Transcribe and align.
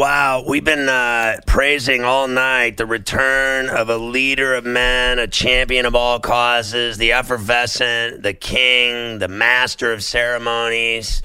Wow, 0.00 0.44
we've 0.48 0.64
been 0.64 0.88
uh, 0.88 1.40
praising 1.46 2.04
all 2.04 2.26
night 2.26 2.78
the 2.78 2.86
return 2.86 3.68
of 3.68 3.90
a 3.90 3.98
leader 3.98 4.54
of 4.54 4.64
men, 4.64 5.18
a 5.18 5.26
champion 5.26 5.84
of 5.84 5.94
all 5.94 6.18
causes, 6.18 6.96
the 6.96 7.12
effervescent, 7.12 8.22
the 8.22 8.32
king, 8.32 9.18
the 9.18 9.28
master 9.28 9.92
of 9.92 10.02
ceremonies, 10.02 11.20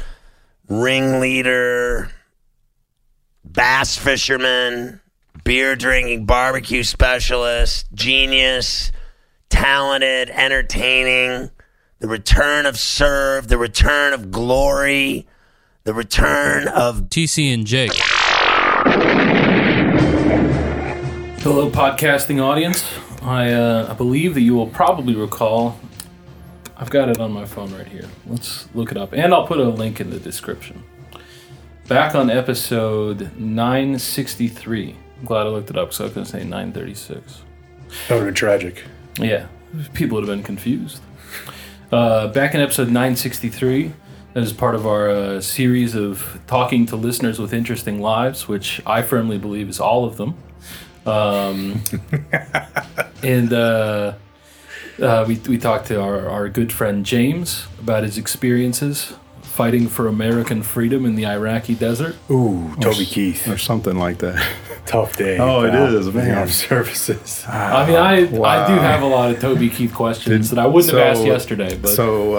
ringleader, 0.68 2.12
bass 3.46 3.98
fisherman, 3.98 5.00
beer 5.46 5.78
drinking, 5.78 6.26
barbecue 6.26 6.84
specialist, 6.84 7.88
genius, 7.94 8.92
talented, 9.48 10.30
entertaining, 10.30 11.50
the 12.00 12.10
return 12.10 12.66
of 12.66 12.78
serve, 12.78 13.48
the 13.48 13.58
return 13.58 14.12
of 14.12 14.32
glory, 14.32 15.26
the 15.86 15.94
return 15.94 16.68
of 16.68 17.04
TC 17.04 17.54
and 17.54 17.66
Jake. 17.66 17.94
Hello, 21.46 21.70
podcasting 21.70 22.42
audience. 22.42 22.84
I, 23.22 23.54
uh, 23.54 23.88
I 23.92 23.94
believe 23.94 24.34
that 24.34 24.42
you 24.42 24.56
will 24.56 24.66
probably 24.66 25.14
recall. 25.14 25.80
I've 26.76 26.90
got 26.90 27.08
it 27.08 27.20
on 27.20 27.32
my 27.32 27.46
phone 27.46 27.72
right 27.72 27.86
here. 27.86 28.10
Let's 28.26 28.68
look 28.74 28.90
it 28.90 28.98
up. 28.98 29.14
And 29.14 29.32
I'll 29.32 29.46
put 29.46 29.60
a 29.60 29.70
link 29.70 30.02
in 30.02 30.10
the 30.10 30.20
description. 30.20 30.82
Back 31.88 32.16
on 32.16 32.32
episode 32.32 33.38
963. 33.38 34.96
I'm 35.20 35.26
glad 35.26 35.46
I 35.46 35.50
looked 35.50 35.70
it 35.70 35.78
up 35.78 35.90
because 35.90 36.02
I 36.02 36.04
was 36.06 36.14
going 36.14 36.26
to 36.26 36.32
say 36.32 36.40
936. 36.40 37.44
That 38.08 38.16
would 38.16 38.16
have 38.16 38.26
been 38.26 38.34
tragic. 38.34 38.84
Yeah, 39.20 39.46
people 39.94 40.16
would 40.16 40.28
have 40.28 40.36
been 40.36 40.44
confused. 40.44 41.00
Uh, 41.92 42.28
back 42.30 42.56
in 42.56 42.60
episode 42.60 42.88
963, 42.88 43.94
that 44.34 44.42
is 44.42 44.52
part 44.52 44.74
of 44.74 44.88
our 44.88 45.12
uh, 45.12 45.42
series 45.42 45.94
of 45.94 46.40
talking 46.48 46.88
to 46.88 46.96
listeners 46.96 47.38
with 47.38 47.54
interesting 47.54 48.02
lives, 48.02 48.48
which 48.48 48.82
I 48.88 49.04
firmly 49.04 49.38
believe 49.38 49.70
is 49.70 49.80
all 49.80 50.06
of 50.06 50.18
them. 50.18 50.40
Um, 51.06 51.82
and 53.24 53.54
uh, 53.54 54.14
uh, 55.02 55.26
we, 55.28 55.36
we 55.48 55.58
talked 55.58 55.88
to 55.88 56.02
our, 56.02 56.28
our 56.30 56.50
good 56.50 56.72
friend 56.72 57.06
James 57.06 57.68
about 57.80 58.04
his 58.04 58.18
experiences 58.18 59.14
fighting 59.42 59.88
for 59.88 60.08
American 60.08 60.62
freedom 60.62 61.06
in 61.06 61.16
the 61.16 61.26
Iraqi 61.26 61.76
desert. 61.76 62.16
Ooh, 62.30 62.76
Toby 62.82 63.06
Keith. 63.06 63.48
or 63.48 63.58
something 63.58 63.98
like 63.98 64.18
that. 64.18 64.46
Tough 64.86 65.16
day. 65.16 65.38
Oh, 65.40 65.64
it 65.64 65.72
pal. 65.72 65.96
is, 65.96 66.14
man. 66.14 66.38
Armed 66.38 66.52
services. 66.52 67.46
I 67.48 67.88
mean, 67.88 67.96
I, 67.96 68.16
I 68.44 68.68
do 68.68 68.74
have 68.74 69.02
a 69.02 69.06
lot 69.08 69.32
of 69.32 69.40
Toby 69.40 69.70
Keith 69.70 69.94
questions 69.94 70.50
that 70.50 70.60
I 70.60 70.66
wouldn't 70.68 70.92
So- 70.92 70.98
have 70.98 71.16
asked 71.16 71.26
yesterday, 71.26 71.78
but 71.78 71.88
So, 71.90 72.36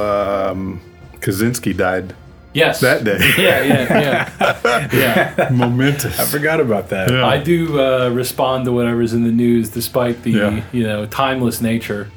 um, 0.51 0.81
Kaczynski 1.21 1.75
died 1.77 2.15
yes, 2.57 2.81
that 2.81 3.05
day. 3.05 3.19
Yeah, 3.39 3.63
yeah, 3.63 4.01
yeah, 4.41 4.89
yeah. 5.37 5.49
Momentous. 5.51 6.19
I 6.19 6.25
forgot 6.25 6.61
about 6.61 6.89
that. 6.91 7.11
Yeah. 7.11 7.27
I 7.27 7.39
do 7.39 7.81
uh, 7.81 8.09
respond 8.11 8.65
to 8.67 8.73
whatever's 8.73 9.13
in 9.13 9.25
the 9.25 9.33
news, 9.33 9.71
despite 9.71 10.23
the 10.23 10.31
Yeah. 10.33 10.63
you 10.73 10.83
know 10.85 11.07
timeless 11.07 11.61
nature. 11.61 12.11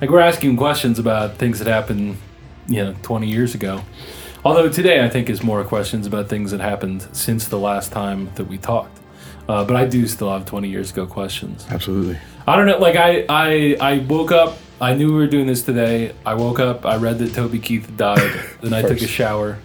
Like 0.00 0.10
we're 0.10 0.20
asking 0.20 0.56
questions 0.56 0.98
about 0.98 1.36
things 1.36 1.58
that 1.60 1.68
happened, 1.68 2.16
you 2.66 2.82
know, 2.84 2.94
20 3.02 3.28
years 3.28 3.54
ago. 3.54 3.82
Although 4.44 4.68
today 4.68 5.04
I 5.04 5.08
think 5.08 5.30
is 5.30 5.42
more 5.42 5.62
questions 5.64 6.06
about 6.06 6.28
things 6.28 6.50
that 6.50 6.60
happened 6.60 7.06
since 7.12 7.46
the 7.48 7.58
last 7.58 7.92
time 7.92 8.30
that 8.34 8.44
we 8.48 8.58
talked. 8.58 8.98
Uh, 9.48 9.64
but 9.64 9.76
I 9.76 9.86
do 9.86 10.06
still 10.06 10.30
have 10.32 10.44
20 10.46 10.68
years 10.68 10.90
ago 10.90 11.06
questions. 11.06 11.66
Absolutely. 11.70 12.18
I 12.46 12.56
don't 12.56 12.66
know. 12.66 12.78
Like 12.78 12.96
I, 12.96 13.24
I, 13.28 13.76
I 13.80 13.98
woke 13.98 14.32
up. 14.32 14.58
I 14.80 14.94
knew 14.94 15.08
we 15.08 15.14
were 15.14 15.28
doing 15.28 15.46
this 15.46 15.62
today. 15.62 16.12
I 16.26 16.34
woke 16.34 16.58
up. 16.58 16.84
I 16.84 16.96
read 16.96 17.18
that 17.20 17.34
Toby 17.34 17.60
Keith 17.60 17.88
died. 17.96 18.32
then 18.62 18.72
I 18.74 18.82
took 18.82 19.00
a 19.00 19.06
shower, 19.06 19.58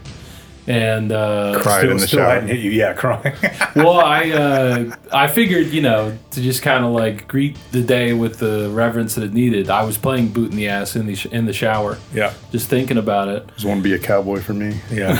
and 0.68 1.12
uh, 1.12 1.60
Cried 1.62 1.80
Still, 1.80 1.92
in 1.92 1.98
the 1.98 2.08
still 2.08 2.20
shower. 2.20 2.30
hadn't 2.34 2.50
hit 2.50 2.60
you. 2.60 2.72
Yeah, 2.72 2.94
crying. 2.98 3.34
well, 3.76 4.00
I 4.02 4.30
uh, 4.32 4.96
I 5.14 5.28
figured 5.28 5.68
you 5.68 5.82
know 5.82 6.18
to 6.32 6.42
just 6.42 6.62
kind 6.62 6.84
of 6.84 6.92
like 6.92 7.28
greet 7.28 7.58
the 7.72 7.82
day 7.82 8.14
with 8.14 8.40
the 8.40 8.70
reverence 8.72 9.16
that 9.16 9.24
it 9.24 9.34
needed. 9.34 9.70
I 9.70 9.84
was 9.84 9.98
playing 9.98 10.30
boot 10.30 10.52
in 10.52 10.58
the 10.58 10.68
ass 10.68 10.96
in 10.96 11.08
the 11.08 11.16
sh- 11.16 11.28
in 11.28 11.46
the 11.46 11.54
shower, 11.54 11.98
yeah. 12.14 12.34
just 12.52 12.68
thinking 12.70 12.98
about 12.98 13.28
it. 13.30 13.48
Just 13.56 13.66
want 13.66 13.80
to 13.80 13.84
be 13.84 13.94
a 13.94 14.00
cowboy 14.00 14.42
for 14.42 14.54
me. 14.54 14.80
Yeah. 14.92 15.14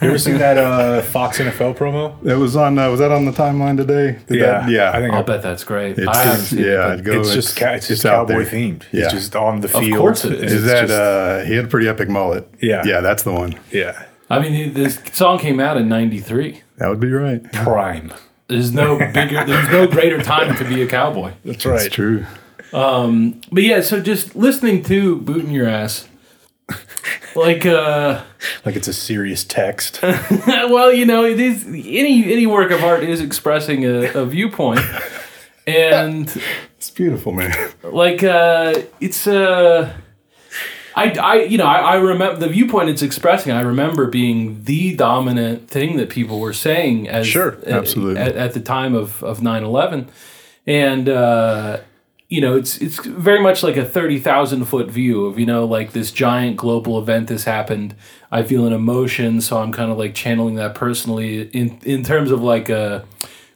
you 0.00 0.08
ever 0.08 0.18
seen 0.18 0.38
that 0.38 0.56
uh, 0.58 1.02
Fox 1.02 1.38
NFL 1.38 1.76
promo? 1.76 2.24
It 2.24 2.36
was 2.36 2.56
on. 2.56 2.78
Uh, 2.78 2.90
was 2.90 3.00
that 3.00 3.10
on 3.12 3.24
the 3.24 3.32
timeline 3.32 3.76
today? 3.76 4.18
Did 4.26 4.38
Yeah. 4.40 4.46
that- 4.60 4.70
yeah. 4.70 4.90
I 4.92 5.00
think 5.00 5.12
I'll 5.12 5.20
I- 5.20 5.22
bet 5.22 5.42
that's 5.42 5.64
great. 5.64 5.98
It's, 5.98 6.06
I 6.08 6.16
haven't 6.18 6.32
it's- 6.34 6.48
seen 6.50 6.58
it, 6.60 6.66
yeah. 6.68 6.94
but- 6.96 7.04
go, 7.04 7.20
it's 7.20 7.34
just 7.34 7.56
ca- 7.56 7.72
it's 7.72 7.88
just 7.88 8.02
cowboy 8.04 8.44
there. 8.44 8.44
themed. 8.44 8.84
Yeah. 8.92 9.04
He's 9.04 9.12
just 9.12 9.36
on 9.36 9.60
the 9.60 9.68
field. 9.68 9.92
Of 9.92 9.98
course 9.98 10.24
it 10.24 10.32
is. 10.34 10.52
Is 10.52 10.64
that? 10.66 10.82
just- 10.88 10.92
uh, 10.92 11.40
he 11.44 11.54
had 11.54 11.64
a 11.66 11.68
pretty 11.68 11.88
epic 11.88 12.08
mullet. 12.08 12.48
Yeah. 12.60 12.82
Yeah, 12.84 13.00
that's 13.00 13.22
the 13.24 13.32
one. 13.32 13.58
yeah. 13.72 14.04
I 14.30 14.38
mean, 14.40 14.72
this 14.74 15.00
song 15.12 15.38
came 15.38 15.60
out 15.60 15.76
in 15.76 15.88
'93. 15.88 16.62
That 16.78 16.88
would 16.88 17.00
be 17.00 17.10
right. 17.10 17.42
Prime. 17.52 18.12
There's 18.48 18.72
no 18.72 18.98
bigger, 18.98 19.44
there's 19.44 19.68
no 19.70 19.86
greater 19.86 20.22
time 20.22 20.54
to 20.56 20.64
be 20.64 20.82
a 20.82 20.86
cowboy. 20.86 21.32
That's 21.44 21.64
right. 21.64 21.72
That's 21.72 21.84
right. 21.84 21.92
true. 21.92 22.26
But 23.52 23.62
yeah, 23.62 23.80
so 23.80 24.00
just 24.00 24.34
listening 24.36 24.82
to 24.84 25.16
"Booting 25.16 25.50
your 25.50 25.68
ass, 25.68 26.08
like, 27.36 27.64
uh, 27.66 28.22
Like 28.64 28.76
it's 28.76 28.88
a 28.88 28.92
serious 28.92 29.44
text. 29.44 30.00
well, 30.46 30.92
you 30.92 31.06
know, 31.06 31.24
it 31.24 31.38
is 31.40 31.64
any 31.66 32.32
any 32.32 32.46
work 32.46 32.70
of 32.70 32.82
art 32.82 33.02
is 33.02 33.20
expressing 33.20 33.84
a, 33.84 34.12
a 34.14 34.26
viewpoint, 34.26 34.80
and 35.66 36.28
It's 36.76 36.90
beautiful, 36.90 37.32
man. 37.32 37.52
like 37.82 38.22
uh 38.22 38.74
it's 39.00 39.26
uh 39.26 39.92
I, 40.96 41.10
I 41.10 41.34
you 41.42 41.58
know 41.58 41.66
I, 41.66 41.78
I 41.78 41.96
remember 41.96 42.38
the 42.38 42.48
viewpoint 42.48 42.88
it's 42.88 43.02
expressing 43.02 43.52
I 43.52 43.62
remember 43.62 44.06
being 44.06 44.62
the 44.64 44.94
dominant 44.94 45.68
thing 45.68 45.96
that 45.96 46.08
people 46.10 46.38
were 46.40 46.52
saying 46.52 47.08
as 47.08 47.26
Sure, 47.26 47.56
uh, 47.66 47.70
absolutely. 47.70 48.20
at, 48.20 48.36
at 48.36 48.54
the 48.54 48.60
time 48.60 48.94
of 48.94 49.22
of 49.22 49.40
9/11 49.40 50.08
and 50.66 51.08
uh 51.08 51.78
you 52.28 52.40
know 52.40 52.56
it's 52.56 52.78
it's 52.78 53.04
very 53.04 53.40
much 53.40 53.62
like 53.62 53.76
a 53.76 53.84
30,000 53.84 54.64
foot 54.64 54.88
view 54.90 55.26
of 55.26 55.38
you 55.38 55.46
know 55.46 55.64
like 55.64 55.92
this 55.92 56.10
giant 56.10 56.56
global 56.56 56.98
event 56.98 57.28
has 57.28 57.44
happened 57.44 57.94
I 58.30 58.42
feel 58.42 58.66
an 58.66 58.72
emotion 58.72 59.40
so 59.40 59.58
I'm 59.58 59.72
kind 59.72 59.90
of 59.90 59.98
like 59.98 60.14
channeling 60.14 60.54
that 60.56 60.74
personally 60.74 61.42
in 61.48 61.78
in 61.82 62.02
terms 62.04 62.30
of 62.30 62.40
like 62.42 62.70
uh 62.70 63.02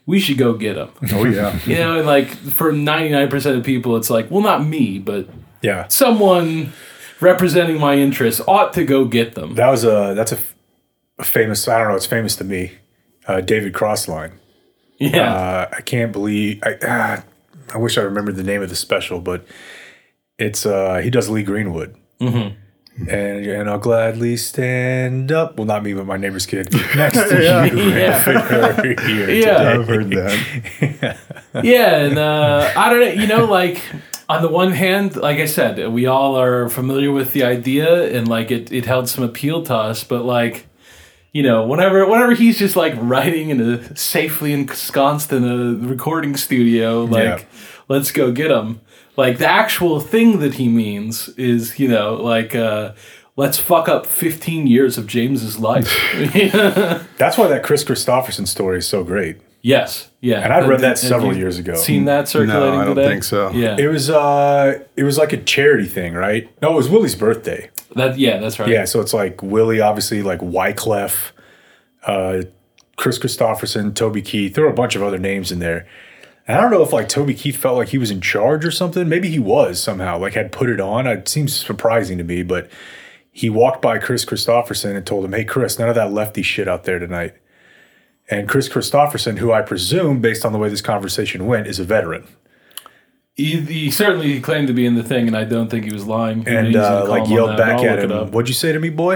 we 0.06 0.18
should 0.20 0.38
go 0.38 0.54
get 0.54 0.74
them. 0.76 0.90
Oh 1.12 1.24
yeah. 1.26 1.58
you 1.66 1.76
know, 1.76 1.98
and 1.98 2.06
like 2.06 2.28
for 2.28 2.72
99% 2.72 3.58
of 3.58 3.62
people, 3.62 3.94
it's 3.98 4.08
like, 4.08 4.30
well, 4.30 4.40
not 4.40 4.64
me, 4.64 4.98
but 4.98 5.28
Yeah. 5.60 5.86
someone 5.88 6.72
representing 7.20 7.78
my 7.80 7.94
interests 7.96 8.40
ought 8.46 8.72
to 8.74 8.84
go 8.84 9.04
get 9.04 9.34
them. 9.34 9.54
That 9.54 9.68
was 9.70 9.84
a 9.84 10.14
that's 10.14 10.32
a, 10.32 10.36
f- 10.36 10.54
a 11.18 11.24
famous. 11.24 11.66
I 11.68 11.78
don't 11.78 11.88
know. 11.88 11.96
It's 11.96 12.06
famous 12.06 12.36
to 12.36 12.44
me. 12.44 12.72
Uh, 13.26 13.40
David 13.40 13.74
Cross 13.74 14.08
line. 14.08 14.32
Yeah. 14.98 15.32
Uh, 15.34 15.68
I 15.76 15.80
can't 15.82 16.12
believe. 16.12 16.62
I 16.62 16.76
ah, 16.86 17.24
I 17.74 17.78
wish 17.78 17.98
I 17.98 18.02
remembered 18.02 18.36
the 18.36 18.42
name 18.42 18.62
of 18.62 18.68
the 18.68 18.76
special, 18.76 19.20
but 19.20 19.44
it's 20.38 20.64
uh 20.66 20.96
he 20.98 21.10
does 21.10 21.28
Lee 21.28 21.42
Greenwood. 21.42 21.94
Mm-hmm. 22.20 22.54
And 23.10 23.46
and 23.46 23.70
I'll 23.70 23.78
gladly 23.78 24.36
stand 24.36 25.30
up. 25.30 25.56
Well, 25.56 25.66
not 25.66 25.84
me, 25.84 25.92
but 25.92 26.04
my 26.06 26.16
neighbor's 26.16 26.46
kid 26.46 26.72
next 26.96 27.16
to 27.28 27.70
you. 27.72 27.88
Yeah. 27.94 28.24
Yeah. 29.28 29.78
I've 29.78 29.86
heard 29.86 30.10
that. 30.10 31.16
yeah. 31.62 31.96
And 31.96 32.18
uh, 32.18 32.72
I 32.76 32.90
don't 32.90 33.00
know, 33.00 33.22
you 33.22 33.28
know, 33.28 33.44
like 33.44 33.80
on 34.28 34.42
the 34.42 34.48
one 34.48 34.72
hand, 34.72 35.16
like 35.16 35.38
I 35.38 35.46
said, 35.46 35.90
we 35.92 36.06
all 36.06 36.38
are 36.38 36.68
familiar 36.68 37.10
with 37.12 37.32
the 37.32 37.44
idea 37.44 38.14
and 38.16 38.28
like 38.28 38.50
it, 38.50 38.70
it 38.70 38.84
held 38.84 39.08
some 39.08 39.24
appeal 39.24 39.62
to 39.64 39.74
us, 39.74 40.04
but 40.04 40.24
like, 40.24 40.66
you 41.32 41.42
know, 41.42 41.66
whenever 41.66 42.06
whenever 42.06 42.32
he's 42.34 42.58
just 42.58 42.76
like 42.76 42.94
writing 42.96 43.50
in 43.50 43.60
a 43.60 43.96
safely 43.96 44.52
ensconced 44.52 45.32
in 45.32 45.44
a 45.44 45.86
recording 45.86 46.36
studio, 46.36 47.04
like 47.04 47.24
Yeah. 47.24 47.44
let's 47.88 48.12
go 48.12 48.30
get 48.32 48.50
him. 48.50 48.80
Like 49.16 49.38
the 49.38 49.48
actual 49.48 49.98
thing 50.00 50.40
that 50.40 50.54
he 50.54 50.68
means 50.68 51.28
is, 51.30 51.78
you 51.78 51.88
know, 51.88 52.14
like 52.14 52.54
uh 52.54 52.92
let's 53.36 53.58
fuck 53.58 53.88
up 53.88 54.04
15 54.04 54.66
years 54.66 54.98
of 54.98 55.06
James's 55.06 55.58
life. 55.58 55.88
That's 57.18 57.38
why 57.38 57.46
that 57.48 57.62
Kris 57.62 57.84
Kristofferson 57.84 58.46
story 58.46 58.78
is 58.78 58.86
so 58.86 59.04
great. 59.04 59.38
Yes. 59.60 60.10
Yeah. 60.20 60.40
And 60.40 60.52
I 60.52 60.66
read 60.66 60.80
that 60.80 60.98
several 60.98 61.36
years 61.36 61.58
ago. 61.58 61.74
Seen 61.74 62.04
that 62.04 62.28
circulating 62.28 62.72
No, 62.74 62.80
I 62.80 62.84
don't 62.84 62.96
today? 62.96 63.08
think 63.08 63.24
so. 63.24 63.50
Yeah. 63.50 63.76
It 63.78 63.88
was 63.88 64.08
uh 64.08 64.84
it 64.96 65.02
was 65.02 65.18
like 65.18 65.32
a 65.32 65.36
charity 65.36 65.86
thing, 65.86 66.14
right? 66.14 66.48
No, 66.62 66.72
it 66.72 66.76
was 66.76 66.88
Willie's 66.88 67.16
birthday. 67.16 67.70
that 67.96 68.18
yeah, 68.18 68.38
that's 68.38 68.58
right. 68.58 68.68
Yeah, 68.68 68.84
so 68.84 69.00
it's 69.00 69.12
like 69.14 69.42
Willie, 69.42 69.80
obviously, 69.80 70.22
like 70.22 70.40
Wyclef, 70.40 71.32
uh, 72.06 72.42
Kris 72.96 73.18
Kristofferson, 73.18 73.94
Toby 73.94 74.22
Keith. 74.22 74.54
There 74.54 74.64
were 74.64 74.70
a 74.70 74.74
bunch 74.74 74.94
of 74.96 75.02
other 75.02 75.18
names 75.18 75.50
in 75.52 75.58
there. 75.58 75.86
And 76.46 76.56
I 76.56 76.60
don't 76.62 76.70
know 76.70 76.82
if 76.82 76.92
like 76.92 77.08
Toby 77.08 77.34
Keith 77.34 77.56
felt 77.56 77.76
like 77.76 77.88
he 77.88 77.98
was 77.98 78.10
in 78.10 78.20
charge 78.20 78.64
or 78.64 78.70
something. 78.70 79.08
Maybe 79.08 79.28
he 79.28 79.38
was 79.38 79.82
somehow, 79.82 80.18
like 80.18 80.32
had 80.34 80.50
put 80.50 80.70
it 80.70 80.80
on. 80.80 81.06
It 81.06 81.28
seems 81.28 81.54
surprising 81.54 82.16
to 82.18 82.24
me, 82.24 82.42
but 82.42 82.70
he 83.30 83.50
walked 83.50 83.82
by 83.82 83.98
Kris 83.98 84.24
Kristofferson 84.24 84.96
and 84.96 85.06
told 85.06 85.24
him, 85.24 85.32
Hey, 85.32 85.44
Kris, 85.44 85.78
none 85.78 85.88
of 85.90 85.94
that 85.96 86.12
lefty 86.12 86.42
shit 86.42 86.66
out 86.66 86.84
there 86.84 86.98
tonight. 86.98 87.34
And 88.30 88.48
Kris 88.48 88.68
Kristofferson, 88.68 89.38
who 89.38 89.52
I 89.52 89.62
presume, 89.62 90.20
based 90.20 90.44
on 90.44 90.52
the 90.52 90.58
way 90.58 90.68
this 90.68 90.82
conversation 90.82 91.46
went, 91.46 91.66
is 91.66 91.78
a 91.78 91.84
veteran. 91.84 92.26
He, 93.34 93.60
he 93.60 93.90
certainly 93.90 94.40
claimed 94.40 94.66
to 94.66 94.74
be 94.74 94.84
in 94.84 94.96
the 94.96 95.02
thing, 95.02 95.28
and 95.28 95.36
I 95.36 95.44
don't 95.44 95.70
think 95.70 95.84
he 95.84 95.92
was 95.92 96.06
lying. 96.06 96.46
And 96.46 96.74
uh, 96.74 97.06
like 97.08 97.28
yelled 97.28 97.56
back 97.56 97.80
at 97.80 98.00
him. 98.00 98.30
What'd 98.32 98.48
you 98.48 98.54
say 98.54 98.72
to 98.72 98.80
me, 98.80 98.90
boy? 98.90 99.14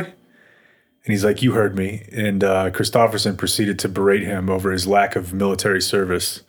And 1.05 1.11
he's 1.11 1.25
like, 1.25 1.43
"You 1.43 1.53
heard 1.53 1.77
me." 1.77 2.07
And 2.13 2.45
uh, 2.45 2.71
Kristofferson 2.71 3.37
proceeded 3.37 3.81
to 3.81 3.89
berate 3.89 4.23
him 4.23 4.49
over 4.49 4.71
his 4.71 4.87
lack 4.87 5.17
of 5.17 5.33
military 5.33 5.83
service. 5.83 6.43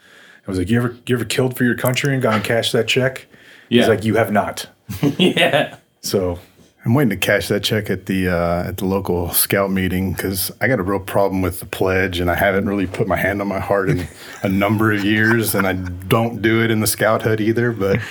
I 0.48 0.52
was 0.52 0.60
like, 0.60 0.70
"You 0.70 0.78
ever, 0.78 0.98
you 1.08 1.16
ever 1.16 1.26
killed 1.26 1.58
for 1.58 1.64
your 1.64 1.76
country 1.76 2.14
and 2.14 2.22
gone 2.22 2.44
cashed 2.44 2.74
that 2.74 2.88
check?" 2.88 3.26
Yeah. 3.70 3.82
He's 3.82 3.90
like, 3.90 4.06
"You 4.06 4.16
have 4.16 4.32
not." 4.32 4.68
yeah. 5.18 5.78
So 6.02 6.40
I'm 6.86 6.94
waiting 6.94 7.12
to 7.12 7.18
cash 7.18 7.48
that 7.48 7.64
check 7.64 7.90
at 7.90 8.08
the 8.08 8.28
uh, 8.28 8.68
at 8.68 8.78
the 8.78 8.86
local 8.86 9.32
scout 9.32 9.72
meeting 9.72 10.12
because 10.12 10.52
I 10.60 10.68
got 10.68 10.80
a 10.80 10.84
real 10.84 11.00
problem 11.00 11.42
with 11.42 11.62
the 11.62 11.66
pledge, 11.66 12.20
and 12.20 12.30
I 12.30 12.36
haven't 12.36 12.68
really 12.68 12.88
put 12.88 13.08
my 13.08 13.16
hand 13.16 13.40
on 13.40 13.48
my 13.48 13.60
heart 13.60 13.90
in 13.90 14.08
a 14.44 14.50
number 14.50 14.92
of 14.92 15.04
years, 15.06 15.56
and 15.56 15.66
I 15.66 15.74
don't 15.74 16.42
do 16.42 16.62
it 16.62 16.70
in 16.72 16.82
the 16.82 16.88
scout 16.88 17.22
hut 17.22 17.40
either. 17.40 17.72
But 17.72 18.02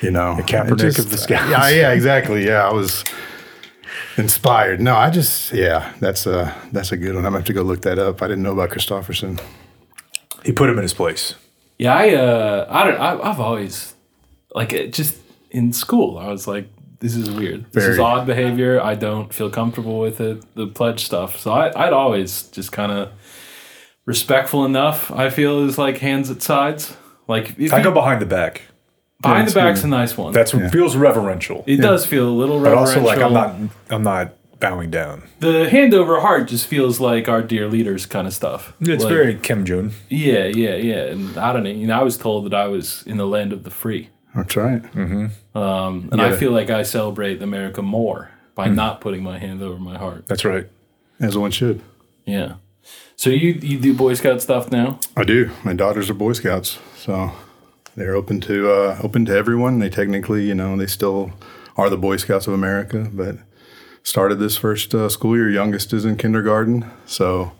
you 0.00 0.12
know, 0.12 0.36
the 0.36 0.42
Kaepernick 0.42 0.98
of 0.98 1.10
the 1.10 1.18
Scouts. 1.18 1.50
Yeah, 1.50 1.68
yeah, 1.70 1.90
exactly. 1.90 2.46
Yeah, 2.46 2.68
I 2.68 2.72
was 2.72 3.04
inspired. 4.16 4.80
No, 4.80 4.94
I 4.94 5.10
just 5.10 5.52
yeah, 5.52 5.92
that's 5.98 6.24
a 6.26 6.54
that's 6.70 6.92
a 6.92 6.96
good 6.96 7.16
one. 7.16 7.24
I'm 7.24 7.32
gonna 7.32 7.38
have 7.38 7.46
to 7.46 7.52
go 7.52 7.62
look 7.62 7.82
that 7.82 7.98
up. 7.98 8.22
I 8.22 8.28
didn't 8.28 8.44
know 8.44 8.52
about 8.52 8.70
Kristofferson. 8.70 9.40
he 10.44 10.52
put 10.52 10.70
him 10.70 10.76
in 10.76 10.82
his 10.82 10.94
place. 10.94 11.34
Yeah, 11.78 11.94
I 11.96 12.14
uh, 12.14 12.66
I 12.70 12.84
don't. 12.84 13.00
I, 13.00 13.30
I've 13.30 13.40
always 13.40 13.94
like 14.54 14.72
it 14.72 14.92
just 14.92 15.16
in 15.50 15.72
school. 15.72 16.18
I 16.18 16.28
was 16.28 16.46
like, 16.46 16.68
this 17.04 17.16
is 17.16 17.30
weird. 17.30 17.70
This 17.72 17.84
is 17.84 17.98
odd 17.98 18.26
behavior. 18.26 18.80
I 18.80 18.94
don't 18.94 19.32
feel 19.32 19.50
comfortable 19.50 19.98
with 20.00 20.20
it. 20.22 20.42
The 20.54 20.66
pledge 20.66 21.04
stuff. 21.04 21.38
So 21.38 21.52
I, 21.52 21.66
I'd 21.86 21.92
always 21.92 22.44
just 22.44 22.72
kind 22.72 22.90
of 22.90 23.10
respectful 24.06 24.64
enough. 24.64 25.10
I 25.12 25.28
feel 25.30 25.66
is 25.68 25.76
like 25.78 25.98
hands 25.98 26.30
at 26.30 26.42
sides. 26.42 26.96
Like 27.28 27.58
if 27.58 27.72
I 27.74 27.78
you- 27.78 27.84
go 27.84 27.92
behind 27.92 28.22
the 28.22 28.26
back. 28.26 28.62
behind 29.20 29.48
the 29.48 29.52
that's 29.52 29.54
back's 29.54 29.84
a 29.84 29.88
nice 29.88 30.16
one. 30.16 30.32
That's 30.32 30.54
what 30.54 30.72
feels 30.72 30.96
reverential. 30.96 31.62
it 31.66 31.76
does 31.80 32.06
feel 32.06 32.28
a 32.28 32.36
little 32.40 32.60
but 32.62 32.74
also 32.74 33.00
reverential. 33.00 33.30
like 33.30 33.46
I'm 33.46 33.68
not 33.68 33.70
I'm 33.90 34.02
not 34.02 34.32
bowing 34.60 34.90
down. 34.90 35.22
the 35.40 35.68
hand 35.68 35.92
over 35.92 36.20
heart 36.20 36.48
just 36.48 36.66
feels 36.66 36.98
like 37.00 37.28
our 37.28 37.42
dear 37.42 37.68
leaders 37.68 38.06
kind 38.06 38.26
of 38.26 38.32
stuff. 38.32 38.72
It's 38.80 39.04
Like, 39.04 39.12
very 39.12 39.34
Kim 39.36 39.64
Jong. 39.66 39.92
yeah, 40.08 40.44
yeah, 40.46 40.76
yeah. 40.76 41.04
And 41.12 41.36
I 41.36 41.52
don't 41.52 41.64
know. 41.64 41.70
You 41.70 41.86
know, 41.86 42.00
I 42.00 42.02
was 42.02 42.16
told 42.16 42.46
that 42.46 42.54
I 42.54 42.66
was 42.68 43.02
in 43.06 43.16
the 43.18 43.26
land 43.26 43.52
of 43.52 43.64
the 43.64 43.70
free. 43.70 44.08
That's 44.34 44.56
right. 44.56 44.82
Um, 45.54 46.08
and 46.12 46.20
I 46.20 46.36
feel 46.36 46.50
like 46.50 46.70
I 46.70 46.82
celebrate 46.82 47.40
America 47.40 47.82
more 47.82 48.30
by 48.54 48.68
not 48.68 49.00
putting 49.00 49.22
my 49.22 49.38
hand 49.38 49.62
over 49.62 49.78
my 49.78 49.96
heart. 49.98 50.26
That's 50.26 50.44
right. 50.44 50.68
As 51.20 51.38
one 51.38 51.50
should. 51.50 51.80
Yeah. 52.24 52.54
So 53.16 53.30
you 53.30 53.52
you 53.52 53.78
do 53.78 53.94
Boy 53.94 54.14
Scout 54.14 54.42
stuff 54.42 54.70
now? 54.70 54.98
I 55.16 55.24
do. 55.24 55.50
My 55.62 55.72
daughters 55.72 56.10
are 56.10 56.14
Boy 56.14 56.32
Scouts, 56.32 56.78
so 56.96 57.32
they're 57.94 58.14
open 58.14 58.40
to 58.42 58.70
uh, 58.70 58.98
open 59.02 59.24
to 59.26 59.32
everyone. 59.32 59.78
They 59.78 59.88
technically, 59.88 60.46
you 60.46 60.54
know, 60.54 60.76
they 60.76 60.86
still 60.86 61.32
are 61.76 61.88
the 61.88 61.96
Boy 61.96 62.16
Scouts 62.16 62.46
of 62.46 62.52
America, 62.54 63.08
but 63.12 63.36
started 64.02 64.36
this 64.36 64.56
first 64.56 64.94
uh, 64.94 65.08
school 65.08 65.36
year. 65.36 65.48
Youngest 65.48 65.92
is 65.92 66.04
in 66.04 66.16
kindergarten, 66.16 66.90
so 67.06 67.52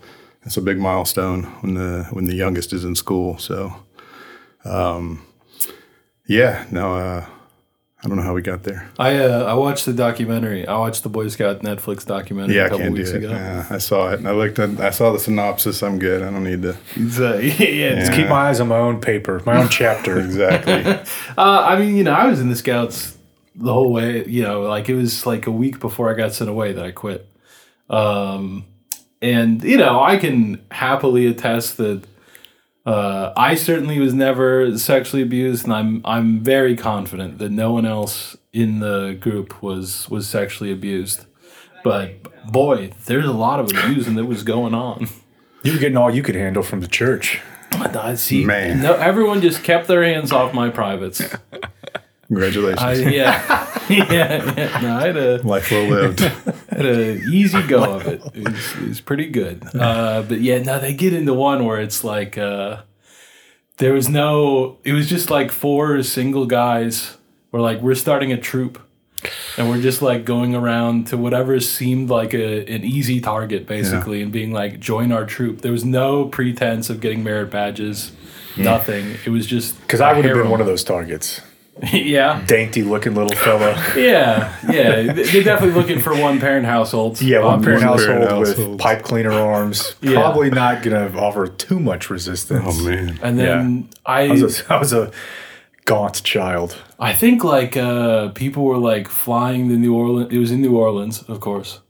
it's 0.42 0.56
a 0.56 0.62
big 0.62 0.78
milestone 0.78 1.44
when 1.62 1.74
the 1.74 2.04
when 2.10 2.26
the 2.26 2.34
youngest 2.34 2.72
is 2.72 2.84
in 2.84 2.96
school. 2.96 3.38
So, 3.38 3.76
um, 4.64 5.24
yeah, 6.26 6.66
no, 6.70 6.94
uh, 6.96 7.26
I 8.02 8.06
don't 8.08 8.16
know 8.16 8.22
how 8.22 8.34
we 8.34 8.42
got 8.42 8.62
there. 8.64 8.88
I 8.98 9.16
uh, 9.16 9.44
I 9.44 9.54
watched 9.54 9.86
the 9.86 9.92
documentary. 9.94 10.66
I 10.66 10.76
watched 10.76 11.02
the 11.04 11.08
Boy 11.08 11.28
Scout 11.28 11.60
Netflix 11.60 12.04
documentary 12.04 12.56
Yeah, 12.56 12.62
a 12.62 12.66
I 12.66 12.68
couple 12.68 12.78
can't 12.84 12.94
do 12.94 13.00
weeks 13.00 13.10
it. 13.12 13.16
ago. 13.16 13.30
Yeah, 13.30 13.66
I 13.70 13.78
saw 13.78 14.10
it. 14.12 14.18
and 14.18 14.28
I 14.28 14.32
looked 14.32 14.58
at. 14.58 14.78
I 14.80 14.90
saw 14.90 15.10
the 15.12 15.18
synopsis. 15.18 15.82
I'm 15.82 15.98
good. 15.98 16.22
I 16.22 16.30
don't 16.30 16.44
need 16.44 16.62
to. 16.62 16.76
It's, 16.96 17.18
uh, 17.18 17.36
yeah, 17.42 17.94
just 18.00 18.12
Keep 18.12 18.28
my 18.28 18.48
eyes 18.48 18.60
on 18.60 18.68
my 18.68 18.76
own 18.78 19.00
paper, 19.00 19.40
my 19.46 19.56
own 19.56 19.68
chapter. 19.70 20.18
Exactly. 20.24 20.84
Uh, 21.38 21.64
I 21.66 21.78
mean, 21.78 21.96
you 21.96 22.04
know, 22.04 22.12
I 22.12 22.26
was 22.26 22.40
in 22.40 22.48
the 22.50 22.56
Scouts 22.56 23.16
the 23.54 23.72
whole 23.72 23.90
way. 23.92 24.24
You 24.26 24.42
know, 24.42 24.62
like 24.62 24.88
it 24.90 24.94
was 24.96 25.24
like 25.26 25.46
a 25.46 25.50
week 25.50 25.80
before 25.80 26.10
I 26.10 26.14
got 26.14 26.32
sent 26.34 26.50
away 26.50 26.72
that 26.74 26.84
I 26.84 26.90
quit. 26.90 27.26
Um, 27.90 28.66
and 29.22 29.62
you 29.64 29.76
know, 29.78 30.02
I 30.02 30.16
can 30.18 30.62
happily 30.70 31.26
attest 31.26 31.78
that 31.78 32.02
uh, 32.86 33.32
I 33.36 33.54
certainly 33.54 33.98
was 33.98 34.12
never 34.12 34.76
sexually 34.76 35.22
abused, 35.22 35.64
and 35.64 35.72
I'm 35.72 36.02
I'm 36.04 36.40
very 36.40 36.76
confident 36.76 37.38
that 37.38 37.50
no 37.50 37.72
one 37.72 37.86
else 37.86 38.36
in 38.52 38.80
the 38.80 39.16
group 39.18 39.62
was 39.62 40.08
was 40.10 40.28
sexually 40.28 40.70
abused. 40.70 41.24
But 41.82 42.50
boy, 42.50 42.92
there's 43.06 43.26
a 43.26 43.32
lot 43.32 43.60
of 43.60 43.70
abusing 43.70 44.14
that 44.14 44.26
was 44.26 44.42
going 44.42 44.74
on. 44.74 45.08
You 45.62 45.72
were 45.72 45.78
getting 45.78 45.96
all 45.96 46.14
you 46.14 46.22
could 46.22 46.34
handle 46.34 46.62
from 46.62 46.80
the 46.80 46.86
church. 46.86 47.40
I 47.72 48.14
see. 48.14 48.44
Man. 48.44 48.82
no, 48.82 48.94
everyone 48.94 49.40
just 49.40 49.64
kept 49.64 49.88
their 49.88 50.04
hands 50.04 50.30
off 50.30 50.54
my 50.54 50.68
privates. 50.68 51.22
Congratulations. 52.28 52.80
I, 52.80 52.94
yeah, 52.94 53.80
yeah, 53.88 54.54
yeah. 54.56 54.80
No, 54.80 54.96
I 54.96 55.06
had 55.06 55.16
a 55.16 55.42
Life 55.42 55.70
well 55.70 55.88
lived. 55.88 56.20
had 56.70 56.86
a 56.86 57.16
easy 57.24 57.62
go 57.62 57.84
of 57.84 58.06
it. 58.06 58.22
It 58.34 58.48
was, 58.48 58.74
it 58.76 58.88
was 58.88 59.00
pretty 59.00 59.28
good. 59.28 59.64
Uh, 59.74 60.22
but 60.22 60.40
yeah, 60.40 60.58
now 60.62 60.78
they 60.78 60.94
get 60.94 61.12
into 61.12 61.34
one 61.34 61.64
where 61.64 61.80
it's 61.80 62.02
like 62.04 62.38
uh, 62.38 62.82
there 63.78 63.92
was 63.92 64.08
no. 64.08 64.78
It 64.84 64.92
was 64.92 65.08
just 65.08 65.30
like 65.30 65.50
four 65.50 66.02
single 66.02 66.46
guys. 66.46 67.16
We're 67.52 67.60
like 67.60 67.80
we're 67.80 67.94
starting 67.94 68.32
a 68.32 68.36
troop, 68.36 68.80
and 69.56 69.68
we're 69.68 69.80
just 69.80 70.02
like 70.02 70.24
going 70.24 70.54
around 70.54 71.08
to 71.08 71.16
whatever 71.16 71.60
seemed 71.60 72.10
like 72.10 72.34
a, 72.34 72.66
an 72.66 72.84
easy 72.84 73.20
target, 73.20 73.66
basically, 73.66 74.22
and 74.22 74.32
being 74.32 74.52
like, 74.52 74.80
join 74.80 75.12
our 75.12 75.24
troop. 75.26 75.60
There 75.60 75.72
was 75.72 75.84
no 75.84 76.26
pretense 76.26 76.90
of 76.90 77.00
getting 77.00 77.22
merit 77.22 77.50
badges. 77.50 78.12
Nothing. 78.56 79.16
It 79.24 79.30
was 79.30 79.46
just 79.46 79.80
Because 79.80 80.00
I 80.00 80.12
would 80.12 80.24
have 80.24 80.36
been 80.36 80.50
one 80.50 80.60
of 80.60 80.66
those 80.66 80.84
targets. 80.84 81.40
yeah, 81.92 82.44
Dainty 82.46 82.82
looking 82.82 83.14
little 83.14 83.36
fella. 83.36 83.72
yeah, 83.96 84.56
yeah. 84.70 85.12
They're 85.12 85.42
definitely 85.42 85.72
looking 85.80 86.00
for 86.00 86.16
one 86.16 86.38
parent 86.38 86.66
households. 86.66 87.20
Yeah, 87.20 87.44
one 87.44 87.62
parent 87.62 87.82
obviously. 87.84 88.14
household 88.14 88.28
parent 88.28 88.40
with 88.40 88.56
households. 88.56 88.82
pipe 88.82 89.02
cleaner 89.02 89.32
arms. 89.32 89.96
Yeah. 90.04 90.20
Probably 90.20 90.50
not 90.50 90.82
going 90.82 91.12
to 91.12 91.18
offer 91.18 91.46
too 91.48 91.80
much 91.80 92.10
resistance. 92.10 92.64
Oh 92.66 92.84
man. 92.84 93.18
And 93.22 93.38
then 93.38 93.88
I 94.04 94.22
I, 94.26 94.28
was, 94.30 94.60
a, 94.60 94.74
I 94.74 94.78
was 94.78 94.92
a 94.92 95.10
gaunt 95.86 96.22
child. 96.22 96.76
I 97.00 97.12
think 97.14 97.42
like 97.42 97.76
uh, 97.76 98.28
people 98.28 98.64
were 98.64 98.76
like 98.78 99.08
flying 99.08 99.68
the 99.68 99.76
New 99.76 99.94
Orleans. 99.94 100.32
It 100.32 100.38
was 100.38 100.50
in 100.50 100.60
New 100.60 100.76
Orleans, 100.76 101.22
of 101.22 101.40
course. 101.40 101.80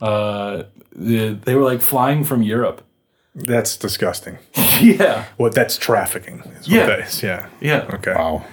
Uh, 0.00 0.64
the, 0.94 1.30
they 1.30 1.54
were 1.54 1.62
like 1.64 1.80
flying 1.80 2.24
from 2.24 2.42
Europe. 2.42 2.82
That's 3.34 3.76
disgusting. 3.76 4.38
yeah, 4.80 5.24
What 5.38 5.54
that's 5.54 5.78
trafficking. 5.78 6.40
Is 6.60 6.68
Yeah. 6.68 6.80
What 6.80 6.86
that 6.86 7.00
is. 7.00 7.22
Yeah. 7.22 7.48
yeah, 7.60 7.88
Okay. 7.94 8.12
Wow. 8.14 8.44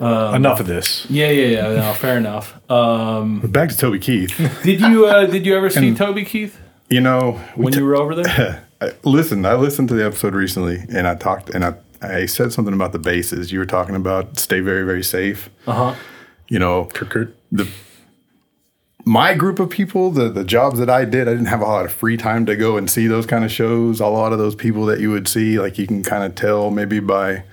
Enough 0.00 0.60
of 0.60 0.66
this. 0.66 1.06
yeah, 1.10 1.30
yeah, 1.30 1.46
yeah. 1.46 1.80
No, 1.80 1.94
fair 1.94 2.16
enough. 2.18 2.58
Um, 2.70 3.40
back 3.40 3.70
to 3.70 3.76
Toby 3.76 3.98
Keith. 3.98 4.36
did 4.62 4.80
you 4.80 5.06
uh, 5.06 5.26
did 5.26 5.46
you 5.46 5.56
ever 5.56 5.70
see 5.70 5.94
Toby 5.94 6.24
Keith 6.24 6.58
You 6.88 7.00
know, 7.00 7.40
we 7.56 7.64
when 7.64 7.72
t- 7.72 7.78
you 7.80 7.84
were 7.86 7.96
over 7.96 8.14
there? 8.14 8.64
I, 8.80 8.92
listen, 9.04 9.46
I 9.46 9.54
listened 9.54 9.88
to 9.88 9.94
the 9.94 10.04
episode 10.04 10.34
recently, 10.34 10.84
and 10.94 11.06
I 11.08 11.14
talked, 11.14 11.48
and 11.50 11.64
I, 11.64 11.74
I 12.02 12.26
said 12.26 12.52
something 12.52 12.74
about 12.74 12.92
the 12.92 12.98
bases. 12.98 13.50
You 13.50 13.58
were 13.58 13.64
talking 13.66 13.96
about 13.96 14.38
stay 14.38 14.60
very, 14.60 14.84
very 14.84 15.02
safe. 15.02 15.48
Uh 15.66 15.72
huh. 15.72 15.94
You 16.48 16.58
know, 16.58 16.84
Kurt. 16.92 17.34
the 17.50 17.66
my 19.06 19.34
group 19.34 19.60
of 19.60 19.70
people, 19.70 20.10
the 20.10 20.28
the 20.28 20.44
jobs 20.44 20.78
that 20.78 20.90
I 20.90 21.04
did, 21.04 21.28
I 21.28 21.30
didn't 21.32 21.46
have 21.46 21.60
a 21.60 21.64
lot 21.64 21.84
of 21.86 21.92
free 21.92 22.16
time 22.16 22.44
to 22.46 22.56
go 22.56 22.76
and 22.76 22.90
see 22.90 23.06
those 23.06 23.24
kind 23.24 23.44
of 23.44 23.50
shows. 23.52 24.00
A 24.00 24.06
lot 24.06 24.32
of 24.32 24.38
those 24.38 24.54
people 24.54 24.84
that 24.86 25.00
you 25.00 25.10
would 25.10 25.26
see, 25.28 25.58
like 25.58 25.78
you 25.78 25.86
can 25.86 26.02
kind 26.02 26.24
of 26.24 26.34
tell 26.34 26.70
maybe 26.70 27.00
by 27.00 27.44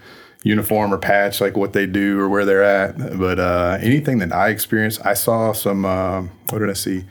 uniform 0.43 0.93
or 0.93 0.97
patch, 0.97 1.41
like 1.41 1.57
what 1.57 1.73
they 1.73 1.85
do 1.85 2.19
or 2.19 2.29
where 2.29 2.45
they're 2.45 2.63
at. 2.63 3.17
But 3.17 3.39
uh, 3.39 3.77
anything 3.81 4.19
that 4.19 4.31
I 4.31 4.49
experienced, 4.49 5.03
I 5.05 5.13
saw 5.13 5.53
some. 5.53 5.85
Uh, 5.85 6.23
what 6.49 6.59
did 6.59 6.69
I 6.69 6.73
see? 6.73 7.05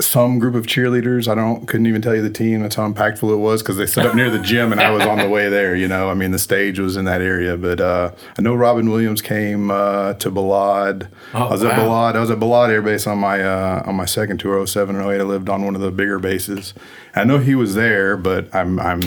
Some 0.00 0.40
group 0.40 0.56
of 0.56 0.66
cheerleaders. 0.66 1.28
I 1.28 1.36
don't 1.36 1.66
couldn't 1.66 1.86
even 1.86 2.02
tell 2.02 2.16
you 2.16 2.22
the 2.22 2.30
team. 2.30 2.62
That's 2.62 2.74
how 2.74 2.90
impactful 2.90 3.32
it 3.32 3.36
was 3.36 3.62
because 3.62 3.76
they 3.76 3.86
set 3.86 4.06
up 4.06 4.14
near 4.16 4.28
the 4.28 4.40
gym 4.40 4.72
and 4.72 4.80
I 4.80 4.90
was 4.90 5.06
on 5.06 5.18
the 5.18 5.28
way 5.28 5.48
there. 5.48 5.76
You 5.76 5.86
know, 5.86 6.10
I 6.10 6.14
mean 6.14 6.32
the 6.32 6.38
stage 6.38 6.80
was 6.80 6.96
in 6.96 7.04
that 7.04 7.20
area. 7.20 7.56
But 7.56 7.80
uh, 7.80 8.10
I 8.36 8.42
know 8.42 8.54
Robin 8.54 8.90
Williams 8.90 9.22
came 9.22 9.70
uh, 9.70 10.14
to 10.14 10.32
Balad. 10.32 11.08
I 11.32 11.46
was 11.48 11.62
at 11.62 11.78
wow. 11.78 11.84
Balad. 11.84 12.16
I 12.16 12.20
was 12.20 12.30
at 12.30 12.38
Balad 12.38 12.70
Air 12.70 12.82
Base 12.82 13.06
on 13.06 13.18
my 13.18 13.40
uh, 13.40 13.84
on 13.86 13.94
my 13.94 14.04
second 14.04 14.38
tour, 14.38 14.66
07 14.66 14.96
and 14.96 15.08
08. 15.08 15.20
I 15.20 15.24
lived 15.24 15.48
on 15.48 15.64
one 15.64 15.76
of 15.76 15.80
the 15.80 15.92
bigger 15.92 16.18
bases. 16.18 16.74
I 17.14 17.22
know 17.22 17.38
he 17.38 17.54
was 17.54 17.76
there, 17.76 18.16
but 18.16 18.52
I'm 18.52 18.80
I'm 18.80 19.00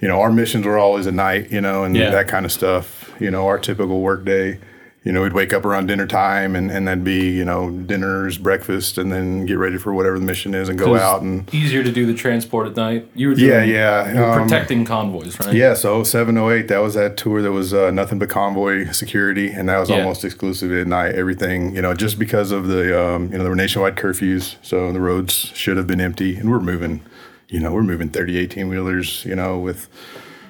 you 0.00 0.08
know 0.08 0.20
our 0.20 0.32
missions 0.32 0.66
were 0.66 0.78
always 0.78 1.06
at 1.06 1.14
night. 1.14 1.50
You 1.50 1.60
know, 1.60 1.84
and 1.84 1.96
Yeah. 1.96 2.10
that 2.10 2.28
kind 2.28 2.44
of 2.46 2.52
stuff. 2.52 3.12
You 3.20 3.30
know, 3.30 3.46
our 3.46 3.58
typical 3.58 4.00
work 4.00 4.24
day. 4.24 4.58
You 5.02 5.12
know, 5.12 5.22
we'd 5.22 5.32
wake 5.32 5.54
up 5.54 5.64
around 5.64 5.86
dinner 5.86 6.06
time 6.06 6.54
and, 6.54 6.70
and 6.70 6.86
that'd 6.86 7.02
be, 7.02 7.30
you 7.30 7.42
know, 7.46 7.70
dinners, 7.70 8.36
breakfast, 8.36 8.98
and 8.98 9.10
then 9.10 9.46
get 9.46 9.54
ready 9.56 9.78
for 9.78 9.94
whatever 9.94 10.18
the 10.18 10.26
mission 10.26 10.52
is 10.52 10.68
and 10.68 10.78
go 10.78 10.94
out 10.94 11.22
and 11.22 11.48
easier 11.54 11.82
to 11.82 11.90
do 11.90 12.04
the 12.04 12.12
transport 12.12 12.66
at 12.66 12.76
night. 12.76 13.08
You 13.14 13.28
were 13.28 13.34
doing, 13.34 13.48
yeah, 13.50 13.62
yeah. 13.64 14.12
you 14.12 14.20
were 14.20 14.30
um, 14.32 14.42
protecting 14.42 14.84
convoys, 14.84 15.40
right? 15.40 15.54
yeah, 15.54 15.72
so 15.72 16.02
0708, 16.04 16.68
that 16.68 16.80
was 16.82 16.92
that 16.96 17.16
tour 17.16 17.40
that 17.40 17.50
was 17.50 17.72
uh, 17.72 17.90
nothing 17.90 18.18
but 18.18 18.28
convoy 18.28 18.90
security, 18.90 19.48
and 19.48 19.70
that 19.70 19.78
was 19.78 19.88
Yeah. 19.88 20.00
almost 20.00 20.22
exclusively 20.22 20.82
at 20.82 20.86
night. 20.86 21.14
Everything, 21.14 21.74
you 21.74 21.80
know, 21.80 21.94
just 21.94 22.18
because 22.18 22.50
of 22.52 22.66
the, 22.66 23.02
um, 23.02 23.32
you 23.32 23.38
know, 23.38 23.44
there 23.44 23.48
were 23.50 23.56
nationwide 23.56 23.96
curfews, 23.96 24.56
so 24.60 24.92
the 24.92 25.00
roads 25.00 25.32
should 25.54 25.78
have 25.78 25.86
been 25.86 26.02
empty, 26.02 26.36
and 26.36 26.50
we're 26.50 26.60
moving, 26.60 27.00
you 27.50 27.60
know, 27.60 27.72
we're 27.72 27.82
moving 27.82 28.08
30, 28.10 28.38
18 28.38 28.68
wheelers, 28.68 29.24
you 29.24 29.34
know, 29.34 29.58
with 29.58 29.88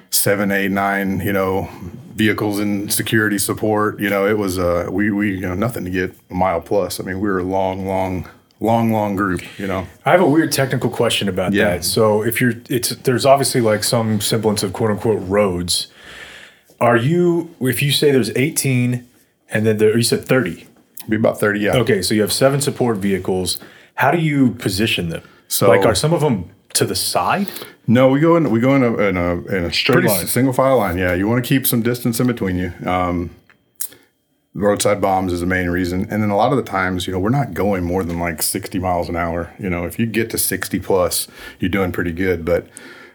seven, 0.09 0.51
eight, 0.51 0.71
nine, 0.71 1.19
you 1.19 1.33
know, 1.33 1.69
vehicles 2.15 2.59
and 2.59 2.91
security 2.91 3.37
support. 3.37 3.99
You 3.99 4.09
know, 4.09 4.27
it 4.27 4.37
was 4.37 4.57
uh, 4.59 4.87
we 4.91 5.11
we 5.11 5.31
you 5.35 5.41
know 5.41 5.55
nothing 5.55 5.83
to 5.85 5.91
get 5.91 6.13
a 6.29 6.33
mile 6.33 6.61
plus. 6.61 6.99
I 6.99 7.03
mean, 7.03 7.19
we 7.19 7.27
were 7.29 7.39
a 7.39 7.43
long, 7.43 7.85
long, 7.87 8.27
long, 8.59 8.91
long 8.91 9.15
group. 9.15 9.41
You 9.59 9.67
know, 9.67 9.87
I 10.05 10.11
have 10.11 10.21
a 10.21 10.29
weird 10.29 10.51
technical 10.51 10.89
question 10.89 11.27
about 11.27 11.53
Yeah. 11.53 11.69
that. 11.69 11.83
So 11.83 12.23
if 12.23 12.39
you're, 12.41 12.53
it's 12.69 12.89
there's 12.89 13.25
obviously 13.25 13.61
like 13.61 13.83
some 13.83 14.21
semblance 14.21 14.63
of 14.63 14.73
quote 14.73 14.91
unquote 14.91 15.21
roads. 15.27 15.87
Are 16.79 16.97
you 16.97 17.53
if 17.61 17.81
you 17.83 17.91
say 17.91 18.11
there's 18.11 18.35
18 18.35 19.07
and 19.49 19.65
then 19.65 19.77
there 19.77 19.95
you 19.95 20.03
said 20.03 20.25
30? 20.25 20.67
be 21.09 21.15
about 21.15 21.39
thirty. 21.39 21.59
Yeah. 21.61 21.77
Okay, 21.77 22.01
so 22.03 22.13
you 22.13 22.21
have 22.21 22.31
seven 22.31 22.61
support 22.61 22.97
vehicles. 22.97 23.57
How 23.95 24.11
do 24.11 24.19
you 24.19 24.51
position 24.51 25.09
them? 25.09 25.23
So- 25.47 25.67
like, 25.67 25.85
are 25.85 25.95
some 25.95 26.13
of 26.13 26.21
them 26.21 26.49
to 26.73 26.85
the 26.85 26.95
side? 26.95 27.47
No, 27.87 28.09
we 28.09 28.19
go 28.19 28.35
in. 28.37 28.49
We 28.51 28.59
go 28.59 28.75
in 28.75 28.83
a 28.83 28.97
in 28.97 29.17
a, 29.17 29.35
in 29.47 29.65
a 29.65 29.73
Straight 29.73 29.93
pretty 29.93 30.07
line. 30.07 30.27
single 30.27 30.53
file 30.53 30.77
line. 30.77 30.97
Yeah, 30.97 31.13
you 31.13 31.27
want 31.27 31.43
to 31.43 31.47
keep 31.47 31.67
some 31.67 31.81
distance 31.81 32.19
in 32.19 32.27
between 32.27 32.57
you. 32.57 32.73
Um, 32.85 33.31
roadside 34.53 34.99
bombs 35.01 35.31
is 35.33 35.39
the 35.39 35.45
main 35.45 35.69
reason, 35.69 36.01
and 36.09 36.21
then 36.21 36.29
a 36.29 36.35
lot 36.35 36.51
of 36.51 36.57
the 36.57 36.63
times, 36.63 37.07
you 37.07 37.13
know, 37.13 37.19
we're 37.19 37.29
not 37.29 37.53
going 37.53 37.83
more 37.83 38.03
than 38.03 38.19
like 38.19 38.41
sixty 38.41 38.79
miles 38.79 39.09
an 39.09 39.15
hour. 39.15 39.53
You 39.59 39.69
know, 39.69 39.85
if 39.85 39.97
you 39.99 40.05
get 40.05 40.29
to 40.31 40.37
sixty 40.37 40.79
plus, 40.79 41.27
you're 41.59 41.69
doing 41.69 41.91
pretty 41.91 42.11
good. 42.11 42.45
But 42.45 42.67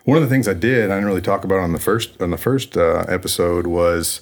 one 0.04 0.16
of 0.16 0.22
the 0.22 0.28
things 0.28 0.46
I 0.48 0.54
did, 0.54 0.90
I 0.90 0.94
didn't 0.94 1.06
really 1.06 1.20
talk 1.20 1.44
about 1.44 1.60
on 1.60 1.72
the 1.72 1.80
first 1.80 2.20
on 2.20 2.30
the 2.30 2.38
first 2.38 2.76
uh, 2.76 3.04
episode 3.08 3.66
was 3.66 4.20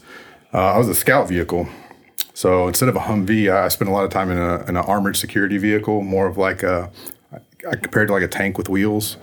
uh, 0.53 0.73
I 0.75 0.79
was 0.79 0.89
a 0.89 0.95
scout 0.95 1.29
vehicle. 1.29 1.69
So 2.37 2.67
instead 2.67 2.89
of 2.89 2.97
a 2.97 3.01
Humvee, 3.01 3.49
I 3.49 3.69
spent 3.69 3.89
a 3.89 3.93
lot 3.93 4.03
of 4.05 4.11
time 4.11 4.29
in, 4.29 4.39
a, 4.39 4.63
in 4.63 4.71
an 4.71 4.79
armored 4.79 5.17
security 5.17 5.57
vehicle, 5.57 6.03
more 6.03 6.27
of 6.27 6.37
like 6.37 6.65
a, 6.65 6.91
I 7.71 7.77
compared 7.77 8.09
to 8.09 8.15
like 8.15 8.23
a 8.23 8.29
tank 8.29 8.59
with 8.59 8.69
wheels 8.69 9.17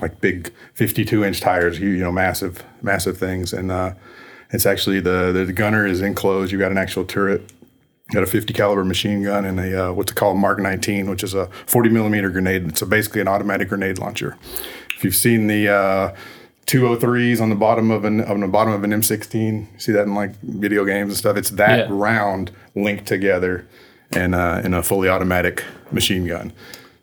like 0.00 0.20
big 0.20 0.52
52 0.74 1.24
inch 1.24 1.40
tires, 1.40 1.78
you, 1.78 1.88
you 1.90 2.02
know, 2.02 2.12
massive, 2.12 2.64
massive 2.82 3.16
things. 3.16 3.52
And 3.52 3.70
uh, 3.70 3.94
it's 4.50 4.66
actually 4.66 5.00
the, 5.00 5.32
the 5.32 5.52
gunner 5.52 5.86
is 5.86 6.00
enclosed. 6.00 6.50
You've 6.52 6.60
got 6.60 6.72
an 6.72 6.78
actual 6.78 7.04
turret, 7.04 7.52
got 8.12 8.22
a 8.22 8.26
50 8.26 8.52
caliber 8.52 8.84
machine 8.84 9.22
gun 9.22 9.44
and 9.44 9.60
a 9.60 9.86
uh, 9.88 9.92
what's 9.92 10.12
called 10.12 10.36
Mark 10.38 10.58
19, 10.58 11.08
which 11.08 11.22
is 11.22 11.34
a 11.34 11.46
40 11.66 11.90
millimeter 11.90 12.28
grenade. 12.30 12.68
It's 12.68 12.82
a, 12.82 12.86
basically 12.86 13.20
an 13.20 13.28
automatic 13.28 13.68
grenade 13.68 13.98
launcher. 13.98 14.36
If 14.96 15.04
you've 15.04 15.14
seen 15.16 15.46
the 15.46 15.68
uh, 15.68 16.16
203s 16.66 17.40
on 17.40 17.50
the 17.50 17.56
bottom 17.56 17.90
of 17.90 18.04
an 18.04 18.20
on 18.24 18.40
the 18.40 18.48
bottom 18.48 18.72
of 18.72 18.82
an 18.84 18.90
M16, 18.90 19.72
you 19.72 19.78
see 19.78 19.92
that 19.92 20.02
in 20.06 20.14
like 20.14 20.34
video 20.40 20.84
games 20.84 21.10
and 21.10 21.16
stuff. 21.16 21.36
It's 21.36 21.50
that 21.50 21.88
Yeah. 21.88 21.94
round 21.96 22.50
linked 22.74 23.06
together 23.06 23.66
and 24.12 24.34
uh, 24.34 24.60
in 24.64 24.74
a 24.74 24.82
fully 24.82 25.08
automatic 25.08 25.62
machine 25.92 26.26
gun. 26.26 26.52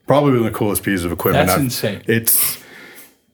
Probably 0.07 0.31
one 0.31 0.39
of 0.39 0.43
the 0.45 0.57
coolest 0.57 0.83
pieces 0.83 1.05
of 1.05 1.11
equipment. 1.11 1.47
That's 1.47 1.55
I've- 1.57 1.63
insane. 1.65 2.01
It's 2.07 2.57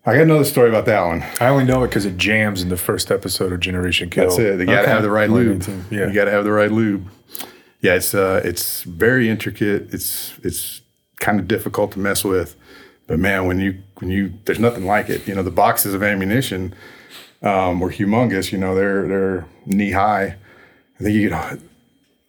I 0.06 0.14
got 0.14 0.22
another 0.24 0.46
story 0.46 0.70
about 0.70 0.86
that 0.86 1.02
one. 1.06 1.22
I 1.42 1.48
only 1.48 1.66
know 1.66 1.84
it 1.84 1.90
because 1.90 2.06
it 2.06 2.18
jams 2.18 2.62
in 2.62 2.70
the 2.70 2.78
first 2.78 3.12
episode 3.12 3.52
of 3.52 3.60
Generation 3.60 4.10
Kill. 4.10 4.26
That's 4.26 4.38
it. 4.40 4.60
You 4.60 4.66
got 4.66 4.76
to 4.76 4.82
Okay. 4.84 4.92
have 4.92 5.02
the 5.02 5.10
right 5.10 5.30
lube. 5.30 5.64
Yeah. 5.92 6.08
You 6.08 6.14
got 6.14 6.26
to 6.26 6.32
have 6.32 6.46
the 6.46 6.52
right 6.54 6.72
lube. 6.72 7.10
Yeah, 7.82 7.96
it's 7.96 8.14
uh, 8.14 8.42
it's 8.46 8.84
very 8.84 9.30
intricate. 9.30 9.94
It's 9.94 10.34
it's 10.44 10.82
kind 11.20 11.40
of 11.40 11.48
difficult 11.48 11.92
to 11.94 12.00
mess 12.00 12.24
with, 12.24 12.56
but 13.06 13.20
man, 13.20 13.48
when 13.48 13.60
you 13.60 13.80
when 14.00 14.10
you 14.10 14.34
there's 14.46 14.60
nothing 14.60 14.86
like 14.86 15.10
it. 15.10 15.28
You 15.28 15.36
know, 15.36 15.44
the 15.44 15.52
boxes 15.52 15.94
of 15.94 16.02
ammunition 16.02 16.74
um, 17.44 17.80
were 17.82 17.92
humongous. 17.92 18.52
You 18.54 18.58
know, 18.60 18.76
they're 18.76 19.08
they're 19.08 19.46
knee 19.66 19.92
high. 19.92 20.36
I 21.00 21.04
think 21.04 21.16
you 21.16 21.30
get 21.30 21.60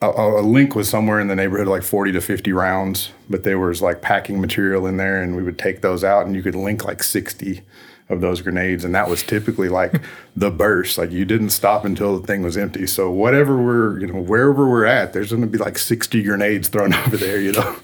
a, 0.01 0.07
a, 0.09 0.43
link 0.43 0.75
was 0.75 0.89
somewhere 0.89 1.19
in 1.19 1.29
the 1.29 1.35
neighborhood 1.35 1.67
of 1.67 1.73
like 1.73 1.83
40 1.83 2.13
to 2.13 2.21
50 2.21 2.53
rounds, 2.53 3.11
but 3.29 3.43
there 3.43 3.59
was 3.59 3.83
like 3.83 4.01
packing 4.01 4.41
material 4.41 4.87
in 4.87 4.97
there, 4.97 5.23
and 5.23 5.35
we 5.37 5.43
would 5.43 5.59
take 5.59 5.81
those 5.81 6.05
out, 6.05 6.27
and 6.27 6.37
you 6.37 6.43
could 6.43 6.55
link 6.55 6.85
like 6.85 7.03
60 7.03 7.63
of 8.09 8.21
those 8.21 8.41
grenades, 8.41 8.85
and 8.85 8.95
that 8.95 9.09
was 9.09 9.23
typically 9.23 9.69
like 9.69 10.01
the 10.37 10.51
burst. 10.51 10.99
Like 10.99 11.11
you 11.11 11.25
didn't 11.25 11.51
stop 11.51 11.85
until 11.85 12.19
the 12.19 12.27
thing 12.27 12.43
was 12.43 12.57
empty. 12.57 12.87
So 12.87 13.11
whatever 13.11 13.61
we're, 13.63 13.99
you 13.99 14.07
know, 14.07 14.21
wherever 14.21 14.69
we're 14.69 14.87
at, 14.87 15.13
there's 15.13 15.31
going 15.31 15.43
to 15.43 15.49
be 15.49 15.59
like 15.59 15.79
60 15.79 16.23
grenades 16.23 16.69
thrown 16.69 16.95
over 17.07 17.17
there. 17.17 17.41
You 17.41 17.53
know, 17.53 17.77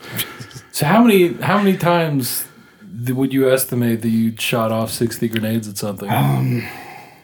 So 0.70 0.86
how 0.86 1.02
many 1.02 1.34
how 1.34 1.58
many 1.58 1.76
times 1.76 2.46
would 3.06 3.32
you 3.32 3.50
estimate 3.52 4.02
that 4.02 4.08
you 4.08 4.36
shot 4.36 4.72
off 4.72 4.90
sixty 4.90 5.28
grenades 5.28 5.68
at 5.68 5.78
something? 5.78 6.10
Um, 6.10 6.66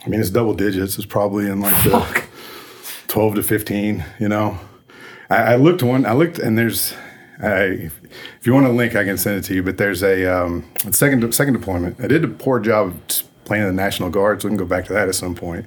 I 0.04 0.08
mean, 0.08 0.20
it's 0.20 0.30
double 0.30 0.54
digits. 0.54 0.96
It's 0.96 1.06
probably 1.06 1.46
in 1.46 1.60
like 1.60 1.74
the 1.84 2.24
12 3.08 3.34
to 3.34 3.42
15, 3.42 4.04
you 4.20 4.28
know. 4.28 4.56
I, 5.30 5.36
I 5.36 5.56
looked 5.56 5.82
one, 5.82 6.04
I 6.04 6.12
looked, 6.12 6.38
and 6.38 6.58
there's, 6.58 6.92
I, 7.40 7.90
if 8.40 8.40
you 8.42 8.52
want 8.52 8.66
a 8.66 8.70
link, 8.70 8.96
I 8.96 9.04
can 9.04 9.16
send 9.16 9.38
it 9.38 9.44
to 9.44 9.54
you, 9.54 9.62
but 9.62 9.78
there's 9.78 10.02
a, 10.02 10.26
um, 10.26 10.70
second, 10.90 11.32
second 11.34 11.54
deployment. 11.54 12.00
I 12.00 12.08
did 12.08 12.24
a 12.24 12.28
poor 12.28 12.58
job 12.60 12.88
of 12.88 13.22
playing 13.44 13.64
the 13.64 13.72
National 13.72 14.10
Guard, 14.10 14.42
so 14.42 14.48
we 14.48 14.50
can 14.50 14.58
go 14.58 14.64
back 14.64 14.84
to 14.86 14.92
that 14.92 15.08
at 15.08 15.14
some 15.14 15.34
point. 15.34 15.66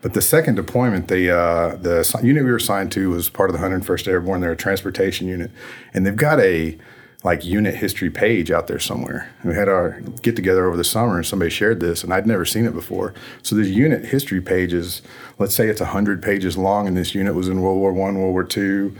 But 0.00 0.14
the 0.14 0.22
second 0.22 0.56
deployment, 0.56 1.06
the 1.06 1.30
uh, 1.30 1.76
the 1.76 2.20
unit 2.24 2.42
we 2.42 2.50
were 2.50 2.56
assigned 2.56 2.90
to 2.92 3.10
was 3.10 3.30
part 3.30 3.50
of 3.50 3.54
the 3.54 3.64
101st 3.64 4.08
Airborne. 4.08 4.40
They're 4.40 4.50
a 4.50 4.56
transportation 4.56 5.28
unit, 5.28 5.52
and 5.94 6.04
they've 6.04 6.16
got 6.16 6.40
a 6.40 6.76
like 7.24 7.44
unit 7.44 7.76
history 7.76 8.10
page 8.10 8.50
out 8.50 8.66
there 8.66 8.80
somewhere. 8.80 9.32
We 9.44 9.54
had 9.54 9.68
our 9.68 10.00
get 10.22 10.34
together 10.34 10.66
over 10.66 10.76
the 10.76 10.84
summer, 10.84 11.16
and 11.16 11.26
somebody 11.26 11.50
shared 11.50 11.80
this, 11.80 12.02
and 12.02 12.12
I'd 12.12 12.26
never 12.26 12.44
seen 12.44 12.66
it 12.66 12.74
before. 12.74 13.14
So 13.42 13.54
this 13.54 13.68
unit 13.68 14.06
history 14.06 14.40
page 14.40 14.72
is, 14.72 15.02
let's 15.38 15.54
say 15.54 15.68
it's 15.68 15.80
100 15.80 16.22
pages 16.22 16.56
long, 16.56 16.88
and 16.88 16.96
this 16.96 17.14
unit 17.14 17.34
was 17.34 17.48
in 17.48 17.60
World 17.60 17.78
War 17.78 17.92
One, 17.92 18.18
World 18.18 18.32
War 18.32 18.44
Two, 18.44 18.96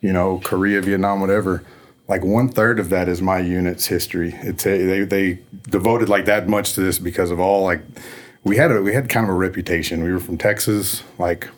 you 0.00 0.12
know, 0.12 0.40
Korea, 0.44 0.80
Vietnam, 0.80 1.20
whatever. 1.20 1.64
Like 2.06 2.24
one 2.24 2.48
third 2.48 2.78
of 2.78 2.88
that 2.90 3.08
is 3.08 3.20
my 3.20 3.38
unit's 3.38 3.86
history. 3.86 4.34
It's 4.36 4.64
a, 4.64 4.86
they 4.86 5.00
they 5.02 5.38
devoted 5.68 6.08
like 6.08 6.24
that 6.24 6.48
much 6.48 6.72
to 6.74 6.80
this 6.80 6.98
because 6.98 7.30
of 7.30 7.38
all 7.38 7.64
like 7.64 7.82
we 8.44 8.56
had 8.56 8.70
a 8.70 8.80
we 8.80 8.94
had 8.94 9.08
kind 9.08 9.24
of 9.24 9.30
a 9.30 9.36
reputation. 9.36 10.02
We 10.02 10.12
were 10.12 10.20
from 10.20 10.38
Texas, 10.38 11.02
like 11.18 11.48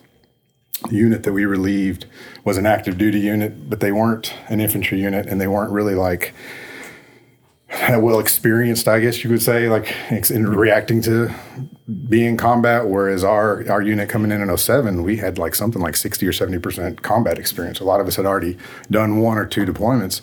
the 0.89 0.95
unit 0.95 1.23
that 1.23 1.33
we 1.33 1.45
relieved 1.45 2.05
was 2.43 2.57
an 2.57 2.65
active 2.65 2.97
duty 2.97 3.19
unit, 3.19 3.69
but 3.69 3.79
they 3.79 3.91
weren't 3.91 4.33
an 4.49 4.59
infantry 4.59 4.99
unit, 4.99 5.27
and 5.27 5.39
they 5.39 5.47
weren't 5.47 5.71
really 5.71 5.95
like 5.95 6.33
well 7.89 8.19
experienced, 8.19 8.87
I 8.87 8.99
guess 8.99 9.23
you 9.23 9.29
could 9.29 9.41
say, 9.41 9.69
like 9.69 9.95
in 10.29 10.47
reacting 10.47 11.01
to 11.03 11.31
being 12.09 12.31
in 12.31 12.37
combat. 12.37 12.87
Whereas 12.87 13.23
our 13.23 13.69
our 13.69 13.81
unit 13.81 14.09
coming 14.09 14.31
in 14.31 14.41
in 14.41 14.57
07, 14.57 15.03
we 15.03 15.17
had 15.17 15.37
like 15.37 15.55
something 15.55 15.81
like 15.81 15.95
60 15.95 16.27
or 16.27 16.33
70 16.33 16.59
percent 16.59 17.01
combat 17.01 17.37
experience. 17.37 17.79
A 17.79 17.85
lot 17.85 18.01
of 18.01 18.07
us 18.07 18.15
had 18.15 18.25
already 18.25 18.57
done 18.89 19.17
one 19.19 19.37
or 19.37 19.45
two 19.45 19.65
deployments, 19.65 20.21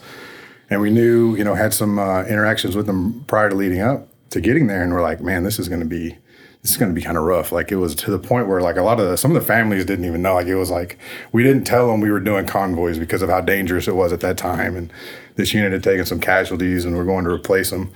and 0.69 0.81
we 0.81 0.89
knew, 0.91 1.35
you 1.35 1.43
know, 1.43 1.55
had 1.55 1.73
some 1.73 1.97
uh, 1.97 2.23
interactions 2.23 2.75
with 2.75 2.85
them 2.85 3.23
prior 3.27 3.49
to 3.49 3.55
leading 3.55 3.81
up 3.81 4.07
to 4.29 4.41
getting 4.41 4.67
there, 4.67 4.83
and 4.83 4.93
we're 4.93 5.01
like, 5.01 5.21
man, 5.21 5.43
this 5.43 5.57
is 5.57 5.67
going 5.67 5.81
to 5.81 5.87
be 5.87 6.17
this 6.61 6.71
is 6.71 6.77
going 6.77 6.91
to 6.91 6.95
be 6.95 7.01
kind 7.01 7.17
of 7.17 7.23
rough. 7.23 7.51
Like 7.51 7.71
it 7.71 7.77
was 7.77 7.95
to 7.95 8.11
the 8.11 8.19
point 8.19 8.47
where 8.47 8.61
like 8.61 8.75
a 8.75 8.81
lot 8.81 8.99
of 8.99 9.09
the, 9.09 9.17
some 9.17 9.35
of 9.35 9.41
the 9.41 9.47
families 9.47 9.85
didn't 9.85 10.05
even 10.05 10.21
know. 10.21 10.35
Like 10.35 10.47
it 10.47 10.55
was 10.55 10.69
like 10.69 10.97
we 11.31 11.43
didn't 11.43 11.63
tell 11.63 11.87
them 11.87 12.01
we 12.01 12.11
were 12.11 12.19
doing 12.19 12.45
convoys 12.45 12.99
because 12.99 13.21
of 13.21 13.29
how 13.29 13.41
dangerous 13.41 13.87
it 13.87 13.95
was 13.95 14.11
at 14.11 14.19
that 14.21 14.37
time, 14.37 14.75
and 14.75 14.91
this 15.35 15.53
unit 15.53 15.71
had 15.71 15.83
taken 15.83 16.05
some 16.05 16.19
casualties, 16.19 16.85
and 16.85 16.97
we're 16.97 17.05
going 17.05 17.25
to 17.25 17.31
replace 17.31 17.69
them. 17.69 17.91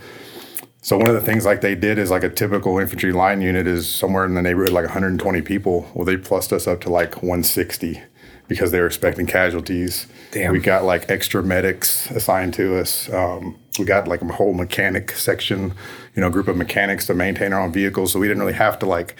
So 0.81 0.97
one 0.97 1.07
of 1.07 1.15
the 1.15 1.21
things 1.21 1.45
like 1.45 1.61
they 1.61 1.75
did 1.75 1.97
is 1.97 2.11
like 2.11 2.25
a 2.25 2.29
typical 2.29 2.77
infantry 2.77 3.13
line 3.13 3.41
unit 3.41 3.67
is 3.67 3.87
somewhere 3.87 4.25
in 4.25 4.33
the 4.33 4.41
neighborhood 4.41 4.73
like 4.73 4.83
120 4.83 5.41
people. 5.41 5.89
Well, 5.93 6.03
they 6.03 6.17
plussed 6.17 6.51
us 6.51 6.67
up 6.67 6.81
to 6.81 6.89
like 6.89 7.15
160 7.15 8.01
because 8.47 8.71
they 8.71 8.79
were 8.79 8.85
expecting 8.85 9.25
casualties. 9.25 10.07
Damn. 10.31 10.51
We 10.51 10.59
got 10.59 10.83
like 10.83 11.09
extra 11.09 11.41
medics 11.43 12.09
assigned 12.11 12.53
to 12.55 12.77
us. 12.77 13.11
Um, 13.11 13.57
we 13.79 13.85
got 13.85 14.07
like 14.07 14.21
a 14.21 14.25
whole 14.25 14.53
mechanic 14.53 15.11
section, 15.11 15.73
you 16.15 16.21
know, 16.21 16.29
group 16.29 16.47
of 16.47 16.57
mechanics 16.57 17.07
to 17.07 17.13
maintain 17.13 17.53
our 17.53 17.61
own 17.61 17.71
vehicles. 17.71 18.11
So 18.11 18.19
we 18.19 18.27
didn't 18.27 18.41
really 18.41 18.53
have 18.53 18.79
to 18.79 18.85
like. 18.85 19.19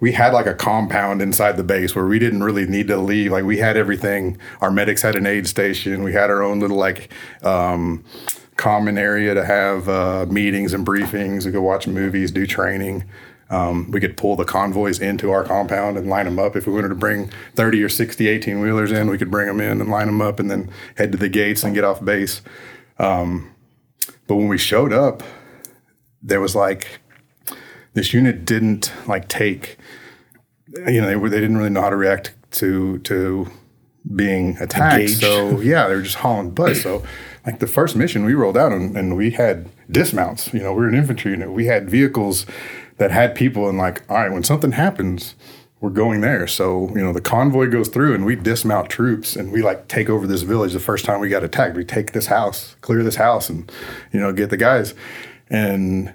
We 0.00 0.12
had 0.12 0.34
like 0.34 0.46
a 0.46 0.54
compound 0.54 1.22
inside 1.22 1.56
the 1.56 1.64
base 1.64 1.94
where 1.94 2.04
we 2.04 2.18
didn't 2.18 2.42
really 2.42 2.66
need 2.66 2.88
to 2.88 2.96
leave. 2.96 3.32
Like 3.32 3.44
we 3.44 3.58
had 3.58 3.76
everything. 3.76 4.38
Our 4.60 4.70
medics 4.70 5.02
had 5.02 5.14
an 5.14 5.24
aid 5.24 5.46
station. 5.46 6.02
We 6.02 6.12
had 6.12 6.30
our 6.30 6.42
own 6.42 6.60
little 6.60 6.76
like 6.76 7.12
um, 7.42 8.04
common 8.56 8.98
area 8.98 9.34
to 9.34 9.44
have 9.44 9.88
uh, 9.88 10.26
meetings 10.28 10.74
and 10.74 10.84
briefings. 10.84 11.46
We 11.46 11.52
could 11.52 11.62
watch 11.62 11.86
movies, 11.86 12.32
do 12.32 12.46
training. 12.46 13.04
Um, 13.50 13.90
we 13.90 14.00
could 14.00 14.16
pull 14.16 14.36
the 14.36 14.44
convoys 14.44 14.98
into 14.98 15.30
our 15.30 15.44
compound 15.44 15.96
and 15.96 16.08
line 16.08 16.24
them 16.24 16.38
up. 16.38 16.56
If 16.56 16.66
we 16.66 16.72
wanted 16.72 16.88
to 16.88 16.94
bring 16.94 17.30
30 17.54 17.82
or 17.82 17.88
60 17.88 18.26
18 18.26 18.60
wheelers 18.60 18.90
in, 18.90 19.08
we 19.08 19.18
could 19.18 19.30
bring 19.30 19.46
them 19.46 19.60
in 19.60 19.80
and 19.80 19.90
line 19.90 20.06
them 20.06 20.22
up 20.22 20.40
and 20.40 20.50
then 20.50 20.70
head 20.96 21.12
to 21.12 21.18
the 21.18 21.28
gates 21.28 21.62
and 21.62 21.74
get 21.74 21.84
off 21.84 22.04
base. 22.04 22.40
Um, 22.98 23.54
but 24.26 24.36
when 24.36 24.48
we 24.48 24.58
showed 24.58 24.92
up, 24.92 25.22
there 26.22 26.40
was 26.40 26.54
like, 26.54 27.00
this 27.92 28.14
unit 28.14 28.44
didn't 28.44 28.92
like 29.06 29.28
take, 29.28 29.76
you 30.86 31.00
know, 31.00 31.06
they, 31.06 31.16
were, 31.16 31.28
they 31.28 31.40
didn't 31.40 31.58
really 31.58 31.70
know 31.70 31.82
how 31.82 31.90
to 31.90 31.96
react 31.96 32.34
to, 32.52 32.98
to 33.00 33.50
being 34.14 34.56
attacked. 34.58 35.00
Engaged. 35.00 35.20
So 35.20 35.60
yeah, 35.60 35.86
they 35.88 35.94
were 35.94 36.02
just 36.02 36.16
hauling 36.16 36.50
butt. 36.50 36.76
So 36.76 37.02
like 37.46 37.58
the 37.58 37.66
first 37.66 37.94
mission 37.94 38.24
we 38.24 38.34
rolled 38.34 38.56
out 38.56 38.72
and, 38.72 38.96
and 38.96 39.16
we 39.16 39.32
had 39.32 39.68
dismounts, 39.90 40.52
you 40.52 40.60
know, 40.60 40.72
we 40.72 40.84
are 40.84 40.88
an 40.88 40.94
infantry 40.94 41.32
unit. 41.32 41.52
We 41.52 41.66
had 41.66 41.90
vehicles 41.90 42.46
that 42.98 43.10
had 43.10 43.34
people 43.34 43.68
and 43.68 43.78
like, 43.78 44.08
all 44.10 44.16
right, 44.16 44.32
when 44.32 44.44
something 44.44 44.72
happens, 44.72 45.34
we're 45.80 45.90
going 45.90 46.22
there. 46.22 46.46
So, 46.46 46.88
you 46.90 47.02
know, 47.02 47.12
the 47.12 47.20
convoy 47.20 47.68
goes 47.68 47.88
through 47.88 48.14
and 48.14 48.24
we 48.24 48.36
dismount 48.36 48.88
troops 48.88 49.36
and 49.36 49.52
we 49.52 49.62
like 49.62 49.86
take 49.88 50.08
over 50.08 50.26
this 50.26 50.42
village 50.42 50.72
the 50.72 50.80
first 50.80 51.04
time 51.04 51.20
we 51.20 51.28
got 51.28 51.44
attacked. 51.44 51.76
We 51.76 51.84
take 51.84 52.12
this 52.12 52.26
house, 52.26 52.76
clear 52.80 53.02
this 53.02 53.16
house 53.16 53.50
and, 53.50 53.70
you 54.12 54.18
know, 54.18 54.32
get 54.32 54.50
the 54.50 54.56
guys. 54.56 54.94
And 55.50 56.14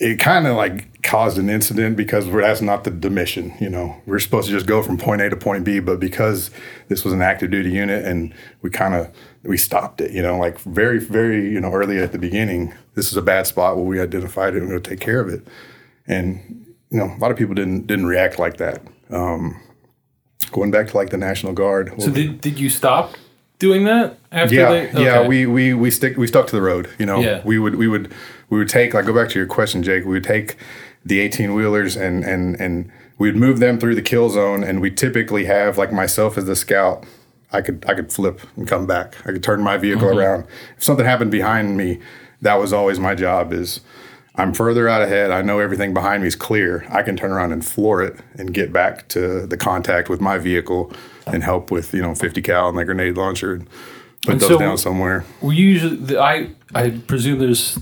it 0.00 0.18
kind 0.18 0.46
of 0.46 0.56
like 0.56 1.02
caused 1.02 1.38
an 1.38 1.48
incident 1.48 1.96
because 1.96 2.28
that's 2.28 2.60
not 2.60 2.82
the, 2.82 2.90
the 2.90 3.10
mission. 3.10 3.54
You 3.60 3.70
know, 3.70 4.02
we're 4.06 4.18
supposed 4.18 4.48
to 4.48 4.52
just 4.52 4.66
go 4.66 4.82
from 4.82 4.98
point 4.98 5.22
A 5.22 5.30
to 5.30 5.36
point 5.36 5.64
B, 5.64 5.78
but 5.78 6.00
because 6.00 6.50
this 6.88 7.04
was 7.04 7.12
an 7.12 7.22
active 7.22 7.52
duty 7.52 7.70
unit 7.70 8.04
and 8.04 8.34
we 8.62 8.70
kind 8.70 8.94
of 8.94 9.14
we 9.44 9.56
stopped 9.56 10.00
it. 10.00 10.10
You 10.10 10.22
know, 10.22 10.38
like 10.38 10.58
very 10.58 10.98
very 10.98 11.48
you 11.48 11.60
know 11.60 11.72
early 11.72 11.98
at 11.98 12.10
the 12.10 12.18
beginning, 12.18 12.74
this 12.94 13.12
is 13.12 13.16
a 13.16 13.22
bad 13.22 13.46
spot 13.46 13.76
where 13.76 13.84
we 13.84 14.00
identified 14.00 14.54
it 14.54 14.62
and 14.62 14.68
gonna 14.68 14.80
take 14.80 15.00
care 15.00 15.20
of 15.20 15.28
it. 15.28 15.46
And 16.06 16.66
you 16.90 16.98
know, 16.98 17.06
a 17.06 17.18
lot 17.18 17.30
of 17.30 17.36
people 17.36 17.54
didn't 17.54 17.86
didn't 17.86 18.06
react 18.06 18.38
like 18.38 18.56
that. 18.58 18.82
Um, 19.10 19.60
going 20.52 20.70
back 20.70 20.88
to 20.88 20.96
like 20.96 21.10
the 21.10 21.16
National 21.16 21.52
Guard. 21.52 21.92
So 21.98 22.10
did, 22.10 22.40
did 22.40 22.58
you 22.58 22.70
stop 22.70 23.14
doing 23.58 23.84
that 23.84 24.18
after 24.32 24.54
yeah, 24.54 24.70
they? 24.70 25.02
yeah, 25.04 25.26
we 25.26 25.46
we 25.46 25.74
we 25.74 25.90
stick 25.90 26.16
we 26.16 26.26
stuck 26.26 26.46
to 26.48 26.56
the 26.56 26.62
road. 26.62 26.88
You 26.98 27.06
know, 27.06 27.20
Yeah. 27.20 27.40
we 27.44 27.58
would 27.58 27.76
we 27.76 27.88
would 27.88 28.12
we 28.50 28.58
would 28.58 28.68
take 28.68 28.94
like 28.94 29.06
go 29.06 29.14
back 29.14 29.28
to 29.30 29.38
your 29.38 29.46
question, 29.48 29.82
Jake. 29.82 30.04
We 30.04 30.12
would 30.12 30.24
take 30.24 30.56
the 31.04 31.20
eighteen 31.20 31.54
wheelers 31.54 31.96
and 31.96 32.24
and 32.24 32.60
and 32.60 32.90
we'd 33.18 33.36
move 33.36 33.58
them 33.60 33.78
through 33.78 33.94
the 33.94 34.02
kill 34.02 34.28
zone, 34.30 34.62
and 34.62 34.80
we 34.80 34.90
typically 34.90 35.46
have 35.46 35.78
like 35.78 35.92
myself 35.92 36.36
as 36.36 36.44
the 36.44 36.56
scout. 36.56 37.04
I 37.52 37.60
could 37.62 37.84
I 37.88 37.94
could 37.94 38.12
flip 38.12 38.40
and 38.56 38.66
come 38.68 38.86
back. 38.86 39.16
I 39.26 39.32
could 39.32 39.42
turn 39.42 39.62
my 39.62 39.76
vehicle 39.78 40.08
Mm-hmm. 40.08 40.18
around. 40.18 40.44
If 40.76 40.84
something 40.84 41.06
happened 41.06 41.30
behind 41.30 41.76
me, 41.76 42.00
that 42.42 42.56
was 42.56 42.72
always 42.72 42.98
my 42.98 43.14
job. 43.14 43.52
Is 43.52 43.80
I'm 44.36 44.52
further 44.52 44.88
out 44.88 45.00
ahead. 45.02 45.30
I 45.30 45.42
know 45.42 45.60
everything 45.60 45.94
behind 45.94 46.22
me 46.22 46.26
is 46.28 46.34
clear. 46.36 46.84
I 46.90 47.02
can 47.02 47.16
turn 47.16 47.30
around 47.30 47.52
and 47.52 47.64
floor 47.64 48.02
it 48.02 48.18
and 48.36 48.52
get 48.52 48.72
back 48.72 49.06
to 49.08 49.46
the 49.46 49.56
contact 49.56 50.08
with 50.08 50.20
my 50.20 50.38
vehicle 50.38 50.92
and 51.26 51.42
help 51.44 51.70
with 51.70 51.94
you 51.94 52.02
know 52.02 52.14
50 52.14 52.42
cal 52.42 52.68
and 52.68 52.76
the 52.76 52.84
grenade 52.84 53.16
launcher 53.16 53.54
and 53.54 53.68
put 54.22 54.32
And 54.32 54.40
those 54.40 54.48
so- 54.48 54.58
down 54.58 54.76
somewhere. 54.78 55.24
We 55.40 55.56
usually, 55.56 56.16
I 56.18 56.50
I 56.74 56.90
presume 57.06 57.38
there's 57.38 57.78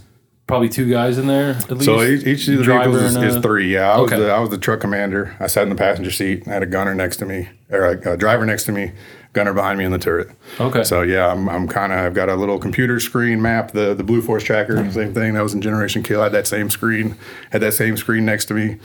probably 0.46 0.68
two 0.68 0.90
guys 0.90 1.16
in 1.16 1.26
there 1.26 1.52
at 1.52 1.70
least. 1.70 1.84
So 1.86 2.02
each, 2.02 2.26
each 2.26 2.48
of 2.48 2.58
the 2.58 2.64
Driver 2.64 2.90
vehicles 2.98 3.16
is, 3.16 3.36
is 3.36 3.42
three. 3.42 3.72
Yeah, 3.72 3.90
I 3.92 3.98
was 4.00 4.12
Okay. 4.12 4.22
the 4.22 4.30
I 4.30 4.38
was 4.40 4.50
the 4.50 4.58
truck 4.58 4.80
commander. 4.80 5.34
I 5.40 5.46
sat 5.46 5.62
in 5.62 5.70
the 5.70 5.74
passenger 5.76 6.10
seat. 6.10 6.46
I 6.46 6.50
had 6.50 6.62
a 6.62 6.66
gunner 6.66 6.94
next 6.94 7.16
to 7.18 7.24
me, 7.24 7.48
or 7.70 7.84
a, 7.86 8.12
a 8.12 8.16
driver 8.18 8.44
next 8.44 8.64
to 8.64 8.72
me, 8.72 8.92
gunner 9.32 9.52
behind 9.54 9.78
me 9.78 9.84
in 9.84 9.92
the 9.92 9.98
turret. 9.98 10.28
Okay. 10.60 10.84
So 10.84 11.02
yeah, 11.02 11.28
I'm, 11.28 11.48
I'm 11.48 11.66
kind 11.68 11.92
of 11.92 11.98
I've 11.98 12.14
got 12.14 12.28
a 12.28 12.34
little 12.36 12.58
computer 12.58 13.00
screen 13.00 13.40
map, 13.42 13.72
the 13.72 13.94
the 13.94 14.04
Blue 14.04 14.22
Force 14.22 14.44
tracker, 14.44 14.76
same 14.92 15.14
thing. 15.14 15.34
That 15.34 15.42
was 15.42 15.54
in 15.54 15.60
Generation 15.62 16.02
Kill. 16.02 16.20
I 16.20 16.24
had 16.24 16.32
that 16.32 16.46
same 16.46 16.70
screen. 16.70 17.16
Had 17.50 17.62
that 17.62 17.72
same 17.74 17.96
screen 17.96 18.24
next 18.24 18.46
to 18.46 18.54
me. 18.54 18.78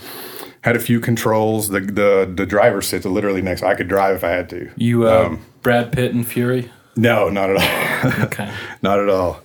Had 0.61 0.75
a 0.75 0.79
few 0.79 0.99
controls. 0.99 1.69
The 1.69 1.79
the 1.81 2.31
the 2.33 2.45
driver 2.45 2.81
sits 2.81 3.05
literally 3.05 3.41
next. 3.41 3.63
I 3.63 3.75
could 3.75 3.87
drive 3.87 4.15
if 4.15 4.23
I 4.23 4.29
had 4.29 4.49
to. 4.49 4.69
You, 4.75 5.07
uh, 5.07 5.25
Um, 5.27 5.45
Brad 5.61 5.91
Pitt 5.91 6.13
and 6.13 6.25
Fury. 6.27 6.71
No, 6.95 7.29
not 7.29 7.49
at 7.51 7.57
all. 7.57 8.23
Okay. 8.25 8.51
Not 8.81 8.99
at 8.99 9.07
all. 9.09 9.41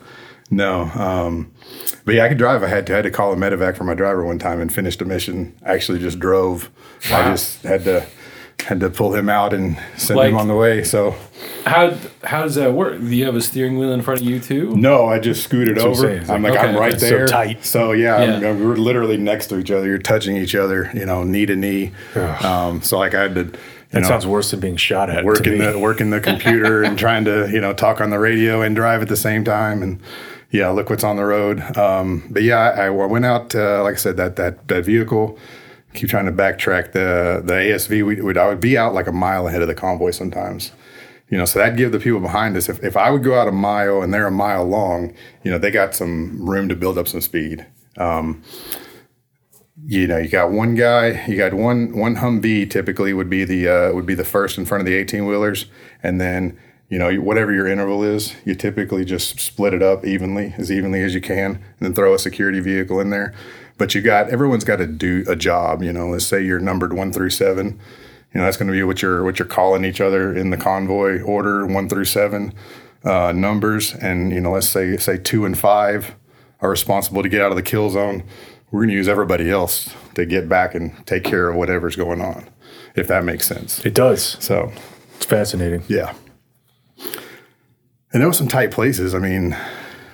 No. 0.50 0.82
Um, 0.94 1.52
but 2.06 2.14
yeah, 2.14 2.24
I 2.24 2.28
could 2.28 2.38
drive. 2.38 2.62
I 2.62 2.66
had 2.68 2.86
to. 2.86 2.94
I 2.94 2.96
had 2.96 3.02
to 3.04 3.10
call 3.10 3.32
a 3.32 3.36
medevac 3.36 3.76
for 3.76 3.84
my 3.84 3.92
driver 3.94 4.24
one 4.24 4.38
time 4.38 4.58
and 4.60 4.72
finished 4.72 5.02
a 5.02 5.04
mission. 5.04 5.54
Actually, 5.64 5.98
just 5.98 6.18
drove. 6.18 6.70
I 7.10 7.30
just 7.30 7.62
had 7.62 7.84
to 7.84 8.06
had 8.66 8.80
to 8.80 8.90
pull 8.90 9.14
him 9.14 9.28
out 9.28 9.52
and 9.52 9.76
send 9.96 10.18
Like- 10.18 10.30
him 10.30 10.36
on 10.38 10.48
the 10.48 10.54
way. 10.54 10.82
So 10.84 11.14
How 11.66 11.94
how 12.24 12.42
does 12.42 12.54
that 12.56 12.72
work? 12.72 12.98
Do 13.00 13.06
you 13.06 13.24
have 13.24 13.34
a 13.36 13.40
steering 13.40 13.78
wheel 13.78 13.92
in 13.92 14.02
front 14.02 14.20
of 14.20 14.26
you 14.26 14.38
too? 14.40 14.74
no, 14.76 15.06
I 15.06 15.18
just 15.18 15.44
scooted 15.44 15.76
what 15.76 15.84
I'm 15.86 15.90
over. 15.92 16.00
saying. 16.02 16.30
I'm 16.30 16.42
like, 16.42 16.54
like, 16.54 16.68
I'm 16.68 16.76
right 16.76 16.90
okay. 16.94 16.98
So 16.98 17.08
there. 17.08 17.26
tight. 17.26 17.64
So 17.64 17.92
yeah, 17.92 18.16
I'm- 18.16 18.44
I'm- 18.44 18.64
we're 18.66 18.76
literally 18.76 19.16
next 19.16 19.48
to 19.48 19.58
each 19.58 19.70
other. 19.70 19.86
You're 19.86 19.98
touching 19.98 20.36
each 20.36 20.54
other. 20.54 20.90
You 20.94 21.06
know, 21.06 21.22
knee 21.24 21.46
to 21.46 21.56
knee. 21.56 21.92
um, 22.42 22.82
so 22.82 22.98
like 22.98 23.14
I 23.14 23.22
had 23.22 23.34
to. 23.34 23.40
You 23.44 23.52
That 23.98 24.02
know, 24.04 24.08
sounds 24.08 24.26
worse 24.26 24.50
than 24.52 24.60
being 24.60 24.76
shot 24.76 25.10
at. 25.10 25.20
to 25.20 25.24
working 25.26 25.58
me. 25.58 25.66
the 25.66 25.78
working 25.78 26.08
the 26.10 26.20
computer 26.20 26.82
and 26.86 26.98
trying 26.98 27.26
to 27.26 27.50
you 27.50 27.60
know 27.60 27.74
talk 27.74 28.00
on 28.00 28.08
the 28.10 28.18
radio 28.18 28.62
and 28.62 28.74
drive 28.74 29.02
at 29.02 29.08
the 29.08 29.16
same 29.18 29.44
time 29.44 29.82
and 29.82 30.00
yeah 30.50 30.70
look 30.70 30.88
what's 30.88 31.04
on 31.04 31.16
the 31.16 31.24
road 31.26 31.60
um, 31.76 32.22
but 32.30 32.42
yeah 32.42 32.58
I, 32.58 32.86
I 32.86 32.88
went 32.90 33.26
out 33.26 33.54
uh, 33.54 33.82
like 33.82 33.94
I 33.94 33.98
said 33.98 34.16
that 34.16 34.36
that 34.36 34.66
that 34.68 34.86
vehicle 34.86 35.38
keep 35.94 36.08
trying 36.08 36.26
to 36.26 36.32
backtrack 36.32 36.92
the 36.92 37.42
the 37.44 37.54
ASV 37.54 38.04
we 38.04 38.20
would 38.20 38.38
I 38.38 38.48
would 38.48 38.60
be 38.60 38.78
out 38.78 38.94
like 38.94 39.06
a 39.06 39.12
mile 39.12 39.48
ahead 39.48 39.62
of 39.62 39.68
the 39.68 39.74
convoy 39.74 40.10
sometimes. 40.10 40.72
You 41.28 41.38
know 41.38 41.44
so 41.44 41.58
that'd 41.58 41.78
give 41.78 41.92
the 41.92 42.00
people 42.00 42.20
behind 42.20 42.56
us 42.56 42.68
if, 42.68 42.82
if 42.84 42.96
I 42.96 43.10
would 43.10 43.24
go 43.24 43.38
out 43.38 43.48
a 43.48 43.52
mile 43.52 44.02
and 44.02 44.12
they're 44.12 44.26
a 44.26 44.30
mile 44.30 44.64
long 44.64 45.14
you 45.42 45.50
know 45.50 45.58
they 45.58 45.70
got 45.70 45.94
some 45.94 46.48
room 46.48 46.68
to 46.68 46.76
build 46.76 46.98
up 46.98 47.08
some 47.08 47.20
speed. 47.20 47.66
You 49.84 50.06
know, 50.06 50.18
you 50.18 50.28
got 50.28 50.52
one 50.52 50.74
guy, 50.76 51.24
you 51.26 51.36
got 51.36 51.54
one 51.54 51.96
one 51.96 52.16
Humvee 52.16 52.70
typically 52.70 53.12
would 53.12 53.28
be 53.28 53.44
the 53.44 53.68
uh, 53.68 53.92
would 53.92 54.06
be 54.06 54.14
the 54.14 54.24
first 54.24 54.56
in 54.56 54.64
front 54.64 54.80
of 54.80 54.86
the 54.86 54.94
eighteen 54.94 55.26
wheelers, 55.26 55.66
and 56.02 56.20
then 56.20 56.56
you 56.88 56.98
know 56.98 57.12
whatever 57.14 57.52
your 57.52 57.66
interval 57.66 58.04
is, 58.04 58.34
you 58.44 58.54
typically 58.54 59.04
just 59.04 59.40
split 59.40 59.74
it 59.74 59.82
up 59.82 60.04
evenly 60.04 60.54
as 60.56 60.70
evenly 60.70 61.02
as 61.02 61.14
you 61.14 61.20
can, 61.20 61.56
and 61.56 61.80
then 61.80 61.94
throw 61.94 62.14
a 62.14 62.18
security 62.18 62.60
vehicle 62.60 63.00
in 63.00 63.10
there. 63.10 63.34
But 63.78 63.94
you 63.94 64.00
got 64.02 64.28
everyone's 64.30 64.64
got 64.64 64.76
to 64.76 64.86
do 64.86 65.24
a 65.28 65.36
job. 65.36 65.82
You 65.82 65.92
know, 65.92 66.08
let's 66.08 66.26
say 66.26 66.42
you're 66.44 66.60
numbered 66.60 66.92
one 66.92 67.12
through 67.12 67.30
seven. 67.30 67.80
You 68.34 68.40
know, 68.40 68.44
that's 68.46 68.56
going 68.56 68.68
to 68.68 68.72
be 68.72 68.82
what 68.82 69.02
you're 69.02 69.24
what 69.24 69.38
you're 69.38 69.48
calling 69.48 69.84
each 69.84 70.00
other 70.00 70.34
in 70.34 70.50
the 70.50 70.56
convoy 70.56 71.20
order 71.22 71.66
one 71.66 71.88
through 71.88 72.04
seven 72.06 72.54
uh, 73.04 73.32
numbers, 73.32 73.94
and 73.94 74.32
you 74.32 74.40
know, 74.40 74.52
let's 74.52 74.68
say 74.68 74.96
say 74.96 75.16
two 75.18 75.44
and 75.44 75.58
five 75.58 76.14
are 76.60 76.70
responsible 76.70 77.22
to 77.22 77.28
get 77.28 77.42
out 77.42 77.50
of 77.50 77.56
the 77.56 77.62
kill 77.62 77.90
zone, 77.90 78.22
we're 78.70 78.80
going 78.80 78.88
to 78.90 78.94
use 78.94 79.08
everybody 79.08 79.50
else 79.50 79.92
to 80.14 80.24
get 80.24 80.48
back 80.48 80.74
and 80.76 81.04
take 81.06 81.24
care 81.24 81.48
of 81.48 81.56
whatever's 81.56 81.96
going 81.96 82.20
on, 82.20 82.48
if 82.94 83.08
that 83.08 83.24
makes 83.24 83.46
sense. 83.48 83.84
It 83.84 83.94
does. 83.94 84.36
So, 84.38 84.72
It's 85.16 85.26
fascinating. 85.26 85.82
yeah. 85.88 86.14
And 88.12 88.20
there 88.20 88.26
were 88.28 88.32
some 88.32 88.46
tight 88.48 88.70
places. 88.70 89.14
I 89.14 89.18
mean, 89.18 89.56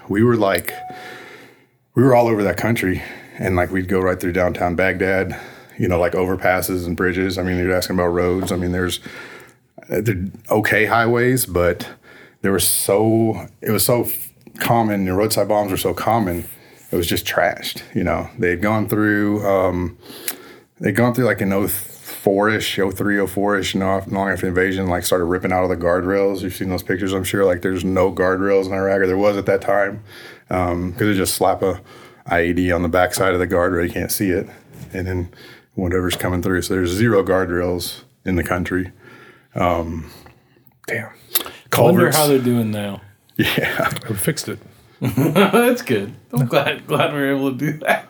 we 0.08 0.22
were 0.22 0.36
like, 0.36 0.72
we 1.94 2.02
were 2.02 2.14
all 2.14 2.28
over 2.28 2.42
that 2.44 2.56
country, 2.56 3.02
and 3.38 3.56
like 3.56 3.70
we'd 3.70 3.88
go 3.88 4.00
right 4.00 4.20
through 4.20 4.32
downtown 4.32 4.74
Baghdad, 4.74 5.38
you 5.78 5.88
know, 5.88 5.98
like 5.98 6.12
overpasses 6.12 6.86
and 6.86 6.96
bridges. 6.96 7.38
I 7.38 7.42
mean, 7.42 7.56
you're 7.56 7.74
asking 7.74 7.96
about 7.96 8.08
roads. 8.08 8.52
I 8.52 8.56
mean, 8.56 8.72
there's 8.72 9.00
uh, 9.90 10.00
they're 10.00 10.24
okay 10.50 10.86
highways, 10.86 11.46
but 11.46 11.88
there 12.42 12.52
was 12.52 12.66
so 12.66 13.46
it 13.60 13.70
was 13.70 13.84
so 13.84 14.08
common. 14.58 15.04
The 15.04 15.14
roadside 15.14 15.48
bombs 15.48 15.70
were 15.70 15.76
so 15.76 15.94
common. 15.94 16.48
It 16.90 16.96
was 16.96 17.06
just 17.06 17.26
trashed. 17.26 17.82
You 17.94 18.04
know, 18.04 18.28
they 18.38 18.50
had 18.50 18.62
gone 18.62 18.88
through. 18.88 19.46
Um, 19.46 19.98
they'd 20.80 20.96
gone 20.96 21.14
through 21.14 21.26
like 21.26 21.40
an 21.40 21.50
04-ish, 21.50 22.76
03, 22.76 22.86
04-ish, 22.86 23.74
you 23.74 23.80
know, 23.80 24.02
long 24.08 24.30
after 24.30 24.42
the 24.42 24.48
invasion, 24.48 24.86
like 24.86 25.04
started 25.04 25.24
ripping 25.24 25.52
out 25.52 25.64
of 25.64 25.68
the 25.68 25.76
guardrails. 25.76 26.40
You've 26.40 26.54
seen 26.54 26.70
those 26.70 26.82
pictures, 26.82 27.12
I'm 27.12 27.24
sure. 27.24 27.44
Like 27.44 27.62
there's 27.62 27.84
no 27.84 28.12
guardrails 28.12 28.66
in 28.66 28.72
Iraq, 28.72 29.00
or 29.00 29.06
there 29.06 29.18
was 29.18 29.36
at 29.36 29.46
that 29.46 29.60
time, 29.60 30.02
because 30.48 30.98
they 30.98 31.14
just 31.14 31.34
slap 31.34 31.62
a 31.62 31.80
IED 32.30 32.74
on 32.74 32.82
the 32.82 32.88
backside 32.88 33.32
of 33.34 33.40
the 33.40 33.46
guardrail, 33.46 33.86
you 33.86 33.92
can't 33.92 34.12
see 34.12 34.30
it, 34.30 34.48
and 34.92 35.06
then 35.06 35.32
whatever's 35.74 36.16
coming 36.16 36.42
through. 36.42 36.62
So 36.62 36.74
there's 36.74 36.90
zero 36.90 37.22
guardrails 37.24 38.02
in 38.24 38.36
the 38.36 38.44
country. 38.44 38.92
Damn. 40.86 41.10
I 41.72 41.80
wonder 41.80 42.10
how 42.10 42.26
they're 42.26 42.38
doing 42.38 42.70
now. 42.70 43.02
yeah. 43.36 43.92
We 44.08 44.16
fixed 44.16 44.48
it. 44.48 44.58
That's 45.00 45.82
good. 45.82 46.14
I'm 46.32 46.46
glad 46.46 46.86
glad 46.86 47.12
we 47.12 47.20
were 47.20 47.36
able 47.36 47.52
to 47.52 47.56
do 47.56 47.78
that. 47.78 48.08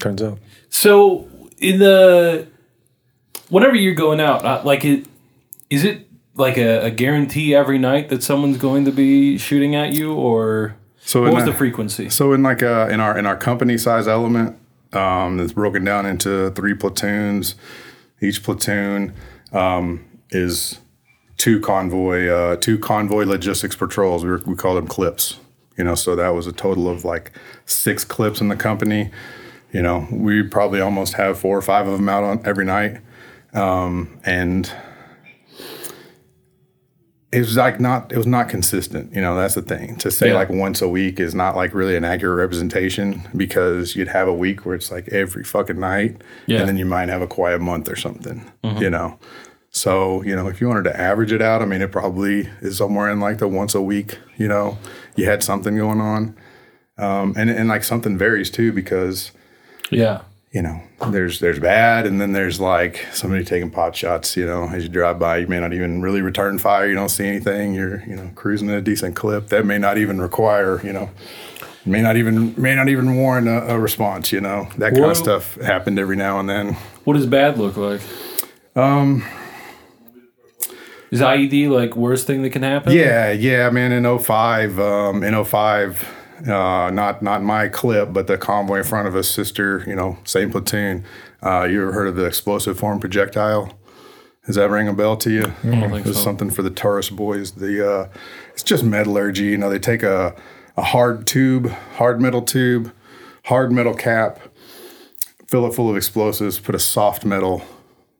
Turns 0.00 0.22
out. 0.22 0.38
So 0.68 1.28
in 1.58 1.78
the 1.78 2.48
whenever 3.50 3.76
you're 3.76 3.94
going 3.94 4.20
out, 4.20 4.44
uh, 4.44 4.62
like 4.64 4.84
it 4.84 5.06
is 5.70 5.84
it 5.84 6.08
like 6.34 6.56
a, 6.56 6.86
a 6.86 6.90
guarantee 6.90 7.54
every 7.54 7.78
night 7.78 8.08
that 8.08 8.22
someone's 8.22 8.58
going 8.58 8.84
to 8.86 8.90
be 8.90 9.38
shooting 9.38 9.76
at 9.76 9.92
you, 9.92 10.12
or 10.12 10.76
So 11.04 11.22
what 11.22 11.34
was 11.34 11.42
a- 11.44 11.46
the 11.46 11.52
frequency? 11.52 12.08
So 12.08 12.32
in 12.32 12.42
like 12.42 12.62
uh 12.62 12.88
in 12.90 13.00
our 13.00 13.16
in 13.18 13.26
our 13.26 13.36
company 13.36 13.78
size 13.78 14.08
element, 14.08 14.58
um, 14.92 15.36
that's 15.36 15.52
broken 15.52 15.84
down 15.84 16.06
into 16.06 16.50
three 16.50 16.74
platoons. 16.74 17.54
Each 18.20 18.42
platoon 18.42 19.12
um, 19.52 20.04
is 20.30 20.80
two 21.36 21.60
convoy 21.60 22.28
uh, 22.28 22.56
two 22.56 22.78
convoy 22.78 23.24
logistics 23.24 23.76
patrols. 23.76 24.24
We, 24.24 24.30
were, 24.30 24.42
we 24.46 24.54
call 24.54 24.74
them 24.74 24.86
clips. 24.86 25.38
You 25.76 25.84
know, 25.84 25.96
so 25.96 26.14
that 26.14 26.28
was 26.28 26.46
a 26.46 26.52
total 26.52 26.88
of 26.88 27.04
like 27.04 27.32
six 27.66 28.04
clips 28.04 28.40
in 28.40 28.48
the 28.48 28.56
company. 28.56 29.10
You 29.72 29.82
know, 29.82 30.06
we 30.10 30.44
probably 30.44 30.80
almost 30.80 31.14
have 31.14 31.36
four 31.38 31.58
or 31.58 31.62
five 31.62 31.88
of 31.88 31.94
them 31.98 32.08
out 32.08 32.22
on 32.22 32.40
every 32.46 32.64
night, 32.64 33.00
um, 33.52 34.20
and 34.24 34.70
it 37.34 37.40
was 37.40 37.56
like 37.56 37.80
not 37.80 38.12
it 38.12 38.16
was 38.16 38.26
not 38.26 38.48
consistent 38.48 39.12
you 39.14 39.20
know 39.20 39.34
that's 39.36 39.54
the 39.54 39.62
thing. 39.62 39.96
To 39.96 40.10
say 40.10 40.28
Yeah. 40.28 40.34
like 40.34 40.48
once 40.50 40.80
a 40.82 40.88
week 40.88 41.18
is 41.20 41.34
not 41.34 41.56
like 41.56 41.74
really 41.74 41.96
an 41.96 42.04
accurate 42.04 42.38
representation 42.38 43.22
because 43.36 43.96
you'd 43.96 44.08
have 44.08 44.28
a 44.28 44.32
week 44.34 44.64
where 44.64 44.74
it's 44.74 44.90
like 44.90 45.08
every 45.08 45.44
fucking 45.44 45.78
night 45.80 46.22
Yeah. 46.46 46.60
and 46.60 46.68
then 46.68 46.76
you 46.78 46.86
might 46.86 47.08
have 47.08 47.22
a 47.22 47.26
quiet 47.26 47.60
month 47.60 47.88
or 47.90 47.96
something 47.96 48.50
you 48.62 48.88
know? 48.90 49.18
So 49.70 50.22
you 50.22 50.34
know 50.36 50.46
if 50.48 50.60
you 50.60 50.68
wanted 50.68 50.84
to 50.84 50.98
average 50.98 51.32
it 51.32 51.42
out 51.42 51.60
i 51.62 51.64
mean 51.64 51.82
it 51.82 51.90
probably 51.90 52.48
is 52.60 52.78
somewhere 52.78 53.10
in 53.10 53.18
like 53.20 53.38
the 53.38 53.48
once 53.48 53.74
a 53.74 53.82
week 53.82 54.18
you 54.36 54.46
know 54.48 54.78
you 55.16 55.26
had 55.26 55.42
something 55.42 55.76
going 55.76 56.00
on. 56.00 56.36
Um, 56.96 57.34
and 57.36 57.50
and 57.50 57.68
like 57.68 57.82
something 57.82 58.16
varies 58.16 58.50
too 58.50 58.72
because 58.72 59.32
yeah, 59.90 60.20
you 60.54 60.62
know, 60.62 60.80
there's 61.10 61.40
there's 61.40 61.58
bad, 61.58 62.06
and 62.06 62.20
then 62.20 62.32
there's 62.32 62.60
like 62.60 63.04
somebody 63.12 63.44
taking 63.44 63.70
pot 63.70 63.96
shots. 63.96 64.36
You 64.36 64.46
know, 64.46 64.68
as 64.68 64.84
you 64.84 64.88
drive 64.88 65.18
by, 65.18 65.38
you 65.38 65.48
may 65.48 65.58
not 65.58 65.72
even 65.72 66.00
really 66.00 66.22
return 66.22 66.58
fire. 66.58 66.86
You 66.88 66.94
don't 66.94 67.08
see 67.08 67.26
anything. 67.26 67.74
You're 67.74 68.04
you 68.06 68.14
know 68.14 68.30
cruising 68.36 68.70
at 68.70 68.78
a 68.78 68.80
decent 68.80 69.16
clip 69.16 69.48
that 69.48 69.66
may 69.66 69.78
not 69.78 69.98
even 69.98 70.20
require 70.20 70.80
you 70.86 70.92
know 70.92 71.10
may 71.84 72.00
not 72.00 72.16
even 72.16 72.54
may 72.56 72.76
not 72.76 72.88
even 72.88 73.16
warrant 73.16 73.48
a, 73.48 73.74
a 73.74 73.78
response. 73.80 74.30
You 74.32 74.40
know 74.40 74.68
that 74.78 74.90
kind 74.92 75.00
Well- 75.00 75.10
of 75.10 75.16
stuff 75.16 75.56
happened 75.56 75.98
every 75.98 76.16
now 76.16 76.38
and 76.38 76.48
then. 76.48 76.74
What 77.02 77.14
does 77.14 77.26
bad 77.26 77.58
look 77.58 77.76
like? 77.76 78.00
Um, 78.76 79.24
is 81.10 81.20
IED 81.20 81.68
like 81.68 81.96
worst 81.96 82.26
thing 82.28 82.42
that 82.42 82.50
can 82.50 82.62
happen? 82.62 82.92
Yeah, 82.92 83.30
yeah, 83.32 83.70
man. 83.70 83.92
In 83.92 84.18
05, 84.18 84.78
um, 84.80 85.22
in 85.22 85.44
05, 85.44 86.13
uh, 86.40 86.90
not 86.92 87.22
not 87.22 87.42
my 87.42 87.68
clip, 87.68 88.12
but 88.12 88.26
the 88.26 88.36
convoy 88.38 88.78
in 88.78 88.84
front 88.84 89.08
of 89.08 89.14
us, 89.16 89.28
sister, 89.28 89.84
you 89.86 89.94
know, 89.94 90.18
same 90.24 90.50
platoon. 90.50 91.04
Uh, 91.42 91.64
you 91.64 91.82
ever 91.82 91.92
heard 91.92 92.08
of 92.08 92.16
the 92.16 92.24
explosive 92.24 92.78
form 92.78 92.98
projectile? 93.00 93.76
Does 94.46 94.56
that 94.56 94.68
ring 94.70 94.88
a 94.88 94.92
bell 94.92 95.16
to 95.18 95.30
you? 95.30 95.42
I 95.62 95.66
don't 95.80 95.90
think 95.90 96.04
It 96.04 96.08
was 96.08 96.16
so. 96.18 96.22
something 96.24 96.50
for 96.50 96.62
the 96.62 96.70
tourist 96.70 97.14
boys. 97.16 97.52
The 97.52 97.90
uh, 97.90 98.08
it's 98.52 98.62
just 98.62 98.84
metallurgy. 98.84 99.44
You 99.44 99.58
know, 99.58 99.70
they 99.70 99.78
take 99.78 100.02
a 100.02 100.34
a 100.76 100.82
hard 100.82 101.26
tube, 101.26 101.70
hard 101.96 102.20
metal 102.20 102.42
tube, 102.42 102.92
hard 103.44 103.70
metal 103.72 103.94
cap, 103.94 104.40
fill 105.46 105.66
it 105.66 105.74
full 105.74 105.88
of 105.88 105.96
explosives, 105.96 106.58
put 106.58 106.74
a 106.74 106.78
soft 106.80 107.24
metal 107.24 107.62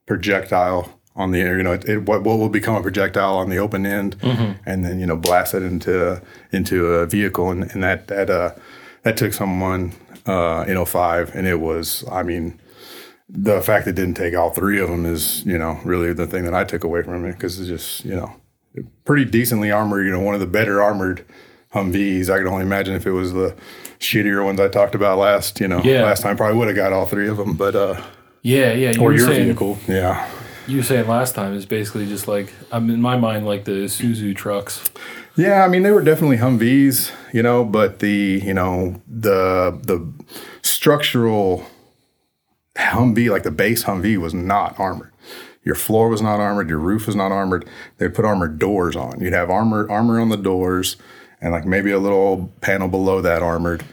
projectile 0.07 0.99
on 1.17 1.31
the 1.31 1.41
air. 1.41 1.57
You 1.57 1.63
know, 1.63 1.73
it, 1.73 1.89
it, 1.89 1.99
what 2.03 2.23
what 2.23 2.39
will 2.39 2.49
become 2.49 2.75
a 2.77 2.83
projectile 2.83 3.37
on 3.37 3.51
the 3.51 3.59
open 3.59 3.87
end, 3.87 4.17
and 4.23 4.85
then 4.85 4.99
you 5.01 5.07
know 5.07 5.17
blast 5.17 5.55
it 5.55 5.63
into 5.63 6.21
into 6.53 6.87
a 6.87 7.07
vehicle, 7.07 7.51
and, 7.51 7.71
and 7.73 7.83
that 7.83 8.07
that 8.09 8.31
uh, 8.31 8.53
that 9.03 9.17
took 9.17 9.33
someone 9.33 9.93
uh, 10.27 10.65
in 10.67 10.83
05, 10.85 11.35
and 11.35 11.47
it 11.47 11.61
was, 11.61 12.05
I 12.11 12.23
mean. 12.23 12.61
The 13.37 13.63
fact 13.63 13.87
it 13.87 13.95
didn't 13.95 14.15
take 14.15 14.37
all 14.37 14.51
three 14.51 14.79
of 14.79 14.91
them 14.91 15.07
is, 15.07 15.45
you 15.47 15.57
know, 15.57 15.81
really 15.83 16.13
the 16.13 16.27
thing 16.27 16.45
that 16.45 16.53
I 16.55 16.63
took 16.63 16.85
away 16.85 17.03
from 17.03 17.25
it 17.25 17.33
because 17.33 17.59
it's 17.59 17.69
just, 17.71 18.05
you 18.05 18.15
know, 18.15 18.31
pretty 19.07 19.25
decently 19.25 19.73
armored. 19.73 20.05
You 20.05 20.13
know, 20.13 20.21
one 20.21 20.35
of 20.35 20.41
the 20.41 20.47
better 20.47 20.83
armored 20.83 21.25
Humvees. 21.73 22.29
I 22.29 22.37
can 22.39 22.47
only 22.47 22.63
imagine 22.63 22.95
if 22.95 23.07
it 23.07 23.13
was 23.13 23.33
the 23.33 23.57
shittier 23.99 24.45
ones 24.45 24.61
I 24.61 24.69
talked 24.69 24.95
about 24.95 25.17
last. 25.19 25.59
You 25.59 25.69
know, 25.69 25.81
Yeah. 25.83 26.03
last 26.05 26.23
time 26.23 26.37
probably 26.37 26.59
would 26.59 26.69
have 26.69 26.77
got 26.77 26.93
all 26.93 27.07
three 27.07 27.27
of 27.27 27.39
them. 27.39 27.55
But 27.55 27.75
uh, 27.75 28.01
Yeah, 28.43 28.75
yeah. 28.75 28.91
You 28.93 29.01
or 29.01 29.15
your 29.15 29.27
saying, 29.27 29.47
vehicle. 29.47 29.79
yeah, 29.89 30.29
You 30.67 30.79
were 30.79 30.83
saying 30.83 31.07
last 31.09 31.35
time 31.35 31.55
is 31.55 31.67
basically 31.67 32.07
just 32.07 32.27
like 32.27 32.53
I'm 32.73 32.89
in 32.91 33.01
my 33.01 33.17
mind 33.17 33.47
like 33.47 33.65
the 33.65 33.85
Suzu 33.87 34.35
trucks. 34.35 34.83
yeah. 35.37 35.63
I 35.65 35.69
mean, 35.69 35.83
they 35.83 35.91
were 35.91 36.03
definitely 36.03 36.39
Humvees. 36.39 37.13
You 37.33 37.43
know, 37.43 37.65
but 37.65 37.99
the 37.99 38.41
you 38.45 38.55
know 38.55 39.03
the 39.07 39.79
the 39.83 40.13
structural 40.63 41.67
Humvee, 42.77 43.31
like 43.31 43.43
the 43.43 43.51
base 43.51 43.85
Humvee, 43.85 44.17
was 44.19 44.33
not 44.35 44.79
armored. 44.79 45.13
Your 45.65 45.75
floor 45.75 46.09
was 46.09 46.21
not 46.23 46.41
armored. 46.41 46.69
Your 46.69 46.79
roof 46.79 47.07
was 47.07 47.17
not 47.17 47.33
armored. 47.33 47.69
They'd 47.99 48.15
put 48.15 48.25
armored 48.25 48.59
doors 48.59 48.97
on. 48.97 49.21
You'd 49.21 49.33
have 49.33 49.51
armor 49.51 49.89
armor 49.91 50.21
on 50.21 50.29
the 50.31 50.37
doors, 50.37 50.97
and 51.41 51.53
like 51.53 51.67
maybe 51.67 51.91
a 51.91 51.99
little 51.99 52.53
panel 52.61 52.89
below 52.89 53.21
that 53.21 53.43
armored. 53.43 53.85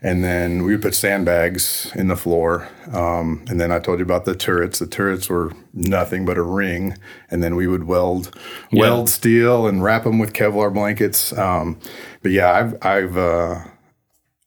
And 0.00 0.22
then 0.22 0.62
we 0.62 0.72
would 0.72 0.82
put 0.82 0.94
sandbags 0.94 1.90
in 1.96 2.06
the 2.06 2.14
floor. 2.14 2.68
Um, 2.92 3.44
and 3.48 3.60
then 3.60 3.72
I 3.72 3.80
told 3.80 3.98
you 3.98 4.04
about 4.04 4.26
the 4.26 4.34
turrets. 4.36 4.78
The 4.78 4.86
turrets 4.86 5.28
were 5.28 5.52
nothing 5.74 6.24
but 6.24 6.38
a 6.38 6.42
ring. 6.42 6.96
And 7.30 7.42
then 7.42 7.56
we 7.56 7.66
would 7.66 7.84
weld 7.84 8.32
weld 8.72 9.08
steel 9.08 9.66
and 9.66 9.82
wrap 9.82 10.04
them 10.04 10.20
with 10.20 10.32
Kevlar 10.34 10.72
blankets. 10.72 11.36
Um, 11.36 11.80
but 12.22 12.30
yeah, 12.30 12.52
I've 12.52 12.86
I've 12.86 13.16
uh, 13.16 13.60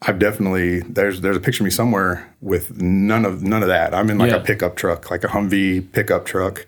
I've 0.04 0.20
definitely 0.20 0.80
there's 0.82 1.20
there's 1.20 1.36
a 1.38 1.42
picture 1.42 1.64
of 1.64 1.66
me 1.66 1.72
somewhere 1.72 2.34
with 2.40 2.82
none 2.82 3.26
of 3.26 3.44
none 3.44 3.62
of 3.62 3.68
that. 3.68 3.94
I'm 3.94 4.10
in 4.10 4.18
like 4.20 4.32
Yeah. 4.32 4.38
a 4.38 4.44
pickup 4.44 4.78
truck, 4.78 5.12
like 5.12 5.26
a 5.26 5.28
Humvee 5.28 5.92
pickup 5.92 6.26
truck, 6.26 6.66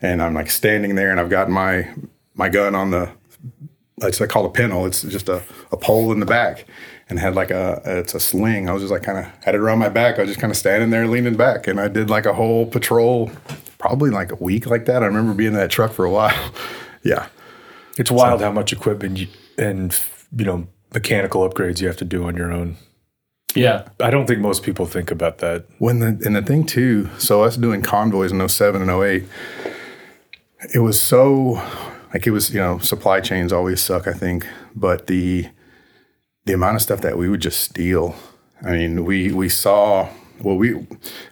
and 0.00 0.22
I'm 0.22 0.34
like 0.34 0.50
standing 0.52 0.94
there, 0.94 1.10
and 1.10 1.18
I've 1.18 1.30
got 1.30 1.50
my 1.50 1.88
my 2.34 2.48
gun 2.48 2.76
on 2.76 2.92
the 2.92 3.10
it's 4.02 4.20
I 4.20 4.26
call 4.26 4.46
a 4.46 4.50
pintle. 4.50 4.86
It's 4.86 5.02
just 5.02 5.28
a, 5.28 5.42
a 5.72 5.76
pole 5.76 6.10
in 6.12 6.20
the 6.20 6.26
back, 6.26 6.64
and 7.10 7.18
had 7.18 7.34
like 7.34 7.50
a 7.50 7.82
it's 7.84 8.14
a 8.14 8.20
sling. 8.20 8.68
I 8.68 8.72
was 8.72 8.82
just 8.82 8.92
like 8.92 9.02
kind 9.02 9.18
of 9.18 9.26
had 9.44 9.54
it 9.54 9.58
around 9.58 9.78
my 9.78 9.88
back. 9.88 10.18
I 10.18 10.22
was 10.22 10.30
just 10.30 10.40
kind 10.40 10.50
of 10.50 10.56
standing 10.56 10.90
there 10.90 11.06
leaning 11.06 11.36
back, 11.36 11.66
and 11.66 11.80
I 11.80 11.88
did 11.88 12.08
like 12.08 12.24
a 12.24 12.32
whole 12.32 12.66
patrol, 12.66 13.30
probably 13.78 14.10
like 14.10 14.32
a 14.32 14.36
week 14.36 14.66
like 14.66 14.86
that. 14.86 15.02
I 15.02 15.06
remember 15.06 15.34
being 15.34 15.48
in 15.48 15.58
that 15.58 15.70
truck 15.70 15.92
for 15.92 16.04
a 16.04 16.10
while. 16.10 16.52
yeah, 17.02 17.26
It's 17.98 18.10
wild 18.10 18.40
how 18.40 18.52
much 18.52 18.72
equipment 18.72 19.18
you, 19.18 19.26
and 19.58 19.98
you 20.36 20.44
know 20.44 20.68
mechanical 20.94 21.48
upgrades 21.48 21.80
you 21.80 21.86
have 21.86 21.96
to 21.98 22.04
do 22.04 22.24
on 22.24 22.36
your 22.36 22.52
own. 22.52 22.76
Yeah. 23.54 23.88
I 23.98 24.10
don't 24.10 24.26
think 24.26 24.40
most 24.40 24.62
people 24.62 24.86
think 24.86 25.10
about 25.10 25.38
that. 25.38 25.66
When 25.78 25.98
the 25.98 26.20
and 26.24 26.36
the 26.36 26.42
thing 26.42 26.64
too, 26.64 27.10
so 27.18 27.42
us 27.42 27.56
doing 27.56 27.82
convoys 27.82 28.32
in 28.32 28.48
07 28.48 28.80
and 28.82 28.90
08, 28.90 29.24
it 30.72 30.80
was 30.80 31.00
so 31.00 31.62
like 32.12 32.26
it 32.26 32.30
was, 32.30 32.52
you 32.52 32.60
know, 32.60 32.78
supply 32.78 33.20
chains 33.20 33.52
always 33.52 33.80
suck, 33.80 34.06
I 34.06 34.12
think. 34.12 34.46
But 34.74 35.06
the 35.06 35.48
the 36.44 36.52
amount 36.52 36.76
of 36.76 36.82
stuff 36.82 37.00
that 37.02 37.18
we 37.18 37.28
would 37.28 37.40
just 37.40 37.60
steal. 37.60 38.14
I 38.62 38.72
mean, 38.72 39.04
we 39.04 39.32
we 39.32 39.48
saw 39.48 40.08
well 40.40 40.56
we 40.56 40.86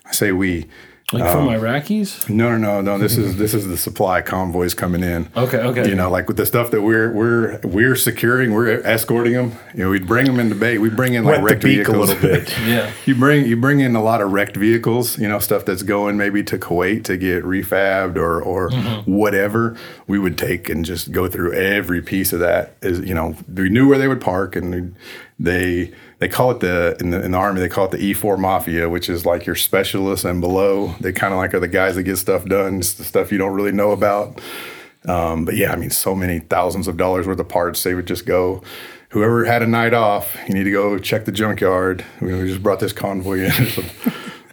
I 0.06 0.12
say 0.12 0.32
we 0.32 0.66
Like 1.10 1.32
from 1.32 1.48
um, 1.48 1.54
Iraqis? 1.54 2.28
no 2.28 2.50
no 2.50 2.58
no 2.58 2.82
no 2.82 2.98
this 2.98 3.16
is 3.16 3.36
this 3.38 3.54
is 3.54 3.66
the 3.66 3.78
supply 3.78 4.20
convoys 4.20 4.74
coming 4.74 5.02
in. 5.02 5.30
Okay, 5.34 5.56
okay. 5.56 5.88
You 5.88 5.94
know, 5.94 6.10
like 6.10 6.28
with 6.28 6.36
the 6.36 6.44
stuff 6.44 6.70
that 6.72 6.82
we're 6.82 7.10
we're 7.10 7.58
we're 7.64 7.96
securing, 7.96 8.52
we're 8.52 8.82
escorting 8.82 9.32
them. 9.32 9.52
You 9.72 9.84
know, 9.84 9.90
we'd 9.90 10.06
bring 10.06 10.26
them 10.26 10.38
into 10.38 10.54
bay. 10.54 10.76
We 10.76 10.90
bring 10.90 11.14
in 11.14 11.24
like 11.24 11.36
Wet 11.36 11.40
the 11.40 11.44
wrecked 11.44 11.62
vehicles 11.62 12.10
a 12.10 12.14
little 12.14 12.22
bit. 12.22 12.54
Yeah. 12.68 12.92
You 13.06 13.14
bring 13.14 13.46
you 13.46 13.56
bring 13.56 13.80
in 13.80 13.96
a 13.96 14.02
lot 14.02 14.20
of 14.20 14.32
wrecked 14.32 14.56
vehicles, 14.56 15.18
you 15.18 15.26
know, 15.26 15.38
stuff 15.38 15.64
that's 15.64 15.82
going 15.82 16.18
maybe 16.18 16.42
to 16.44 16.58
Kuwait 16.58 17.04
to 17.04 17.16
get 17.16 17.42
refabbed 17.42 18.16
or 18.16 18.42
or 18.42 18.68
mm-hmm. 18.68 19.10
whatever. 19.10 19.78
We 20.06 20.18
would 20.18 20.36
take 20.36 20.68
and 20.68 20.84
just 20.84 21.10
go 21.10 21.26
through 21.26 21.54
every 21.54 22.02
piece 22.02 22.34
of 22.34 22.40
that. 22.40 22.74
Is 22.82 23.00
you 23.00 23.14
know, 23.14 23.34
we 23.54 23.70
knew 23.70 23.88
where 23.88 23.96
they 23.96 24.08
would 24.08 24.20
park, 24.20 24.56
and 24.56 24.94
they 25.38 25.92
they 26.18 26.28
call 26.28 26.50
it 26.50 26.60
the 26.60 26.96
in 27.00 27.10
the 27.10 27.24
in 27.24 27.30
the 27.30 27.38
army 27.38 27.60
they 27.60 27.68
call 27.68 27.84
it 27.86 27.92
the 27.92 27.98
E4 27.98 28.38
mafia, 28.38 28.88
which 28.88 29.08
is 29.08 29.24
like 29.24 29.46
your 29.46 29.54
specialists 29.54 30.24
and 30.24 30.40
below. 30.40 30.94
They 31.00 31.12
kind 31.12 31.32
of 31.32 31.38
like 31.38 31.54
are 31.54 31.60
the 31.60 31.68
guys 31.68 31.94
that 31.94 32.02
get 32.02 32.16
stuff 32.16 32.44
done, 32.44 32.78
it's 32.78 32.94
the 32.94 33.04
stuff 33.04 33.30
you 33.30 33.38
don't 33.38 33.54
really 33.54 33.72
know 33.72 33.92
about. 33.92 34.40
Um, 35.06 35.44
but 35.44 35.56
yeah, 35.56 35.72
I 35.72 35.76
mean, 35.76 35.90
so 35.90 36.14
many 36.14 36.40
thousands 36.40 36.88
of 36.88 36.96
dollars 36.96 37.26
worth 37.26 37.38
of 37.38 37.48
parts. 37.48 37.82
They 37.82 37.94
would 37.94 38.06
just 38.06 38.26
go. 38.26 38.62
Whoever 39.10 39.46
had 39.46 39.62
a 39.62 39.66
night 39.66 39.94
off, 39.94 40.36
you 40.46 40.52
need 40.54 40.64
to 40.64 40.70
go 40.70 40.98
check 40.98 41.24
the 41.24 41.32
junkyard. 41.32 42.04
We, 42.20 42.34
we 42.34 42.48
just 42.48 42.62
brought 42.62 42.80
this 42.80 42.92
convoy 42.92 43.44
in. 43.44 43.84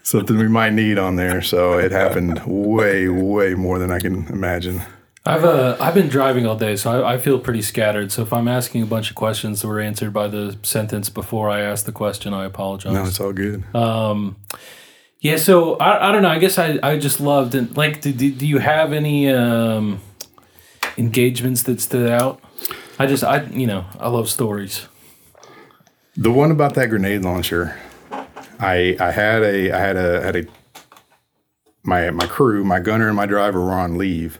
Something 0.03 0.37
we 0.37 0.47
might 0.47 0.71
need 0.71 0.97
on 0.97 1.17
there. 1.17 1.41
So 1.41 1.77
it 1.77 1.91
happened 1.91 2.41
way, 2.45 3.09
way 3.09 3.55
more 3.55 3.79
than 3.79 3.91
I 3.91 3.99
can 3.99 4.27
imagine. 4.27 4.81
I've 5.25 5.43
uh, 5.43 5.75
I've 5.79 5.95
been 5.95 6.07
driving 6.07 6.45
all 6.45 6.55
day, 6.55 6.75
so 6.75 7.03
I, 7.03 7.13
I 7.13 7.17
feel 7.17 7.39
pretty 7.39 7.61
scattered. 7.63 8.11
So 8.11 8.21
if 8.21 8.31
I'm 8.31 8.47
asking 8.47 8.83
a 8.83 8.85
bunch 8.85 9.09
of 9.09 9.15
questions 9.15 9.61
that 9.61 9.67
were 9.67 9.79
answered 9.79 10.13
by 10.13 10.27
the 10.27 10.55
sentence 10.61 11.09
before 11.09 11.49
I 11.49 11.61
asked 11.61 11.85
the 11.87 11.91
question, 11.91 12.33
I 12.33 12.45
apologize. 12.45 12.93
No, 12.93 13.03
it's 13.05 13.19
all 13.19 13.33
good. 13.33 13.63
Um, 13.75 14.35
Yeah, 15.21 15.37
so 15.37 15.77
I, 15.77 16.09
I 16.09 16.11
don't 16.11 16.21
know. 16.21 16.29
I 16.29 16.37
guess 16.37 16.59
I, 16.59 16.77
I 16.83 16.99
just 16.99 17.19
loved 17.19 17.55
and 17.55 17.75
like. 17.75 18.01
Do, 18.01 18.11
do 18.13 18.29
do 18.31 18.45
you 18.45 18.59
have 18.59 18.93
any 18.93 19.31
um, 19.31 19.99
engagements 20.97 21.63
that 21.63 21.81
stood 21.81 22.09
out? 22.09 22.39
I 22.99 23.07
just 23.07 23.23
I 23.23 23.43
you 23.45 23.65
know 23.65 23.85
I 23.99 24.09
love 24.09 24.29
stories. 24.29 24.87
The 26.15 26.31
one 26.31 26.51
about 26.51 26.75
that 26.75 26.89
grenade 26.89 27.23
launcher, 27.23 27.75
I 28.59 28.95
I 28.99 29.11
had 29.11 29.41
a 29.41 29.71
I 29.71 29.79
had 29.79 29.97
a 29.97 30.21
had 30.21 30.35
a 30.35 30.45
my 31.83 32.11
my 32.11 32.27
crew, 32.27 32.63
my 32.63 32.79
gunner 32.79 33.07
and 33.07 33.15
my 33.15 33.25
driver 33.25 33.59
were 33.61 33.73
on 33.73 33.97
leave, 33.97 34.39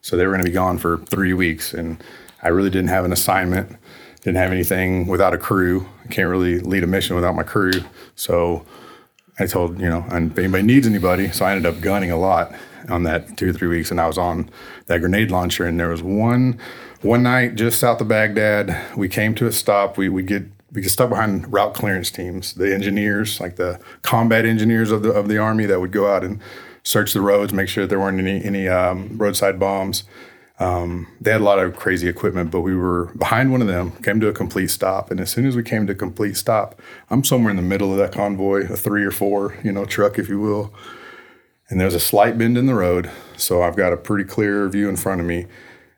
so 0.00 0.16
they 0.16 0.26
were 0.26 0.32
going 0.32 0.44
to 0.44 0.50
be 0.50 0.54
gone 0.54 0.78
for 0.78 0.98
three 0.98 1.32
weeks, 1.32 1.74
and 1.74 2.02
I 2.42 2.48
really 2.48 2.70
didn't 2.70 2.88
have 2.88 3.04
an 3.04 3.12
assignment, 3.12 3.76
didn't 4.22 4.38
have 4.38 4.52
anything 4.52 5.06
without 5.06 5.34
a 5.34 5.38
crew. 5.38 5.88
I 6.04 6.08
can't 6.08 6.28
really 6.28 6.60
lead 6.60 6.84
a 6.84 6.86
mission 6.86 7.16
without 7.16 7.34
my 7.34 7.42
crew, 7.42 7.72
so 8.14 8.64
I 9.38 9.46
told 9.46 9.80
you 9.80 9.88
know, 9.88 10.04
and 10.10 10.32
if 10.32 10.38
anybody 10.38 10.62
needs 10.62 10.86
anybody, 10.86 11.30
so 11.32 11.44
I 11.44 11.52
ended 11.52 11.66
up 11.66 11.80
gunning 11.80 12.10
a 12.10 12.18
lot 12.18 12.52
on 12.88 13.04
that 13.04 13.36
two 13.36 13.50
or 13.50 13.52
three 13.52 13.68
weeks, 13.68 13.90
and 13.90 14.00
I 14.00 14.06
was 14.06 14.18
on 14.18 14.50
that 14.86 14.98
grenade 14.98 15.30
launcher, 15.30 15.66
and 15.66 15.78
there 15.78 15.88
was 15.88 16.02
one 16.02 16.58
one 17.02 17.22
night 17.22 17.54
just 17.54 17.80
south 17.80 18.00
of 18.00 18.08
Baghdad. 18.08 18.96
We 18.96 19.08
came 19.08 19.34
to 19.36 19.46
a 19.46 19.52
stop. 19.52 19.96
We 19.96 20.08
we 20.08 20.22
get 20.22 20.44
we 20.72 20.82
get 20.82 20.90
stuck 20.90 21.10
behind 21.10 21.52
route 21.52 21.74
clearance 21.74 22.10
teams, 22.10 22.54
the 22.54 22.72
engineers, 22.72 23.40
like 23.40 23.56
the 23.56 23.80
combat 24.02 24.44
engineers 24.44 24.90
of 24.90 25.02
the 25.02 25.10
of 25.10 25.28
the 25.28 25.38
army 25.38 25.66
that 25.66 25.80
would 25.80 25.92
go 25.92 26.12
out 26.12 26.24
and 26.24 26.40
search 26.82 27.12
the 27.12 27.20
roads, 27.20 27.52
make 27.52 27.68
sure 27.68 27.86
there 27.86 28.00
weren't 28.00 28.18
any 28.18 28.44
any 28.44 28.68
um, 28.68 29.16
roadside 29.16 29.58
bombs. 29.58 30.04
Um, 30.60 31.08
they 31.18 31.32
had 31.32 31.40
a 31.40 31.44
lot 31.44 31.58
of 31.58 31.74
crazy 31.74 32.06
equipment, 32.06 32.50
but 32.50 32.60
we 32.60 32.76
were 32.76 33.06
behind 33.16 33.50
one 33.50 33.62
of 33.62 33.66
them, 33.66 33.92
came 34.02 34.20
to 34.20 34.28
a 34.28 34.32
complete 34.32 34.68
stop. 34.68 35.10
And 35.10 35.18
as 35.18 35.30
soon 35.30 35.46
as 35.46 35.56
we 35.56 35.62
came 35.62 35.86
to 35.86 35.94
a 35.94 35.96
complete 35.96 36.36
stop, 36.36 36.78
I'm 37.08 37.24
somewhere 37.24 37.50
in 37.50 37.56
the 37.56 37.62
middle 37.62 37.92
of 37.92 37.98
that 37.98 38.12
convoy, 38.12 38.70
a 38.70 38.76
three 38.76 39.02
or 39.02 39.10
four, 39.10 39.56
you 39.64 39.72
know, 39.72 39.86
truck, 39.86 40.18
if 40.18 40.28
you 40.28 40.38
will. 40.38 40.74
And 41.70 41.80
there's 41.80 41.94
a 41.94 42.00
slight 42.00 42.36
bend 42.36 42.58
in 42.58 42.66
the 42.66 42.74
road. 42.74 43.10
So 43.38 43.62
I've 43.62 43.76
got 43.76 43.94
a 43.94 43.96
pretty 43.96 44.24
clear 44.24 44.68
view 44.68 44.88
in 44.90 44.96
front 44.96 45.22
of 45.22 45.26
me. 45.26 45.46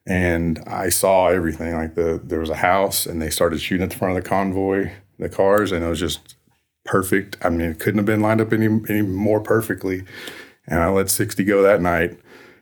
And 0.07 0.63
I 0.67 0.91
saw 0.91 1.29
everything. 1.29 1.75
Like 1.75 1.97
the 1.97 2.21
there 2.23 2.41
was 2.41 2.51
a 2.51 2.57
house 2.57 3.05
and 3.05 3.21
they 3.21 3.31
started 3.31 3.61
shooting 3.61 3.83
at 3.83 3.91
the 3.91 3.97
front 3.97 4.17
of 4.17 4.23
the 4.23 4.29
convoy, 4.29 4.93
the 5.19 5.29
cars, 5.29 5.73
and 5.73 5.85
it 5.85 5.89
was 5.89 6.01
just 6.01 6.37
perfect. 6.85 7.37
I 7.43 7.49
mean, 7.51 7.71
it 7.71 7.81
couldn't 7.81 7.99
have 7.99 8.07
been 8.07 8.21
lined 8.21 8.41
up 8.41 8.53
any 8.53 8.67
any 8.89 9.03
more 9.03 9.41
perfectly. 9.41 10.05
And 10.67 10.81
I 10.81 10.89
let 10.89 11.11
60 11.11 11.45
go 11.45 11.63
that 11.63 11.81
night. 11.81 12.19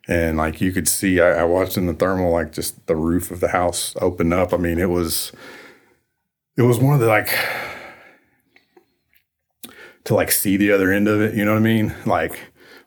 And 0.08 0.36
like 0.38 0.60
you 0.60 0.72
could 0.72 0.88
see, 0.88 1.20
I, 1.20 1.40
I 1.40 1.44
watched 1.44 1.76
in 1.76 1.86
the 1.86 1.94
thermal, 1.94 2.32
like 2.32 2.52
just 2.52 2.86
the 2.86 2.96
roof 2.96 3.30
of 3.30 3.40
the 3.40 3.48
house 3.48 3.94
open 4.00 4.32
up. 4.32 4.52
I 4.52 4.56
mean, 4.56 4.78
it 4.78 4.88
was, 4.90 5.32
it 6.56 6.62
was 6.62 6.78
one 6.78 6.94
of 6.94 7.00
the 7.00 7.06
like, 7.06 7.36
to 10.04 10.14
like 10.14 10.30
see 10.32 10.56
the 10.56 10.72
other 10.72 10.92
end 10.92 11.08
of 11.08 11.20
it. 11.20 11.34
You 11.34 11.44
know 11.44 11.52
what 11.52 11.60
I 11.60 11.62
mean? 11.62 11.94
Like 12.06 12.38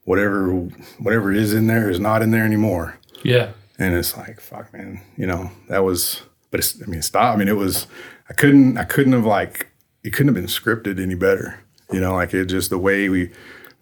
whatever 0.06 0.52
whatever 0.99 1.32
is 1.32 1.54
in 1.54 1.67
there 1.67 1.89
is 1.89 1.99
not 1.99 2.21
in 2.21 2.32
there 2.32 2.45
anymore. 2.45 2.99
Yeah. 3.23 3.52
And 3.80 3.95
it's 3.95 4.17
like 4.17 4.39
fuck, 4.39 4.73
man. 4.73 5.02
You 5.17 5.28
know 5.28 5.52
that 5.69 5.84
was. 5.84 6.23
But 6.52 6.60
it's, 6.60 6.80
I 6.84 6.86
mean, 6.86 7.02
stop. 7.02 7.34
I 7.34 7.38
mean, 7.38 7.47
it 7.47 7.58
was. 7.58 7.88
I 8.30 8.34
couldn't. 8.34 8.78
I 8.78 8.84
couldn't 8.84 9.13
have 9.13 9.26
like. 9.26 9.69
It 10.04 10.12
couldn't 10.12 10.28
have 10.28 10.36
been 10.36 10.45
scripted 10.45 11.02
any 11.02 11.15
better. 11.15 11.60
You 11.91 11.99
know, 11.99 12.13
like 12.13 12.34
it 12.34 12.45
just 12.45 12.69
the 12.69 12.78
way 12.78 13.10
we 13.10 13.32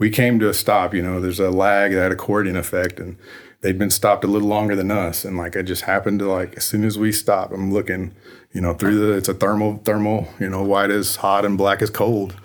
we 0.02 0.10
came 0.10 0.40
to 0.40 0.50
a 0.50 0.54
stop. 0.54 0.96
You 0.96 1.04
know, 1.04 1.22
there's 1.22 1.40
a 1.40 1.52
lag 1.52 1.92
that 1.92 2.12
accordion 2.12 2.58
effect, 2.58 3.00
and 3.00 3.18
they'd 3.62 3.78
been 3.78 3.92
stopped 3.92 4.24
a 4.24 4.28
little 4.28 4.48
longer 4.48 4.76
than 4.76 4.90
us. 4.90 5.24
And 5.24 5.38
like, 5.38 5.56
I 5.56 5.62
just 5.62 5.84
happened 5.84 6.18
to 6.20 6.26
like 6.26 6.56
as 6.58 6.66
soon 6.66 6.84
as 6.84 6.98
we 6.98 7.12
stop, 7.12 7.54
I'm 7.54 7.72
looking. 7.72 8.16
You 8.52 8.60
know, 8.60 8.74
through 8.74 9.00
the 9.00 9.14
it's 9.14 9.30
a 9.30 9.34
thermal 9.34 9.78
thermal. 9.86 10.28
You 10.40 10.50
know, 10.50 10.64
white 10.64 10.90
is 10.90 11.18
hot 11.18 11.46
and 11.46 11.58
black 11.58 11.82
is 11.84 11.92
cold. 11.92 12.36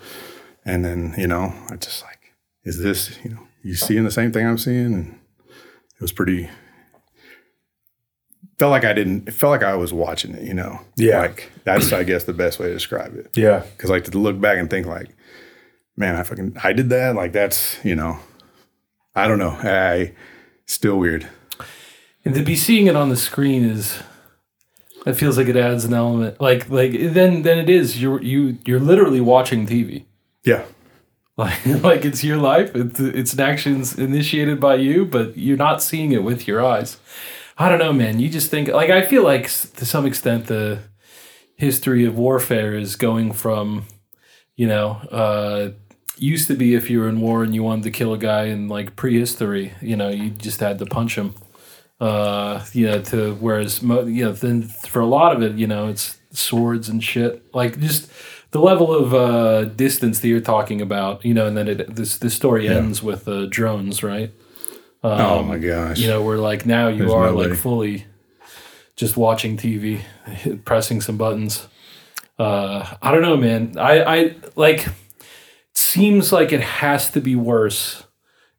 And 0.63 0.85
then 0.85 1.15
you 1.17 1.27
know, 1.27 1.51
I 1.69 1.75
just 1.75 2.03
like, 2.03 2.19
is 2.63 2.81
this 2.81 3.17
you 3.23 3.31
know, 3.31 3.47
you 3.63 3.73
seeing 3.73 4.03
the 4.05 4.11
same 4.11 4.31
thing 4.31 4.47
I'm 4.47 4.59
seeing? 4.59 4.93
And 4.93 5.19
it 5.47 6.01
was 6.01 6.13
pretty. 6.13 6.49
Felt 8.59 8.71
like 8.71 8.85
I 8.85 8.93
didn't. 8.93 9.27
It 9.27 9.33
felt 9.33 9.51
like 9.51 9.63
I 9.63 9.75
was 9.75 9.91
watching 9.91 10.35
it. 10.35 10.43
You 10.43 10.53
know. 10.53 10.79
Yeah. 10.95 11.21
Like 11.21 11.51
that's 11.63 11.91
I 11.91 12.03
guess 12.03 12.23
the 12.23 12.33
best 12.33 12.59
way 12.59 12.67
to 12.67 12.73
describe 12.73 13.17
it. 13.17 13.35
Yeah. 13.35 13.63
Because 13.75 13.89
like 13.89 14.03
to 14.05 14.17
look 14.17 14.39
back 14.39 14.59
and 14.59 14.69
think 14.69 14.85
like, 14.85 15.09
man, 15.97 16.15
I 16.15 16.23
fucking 16.23 16.55
I 16.63 16.71
did 16.71 16.89
that. 16.89 17.15
Like 17.15 17.33
that's 17.33 17.83
you 17.83 17.95
know, 17.95 18.19
I 19.15 19.27
don't 19.27 19.39
know. 19.39 19.57
I 19.61 20.13
still 20.65 20.97
weird. 20.97 21.27
And 22.23 22.35
to 22.35 22.43
be 22.43 22.55
seeing 22.55 22.87
it 22.87 22.95
on 22.95 23.09
the 23.09 23.17
screen 23.17 23.65
is 23.65 24.01
it 25.05 25.13
feels 25.13 25.37
like 25.37 25.47
it 25.47 25.55
adds 25.55 25.85
an 25.85 25.93
element. 25.93 26.39
Like 26.39 26.69
like 26.69 26.91
then 26.93 27.41
then 27.41 27.57
it 27.57 27.69
is 27.69 28.01
you're 28.01 28.21
you 28.21 28.57
you're 28.65 28.79
literally 28.79 29.21
watching 29.21 29.65
TV. 29.65 30.05
Yeah. 30.43 30.63
Like 31.37 31.67
like 31.83 32.03
it's 32.03 32.23
your 32.23 32.37
life. 32.37 32.75
It's 32.75 32.99
it's 32.99 33.33
an 33.33 33.41
actions 33.41 33.95
initiated 33.95 34.59
by 34.59 34.73
you, 34.73 35.05
but 35.05 35.37
you're 35.37 35.55
not 35.55 35.83
seeing 35.83 36.11
it 36.11 36.23
with 36.23 36.47
your 36.47 36.65
eyes. 36.65 36.97
I 37.59 37.69
don't 37.69 37.77
know, 37.77 37.93
man. 37.93 38.19
You 38.19 38.27
just 38.27 38.49
think 38.49 38.69
like 38.69 38.89
I 38.89 39.03
feel 39.03 39.21
like 39.23 39.43
to 39.43 39.85
some 39.85 40.07
extent 40.07 40.47
the 40.47 40.79
history 41.55 42.05
of 42.05 42.17
warfare 42.17 42.73
is 42.73 42.95
going 42.95 43.33
from 43.33 43.85
you 44.55 44.65
know 44.65 44.93
uh 45.11 45.69
used 46.17 46.47
to 46.47 46.55
be 46.55 46.73
if 46.75 46.89
you 46.89 46.99
were 46.99 47.09
in 47.09 47.21
war 47.21 47.43
and 47.43 47.53
you 47.55 47.63
wanted 47.63 47.83
to 47.83 47.91
kill 47.91 48.13
a 48.13 48.17
guy 48.17 48.43
in 48.45 48.67
like 48.67 48.95
prehistory 48.95 49.73
you 49.81 49.95
know 49.95 50.09
you 50.09 50.29
just 50.29 50.59
had 50.59 50.79
to 50.79 50.85
punch 50.85 51.15
him. 51.17 51.33
Uh 51.99 52.63
you 52.73 52.85
know 52.85 53.01
to 53.01 53.33
whereas 53.35 53.81
mo- 53.81 54.05
you 54.05 54.25
know 54.25 54.31
then 54.31 54.63
for 54.63 54.99
a 54.99 55.05
lot 55.07 55.35
of 55.35 55.41
it 55.41 55.53
you 55.55 55.65
know 55.67 55.87
it's 55.87 56.17
swords 56.31 56.89
and 56.89 57.03
shit. 57.03 57.43
Like 57.55 57.79
just 57.79 58.11
the 58.51 58.59
level 58.59 58.93
of 58.93 59.13
uh 59.13 59.65
distance 59.65 60.19
that 60.19 60.27
you're 60.27 60.39
talking 60.39 60.79
about 60.81 61.25
you 61.25 61.33
know 61.33 61.47
and 61.47 61.57
then 61.57 61.67
it 61.67 61.95
this 61.95 62.17
this 62.17 62.33
story 62.35 62.67
ends 62.67 63.01
with 63.01 63.27
uh 63.27 63.47
drones 63.47 64.03
right? 64.03 64.31
Oh 65.03 65.41
my 65.43 65.57
gosh. 65.57 65.99
you 65.99 66.07
know 66.07 66.21
we're 66.23 66.37
like 66.37 66.65
now 66.65 66.87
you 66.89 66.99
There's 66.99 67.11
are 67.13 67.27
nobody. 67.27 67.49
like 67.51 67.59
fully 67.59 68.05
just 68.95 69.15
watching 69.15 69.55
tv 69.57 70.01
pressing 70.65 71.01
some 71.01 71.17
buttons. 71.17 71.67
Uh 72.37 72.85
i 73.01 73.11
don't 73.11 73.21
know 73.23 73.37
man. 73.37 73.75
I 73.77 74.03
i 74.17 74.35
like 74.55 74.85
seems 75.87 76.31
like 76.31 76.51
it 76.51 76.61
has 76.61 77.09
to 77.11 77.21
be 77.21 77.35
worse 77.35 78.03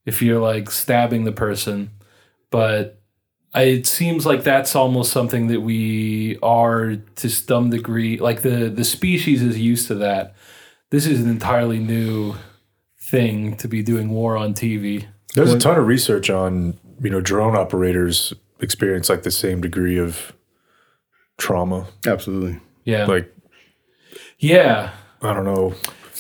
if 0.06 0.22
you're 0.22 0.40
like 0.40 0.70
stabbing 0.70 1.24
the 1.24 1.32
person 1.32 1.90
but 2.50 3.00
I, 3.54 3.62
it 3.62 3.86
seems 3.86 4.26
like 4.26 4.42
that's 4.44 4.76
almost 4.76 5.12
something 5.12 5.48
that 5.48 5.60
we 5.60 6.38
are 6.42 6.96
to 6.96 7.28
some 7.28 7.70
degree 7.70 8.18
like 8.18 8.42
the 8.42 8.68
the 8.68 8.84
species 8.84 9.42
is 9.42 9.58
used 9.58 9.88
to 9.88 9.94
that 9.96 10.34
this 10.90 11.06
is 11.06 11.20
an 11.20 11.28
entirely 11.28 11.78
new 11.78 12.34
thing 13.10 13.56
to 13.56 13.68
be 13.68 13.82
doing 13.82 14.10
war 14.10 14.36
on 14.36 14.54
tv 14.54 15.06
There's 15.34 15.52
a 15.52 15.58
ton 15.58 15.78
of 15.78 15.86
research 15.86 16.30
on, 16.30 16.78
you 17.02 17.10
know, 17.10 17.20
drone 17.20 17.54
operators 17.56 18.32
experience 18.60 19.08
like 19.08 19.22
the 19.22 19.30
same 19.30 19.60
degree 19.60 19.98
of 19.98 20.32
trauma. 21.38 21.86
Absolutely. 22.06 22.60
yeah 22.84 23.06
Like, 23.06 23.32
yeah 24.38 24.90
I 25.22 25.32
don't 25.34 25.44
know. 25.44 25.74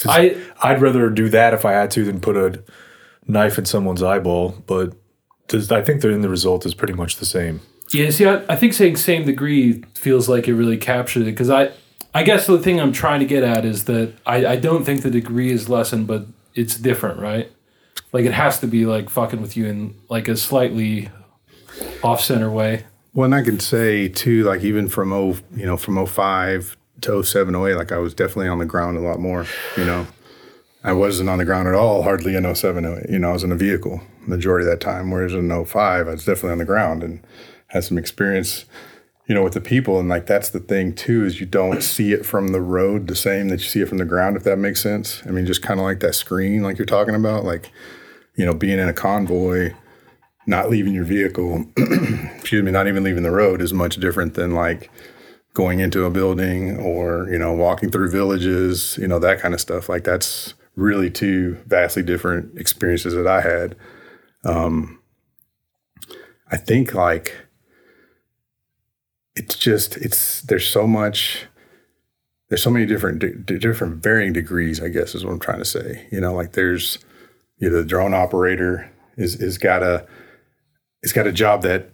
I 0.06 0.36
I'd 0.62 0.80
rather 0.80 1.10
do 1.10 1.28
that 1.30 1.54
if 1.54 1.64
I 1.64 1.72
had 1.72 1.90
to 1.92 2.04
than 2.04 2.20
put 2.20 2.36
a 2.36 2.62
knife 3.26 3.58
in 3.58 3.64
someone's 3.64 4.02
eyeball, 4.02 4.62
but 4.66 4.94
does, 5.48 5.72
I 5.72 5.82
think 5.82 6.02
the 6.02 6.12
end 6.12 6.24
result 6.26 6.66
is 6.66 6.74
pretty 6.74 6.92
much 6.94 7.16
the 7.16 7.26
same. 7.26 7.60
yeah. 7.92 8.10
See, 8.10 8.26
I, 8.26 8.44
I 8.48 8.56
think 8.56 8.74
saying 8.74 8.96
same 8.96 9.24
degree 9.24 9.82
feels 9.94 10.28
like 10.28 10.48
it 10.48 10.54
really 10.54 10.76
captures 10.76 11.22
it 11.22 11.26
because 11.26 11.50
I, 11.50 11.70
I 12.14 12.22
guess 12.22 12.46
the 12.46 12.58
thing 12.58 12.80
I'm 12.80 12.92
trying 12.92 13.20
to 13.20 13.26
get 13.26 13.42
at 13.42 13.64
is 13.64 13.84
that 13.84 14.14
I, 14.26 14.46
I 14.46 14.56
don't 14.56 14.84
think 14.84 15.02
the 15.02 15.10
degree 15.10 15.50
is 15.50 15.68
lessened, 15.68 16.06
but 16.06 16.26
it's 16.54 16.76
different, 16.76 17.20
right? 17.20 17.50
Like 18.12 18.24
it 18.24 18.32
has 18.32 18.60
to 18.60 18.66
be 18.66 18.86
like 18.86 19.10
fucking 19.10 19.40
with 19.40 19.56
you 19.56 19.66
in 19.66 19.94
like 20.08 20.28
a 20.28 20.36
slightly 20.36 21.10
off 22.02 22.22
center 22.22 22.50
way. 22.50 22.84
Well, 23.14 23.26
and 23.26 23.34
I 23.34 23.42
can 23.42 23.60
say 23.60 24.08
too, 24.08 24.44
like 24.44 24.62
even 24.62 24.88
from 24.88 25.12
oh, 25.12 25.36
you 25.54 25.66
know, 25.66 25.76
from 25.76 26.04
05 26.04 26.76
to 27.02 27.22
07, 27.22 27.54
08, 27.54 27.74
like 27.74 27.92
I 27.92 27.98
was 27.98 28.14
definitely 28.14 28.48
on 28.48 28.58
the 28.58 28.66
ground 28.66 28.96
a 28.96 29.00
lot 29.00 29.20
more. 29.20 29.46
You 29.76 29.84
know, 29.84 30.06
I 30.82 30.92
wasn't 30.92 31.28
on 31.28 31.38
the 31.38 31.44
ground 31.44 31.68
at 31.68 31.74
all, 31.74 32.02
hardly 32.02 32.34
in 32.36 32.54
07, 32.54 32.84
08. 32.84 33.10
You 33.10 33.18
know, 33.18 33.30
I 33.30 33.32
was 33.32 33.44
in 33.44 33.52
a 33.52 33.56
vehicle 33.56 34.00
majority 34.26 34.66
of 34.66 34.72
that 34.72 34.84
time. 34.84 35.10
Whereas 35.10 35.34
in 35.34 35.48
05, 35.64 36.08
I 36.08 36.10
was 36.10 36.24
definitely 36.24 36.52
on 36.52 36.58
the 36.58 36.64
ground 36.64 37.02
and 37.02 37.20
had 37.68 37.84
some 37.84 37.98
experience, 37.98 38.64
you 39.26 39.34
know, 39.34 39.42
with 39.42 39.54
the 39.54 39.60
people. 39.60 39.98
And 39.98 40.08
like 40.08 40.26
that's 40.26 40.50
the 40.50 40.60
thing 40.60 40.94
too, 40.94 41.24
is 41.24 41.40
you 41.40 41.46
don't 41.46 41.82
see 41.82 42.12
it 42.12 42.26
from 42.26 42.48
the 42.48 42.60
road 42.60 43.08
the 43.08 43.16
same 43.16 43.48
that 43.48 43.60
you 43.60 43.66
see 43.66 43.80
it 43.80 43.88
from 43.88 43.98
the 43.98 44.04
ground, 44.04 44.36
if 44.36 44.44
that 44.44 44.58
makes 44.58 44.82
sense. 44.82 45.22
I 45.26 45.30
mean, 45.30 45.46
just 45.46 45.62
kind 45.62 45.80
of 45.80 45.84
like 45.84 46.00
that 46.00 46.14
screen, 46.14 46.62
like 46.62 46.78
you're 46.78 46.86
talking 46.86 47.14
about, 47.14 47.44
like 47.44 47.70
you 48.36 48.46
know, 48.46 48.54
being 48.54 48.78
in 48.78 48.88
a 48.88 48.92
convoy 48.92 49.72
not 50.48 50.70
leaving 50.70 50.94
your 50.94 51.04
vehicle, 51.04 51.66
excuse 51.76 52.64
me, 52.64 52.70
not 52.70 52.88
even 52.88 53.04
leaving 53.04 53.22
the 53.22 53.30
road 53.30 53.60
is 53.60 53.74
much 53.74 53.96
different 53.96 54.32
than 54.32 54.54
like 54.54 54.90
going 55.58 55.80
into 55.80 56.04
a 56.04 56.10
building 56.10 56.76
or, 56.76 57.28
you 57.32 57.36
know, 57.36 57.52
walking 57.52 57.90
through 57.90 58.08
villages, 58.08 58.96
you 58.96 59.08
know, 59.08 59.18
that 59.18 59.40
kind 59.40 59.52
of 59.52 59.60
stuff. 59.60 59.88
Like 59.88 60.04
that's 60.04 60.54
really 60.76 61.10
two 61.10 61.56
vastly 61.66 62.04
different 62.04 62.56
experiences 62.56 63.12
that 63.12 63.26
I 63.26 63.40
had. 63.40 63.74
Um, 64.44 65.00
I 66.48 66.58
think 66.58 66.94
like 66.94 67.34
it's 69.34 69.56
just, 69.56 69.96
it's, 69.96 70.42
there's 70.42 70.68
so 70.68 70.86
much, 70.86 71.46
there's 72.48 72.62
so 72.62 72.70
many 72.70 72.86
different, 72.86 73.18
di- 73.18 73.58
different 73.58 74.00
varying 74.00 74.32
degrees, 74.32 74.80
I 74.80 74.90
guess 74.90 75.12
is 75.16 75.24
what 75.24 75.32
I'm 75.32 75.40
trying 75.40 75.58
to 75.58 75.64
say. 75.64 76.06
You 76.12 76.20
know, 76.20 76.34
like 76.34 76.52
there's, 76.52 77.00
you 77.56 77.68
know, 77.68 77.78
the 77.78 77.84
drone 77.84 78.14
operator 78.14 78.88
is, 79.16 79.34
is 79.34 79.58
got 79.58 79.82
a, 79.82 80.06
it's 81.02 81.12
got 81.12 81.26
a 81.26 81.32
job 81.32 81.62
that 81.62 81.90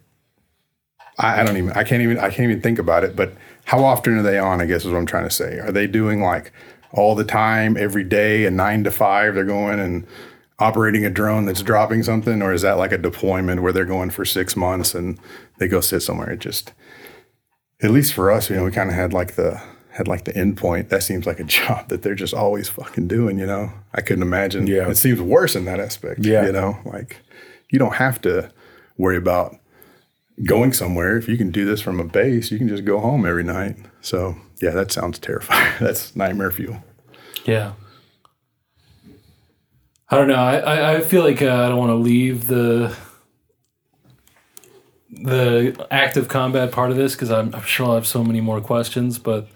I, 1.19 1.41
I 1.41 1.45
don't 1.45 1.57
even 1.57 1.73
I 1.73 1.85
can't 1.85 2.03
even 2.03 2.19
I 2.19 2.29
can't 2.29 2.51
even 2.51 2.61
think 2.61 2.79
about 2.79 3.05
it. 3.05 3.15
But 3.17 3.33
how 3.65 3.85
often 3.85 4.19
are 4.19 4.23
they 4.23 4.39
on? 4.39 4.61
I 4.61 4.67
guess 4.67 4.85
is 4.85 4.91
what 4.91 4.99
I'm 4.99 5.07
trying 5.07 5.29
to 5.29 5.35
say. 5.35 5.59
Are 5.59 5.73
they 5.73 5.87
doing 5.87 6.23
like 6.23 6.53
all 6.93 7.15
the 7.15 7.25
time, 7.25 7.77
every 7.77 8.05
day, 8.05 8.45
and 8.47 8.57
nine 8.57 8.85
to 8.85 8.91
five? 8.91 9.35
They're 9.35 9.45
going 9.45 9.81
and 9.81 10.07
operating 10.59 11.05
a 11.05 11.11
drone 11.11 11.47
that's 11.47 11.63
dropping 11.63 12.03
something, 12.03 12.43
or 12.43 12.53
is 12.53 12.63
that 12.63 12.79
like 12.79 12.93
a 12.93 12.99
deployment 12.99 13.63
where 13.63 13.73
they're 13.73 13.85
going 13.85 14.11
for 14.11 14.25
six 14.25 14.57
months 14.57 14.95
and 14.95 15.19
they 15.59 15.69
go 15.69 15.81
sit 15.81 16.01
somewhere? 16.01 16.31
It 16.31 16.41
just, 16.41 16.73
at 17.83 17.91
least 17.91 18.13
for 18.13 18.31
us, 18.31 18.51
you 18.51 18.57
know, 18.57 18.65
we 18.65 18.71
kind 18.71 18.91
of 18.91 18.97
had 18.97 19.13
like 19.13 19.35
the 19.35 19.61
had 19.95 20.09
like 20.09 20.25
the 20.25 20.33
endpoint. 20.33 20.89
That 20.89 21.03
seems 21.03 21.27
like 21.27 21.41
a 21.41 21.45
job 21.59 21.89
that 21.89 22.03
they're 22.03 22.15
just 22.15 22.35
always 22.35 22.69
fucking 22.69 23.09
doing. 23.09 23.39
You 23.39 23.47
know, 23.47 23.73
I 23.95 24.01
couldn't 24.01 24.23
imagine. 24.23 24.67
Yeah. 24.67 24.89
it 24.89 24.97
seems 24.97 25.21
worse 25.21 25.57
in 25.57 25.65
that 25.65 25.81
aspect. 25.81 26.21
Yeah. 26.21 26.47
you 26.47 26.53
know, 26.53 26.79
like 26.85 27.21
you 27.71 27.79
don't 27.79 27.95
have 27.95 28.21
to 28.23 28.51
worry 28.99 29.17
about 29.17 29.57
going 30.43 30.73
somewhere. 30.73 31.17
If 31.17 31.29
you 31.29 31.37
can 31.37 31.51
do 31.51 31.65
this 31.65 31.81
from 31.81 32.01
a 32.01 32.05
base, 32.05 32.51
you 32.51 32.59
can 32.59 32.69
just 32.69 32.85
go 32.85 32.99
home 33.01 33.25
every 33.25 33.45
night. 33.45 33.77
So 34.01 34.37
yeah, 34.61 34.71
that 34.71 34.91
sounds 34.93 35.19
terrifying. 35.19 35.73
That's 35.81 36.15
nightmare 36.17 36.51
fuel. 36.51 36.83
Yeah. 37.45 37.73
I 40.11 40.17
don't 40.19 40.29
know. 40.29 40.35
I, 40.35 40.57
I, 40.59 40.95
I 40.97 41.01
feel 41.01 41.23
like 41.23 41.41
uh, 41.43 41.47
I 41.65 41.69
don't 41.69 41.79
want 41.79 41.91
to 41.91 41.95
leave 41.97 42.47
the 42.47 42.95
the 45.11 45.87
active 45.91 46.29
combat 46.29 46.73
part 46.73 46.91
of 46.91 46.97
this 46.97 47.15
because 47.15 47.31
I'm, 47.31 47.55
I'm 47.55 47.63
sure 47.63 47.87
I'll 47.87 47.95
have 47.95 48.07
so 48.07 48.23
many 48.25 48.41
more 48.41 48.61
questions. 48.61 49.19
But 49.19 49.49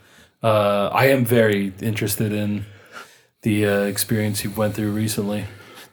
uh, 0.42 0.88
I 0.92 1.06
am 1.06 1.24
very 1.24 1.72
interested 1.80 2.32
in 2.32 2.64
the 3.42 3.66
uh, 3.66 3.80
experience 3.82 4.44
you 4.44 4.50
went 4.50 4.74
through 4.74 4.92
recently. 4.92 5.44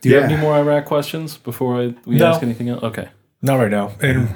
Do 0.02 0.10
you 0.10 0.16
have 0.16 0.26
any 0.26 0.38
more 0.38 0.54
Iraq 0.56 0.86
questions 0.86 1.38
before 1.38 1.82
I, 1.82 1.96
we 2.06 2.18
No. 2.18 2.28
ask 2.28 2.44
anything 2.44 2.70
else? 2.70 2.84
Okay. 2.84 3.10
Not 3.42 3.56
right 3.58 3.72
now. 3.72 3.92
And 4.02 4.36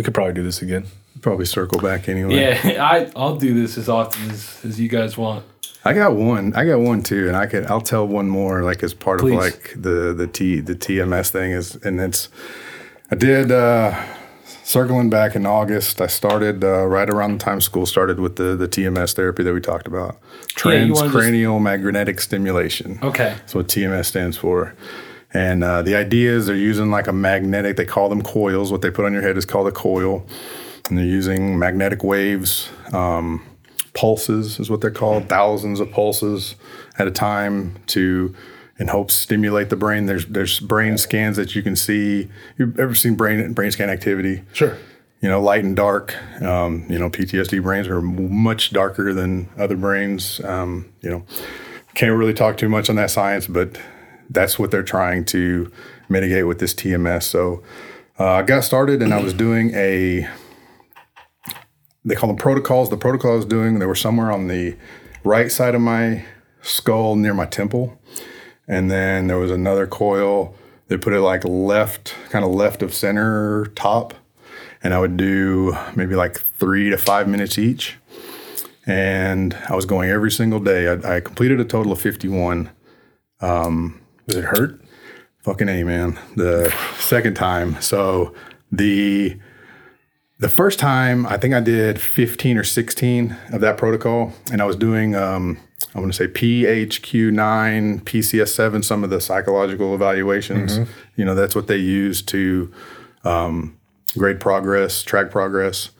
we 0.00 0.04
could 0.04 0.14
probably 0.14 0.32
do 0.32 0.42
this 0.42 0.62
again. 0.62 0.86
Probably 1.20 1.44
circle 1.44 1.78
back 1.78 2.08
anyway. 2.08 2.36
Yeah, 2.64 2.82
I 2.90 3.12
I'll 3.14 3.36
do 3.36 3.52
this 3.52 3.76
as 3.76 3.90
often 3.90 4.30
as, 4.30 4.58
as 4.64 4.80
you 4.80 4.88
guys 4.88 5.18
want. 5.18 5.44
I 5.84 5.92
got 5.92 6.14
one. 6.14 6.54
I 6.54 6.64
got 6.64 6.78
one 6.80 7.02
too, 7.02 7.28
and 7.28 7.36
I 7.36 7.44
could. 7.44 7.66
I'll 7.66 7.82
tell 7.82 8.08
one 8.08 8.26
more, 8.26 8.62
like 8.62 8.82
as 8.82 8.94
part 8.94 9.20
Please. 9.20 9.32
of 9.34 9.38
like 9.40 9.74
the 9.76 10.14
the 10.14 10.26
T 10.26 10.60
the 10.60 10.74
TMS 10.74 11.28
thing 11.28 11.52
is, 11.52 11.76
and 11.76 12.00
it's. 12.00 12.30
I 13.10 13.14
did 13.16 13.52
uh, 13.52 13.94
circling 14.62 15.10
back 15.10 15.36
in 15.36 15.44
August, 15.44 16.00
I 16.00 16.06
started 16.06 16.64
uh, 16.64 16.86
right 16.86 17.10
around 17.10 17.40
the 17.40 17.44
time 17.44 17.60
school 17.60 17.84
started 17.84 18.20
with 18.20 18.36
the 18.36 18.56
the 18.56 18.68
TMS 18.68 19.12
therapy 19.12 19.42
that 19.42 19.52
we 19.52 19.60
talked 19.60 19.86
about, 19.86 20.16
Yeah, 20.64 20.86
just- 20.86 21.02
transcranial 21.02 21.60
magnetic 21.60 22.20
stimulation. 22.22 22.98
Okay. 23.02 23.34
That's 23.38 23.54
what 23.54 23.68
TMS 23.68 24.06
stands 24.06 24.38
for. 24.38 24.74
And 25.32 25.62
uh, 25.62 25.82
the 25.82 25.94
idea 25.94 26.32
is 26.32 26.46
they're 26.46 26.56
using 26.56 26.90
like 26.90 27.06
a 27.06 27.12
magnetic, 27.12 27.76
they 27.76 27.84
call 27.84 28.08
them 28.08 28.22
coils. 28.22 28.72
What 28.72 28.82
they 28.82 28.90
put 28.90 29.04
on 29.04 29.12
your 29.12 29.22
head 29.22 29.36
is 29.36 29.44
called 29.44 29.68
a 29.68 29.72
coil. 29.72 30.26
And 30.88 30.98
they're 30.98 31.04
using 31.04 31.58
magnetic 31.58 32.02
waves, 32.02 32.68
um, 32.92 33.44
pulses 33.94 34.58
is 34.58 34.70
what 34.70 34.80
they're 34.80 34.90
called, 34.90 35.28
thousands 35.28 35.78
of 35.78 35.90
pulses 35.92 36.56
at 36.98 37.06
a 37.06 37.10
time 37.12 37.76
to, 37.88 38.34
in 38.78 38.88
hopes, 38.88 39.14
stimulate 39.14 39.68
the 39.70 39.76
brain. 39.76 40.06
There's 40.06 40.26
there's 40.26 40.58
brain 40.58 40.98
scans 40.98 41.36
that 41.36 41.54
you 41.54 41.62
can 41.62 41.76
see. 41.76 42.28
You've 42.58 42.80
ever 42.80 42.94
seen 42.94 43.14
brain 43.14 43.52
brain 43.52 43.70
scan 43.70 43.88
activity? 43.90 44.42
Sure. 44.52 44.76
you 45.20 45.28
know, 45.28 45.40
light 45.40 45.62
and 45.64 45.76
dark. 45.76 46.14
Um, 46.42 46.86
you 46.88 46.98
know, 46.98 47.10
PTSD 47.10 47.62
brains 47.62 47.86
are 47.88 48.00
much 48.00 48.70
darker 48.72 49.12
than 49.12 49.48
other 49.58 49.76
brains. 49.76 50.40
Um, 50.44 50.90
you 51.02 51.10
know, 51.10 51.24
can't 51.94 52.16
really 52.16 52.34
talk 52.34 52.56
too 52.56 52.68
much 52.68 52.88
on 52.88 52.96
that 52.96 53.10
science, 53.10 53.46
but 53.46 53.78
that's 54.30 54.58
what 54.58 54.70
they're 54.70 54.82
trying 54.82 55.24
to 55.26 55.70
mitigate 56.08 56.46
with 56.46 56.58
this 56.58 56.72
TMS. 56.72 57.24
So 57.24 57.62
uh, 58.18 58.32
I 58.34 58.42
got 58.42 58.64
started 58.64 59.02
and 59.02 59.12
I 59.12 59.22
was 59.22 59.34
doing 59.34 59.72
a, 59.74 60.28
they 62.04 62.14
call 62.14 62.28
them 62.28 62.36
protocols. 62.36 62.88
The 62.88 62.96
protocol 62.96 63.32
I 63.32 63.36
was 63.36 63.44
doing, 63.44 63.78
they 63.78 63.86
were 63.86 63.94
somewhere 63.94 64.32
on 64.32 64.48
the 64.48 64.76
right 65.24 65.50
side 65.50 65.74
of 65.74 65.80
my 65.80 66.24
skull 66.62 67.16
near 67.16 67.34
my 67.34 67.46
temple. 67.46 68.00
And 68.66 68.90
then 68.90 69.26
there 69.26 69.38
was 69.38 69.50
another 69.50 69.86
coil. 69.86 70.54
They 70.88 70.96
put 70.96 71.12
it 71.12 71.20
like 71.20 71.44
left, 71.44 72.14
kind 72.30 72.44
of 72.44 72.52
left 72.52 72.82
of 72.82 72.94
center 72.94 73.66
top 73.74 74.14
and 74.82 74.94
I 74.94 74.98
would 74.98 75.16
do 75.16 75.76
maybe 75.94 76.14
like 76.14 76.38
three 76.38 76.90
to 76.90 76.96
five 76.96 77.28
minutes 77.28 77.58
each. 77.58 77.98
And 78.86 79.56
I 79.68 79.76
was 79.76 79.84
going 79.84 80.10
every 80.10 80.30
single 80.30 80.60
day. 80.60 80.88
I, 80.88 81.16
I 81.16 81.20
completed 81.20 81.60
a 81.60 81.64
total 81.64 81.92
of 81.92 82.00
51. 82.00 82.70
Does 84.30 84.36
it 84.44 84.44
hurt? 84.44 84.80
Fucking 85.42 85.68
A, 85.68 85.82
man. 85.84 86.18
The 86.36 86.72
second 86.98 87.34
time. 87.34 87.80
So 87.80 88.32
the 88.70 89.38
the 90.38 90.48
first 90.48 90.78
time, 90.78 91.26
I 91.26 91.36
think 91.36 91.52
I 91.52 91.60
did 91.60 92.00
15 92.00 92.56
or 92.56 92.64
16 92.64 93.36
of 93.52 93.60
that 93.60 93.76
protocol. 93.76 94.32
And 94.52 94.62
I 94.62 94.64
was 94.64 94.76
doing, 94.76 95.14
um, 95.14 95.58
I 95.94 96.00
want 96.00 96.12
to 96.14 96.16
say 96.16 96.28
PHQ9, 96.32 98.02
PCS7, 98.04 98.82
some 98.84 99.04
of 99.04 99.10
the 99.10 99.20
psychological 99.20 99.94
evaluations. 99.94 100.78
You 101.16 101.24
know, 101.24 101.34
that's 101.34 101.54
what 101.54 101.66
they 101.66 101.76
use 101.76 102.22
to 102.22 102.72
um, 103.24 103.78
grade 104.16 104.40
progress, 104.40 105.02
track 105.02 105.30
progress. 105.30 105.90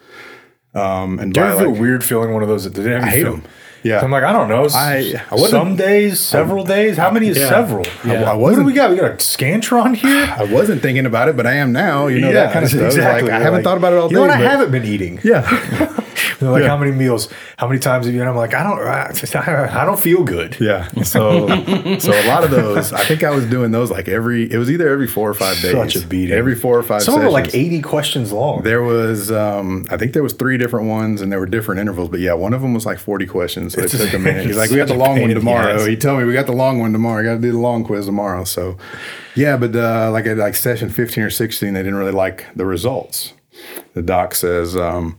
Um, 0.74 1.18
and 1.18 1.34
Do 1.34 1.40
you 1.40 1.46
ever 1.46 1.58
feel 1.58 1.70
like, 1.72 1.80
weird 1.80 2.04
feeling 2.04 2.32
one 2.32 2.42
of 2.42 2.48
those? 2.48 2.64
That 2.64 2.74
didn't 2.74 2.92
have 2.92 3.02
I 3.02 3.10
hate 3.10 3.22
feel- 3.24 3.32
them. 3.38 3.44
Yeah. 3.82 4.00
I'm 4.00 4.10
like, 4.10 4.24
I 4.24 4.32
don't 4.32 4.48
know. 4.48 4.66
I- 4.74 5.14
I 5.30 5.36
some 5.48 5.76
days, 5.76 6.20
several 6.20 6.64
days. 6.64 6.96
How 6.96 7.10
many 7.10 7.28
is 7.28 7.38
Yeah. 7.38 7.48
several? 7.48 7.86
Yeah. 8.04 8.30
I 8.30 8.34
What 8.34 8.54
do 8.54 8.62
we 8.64 8.72
got? 8.72 8.90
We 8.90 8.96
got 8.96 9.10
a 9.12 9.14
Scantron 9.14 9.96
here. 9.96 10.34
I 10.38 10.44
wasn't 10.44 10.82
thinking 10.82 11.06
about 11.06 11.28
it, 11.28 11.36
but 11.36 11.46
I 11.46 11.54
am 11.54 11.72
now. 11.72 12.06
You 12.08 12.20
know 12.20 12.32
that 12.32 12.52
kind 12.52 12.64
of 12.64 12.70
stuff. 12.70 12.82
Exactly. 12.82 13.30
Like, 13.30 13.40
I 13.40 13.42
haven't 13.42 13.54
like, 13.60 13.64
thought 13.64 13.78
about 13.78 13.92
it 13.92 13.96
all 13.98 14.08
day. 14.08 14.14
You 14.14 14.20
know 14.20 14.26
what? 14.26 14.30
I 14.30 14.36
haven't 14.36 14.70
been 14.70 14.84
eating. 14.84 15.18
Yeah, 15.24 15.40
They're 16.40 16.50
like, 16.50 16.62
Yeah. 16.62 16.68
how 16.68 16.76
many 16.76 16.92
meals? 16.92 17.28
How 17.56 17.68
many 17.68 17.78
times 17.78 18.06
have 18.06 18.14
you? 18.14 18.20
And 18.20 18.28
I'm 18.30 18.36
like, 18.36 18.54
I 18.54 18.62
don't. 18.62 18.78
I, 18.80 19.82
I 19.82 19.84
don't 19.84 20.00
feel 20.00 20.24
good. 20.24 20.56
yeah. 20.60 20.88
So, 21.02 21.46
so 21.98 22.12
a 22.12 22.26
lot 22.28 22.42
of 22.44 22.50
those. 22.50 22.92
I 22.92 23.04
think 23.04 23.22
I 23.22 23.30
was 23.30 23.44
doing 23.46 23.70
those 23.70 23.90
like 23.90 24.08
every. 24.08 24.50
It 24.50 24.56
was 24.56 24.70
either 24.70 24.88
every 24.88 25.06
four 25.06 25.28
or 25.28 25.34
five 25.34 25.60
days. 25.60 25.72
Such 25.72 25.96
a 25.96 26.06
beating. 26.06 26.34
Every 26.36 26.54
four 26.54 26.78
or 26.78 26.82
five. 26.82 27.02
Some 27.02 27.14
of 27.16 27.20
them 27.22 27.32
like 27.32 27.54
80 27.54 27.82
questions 27.82 28.32
long. 28.32 28.62
There 28.62 28.82
was, 28.82 29.30
um, 29.30 29.86
I 29.90 29.96
think 29.98 30.12
there 30.14 30.22
was 30.22 30.32
three 30.32 30.56
different 30.58 30.86
ones, 30.88 31.20
and 31.20 31.30
there 31.30 31.38
were 31.38 31.46
different 31.46 31.80
intervals. 31.80 32.08
But 32.08 32.20
yeah, 32.20 32.32
one 32.34 32.52
of 32.54 32.62
them 32.62 32.72
was 32.74 32.86
like 32.86 32.98
forty 32.98 33.26
questions. 33.26 33.69
So 33.70 33.80
it 33.80 33.84
It's- 33.86 34.00
took 34.04 34.12
a 34.14 34.18
minute. 34.22 34.46
He's 34.46 34.56
like, 34.56 34.70
"We 34.70 34.76
got 34.76 34.88
the 34.88 34.94
long 34.94 35.20
one 35.20 35.30
tomorrow." 35.30 35.84
He 35.86 35.96
told 35.96 36.18
me 36.20 36.24
we 36.24 36.32
got 36.32 36.46
the 36.46 36.52
long 36.52 36.78
one 36.80 36.92
tomorrow. 36.92 37.20
I 37.20 37.24
got 37.24 37.34
to 37.36 37.40
do 37.40 37.52
the 37.52 37.58
long 37.58 37.84
quiz 37.84 38.06
tomorrow. 38.06 38.44
So, 38.44 38.76
yeah, 39.34 39.56
but 39.56 39.74
uh, 39.74 40.10
like 40.12 40.26
at 40.26 40.36
like 40.36 40.54
session 40.56 40.90
fifteen 40.90 41.24
or 41.24 41.30
sixteen, 41.30 41.74
they 41.74 41.80
didn't 41.82 41.96
really 41.98 42.12
like 42.12 42.46
the 42.56 42.66
results. 42.66 43.32
The 43.94 44.02
doc 44.02 44.34
says, 44.34 44.74
um, 44.76 45.18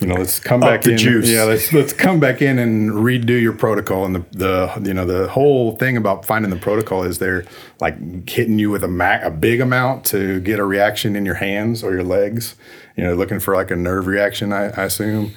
you 0.00 0.08
know, 0.08 0.16
let's 0.16 0.40
come 0.40 0.62
Up 0.62 0.68
back 0.70 0.86
in. 0.86 0.98
juice. 0.98 1.30
Yeah, 1.30 1.44
let's 1.44 1.72
let's 1.72 1.92
come 1.92 2.18
back 2.18 2.42
in 2.42 2.58
and 2.58 2.90
redo 2.90 3.40
your 3.40 3.52
protocol. 3.52 4.04
And 4.04 4.16
the 4.16 4.24
the 4.32 4.82
you 4.88 4.92
know 4.94 5.06
the 5.06 5.28
whole 5.28 5.76
thing 5.76 5.96
about 5.96 6.24
finding 6.26 6.50
the 6.50 6.56
protocol 6.58 7.04
is 7.04 7.18
they're 7.18 7.44
like 7.80 8.28
hitting 8.28 8.58
you 8.58 8.70
with 8.70 8.82
a 8.82 8.88
ma- 8.88 9.20
a 9.22 9.30
big 9.30 9.60
amount 9.60 10.04
to 10.06 10.40
get 10.40 10.58
a 10.58 10.64
reaction 10.64 11.14
in 11.16 11.24
your 11.24 11.36
hands 11.36 11.84
or 11.84 11.92
your 11.92 12.02
legs. 12.04 12.56
You 12.96 13.04
know, 13.04 13.14
looking 13.14 13.40
for 13.40 13.54
like 13.54 13.70
a 13.70 13.76
nerve 13.76 14.06
reaction, 14.06 14.52
I, 14.52 14.64
I 14.70 14.84
assume. 14.84 15.32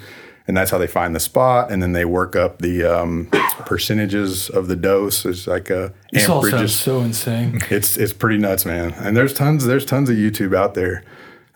And 0.48 0.56
that's 0.56 0.72
how 0.72 0.78
they 0.78 0.88
find 0.88 1.14
the 1.14 1.20
spot, 1.20 1.72
and 1.72 1.84
then 1.84 1.92
they 1.92 2.06
work 2.06 2.36
up 2.36 2.60
the 2.60 2.84
um, 2.86 3.28
percentages 3.66 4.50
of 4.50 4.68
the 4.68 4.78
dose. 4.78 5.26
It's 5.26 5.46
like 5.46 5.70
a 5.70 5.94
This 6.14 6.30
all 6.30 6.42
sounds 6.44 6.74
so 6.74 7.02
insane. 7.02 7.60
it's 7.70 7.98
it's 7.98 8.14
pretty 8.14 8.38
nuts, 8.38 8.66
man. 8.66 8.94
And 8.94 9.16
there's 9.18 9.34
tons 9.34 9.66
there's 9.66 9.86
tons 9.86 10.10
of 10.10 10.16
YouTube 10.16 10.56
out 10.56 10.74
there. 10.74 11.04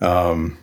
Um, 0.01 0.57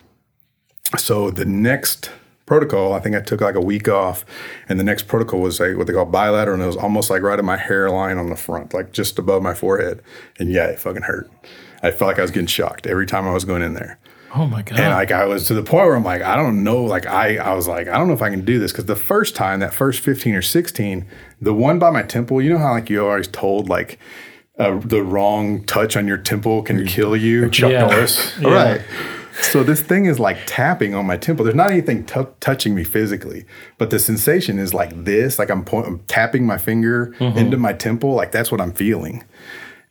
so 0.99 1.31
the 1.31 1.47
next 1.47 2.11
protocol, 2.45 2.95
I 2.95 3.01
think 3.01 3.15
I 3.15 3.21
took 3.21 3.41
like 3.41 3.55
a 3.55 3.61
week 3.61 3.89
off, 3.89 4.25
and 4.69 4.81
the 4.81 4.85
next 4.85 5.07
protocol 5.07 5.41
was 5.41 5.61
like 5.61 5.77
what 5.77 5.87
they 5.87 5.93
call 5.93 6.07
bilateral, 6.07 6.55
and 6.55 6.63
it 6.63 6.67
was 6.67 6.77
almost 6.77 7.11
like 7.11 7.23
right 7.23 7.39
at 7.39 7.45
my 7.45 7.57
hairline 7.57 8.19
on 8.19 8.31
the 8.31 8.37
front, 8.37 8.75
like 8.75 8.93
just 8.93 9.19
above 9.19 9.43
my 9.43 9.55
forehead. 9.55 10.03
And 10.39 10.51
yeah, 10.51 10.67
it 10.67 10.79
fucking 10.79 11.03
hurt. 11.03 11.31
I 11.83 11.91
felt 11.91 12.09
like 12.09 12.19
I 12.19 12.23
was 12.23 12.31
getting 12.31 12.47
shocked 12.47 12.87
every 12.87 13.07
time 13.07 13.27
I 13.29 13.33
was 13.33 13.45
going 13.45 13.63
in 13.63 13.75
there. 13.75 13.99
Oh 14.35 14.47
my 14.47 14.63
god. 14.63 14.79
And 14.79 14.93
like 14.95 15.11
I 15.11 15.25
was 15.25 15.47
to 15.47 15.55
the 15.55 15.63
point 15.63 15.87
where 15.87 15.97
I'm 15.97 16.05
like, 16.05 16.23
I 16.23 16.37
don't 16.37 16.63
know. 16.63 16.85
Like 16.85 17.07
I, 17.07 17.37
I 17.39 17.55
was 17.55 17.67
like, 17.67 17.89
I 17.89 17.97
don't 17.97 18.09
know 18.09 18.15
if 18.15 18.23
I 18.23 18.31
can 18.31 18.45
do 18.45 18.59
this 18.59 18.73
because 18.73 18.85
the 18.85 18.97
first 18.97 19.35
time, 19.35 19.61
that 19.61 19.73
first 19.73 20.01
15 20.01 20.35
or 20.35 20.43
16, 20.43 21.07
the 21.41 21.55
one 21.55 21.79
by 21.79 21.91
my 21.91 22.03
temple, 22.03 22.43
you 22.43 22.51
know 22.51 22.59
how 22.59 22.73
like 22.73 22.91
you're 22.91 23.09
always 23.09 23.29
told 23.29 23.69
like 23.69 23.99
uh, 24.59 24.79
the 24.85 25.03
wrong 25.03 25.65
touch 25.65 25.97
on 25.97 26.07
your 26.07 26.19
temple 26.19 26.63
can 26.63 26.85
kill 26.87 27.17
you. 27.17 27.49
Chuck 27.49 27.71
Yeah. 27.73 27.87
Norris. 27.87 28.37
Yeah. 28.41 28.49
Right. 28.53 28.81
So 29.41 29.63
this 29.63 29.81
thing 29.81 30.07
is 30.07 30.19
like 30.19 30.37
tapping 30.47 30.97
on 30.97 31.07
my 31.07 31.17
temple. 31.17 31.45
There's 31.45 31.55
not 31.55 31.71
anything 31.71 32.05
t- 32.05 32.21
touching 32.41 32.75
me 32.75 32.83
physically, 32.83 33.45
but 33.79 33.91
the 33.91 34.01
sensation 34.01 34.59
is 34.59 34.75
like 34.75 35.05
this. 35.05 35.39
Like 35.39 35.49
I'm, 35.49 35.65
point- 35.65 35.87
I'm 35.87 36.01
tapping 36.01 36.45
my 36.45 36.59
finger 36.59 37.15
into 37.21 37.57
my 37.57 37.73
temple. 37.73 38.15
Like 38.15 38.33
that's 38.33 38.51
what 38.51 38.61
I'm 38.61 38.73
feeling. 38.73 39.23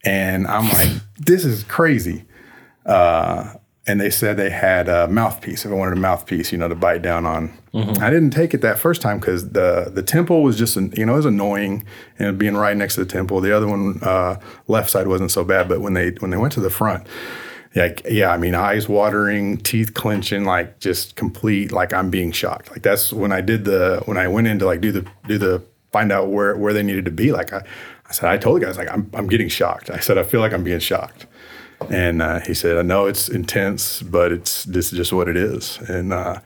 And 0.03 0.45
I'm 0.47 0.65
like, 0.77 0.89
this 1.17 1.45
is 1.45 1.63
crazy. 1.63 2.25
Uh, 2.85 3.53
and 3.87 4.01
they 4.01 4.09
said 4.09 4.35
they 4.35 4.49
had 4.49 4.89
a 4.89 5.07
mouthpiece. 5.07 5.65
If 5.65 5.71
I 5.71 5.75
wanted 5.75 5.97
a 5.97 6.01
mouthpiece, 6.01 6.51
you 6.51 6.57
know, 6.57 6.67
to 6.67 6.75
bite 6.75 7.01
down 7.01 7.25
on. 7.25 7.57
I 8.01 8.09
didn't 8.09 8.31
take 8.31 8.53
it 8.53 8.61
that 8.61 8.77
first 8.77 9.01
time 9.01 9.19
because 9.19 9.51
the 9.51 9.89
the 9.93 10.03
temple 10.03 10.43
was 10.43 10.57
just, 10.57 10.75
an, 10.75 10.91
you 10.97 11.05
know, 11.05 11.13
it 11.13 11.17
was 11.17 11.25
annoying 11.25 11.85
and 12.19 12.37
being 12.37 12.57
right 12.57 12.75
next 12.75 12.95
to 12.95 13.05
the 13.05 13.11
temple. 13.11 13.39
The 13.39 13.55
other 13.55 13.67
one, 13.67 13.99
uh, 14.01 14.39
left 14.67 14.89
side, 14.89 15.07
wasn't 15.07 15.31
so 15.31 15.43
bad. 15.43 15.69
But 15.69 15.79
when 15.79 15.93
they 15.93 16.09
when 16.19 16.31
they 16.31 16.37
went 16.37 16.53
to 16.53 16.59
the 16.59 16.69
front, 16.69 17.07
like 17.75 18.01
yeah. 18.09 18.31
I 18.31 18.37
mean, 18.37 18.55
eyes 18.55 18.89
watering, 18.89 19.57
teeth 19.57 19.93
clenching, 19.93 20.43
like 20.43 20.79
just 20.79 21.15
complete. 21.15 21.71
Like 21.71 21.93
I'm 21.93 22.09
being 22.09 22.31
shocked. 22.31 22.71
Like 22.71 22.81
that's 22.81 23.13
when 23.13 23.31
I 23.31 23.41
did 23.41 23.63
the 23.63 24.01
when 24.05 24.17
I 24.17 24.27
went 24.27 24.47
in 24.47 24.59
to 24.59 24.65
like 24.65 24.81
do 24.81 24.91
the 24.91 25.07
do 25.27 25.37
the 25.37 25.63
find 25.91 26.11
out 26.11 26.29
where 26.29 26.57
where 26.57 26.73
they 26.73 26.83
needed 26.83 27.05
to 27.05 27.11
be. 27.11 27.31
Like 27.31 27.53
I, 27.53 27.63
I 28.09 28.11
said, 28.11 28.29
I 28.29 28.37
told 28.37 28.59
the 28.59 28.65
guys 28.65 28.77
like 28.77 28.91
I'm 28.91 29.09
I'm 29.13 29.27
getting 29.27 29.49
shocked. 29.49 29.89
I 29.89 29.99
said 29.99 30.17
I 30.17 30.23
feel 30.23 30.41
like 30.41 30.51
I'm 30.51 30.63
being 30.63 30.79
shocked. 30.79 31.27
And 31.89 32.21
uh, 32.21 32.39
he 32.39 32.53
said, 32.53 32.77
I 32.77 32.81
know 32.81 33.05
it's 33.05 33.29
intense, 33.29 34.01
but 34.01 34.31
it's 34.31 34.63
this 34.65 34.91
is 34.91 34.97
just 34.97 35.13
what 35.13 35.27
it 35.27 35.37
is. 35.37 35.77
And 35.87 36.11
uh, 36.11 36.39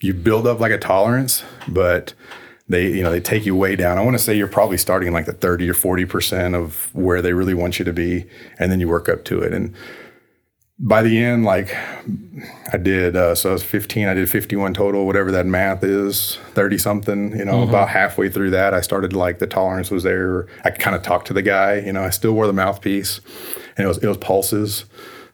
you 0.00 0.14
build 0.14 0.46
up 0.46 0.60
like 0.60 0.72
a 0.72 0.78
tolerance, 0.78 1.42
but 1.68 2.14
they, 2.68 2.92
you 2.92 3.02
know, 3.02 3.10
they 3.10 3.20
take 3.20 3.46
you 3.46 3.54
way 3.54 3.76
down. 3.76 3.98
I 3.98 4.04
want 4.04 4.16
to 4.16 4.22
say 4.22 4.36
you're 4.36 4.48
probably 4.48 4.78
starting 4.78 5.12
like 5.12 5.26
the 5.26 5.32
30 5.32 5.70
or 5.70 5.74
40% 5.74 6.54
of 6.54 6.94
where 6.94 7.22
they 7.22 7.32
really 7.32 7.54
want 7.54 7.78
you 7.78 7.84
to 7.84 7.92
be. 7.92 8.26
And 8.58 8.72
then 8.72 8.80
you 8.80 8.88
work 8.88 9.08
up 9.08 9.24
to 9.26 9.40
it. 9.40 9.52
And 9.52 9.74
by 10.78 11.02
the 11.02 11.16
end, 11.22 11.44
like 11.44 11.74
I 12.72 12.76
did, 12.76 13.16
uh, 13.16 13.34
so 13.34 13.50
I 13.50 13.52
was 13.54 13.64
15, 13.64 14.08
I 14.08 14.14
did 14.14 14.28
51 14.28 14.74
total, 14.74 15.06
whatever 15.06 15.32
that 15.32 15.46
math 15.46 15.82
is, 15.82 16.38
30 16.52 16.76
something, 16.76 17.36
you 17.36 17.44
know, 17.46 17.62
about 17.62 17.88
halfway 17.88 18.28
through 18.28 18.50
that, 18.50 18.74
I 18.74 18.82
started 18.82 19.14
like 19.14 19.38
the 19.38 19.46
tolerance 19.46 19.90
was 19.90 20.02
there. 20.02 20.46
I 20.64 20.70
could 20.70 20.80
kind 20.80 20.94
of 20.94 21.02
talk 21.02 21.24
to 21.26 21.32
the 21.32 21.40
guy, 21.42 21.76
you 21.78 21.92
know, 21.92 22.02
I 22.02 22.10
still 22.10 22.32
wore 22.32 22.46
the 22.46 22.52
mouthpiece 22.52 23.20
and 23.78 23.86
it 23.86 23.88
was, 23.88 23.98
it 23.98 24.06
was 24.06 24.18
pulses. 24.18 24.84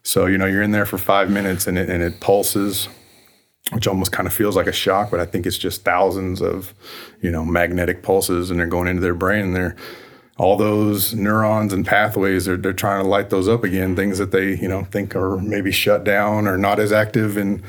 So, 0.05 0.27
you 0.27 0.39
know, 0.39 0.47
you're 0.47 0.63
in 0.63 0.71
there 0.71 0.87
for 0.87 0.99
five 0.99 1.29
minutes 1.29 1.67
and 1.67 1.77
it, 1.77 1.91
and 1.91 2.03
it 2.03 2.21
pulses, 2.21 2.89
which 3.73 3.89
almost 3.89 4.13
kind 4.13 4.29
of 4.29 4.33
feels 4.33 4.55
like 4.55 4.69
a 4.69 4.73
shock, 4.73 5.11
but 5.11 5.19
I 5.19 5.25
think 5.25 5.45
it's 5.45 5.59
just 5.59 5.85
thousands 5.85 6.41
of, 6.41 6.73
you 7.21 7.33
know, 7.33 7.45
magnetic 7.45 8.05
pulses 8.05 8.51
and 8.51 8.61
they're 8.61 8.67
going 8.69 8.87
into 8.87 9.03
their 9.03 9.15
brain 9.15 9.47
and 9.47 9.57
they're, 9.57 9.77
all 10.43 10.57
those 10.57 11.15
neurons 11.15 11.73
and 11.73 11.87
pathways 11.87 12.47
they're, 12.47 12.57
they're 12.57 12.73
trying 12.73 13.01
to 13.03 13.09
light 13.09 13.31
those 13.31 13.49
up 13.49 13.63
again 13.63 13.95
things 13.95 14.19
that 14.19 14.33
they 14.33 14.57
you 14.57 14.69
know 14.69 14.83
think 14.85 15.15
are 15.15 15.37
maybe 15.39 15.71
shut 15.71 16.03
down 16.05 16.49
or 16.49 16.59
not 16.59 16.81
as 16.81 16.93
active 16.93 17.37
and 17.37 17.63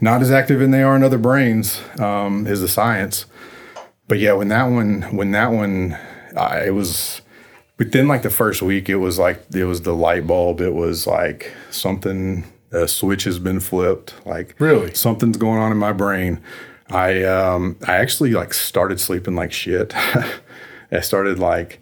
not 0.00 0.22
as 0.22 0.30
active 0.30 0.62
in 0.62 0.70
they 0.70 0.82
are 0.82 0.96
in 0.96 1.02
other 1.02 1.18
brains 1.18 1.80
um, 2.00 2.46
is 2.46 2.60
the 2.60 2.68
science 2.68 3.26
but 4.08 4.18
yeah 4.18 4.32
when 4.32 4.48
that 4.48 4.64
one 4.64 5.02
when 5.16 5.30
that 5.32 5.52
one 5.52 5.92
uh, 6.34 6.62
it 6.64 6.70
was 6.70 7.20
within 7.78 8.08
like 8.08 8.22
the 8.22 8.30
first 8.30 8.62
week 8.62 8.88
it 8.88 8.96
was 8.96 9.18
like 9.18 9.44
it 9.54 9.64
was 9.64 9.82
the 9.82 9.94
light 9.94 10.26
bulb 10.26 10.60
it 10.60 10.74
was 10.74 11.06
like 11.06 11.52
something 11.70 12.44
a 12.72 12.88
switch 12.88 13.22
has 13.24 13.38
been 13.38 13.60
flipped. 13.60 14.14
Like 14.26 14.56
Really? 14.58 14.92
something's 14.94 15.36
going 15.36 15.60
on 15.60 15.70
in 15.70 15.78
my 15.78 15.92
brain. 15.92 16.40
I 16.90 17.22
um 17.22 17.76
I 17.86 17.94
actually 17.94 18.32
like 18.32 18.52
started 18.52 18.98
sleeping 18.98 19.36
like 19.36 19.52
shit. 19.52 19.94
I 20.92 21.00
started 21.00 21.38
like 21.38 21.80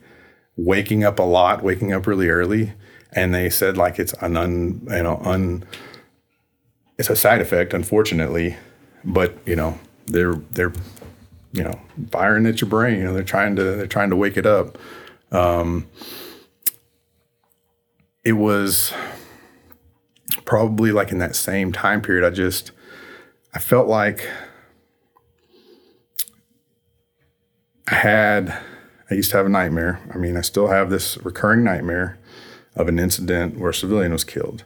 waking 0.57 1.05
up 1.05 1.19
a 1.19 1.23
lot, 1.23 1.63
waking 1.63 1.93
up 1.93 2.07
really 2.07 2.29
early, 2.29 2.73
and 3.13 3.35
they 3.35 3.51
said 3.51 3.77
like 3.77 3.99
it's 3.99 4.13
an 4.15 4.37
un 4.37 4.83
you 4.91 5.03
know 5.03 5.21
un 5.25 5.65
it's 6.99 7.11
a 7.11 7.17
side 7.17 7.41
effect, 7.41 7.75
unfortunately, 7.75 8.57
but 9.05 9.37
you 9.47 9.57
know 9.57 9.79
they're 10.07 10.35
they're 10.53 10.73
you 11.53 11.63
know 11.65 11.81
firing 12.11 12.47
at 12.47 12.61
your 12.61 12.71
brain. 12.71 12.99
You 12.99 13.05
know 13.05 13.15
they're 13.15 13.23
trying 13.23 13.57
to 13.57 13.63
they're 13.63 13.87
trying 13.87 14.11
to 14.11 14.17
wake 14.17 14.37
it 14.37 14.47
up. 14.47 14.79
Um, 15.31 15.89
it 18.25 18.35
was 18.35 18.93
probably 20.45 20.93
like 20.93 21.11
in 21.11 21.19
that 21.19 21.35
same 21.35 21.73
time 21.73 22.03
period. 22.03 22.27
I 22.27 22.31
just 22.31 22.73
I 23.55 23.59
felt 23.59 23.89
like 23.89 24.29
I 27.89 27.95
had 27.95 28.59
I 29.13 29.15
used 29.15 29.31
to 29.33 29.37
have 29.37 29.45
a 29.45 29.51
nightmare. 29.51 30.01
I 30.15 30.17
mean, 30.17 30.39
I 30.39 30.41
still 30.41 30.69
have 30.69 30.89
this 30.89 31.19
recurring 31.19 31.63
nightmare 31.63 32.19
of 32.75 32.89
an 32.89 32.99
incident 32.99 33.59
where 33.59 33.69
a 33.69 33.75
civilian 33.75 34.11
was 34.11 34.25
killed. 34.25 34.65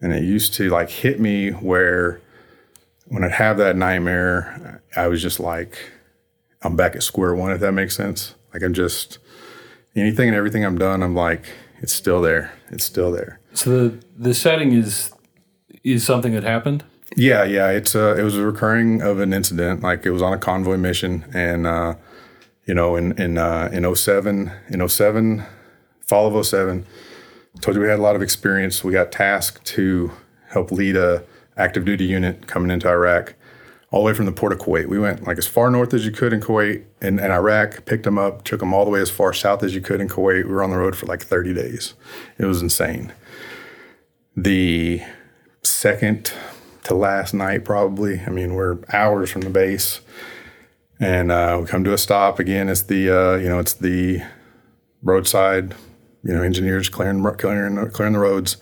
And 0.00 0.12
it 0.12 0.22
used 0.22 0.54
to 0.54 0.70
like 0.70 0.88
hit 0.88 1.18
me 1.18 1.50
where 1.50 2.20
when 3.06 3.24
I'd 3.24 3.32
have 3.32 3.56
that 3.58 3.74
nightmare, 3.74 4.80
I 4.94 5.08
was 5.08 5.20
just 5.20 5.40
like, 5.40 5.76
I'm 6.62 6.76
back 6.76 6.94
at 6.94 7.02
square 7.02 7.34
one, 7.34 7.50
if 7.50 7.58
that 7.58 7.72
makes 7.72 7.96
sense. 7.96 8.36
Like 8.54 8.62
I'm 8.62 8.72
just 8.72 9.18
anything 9.96 10.28
and 10.28 10.36
everything 10.36 10.64
I'm 10.64 10.78
done, 10.78 11.02
I'm 11.02 11.16
like, 11.16 11.46
it's 11.80 11.92
still 11.92 12.22
there. 12.22 12.52
It's 12.70 12.84
still 12.84 13.10
there. 13.10 13.40
So 13.52 13.70
the 13.88 14.04
the 14.16 14.32
setting 14.32 14.74
is 14.74 15.12
is 15.82 16.04
something 16.04 16.34
that 16.34 16.44
happened. 16.44 16.84
Yeah, 17.16 17.42
yeah. 17.42 17.70
It's 17.70 17.96
uh 17.96 18.14
it 18.16 18.22
was 18.22 18.38
a 18.38 18.46
recurring 18.46 19.02
of 19.02 19.18
an 19.18 19.32
incident. 19.32 19.82
Like 19.82 20.06
it 20.06 20.12
was 20.12 20.22
on 20.22 20.32
a 20.32 20.38
convoy 20.38 20.76
mission 20.76 21.24
and 21.34 21.66
uh 21.66 21.96
you 22.66 22.74
know 22.74 22.96
in 22.96 23.12
in 23.20 23.38
uh 23.38 23.68
in 23.72 23.94
07 23.94 24.52
in 24.68 24.88
07 24.88 25.44
fall 26.00 26.36
of 26.36 26.46
07 26.46 26.86
told 27.60 27.76
you 27.76 27.82
we 27.82 27.88
had 27.88 27.98
a 27.98 28.02
lot 28.02 28.16
of 28.16 28.22
experience. 28.22 28.82
We 28.82 28.92
got 28.92 29.12
tasked 29.12 29.64
to 29.66 30.12
help 30.48 30.70
lead 30.70 30.96
a 30.96 31.24
active 31.56 31.84
duty 31.84 32.04
unit 32.04 32.46
coming 32.46 32.70
into 32.70 32.88
Iraq 32.88 33.34
all 33.90 34.00
the 34.00 34.06
way 34.06 34.14
from 34.14 34.24
the 34.24 34.32
port 34.32 34.52
of 34.52 34.58
Kuwait. 34.58 34.86
We 34.86 34.98
went 34.98 35.26
like 35.26 35.36
as 35.36 35.46
far 35.46 35.70
north 35.70 35.92
as 35.92 36.06
you 36.06 36.12
could 36.12 36.32
in 36.32 36.40
Kuwait 36.40 36.84
and, 37.02 37.20
and 37.20 37.30
Iraq, 37.32 37.84
picked 37.84 38.04
them 38.04 38.18
up, 38.18 38.42
took 38.42 38.60
them 38.60 38.72
all 38.72 38.84
the 38.84 38.90
way 38.90 39.00
as 39.00 39.10
far 39.10 39.32
south 39.34 39.62
as 39.62 39.74
you 39.74 39.82
could 39.82 40.00
in 40.00 40.08
Kuwait. 40.08 40.44
We 40.44 40.52
were 40.52 40.62
on 40.62 40.70
the 40.70 40.78
road 40.78 40.96
for 40.96 41.06
like 41.06 41.22
30 41.22 41.52
days. 41.52 41.94
It 42.38 42.46
was 42.46 42.62
insane. 42.62 43.12
The 44.34 45.02
second 45.62 46.32
to 46.84 46.94
last 46.94 47.34
night, 47.34 47.66
probably. 47.66 48.20
I 48.20 48.30
mean, 48.30 48.54
we're 48.54 48.78
hours 48.92 49.30
from 49.30 49.42
the 49.42 49.50
base, 49.50 50.00
and 51.02 51.32
uh, 51.32 51.58
we 51.60 51.66
come 51.66 51.82
to 51.82 51.92
a 51.92 51.98
stop 51.98 52.38
again. 52.38 52.68
It's 52.68 52.82
the 52.82 53.10
uh, 53.10 53.36
you 53.36 53.48
know 53.48 53.58
it's 53.58 53.74
the 53.74 54.22
roadside, 55.02 55.74
you 56.22 56.32
know, 56.32 56.42
engineers 56.42 56.88
clearing 56.88 57.22
clearing 57.36 57.90
clearing 57.90 58.12
the 58.12 58.20
roads, 58.20 58.56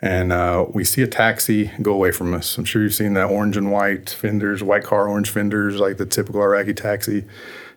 and 0.00 0.32
uh, 0.32 0.64
we 0.72 0.82
see 0.82 1.02
a 1.02 1.06
taxi 1.06 1.70
go 1.82 1.92
away 1.92 2.10
from 2.10 2.32
us. 2.32 2.56
I'm 2.56 2.64
sure 2.64 2.82
you've 2.82 2.94
seen 2.94 3.12
that 3.14 3.30
orange 3.30 3.58
and 3.58 3.70
white 3.70 4.08
fenders, 4.08 4.62
white 4.62 4.82
car, 4.82 5.08
orange 5.08 5.28
fenders, 5.28 5.78
like 5.78 5.98
the 5.98 6.06
typical 6.06 6.40
Iraqi 6.40 6.72
taxi. 6.72 7.26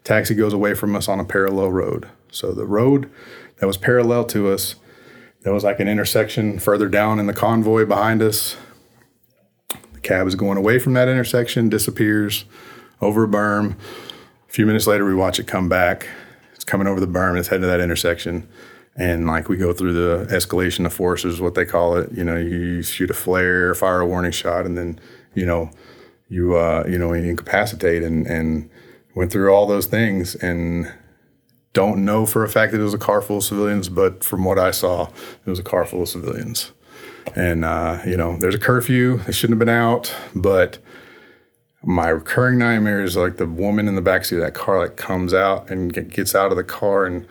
Taxi 0.05 0.35
goes 0.35 0.53
away 0.53 0.73
from 0.73 0.95
us 0.95 1.09
on 1.09 1.19
a 1.19 1.25
parallel 1.25 1.69
road. 1.69 2.07
So 2.31 2.53
the 2.53 2.65
road 2.65 3.11
that 3.57 3.67
was 3.67 3.75
parallel 3.75 4.23
to 4.25 4.47
us, 4.47 4.75
there 5.41 5.51
was 5.51 5.65
like 5.65 5.81
an 5.81 5.89
intersection 5.89 6.59
further 6.59 6.87
down 6.87 7.19
in 7.19 7.27
the 7.27 7.33
convoy 7.33 7.85
behind 7.85 8.21
us. 8.21 8.55
The 9.91 9.99
cab 9.99 10.27
is 10.27 10.35
going 10.35 10.57
away 10.57 10.79
from 10.79 10.93
that 10.93 11.09
intersection, 11.09 11.67
disappears 11.67 12.45
over 13.01 13.23
a 13.23 13.27
berm. 13.27 13.75
A 14.47 14.51
few 14.51 14.65
minutes 14.65 14.87
later, 14.87 15.05
we 15.05 15.13
watch 15.13 15.39
it 15.39 15.47
come 15.47 15.69
back. 15.69 16.07
It's 16.55 16.63
coming 16.63 16.87
over 16.87 16.99
the 16.99 17.07
berm. 17.07 17.37
It's 17.37 17.47
heading 17.47 17.61
to 17.61 17.67
that 17.67 17.79
intersection. 17.79 18.47
And 18.95 19.27
like 19.27 19.47
we 19.47 19.57
go 19.57 19.73
through 19.73 19.93
the 19.93 20.25
escalation 20.33 20.85
of 20.85 20.93
forces, 20.93 21.39
what 21.39 21.53
they 21.53 21.65
call 21.65 21.97
it. 21.97 22.11
You 22.11 22.23
know, 22.23 22.35
you 22.35 22.81
shoot 22.81 23.11
a 23.11 23.13
flare, 23.13 23.75
fire 23.75 23.99
a 23.99 24.07
warning 24.07 24.31
shot, 24.31 24.65
and 24.65 24.77
then 24.77 24.99
you 25.35 25.45
know, 25.45 25.69
you 26.29 26.55
uh, 26.55 26.83
you 26.87 26.97
know, 26.97 27.13
incapacitate 27.13 28.01
and 28.01 28.25
and 28.25 28.69
went 29.13 29.31
through 29.31 29.53
all 29.53 29.67
those 29.67 29.85
things 29.85 30.35
and 30.35 30.91
don't 31.73 32.03
know 32.03 32.25
for 32.25 32.43
a 32.43 32.49
fact 32.49 32.71
that 32.71 32.81
it 32.81 32.83
was 32.83 32.95
a 32.95 32.97
car 32.97 33.21
full 33.21 33.37
of 33.37 33.43
civilians, 33.43 33.87
but 33.87 34.23
from 34.23 34.43
what 34.43 34.57
I 34.57 34.71
saw, 34.71 35.09
it 35.45 35.49
was 35.49 35.59
a 35.59 35.63
car 35.63 35.85
full 35.85 36.01
of 36.01 36.09
civilians. 36.09 36.71
And 37.35 37.63
uh, 37.63 38.01
you 38.03 38.17
know, 38.17 38.37
there's 38.37 38.55
a 38.55 38.59
curfew. 38.59 39.17
They 39.17 39.31
shouldn't 39.31 39.59
have 39.59 39.65
been 39.65 39.69
out, 39.69 40.11
but 40.33 40.79
my 41.83 42.09
recurring 42.09 42.57
nightmare 42.57 43.03
is 43.03 43.15
like 43.15 43.37
the 43.37 43.45
woman 43.45 43.87
in 43.87 43.95
the 43.95 44.01
backseat 44.01 44.33
of 44.33 44.39
that 44.39 44.53
car 44.53 44.79
like 44.79 44.97
comes 44.97 45.33
out 45.33 45.69
and 45.69 45.93
get, 45.93 46.09
gets 46.09 46.33
out 46.33 46.51
of 46.51 46.57
the 46.57 46.63
car 46.63 47.05
and 47.05 47.27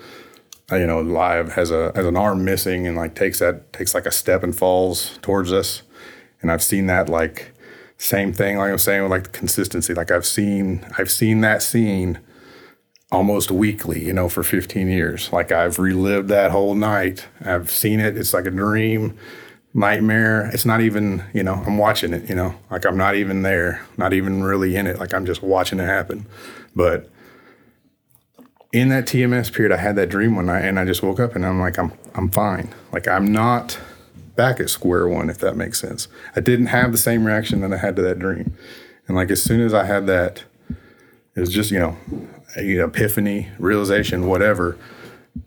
uh, 0.71 0.77
you 0.77 0.87
know 0.87 1.01
live 1.01 1.53
has 1.53 1.71
a 1.71 1.93
has 1.95 2.07
an 2.07 2.17
arm 2.17 2.45
missing 2.45 2.87
and 2.87 2.97
like 2.97 3.15
takes 3.15 3.41
that 3.41 3.73
takes 3.73 3.95
like 3.95 4.07
a 4.07 4.11
step 4.11 4.43
and 4.43 4.57
falls 4.57 5.19
towards 5.23 5.53
us. 5.53 5.83
And 6.41 6.51
i've 6.51 6.63
seen 6.63 6.87
that 6.87 7.09
like 7.09 7.53
same 7.99 8.33
thing 8.33 8.59
like 8.59 8.71
i'm 8.71 8.79
saying 8.79 9.03
with 9.03 9.11
like 9.11 9.25
the 9.25 9.31
consistency. 9.31 9.95
Like 9.95 10.11
i've 10.11 10.27
seen 10.27 10.87
i've 10.97 11.11
seen 11.11 11.41
that 11.41 11.63
scene 11.63 12.21
almost 13.13 13.51
weekly 13.53 14.05
you 14.05 14.13
know 14.13 14.29
for 14.29 14.43
15 14.43 14.89
years. 14.89 15.33
Like 15.33 15.51
i've 15.51 15.79
relived 15.79 16.29
that 16.29 16.53
whole 16.53 16.75
night. 16.75 17.27
I've 17.45 17.71
seen 17.71 18.01
it. 18.01 18.17
It's 18.17 18.33
like 18.33 18.47
a 18.47 18.51
dream 18.51 19.19
nightmare 19.77 20.51
it's 20.53 20.65
not 20.65 20.81
even 20.81 21.23
you 21.35 21.43
know 21.43 21.63
i'm 21.67 21.79
watching 21.79 22.13
it 22.13 22.29
you 22.29 22.35
know 22.35 22.55
like 22.71 22.85
i'm 22.87 22.97
not 22.97 23.15
even 23.15 23.43
there 23.43 23.85
not 23.97 24.13
even 24.13 24.43
really 24.43 24.75
in 24.75 24.87
it 24.87 24.99
like 24.99 25.13
i'm 25.13 25.27
just 25.27 25.43
watching 25.43 25.79
it 25.79 25.85
happen 25.85 26.27
but 26.75 27.11
in 28.77 28.91
that 28.91 29.07
TMS 29.07 29.53
period, 29.53 29.73
I 29.73 29.79
had 29.79 29.97
that 29.97 30.11
dream 30.11 30.37
one 30.37 30.47
night, 30.47 30.65
and 30.65 30.79
I 30.79 30.85
just 30.85 31.03
woke 31.03 31.19
up 31.19 31.35
and 31.35 31.47
I'm 31.47 31.59
like, 31.59 31.79
I'm 31.79 31.93
I'm 32.15 32.31
fine. 32.31 32.75
Like 32.93 33.09
I'm 33.09 33.33
not 33.33 33.79
back 34.35 34.61
at 34.61 34.69
square 34.69 35.09
one, 35.09 35.31
if 35.31 35.39
that 35.39 35.57
makes 35.57 35.81
sense. 35.81 36.09
I 36.35 36.41
didn't 36.41 36.67
have 36.67 36.93
the 36.93 36.99
same 36.99 37.25
reaction 37.27 37.63
that 37.63 37.73
I 37.73 37.79
had 37.79 37.97
to 37.97 38.03
that 38.03 38.19
dream, 38.19 38.55
and 39.09 39.17
like 39.17 39.31
as 39.31 39.43
soon 39.43 39.61
as 39.61 39.73
I 39.73 39.85
had 39.85 40.07
that, 40.09 40.45
it 40.69 41.41
was 41.41 41.51
just 41.51 41.71
you 41.71 41.79
know, 41.79 41.97
epiphany, 42.57 43.49
realization, 43.59 44.27
whatever. 44.27 44.77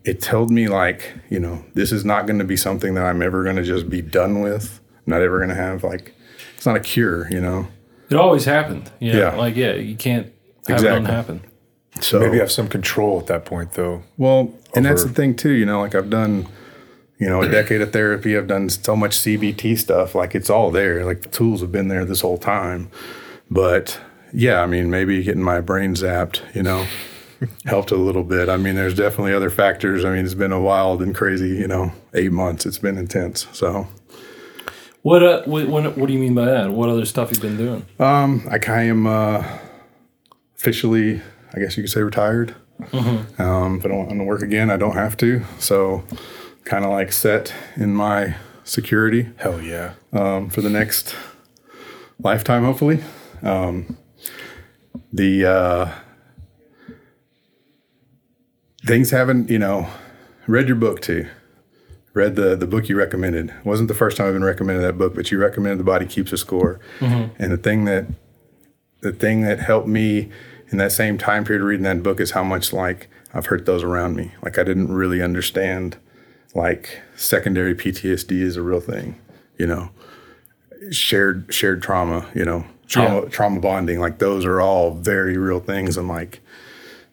It 0.04 0.20
told 0.22 0.50
me 0.50 0.68
like, 0.68 1.12
you 1.30 1.40
know, 1.40 1.64
this 1.74 1.92
is 1.92 2.04
not 2.04 2.26
going 2.26 2.38
to 2.38 2.44
be 2.44 2.56
something 2.56 2.94
that 2.94 3.04
I'm 3.04 3.22
ever 3.22 3.42
going 3.44 3.56
to 3.56 3.62
just 3.62 3.88
be 3.88 4.02
done 4.02 4.40
with. 4.40 4.80
I'm 5.06 5.12
not 5.12 5.22
ever 5.22 5.38
going 5.38 5.48
to 5.50 5.54
have 5.54 5.82
like, 5.84 6.14
it's 6.56 6.66
not 6.66 6.76
a 6.76 6.80
cure, 6.80 7.28
you 7.30 7.40
know. 7.40 7.66
It 8.10 8.16
always 8.16 8.44
happened. 8.44 8.90
Yeah. 9.00 9.16
Yeah. 9.16 9.36
Like 9.36 9.56
yeah, 9.56 9.72
you 9.74 9.96
can't 9.96 10.26
have 10.26 10.34
it 10.68 10.72
Exactly. 10.72 10.96
unhappen. 10.98 11.40
So 12.00 12.18
Maybe 12.20 12.38
have 12.38 12.50
some 12.52 12.68
control 12.68 13.18
at 13.20 13.26
that 13.26 13.44
point, 13.44 13.72
though. 13.72 14.02
Well, 14.16 14.54
and 14.74 14.84
that's 14.84 15.04
the 15.04 15.10
thing 15.10 15.34
too. 15.36 15.50
You 15.52 15.66
know, 15.66 15.80
like 15.80 15.94
I've 15.94 16.08
done, 16.10 16.46
you 17.18 17.28
know, 17.28 17.42
a 17.42 17.48
decade 17.50 17.80
of 17.82 17.92
therapy. 17.92 18.36
I've 18.36 18.46
done 18.46 18.68
so 18.68 18.96
much 18.96 19.12
CBT 19.18 19.78
stuff. 19.78 20.14
Like 20.14 20.34
it's 20.34 20.48
all 20.50 20.70
there. 20.70 21.04
Like 21.04 21.22
the 21.22 21.28
tools 21.28 21.60
have 21.60 21.72
been 21.72 21.88
there 21.88 22.04
this 22.04 22.20
whole 22.20 22.38
time. 22.38 22.90
But 23.50 24.00
yeah, 24.32 24.60
I 24.62 24.66
mean, 24.66 24.90
maybe 24.90 25.22
getting 25.22 25.42
my 25.42 25.60
brain 25.60 25.94
zapped, 25.94 26.40
you 26.54 26.62
know, 26.62 26.86
helped 27.64 27.90
a 27.90 27.96
little 27.96 28.24
bit. 28.24 28.48
I 28.48 28.56
mean, 28.56 28.74
there's 28.74 28.94
definitely 28.94 29.32
other 29.34 29.50
factors. 29.50 30.04
I 30.04 30.10
mean, 30.14 30.24
it's 30.24 30.34
been 30.34 30.52
a 30.52 30.60
wild 30.60 31.02
and 31.02 31.14
crazy, 31.14 31.50
you 31.50 31.66
know, 31.68 31.92
eight 32.14 32.32
months. 32.32 32.66
It's 32.66 32.78
been 32.78 32.98
intense. 32.98 33.46
So 33.52 33.86
What 35.02 35.22
uh, 35.22 35.42
what, 35.44 35.68
what 35.68 35.96
what 35.96 36.06
do 36.06 36.12
you 36.12 36.18
mean 36.18 36.34
by 36.34 36.44
that? 36.46 36.70
What 36.70 36.88
other 36.88 37.04
stuff 37.06 37.30
you've 37.30 37.40
been 37.40 37.56
doing? 37.56 37.86
um, 37.98 38.46
I 38.50 38.58
kind 38.58 38.90
of 38.90 38.96
am 38.96 39.06
uh, 39.06 39.44
officially, 40.56 41.22
I 41.54 41.60
guess 41.60 41.76
you 41.76 41.82
could 41.82 41.90
say, 41.90 42.02
retired. 42.02 42.54
Um, 42.92 43.76
if 43.78 43.84
I 43.84 43.88
don't 43.88 44.06
want 44.06 44.10
to 44.18 44.24
work 44.24 44.42
again, 44.42 44.70
I 44.70 44.76
don't 44.78 44.96
have 44.96 45.16
to. 45.18 45.42
So 45.58 46.02
kind 46.64 46.84
of 46.84 46.90
like 46.90 47.12
set 47.12 47.52
in 47.76 47.94
my 47.94 48.36
security. 48.64 49.28
Hell 49.36 49.60
yeah. 49.60 49.94
um, 50.12 50.48
for 50.50 50.60
the 50.62 50.70
next 50.70 51.14
lifetime, 52.22 52.64
hopefully. 52.64 53.02
Um, 53.42 53.96
the 55.12 55.44
uh, 55.44 55.92
things 58.84 59.10
haven't, 59.10 59.50
you 59.50 59.58
know, 59.58 59.88
read 60.46 60.66
your 60.68 60.76
book 60.76 61.00
too. 61.00 61.28
Read 62.12 62.34
the 62.36 62.56
the 62.56 62.66
book 62.66 62.88
you 62.88 62.96
recommended. 62.96 63.50
It 63.50 63.64
wasn't 63.64 63.88
the 63.88 63.94
first 63.94 64.16
time 64.16 64.26
I've 64.26 64.32
been 64.32 64.44
recommended 64.44 64.82
that 64.82 64.98
book, 64.98 65.14
but 65.14 65.30
you 65.30 65.38
recommended 65.38 65.78
The 65.78 65.84
Body 65.84 66.06
Keeps 66.06 66.32
a 66.32 66.38
Score. 66.38 66.80
Mm-hmm. 66.98 67.40
And 67.42 67.52
the 67.52 67.56
thing 67.56 67.84
that 67.84 68.06
the 69.00 69.12
thing 69.12 69.42
that 69.42 69.60
helped 69.60 69.86
me 69.88 70.28
in 70.70 70.78
that 70.78 70.92
same 70.92 71.18
time 71.18 71.44
period 71.44 71.62
reading 71.62 71.84
that 71.84 72.02
book 72.02 72.20
is 72.20 72.32
how 72.32 72.42
much 72.44 72.72
like 72.72 73.08
I've 73.32 73.46
hurt 73.46 73.64
those 73.64 73.82
around 73.84 74.16
me. 74.16 74.32
Like 74.42 74.58
I 74.58 74.64
didn't 74.64 74.92
really 74.92 75.22
understand 75.22 75.96
like 76.54 77.00
secondary 77.14 77.74
PTSD 77.76 78.32
is 78.42 78.56
a 78.56 78.62
real 78.62 78.80
thing, 78.80 79.18
you 79.56 79.66
know. 79.66 79.90
Shared 80.90 81.52
shared 81.52 81.82
trauma, 81.82 82.26
you 82.34 82.44
know, 82.44 82.64
trauma 82.88 83.22
Yeah. 83.22 83.28
trauma 83.28 83.60
bonding, 83.60 84.00
like 84.00 84.18
those 84.18 84.44
are 84.46 84.60
all 84.60 84.94
very 84.94 85.36
real 85.36 85.60
things 85.60 85.96
and 85.96 86.08
like 86.08 86.40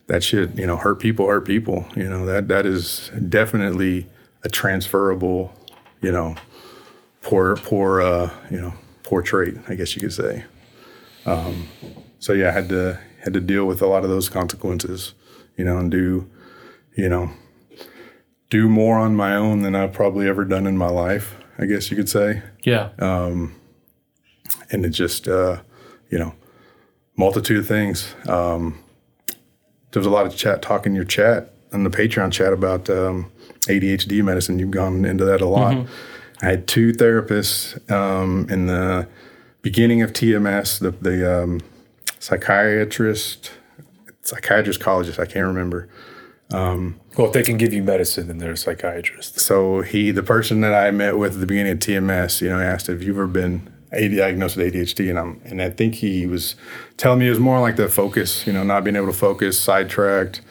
that 0.08 0.24
should, 0.24 0.58
you 0.58 0.66
know, 0.66 0.78
hurt 0.78 0.96
people 1.00 1.28
hurt 1.28 1.46
people, 1.46 1.86
you 1.96 2.10
know. 2.10 2.26
That 2.26 2.48
that 2.48 2.66
is 2.66 3.12
definitely 3.30 4.08
a 4.44 4.50
transferable, 4.50 5.54
you 6.02 6.12
know, 6.12 6.36
poor 7.22 7.56
poor 7.58 8.02
uh, 8.02 8.30
you 8.50 8.60
know 8.62 8.74
poor 9.04 9.22
trait, 9.22 9.56
I 9.68 9.76
guess 9.76 9.96
you 9.96 10.02
could 10.02 10.14
say. 10.14 10.46
Um, 11.26 11.68
so 12.20 12.34
yeah, 12.34 12.50
I 12.50 12.52
had 12.52 12.70
to 12.70 13.00
had 13.24 13.34
to 13.34 13.42
deal 13.42 13.66
with 13.66 13.82
a 13.82 13.88
lot 13.88 14.04
of 14.04 14.10
those 14.10 14.30
consequences, 14.30 15.14
you 15.58 15.66
know, 15.66 15.78
and 15.78 15.92
do 15.92 16.30
you 16.96 17.10
know 17.10 17.32
do 18.50 18.70
more 18.70 18.98
on 18.98 19.14
my 19.16 19.36
own 19.36 19.62
than 19.62 19.76
I've 19.76 19.92
probably 19.92 20.28
ever 20.28 20.46
done 20.46 20.66
in 20.66 20.78
my 20.78 20.88
life. 20.88 21.36
I 21.60 21.66
guess 21.66 21.92
you 21.92 21.98
could 21.98 22.08
say 22.08 22.44
Yeah. 22.64 22.92
um, 23.00 23.56
and 24.72 24.86
it 24.86 24.92
just 24.92 25.28
uh, 25.28 25.58
you 26.10 26.18
know 26.18 26.34
multitude 27.18 27.58
of 27.58 27.68
things 27.68 28.14
um, 28.30 28.80
there 29.92 30.00
was 30.00 30.08
a 30.08 30.12
lot 30.12 30.26
of 30.26 30.36
chat 30.36 30.62
talk 30.62 30.86
in 30.86 30.96
your 30.96 31.06
chat 31.06 31.54
on 31.74 31.84
the 31.84 31.90
patreon 31.90 32.32
chat 32.32 32.54
about 32.54 32.90
um, 32.90 33.32
adhd 33.64 34.24
medicine. 34.24 34.60
You've 34.60 34.72
gone 34.72 35.06
into 35.06 35.26
that 35.26 35.42
a 35.42 35.48
lot. 35.48 35.74
I 36.42 36.46
had 36.46 36.68
two 36.68 36.94
therapists 36.94 37.90
um, 37.92 38.48
in 38.50 38.68
the 38.68 39.08
beginning 39.62 40.02
of 40.02 40.14
tms 40.14 40.80
the, 40.80 40.92
the 40.92 41.44
um, 41.44 41.62
psychiatrist 42.20 43.52
psychiatrist 44.22 44.80
colleges 44.80 45.20
i 45.20 45.26
can't 45.26 45.46
remember. 45.48 45.90
Well, 47.18 47.28
if 47.28 47.34
they 47.34 47.44
can 47.44 47.58
give 47.58 47.74
you 47.74 47.84
medicine, 47.84 48.28
then 48.28 48.38
they're 48.38 48.52
a 48.52 48.58
psychiatrist. 48.58 49.40
so 49.40 49.82
he 49.82 50.12
the 50.12 50.24
person 50.24 50.62
that 50.62 50.74
I 50.74 50.92
met 50.92 51.18
with 51.18 51.34
at 51.34 51.40
the 51.40 51.46
beginning 51.46 51.74
of 51.74 51.80
TMS, 51.80 52.42
you 52.42 52.50
know, 52.50 52.60
asked 52.60 52.90
if 52.90 53.04
you've 53.04 53.18
ever 53.18 53.28
been 53.28 53.70
diagnosed 53.92 54.58
with 54.58 54.74
ADHD, 54.74 55.10
and 55.10 55.20
I'm 55.20 55.42
and 55.46 55.62
I 55.62 55.70
think 55.70 55.96
he 55.96 56.26
was 56.26 56.56
telling 56.98 57.20
me 57.20 57.28
it 57.28 57.32
was 57.32 57.40
more 57.40 57.60
like 57.60 57.76
the 57.76 57.88
focus, 57.88 58.46
you 58.48 58.54
know, 58.54 58.64
not 58.64 58.84
being 58.84 58.96
able 58.96 59.08
to 59.08 59.14
focus, 59.14 59.60
sidetracked, 59.60 60.42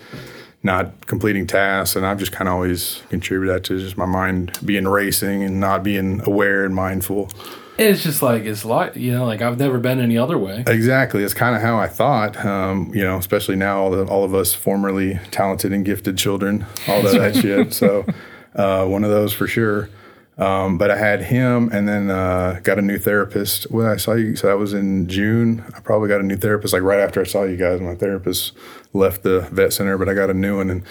not 0.62 1.07
completing 1.07 1.47
tasks, 1.47 1.97
and 1.97 2.07
I've 2.07 2.18
just 2.18 2.32
kind 2.32 2.49
of 2.49 2.55
always 2.55 3.03
contributed 3.09 3.55
that 3.55 3.64
to 3.64 3.78
just 3.78 3.97
my 3.97 4.07
mind 4.07 4.59
being 4.64 4.87
racing 4.87 5.43
and 5.43 5.61
not 5.61 5.82
being 5.82 6.20
aware 6.26 6.64
and 6.64 6.74
mindful. 6.74 7.30
It's 7.78 8.03
just 8.03 8.22
like 8.22 8.45
it's 8.45 8.64
like 8.64 8.97
you 8.97 9.12
know, 9.12 9.26
like 9.26 9.43
I've 9.43 9.59
never 9.59 9.78
been 9.78 10.01
any 10.01 10.16
other 10.16 10.39
way. 10.39 10.64
Exactly. 10.66 11.22
It's 11.22 11.34
kind 11.34 11.55
of 11.55 11.62
how 11.62 11.76
I 11.76 11.89
thought. 11.89 12.43
Um, 12.45 12.91
you 12.95 13.03
know, 13.03 13.18
especially 13.18 13.57
now, 13.57 13.80
all, 13.80 13.91
the, 13.91 14.05
all 14.07 14.24
of 14.24 14.34
us 14.34 14.55
formerly 14.55 15.20
talented 15.30 15.72
and 15.72 15.84
gifted 15.84 16.16
children, 16.16 16.64
all 16.89 17.07
of 17.07 17.12
that 17.12 17.37
shit. 17.37 17.74
So, 17.74 18.07
uh, 18.55 18.87
one 18.87 19.05
of 19.05 19.11
those 19.11 19.32
for 19.32 19.47
sure. 19.47 19.91
Um, 20.39 20.76
but 20.76 20.91
I 20.91 20.99
had 20.99 21.22
him, 21.22 21.70
and 21.72 21.89
then 21.89 22.11
uh, 22.11 22.61
got 22.62 22.78
a 22.78 22.82
new 22.82 22.99
therapist. 22.99 23.70
Well, 23.70 23.87
I 23.87 23.97
saw 23.97 24.12
you. 24.12 24.37
So 24.37 24.49
that 24.49 24.59
was 24.59 24.74
in 24.74 25.09
June. 25.09 25.64
I 25.74 25.80
probably 25.80 26.09
got 26.09 26.20
a 26.20 26.24
new 26.24 26.37
therapist 26.37 26.74
like 26.74 26.82
right 26.82 27.01
after 27.01 27.20
I 27.20 27.24
saw 27.24 27.45
you 27.45 27.57
guys. 27.57 27.80
My 27.80 27.95
therapist 27.95 28.53
left 28.93 29.22
the 29.22 29.41
vet 29.51 29.72
center, 29.72 29.97
but 29.97 30.09
I 30.09 30.14
got 30.14 30.28
a 30.28 30.34
new 30.34 30.59
one, 30.59 30.68
and 30.68 30.82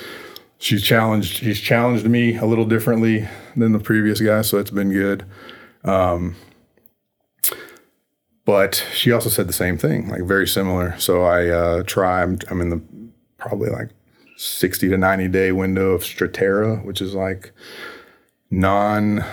she's 0.57 0.83
challenged. 0.83 1.37
She's 1.37 1.59
challenged 1.59 2.07
me 2.07 2.37
a 2.37 2.45
little 2.45 2.65
differently 2.65 3.27
than 3.55 3.71
the 3.71 3.79
previous 3.79 4.19
guy, 4.19 4.41
so 4.41 4.57
it's 4.57 4.71
been 4.71 4.91
good. 4.91 5.25
but 8.45 8.85
she 8.93 9.11
also 9.11 9.29
said 9.29 9.47
the 9.47 9.53
same 9.53 9.77
thing, 9.77 10.07
like 10.07 10.23
very 10.23 10.47
similar. 10.47 10.97
So 10.99 11.23
I 11.23 11.47
uh, 11.49 11.83
try. 11.83 12.23
I'm, 12.23 12.39
I'm 12.49 12.61
in 12.61 12.69
the 12.69 12.81
probably 13.37 13.69
like 13.69 13.89
60 14.37 14.89
to 14.89 14.97
90 14.97 15.27
day 15.27 15.51
window 15.51 15.91
of 15.91 16.01
Strattera, 16.01 16.83
which 16.83 17.01
is 17.01 17.13
like 17.13 17.51
non, 18.51 19.23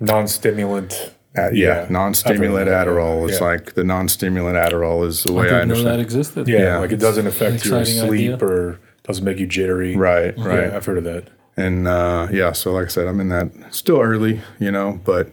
Non-stimulant. 0.00 1.14
uh, 1.36 1.50
yeah, 1.52 1.82
Yeah, 1.82 1.86
non-stimulant 1.90 2.68
I've 2.68 2.86
heard 2.86 2.88
of 2.88 2.94
that, 2.96 3.02
Adderall. 3.02 3.28
It's 3.28 3.40
yeah. 3.40 3.46
like 3.46 3.74
the 3.74 3.84
non-stimulant 3.84 4.56
Adderall 4.56 5.06
is 5.06 5.24
the 5.24 5.32
way 5.32 5.46
I, 5.48 5.60
didn't 5.60 5.68
know 5.68 5.74
that 5.82 5.92
understand. 5.92 6.00
existed. 6.02 6.48
Yeah, 6.48 6.58
Yeah. 6.58 6.78
like 6.78 6.92
it 6.92 6.98
doesn't 7.00 7.26
affect 7.26 7.64
your 7.64 7.84
sleep 7.84 8.34
idea. 8.34 8.46
or 8.46 8.80
doesn't 9.04 9.24
make 9.24 9.38
you 9.38 9.46
jittery. 9.46 9.96
Right, 9.96 10.36
right. 10.38 10.68
Yeah, 10.70 10.76
I've 10.76 10.84
heard 10.84 10.98
of 10.98 11.04
that. 11.04 11.28
And 11.56 11.86
uh, 11.86 12.28
yeah, 12.32 12.52
so 12.52 12.72
like 12.72 12.86
I 12.86 12.88
said, 12.88 13.06
I'm 13.06 13.20
in 13.20 13.28
that 13.28 13.50
still 13.70 14.00
early, 14.00 14.40
you 14.58 14.70
know, 14.70 15.00
but 15.04 15.32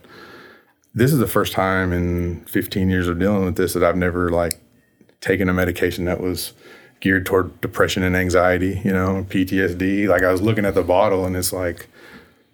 this 0.93 1.13
is 1.13 1.19
the 1.19 1.27
first 1.27 1.53
time 1.53 1.93
in 1.93 2.41
15 2.45 2.89
years 2.89 3.07
of 3.07 3.19
dealing 3.19 3.45
with 3.45 3.55
this 3.55 3.73
that 3.73 3.83
I've 3.83 3.95
never 3.95 4.29
like 4.29 4.59
taken 5.21 5.47
a 5.49 5.53
medication 5.53 6.05
that 6.05 6.19
was 6.19 6.53
geared 6.99 7.25
toward 7.25 7.61
depression 7.61 8.03
and 8.03 8.15
anxiety, 8.17 8.81
you 8.83 8.91
know, 8.91 9.25
PTSD. 9.29 10.07
Like 10.07 10.23
I 10.23 10.31
was 10.31 10.41
looking 10.41 10.65
at 10.65 10.73
the 10.75 10.83
bottle 10.83 11.25
and 11.25 11.35
it's 11.37 11.53
like 11.53 11.87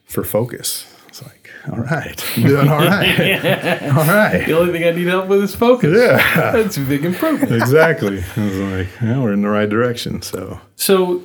for 0.06 0.24
focus. 0.24 0.86
It's 1.08 1.24
like, 1.24 1.50
all 1.72 1.80
right, 1.80 2.24
I'm 2.38 2.44
doing 2.44 2.68
all 2.68 2.80
right. 2.80 3.84
all 3.84 4.06
right. 4.06 4.44
The 4.46 4.58
only 4.58 4.74
thing 4.74 4.88
I 4.88 4.92
need 4.92 5.08
help 5.08 5.28
with 5.28 5.44
is 5.44 5.56
focus. 5.56 5.96
Yeah. 5.98 6.52
That's 6.52 6.78
a 6.78 6.82
big 6.82 7.06
improvement. 7.06 7.52
Exactly. 7.54 8.24
I 8.36 8.46
was 8.46 8.58
like, 8.58 8.88
yeah, 9.02 9.20
we're 9.22 9.34
in 9.34 9.42
the 9.42 9.50
right 9.50 9.70
direction. 9.70 10.22
So 10.22 10.60
So, 10.76 11.24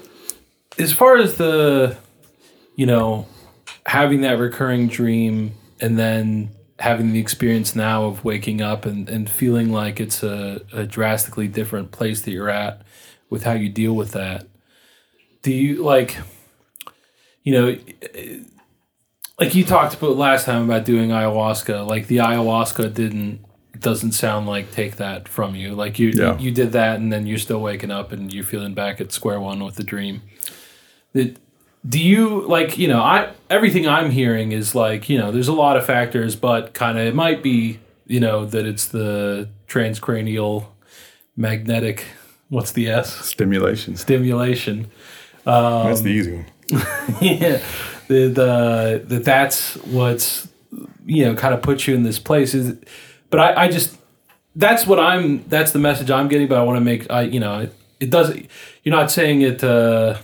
as 0.78 0.92
far 0.92 1.16
as 1.16 1.36
the, 1.36 1.96
you 2.76 2.86
know, 2.86 3.26
having 3.86 4.20
that 4.20 4.38
recurring 4.38 4.86
dream 4.88 5.52
and 5.80 5.98
then 5.98 6.50
having 6.78 7.12
the 7.12 7.18
experience 7.20 7.74
now 7.74 8.04
of 8.04 8.24
waking 8.24 8.62
up 8.62 8.86
and, 8.86 9.08
and 9.08 9.28
feeling 9.28 9.70
like 9.72 10.00
it's 10.00 10.22
a, 10.22 10.62
a 10.72 10.86
drastically 10.86 11.48
different 11.48 11.90
place 11.90 12.22
that 12.22 12.30
you're 12.30 12.48
at 12.48 12.80
with 13.28 13.42
how 13.42 13.52
you 13.52 13.68
deal 13.68 13.94
with 13.94 14.12
that, 14.12 14.46
do 15.42 15.52
you 15.52 15.82
like, 15.82 16.16
you 17.42 17.52
know, 17.52 17.76
like 19.40 19.54
you 19.54 19.64
talked 19.64 19.94
about 19.94 20.16
last 20.16 20.44
time 20.44 20.64
about 20.64 20.84
doing 20.84 21.10
ayahuasca, 21.10 21.86
like 21.86 22.06
the 22.06 22.18
ayahuasca 22.18 22.92
didn't 22.94 23.40
doesn't 23.78 24.12
sound 24.12 24.46
like 24.46 24.70
take 24.72 24.96
that 24.96 25.26
from 25.26 25.54
you. 25.54 25.74
Like 25.74 25.98
you 25.98 26.10
Yeah. 26.14 26.38
you, 26.38 26.50
did 26.50 26.72
that 26.72 27.00
and 27.00 27.10
then 27.10 27.26
you're 27.26 27.38
still 27.38 27.60
waking 27.60 27.90
up 27.90 28.12
and 28.12 28.32
you're 28.32 28.44
feeling 28.44 28.74
back 28.74 29.00
at 29.00 29.10
square 29.10 29.40
one 29.40 29.64
with 29.64 29.76
the 29.76 29.82
dream. 29.84 30.20
It, 31.14 31.38
do 31.88 31.98
you 31.98 32.46
like 32.46 32.76
you 32.76 32.88
know 32.88 33.00
I 33.00 33.32
everything 33.48 33.88
I'm 33.88 34.10
hearing 34.10 34.52
is 34.52 34.74
like 34.74 35.08
you 35.08 35.16
know 35.16 35.32
there's 35.32 35.48
a 35.48 35.54
lot 35.54 35.78
of 35.78 35.86
factors, 35.86 36.36
but 36.36 36.74
kind 36.74 36.98
of 36.98 37.06
it 37.06 37.14
might 37.14 37.42
be 37.42 37.80
you 38.06 38.20
know 38.20 38.44
that 38.44 38.66
it's 38.66 38.84
the 38.86 39.48
transcranial 39.66 40.66
magnetic 41.36 42.04
what's 42.50 42.72
the 42.72 42.88
S 42.88 43.24
stimulation 43.24 43.96
stimulation 43.96 44.90
That's 45.46 46.02
the 46.02 46.10
easy 46.10 46.34
one. 46.34 46.46
yeah, 47.22 47.62
the, 48.10 48.28
the 48.28 49.04
that 49.06 49.24
that's 49.24 49.74
what's 49.86 50.48
you 51.06 51.24
know 51.24 51.34
kind 51.34 51.54
of 51.54 51.62
puts 51.62 51.86
you 51.86 51.94
in 51.94 52.02
this 52.02 52.18
place 52.18 52.54
is, 52.54 52.76
but 53.30 53.38
I, 53.38 53.64
I 53.64 53.68
just 53.68 53.96
that's 54.56 54.86
what 54.86 54.98
I'm 54.98 55.44
that's 55.48 55.70
the 55.72 55.78
message 55.78 56.10
I'm 56.10 56.28
getting. 56.28 56.48
But 56.48 56.58
I 56.58 56.62
want 56.62 56.76
to 56.76 56.84
make 56.84 57.10
I 57.10 57.22
you 57.22 57.38
know 57.38 57.60
it, 57.60 57.74
it 58.00 58.10
doesn't. 58.10 58.46
You're 58.82 58.94
not 58.94 59.10
saying 59.10 59.42
it. 59.42 59.62
uh 59.62 60.18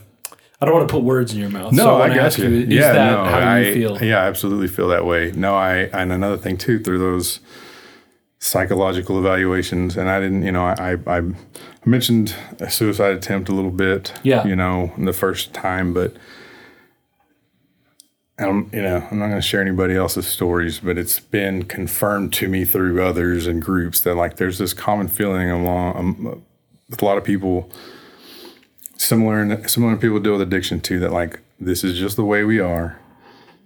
I 0.58 0.64
don't 0.64 0.74
want 0.74 0.88
to 0.88 0.92
put 0.92 1.04
words 1.04 1.34
in 1.34 1.38
your 1.38 1.50
mouth. 1.50 1.72
No, 1.74 1.84
so 1.84 1.96
I, 1.96 2.06
I 2.06 2.08
got 2.08 2.18
ask 2.18 2.38
you. 2.38 2.48
you. 2.48 2.62
Is 2.62 2.68
yeah, 2.68 2.92
that 2.92 3.10
no, 3.10 3.24
how 3.24 3.38
I, 3.38 3.58
you 3.60 3.74
feel? 3.74 4.02
Yeah, 4.02 4.22
I 4.22 4.26
absolutely 4.26 4.68
feel 4.68 4.88
that 4.88 5.04
way. 5.04 5.30
No, 5.32 5.54
I 5.54 5.90
and 5.92 6.12
another 6.12 6.38
thing 6.38 6.56
too 6.56 6.78
through 6.78 6.98
those 6.98 7.40
psychological 8.38 9.18
evaluations, 9.18 9.96
and 9.98 10.08
I 10.08 10.18
didn't, 10.18 10.44
you 10.44 10.52
know, 10.52 10.64
I 10.64 10.96
I, 11.06 11.18
I 11.18 11.22
mentioned 11.84 12.34
a 12.58 12.70
suicide 12.70 13.12
attempt 13.12 13.50
a 13.50 13.52
little 13.52 13.70
bit. 13.70 14.14
Yeah. 14.22 14.46
you 14.46 14.56
know, 14.56 14.92
in 14.96 15.04
the 15.04 15.12
first 15.12 15.54
time, 15.54 15.92
but. 15.92 16.16
I'm, 18.38 18.70
you 18.72 18.82
know, 18.82 19.06
I'm 19.10 19.18
not 19.18 19.28
going 19.28 19.40
to 19.40 19.46
share 19.46 19.62
anybody 19.62 19.94
else's 19.94 20.26
stories, 20.26 20.80
but 20.80 20.98
it's 20.98 21.20
been 21.20 21.62
confirmed 21.64 22.34
to 22.34 22.48
me 22.48 22.64
through 22.64 23.02
others 23.02 23.46
and 23.46 23.62
groups 23.62 24.00
that 24.02 24.14
like 24.14 24.36
there's 24.36 24.58
this 24.58 24.74
common 24.74 25.08
feeling 25.08 25.50
along 25.50 25.96
um, 25.96 26.42
with 26.90 27.00
a 27.00 27.04
lot 27.04 27.16
of 27.16 27.24
people 27.24 27.70
similar 28.98 29.42
in, 29.42 29.66
similar 29.68 29.96
people 29.96 30.20
deal 30.20 30.32
with 30.32 30.42
addiction 30.42 30.80
too 30.80 30.98
that 31.00 31.12
like 31.12 31.40
this 31.58 31.82
is 31.82 31.98
just 31.98 32.16
the 32.16 32.24
way 32.24 32.44
we 32.44 32.60
are 32.60 32.98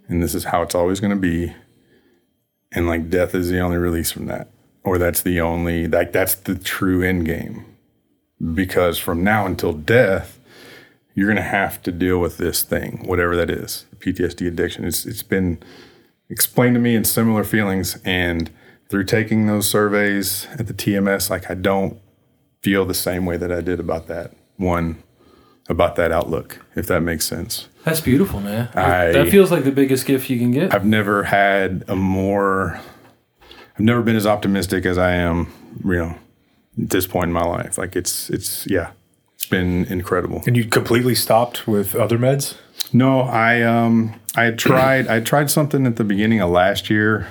and 0.07 0.23
this 0.23 0.33
is 0.33 0.45
how 0.45 0.61
it's 0.61 0.75
always 0.75 0.99
going 0.99 1.11
to 1.11 1.19
be 1.19 1.53
and 2.71 2.87
like 2.87 3.09
death 3.09 3.35
is 3.35 3.49
the 3.49 3.59
only 3.59 3.77
release 3.77 4.11
from 4.11 4.25
that 4.27 4.47
or 4.83 4.97
that's 4.97 5.21
the 5.21 5.39
only 5.41 5.87
like 5.87 6.11
that's 6.11 6.35
the 6.35 6.55
true 6.55 7.03
end 7.03 7.25
game. 7.25 7.65
Because 8.53 8.97
from 8.97 9.23
now 9.23 9.45
until 9.45 9.73
death 9.73 10.39
you're 11.13 11.27
going 11.27 11.35
to 11.35 11.41
have 11.41 11.81
to 11.83 11.91
deal 11.91 12.19
with 12.19 12.37
this 12.37 12.63
thing 12.63 13.03
whatever 13.05 13.35
that 13.35 13.49
is 13.49 13.85
PTSD 13.99 14.47
addiction 14.47 14.85
it's 14.85 15.05
it's 15.05 15.23
been 15.23 15.59
explained 16.29 16.75
to 16.75 16.79
me 16.81 16.95
in 16.95 17.03
similar 17.03 17.43
feelings 17.43 17.97
and 18.05 18.49
through 18.89 19.03
taking 19.05 19.47
those 19.47 19.69
surveys 19.69 20.47
at 20.57 20.67
the 20.67 20.73
TMS 20.73 21.29
like 21.29 21.49
I 21.49 21.53
don't 21.55 21.99
feel 22.61 22.85
the 22.85 22.93
same 22.93 23.25
way 23.25 23.37
that 23.37 23.51
I 23.51 23.61
did 23.61 23.79
about 23.79 24.07
that 24.07 24.33
one 24.57 25.01
about 25.69 25.95
that 25.95 26.11
outlook, 26.11 26.65
if 26.75 26.87
that 26.87 27.01
makes 27.01 27.25
sense. 27.25 27.67
That's 27.85 28.01
beautiful, 28.01 28.41
man. 28.41 28.67
I- 28.75 29.11
that 29.13 29.29
feels 29.29 29.51
like 29.51 29.63
the 29.63 29.71
biggest 29.71 30.05
gift 30.05 30.29
you 30.29 30.37
can 30.37 30.51
get. 30.51 30.73
I've 30.73 30.85
never 30.85 31.23
had 31.23 31.85
a 31.87 31.95
more, 31.95 32.79
I've 33.75 33.79
never 33.79 34.01
been 34.01 34.15
as 34.17 34.27
optimistic 34.27 34.85
as 34.85 34.97
I 34.97 35.13
am, 35.13 35.47
you 35.85 35.93
know, 35.95 36.15
at 36.81 36.89
this 36.89 37.07
point 37.07 37.29
in 37.29 37.33
my 37.33 37.43
life. 37.45 37.77
Like 37.77 37.95
it's, 37.95 38.29
it's, 38.29 38.67
yeah, 38.67 38.91
it's 39.41 39.49
been 39.49 39.85
incredible. 39.85 40.43
And 40.45 40.55
you 40.55 40.65
completely 40.65 41.15
stopped 41.15 41.67
with 41.67 41.95
other 41.95 42.19
meds? 42.19 42.55
No, 42.93 43.21
I, 43.21 43.61
um, 43.63 44.13
I 44.35 44.51
tried, 44.51 45.07
I 45.07 45.19
tried 45.19 45.49
something 45.49 45.87
at 45.87 45.95
the 45.95 46.03
beginning 46.03 46.41
of 46.41 46.51
last 46.51 46.89
year 46.91 47.27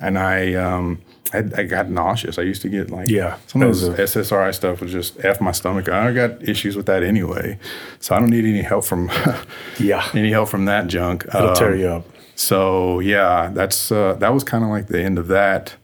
and 0.00 0.18
I, 0.18 0.54
um, 0.54 1.00
I, 1.32 1.38
I 1.56 1.62
got 1.62 1.88
nauseous. 1.88 2.36
I 2.38 2.42
used 2.42 2.62
to 2.62 2.68
get 2.68 2.90
like 2.90 3.08
Yeah, 3.08 3.36
some 3.46 3.62
of 3.62 3.68
those 3.68 3.88
was 3.88 3.98
SSRI 4.10 4.52
stuff 4.54 4.80
was 4.80 4.90
just 4.90 5.24
f 5.24 5.40
my 5.40 5.52
stomach. 5.52 5.88
I 5.88 6.12
got 6.12 6.42
issues 6.46 6.76
with 6.76 6.86
that 6.86 7.02
anyway, 7.04 7.58
so 8.00 8.14
I 8.16 8.18
don't 8.18 8.28
need 8.30 8.44
any 8.44 8.62
help 8.62 8.84
from 8.84 9.08
Yeah. 9.78 10.06
any 10.14 10.30
help 10.32 10.48
from 10.48 10.64
that 10.66 10.88
junk. 10.88 11.24
It'll 11.28 11.48
Um, 11.50 11.54
tear 11.54 11.74
you 11.76 11.86
up. 11.86 12.06
So 12.34 12.98
yeah, 13.00 13.50
that's 13.54 13.92
uh, 13.92 14.14
that 14.14 14.34
was 14.34 14.42
kind 14.44 14.64
of 14.64 14.70
like 14.70 14.88
the 14.88 15.00
end 15.00 15.18
of 15.18 15.28
that. 15.28 15.74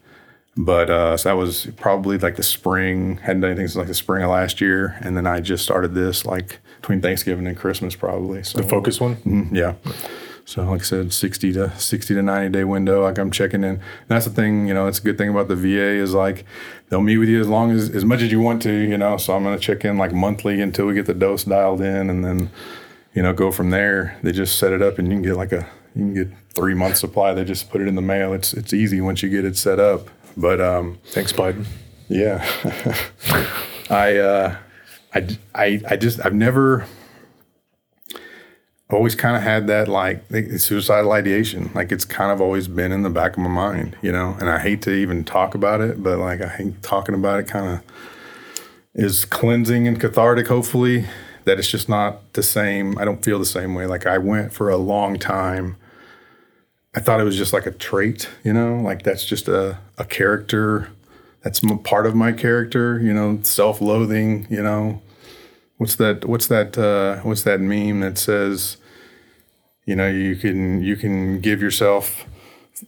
But 0.61 0.89
uh, 0.89 1.15
so 1.15 1.29
that 1.29 1.35
was 1.37 1.67
probably 1.77 2.17
like 2.17 2.35
the 2.35 2.43
spring. 2.43 3.15
Hadn't 3.23 3.41
done 3.41 3.51
anything 3.51 3.67
since 3.67 3.77
like 3.77 3.87
the 3.87 3.93
spring 3.93 4.23
of 4.23 4.29
last 4.29 4.59
year, 4.59 4.97
and 4.99 5.15
then 5.15 5.25
I 5.25 5.39
just 5.39 5.63
started 5.63 5.93
this 5.95 6.25
like 6.25 6.59
between 6.81 6.99
Thanksgiving 7.01 7.47
and 7.47 7.55
Christmas, 7.57 7.95
probably. 7.95 8.43
So 8.43 8.57
The 8.57 8.67
focus 8.67 8.99
one. 8.99 9.15
Mhm, 9.17 9.55
yeah. 9.55 9.75
So 10.43 10.63
like 10.63 10.81
I 10.81 10.83
said, 10.83 11.13
sixty 11.13 11.53
to 11.53 11.71
sixty 11.79 12.13
to 12.13 12.21
ninety 12.21 12.49
day 12.51 12.65
window. 12.65 13.03
Like 13.03 13.17
I'm 13.17 13.31
checking 13.31 13.63
in. 13.63 13.69
And 13.75 13.79
that's 14.09 14.25
the 14.25 14.31
thing, 14.31 14.67
you 14.67 14.73
know. 14.73 14.87
It's 14.87 14.99
a 14.99 15.01
good 15.01 15.17
thing 15.17 15.29
about 15.29 15.47
the 15.47 15.55
VA 15.55 15.95
is 16.03 16.13
like 16.13 16.43
they'll 16.89 16.99
meet 17.01 17.19
with 17.19 17.29
you 17.29 17.39
as 17.39 17.47
long 17.47 17.71
as 17.71 17.89
as 17.91 18.03
much 18.03 18.21
as 18.21 18.29
you 18.29 18.41
want 18.41 18.61
to, 18.63 18.73
you 18.73 18.97
know. 18.97 19.15
So 19.15 19.33
I'm 19.37 19.43
gonna 19.45 19.59
check 19.59 19.85
in 19.85 19.97
like 19.97 20.11
monthly 20.11 20.59
until 20.59 20.87
we 20.87 20.93
get 20.93 21.05
the 21.05 21.13
dose 21.13 21.45
dialed 21.45 21.79
in, 21.79 22.09
and 22.09 22.25
then 22.25 22.49
you 23.13 23.21
know 23.23 23.31
go 23.31 23.49
from 23.49 23.69
there. 23.69 24.17
They 24.23 24.33
just 24.33 24.57
set 24.57 24.73
it 24.73 24.81
up, 24.81 24.99
and 24.99 25.07
you 25.07 25.13
can 25.13 25.21
get 25.21 25.37
like 25.37 25.53
a 25.53 25.65
you 25.95 26.01
can 26.01 26.13
get 26.15 26.27
three 26.53 26.73
month 26.73 26.97
supply. 26.97 27.33
They 27.33 27.45
just 27.45 27.69
put 27.69 27.79
it 27.79 27.87
in 27.87 27.95
the 27.95 28.01
mail. 28.01 28.33
It's 28.33 28.53
it's 28.53 28.73
easy 28.73 28.99
once 28.99 29.23
you 29.23 29.29
get 29.29 29.45
it 29.45 29.55
set 29.55 29.79
up. 29.79 30.09
But 30.39 30.61
um, 30.61 30.99
Thanks, 31.07 31.33
Biden. 31.33 31.65
yeah. 32.07 32.45
I, 33.89 34.17
uh, 34.17 34.55
I, 35.13 35.37
I, 35.53 35.81
I 35.89 35.97
just, 35.97 36.25
I've 36.25 36.33
never 36.33 36.85
always 38.89 39.15
kind 39.15 39.35
of 39.35 39.43
had 39.43 39.67
that 39.67 39.87
like 39.87 40.23
suicidal 40.57 41.11
ideation. 41.11 41.69
Like 41.75 41.91
it's 41.91 42.05
kind 42.05 42.31
of 42.31 42.39
always 42.41 42.67
been 42.67 42.91
in 42.91 43.03
the 43.03 43.09
back 43.09 43.33
of 43.33 43.39
my 43.39 43.49
mind, 43.49 43.97
you 44.01 44.11
know, 44.11 44.37
and 44.39 44.49
I 44.49 44.59
hate 44.59 44.81
to 44.83 44.91
even 44.91 45.23
talk 45.23 45.53
about 45.55 45.81
it, 45.81 46.01
but 46.01 46.17
like 46.19 46.41
I 46.41 46.49
think 46.55 46.81
talking 46.81 47.15
about 47.15 47.39
it 47.39 47.47
kind 47.47 47.73
of 47.73 47.81
is 48.95 49.25
cleansing 49.25 49.87
and 49.87 49.99
cathartic, 49.99 50.47
hopefully, 50.47 51.05
that 51.43 51.59
it's 51.59 51.69
just 51.69 51.89
not 51.89 52.33
the 52.33 52.43
same. 52.43 52.97
I 52.97 53.05
don't 53.05 53.23
feel 53.23 53.39
the 53.39 53.45
same 53.45 53.75
way. 53.75 53.85
Like 53.85 54.05
I 54.05 54.17
went 54.17 54.53
for 54.53 54.69
a 54.69 54.77
long 54.77 55.19
time. 55.19 55.75
I 56.95 56.99
thought 56.99 57.19
it 57.19 57.23
was 57.23 57.37
just 57.37 57.53
like 57.53 57.65
a 57.65 57.71
trait, 57.71 58.27
you 58.43 58.51
know, 58.53 58.77
like 58.77 59.03
that's 59.03 59.23
just 59.23 59.47
a, 59.47 59.77
a 59.97 60.05
character. 60.05 60.89
That's 61.43 61.63
m- 61.63 61.79
part 61.79 62.05
of 62.05 62.15
my 62.15 62.31
character, 62.31 62.99
you 62.99 63.13
know, 63.13 63.39
self-loathing, 63.43 64.47
you 64.49 64.61
know. 64.63 65.01
What's 65.77 65.95
that? 65.95 66.25
What's 66.25 66.47
that? 66.47 66.77
Uh, 66.77 67.21
what's 67.21 67.43
that 67.43 67.61
meme 67.61 68.01
that 68.01 68.17
says, 68.17 68.77
you 69.85 69.95
know, 69.95 70.09
you 70.09 70.35
can 70.35 70.81
you 70.83 70.97
can 70.97 71.39
give 71.39 71.61
yourself 71.61 72.25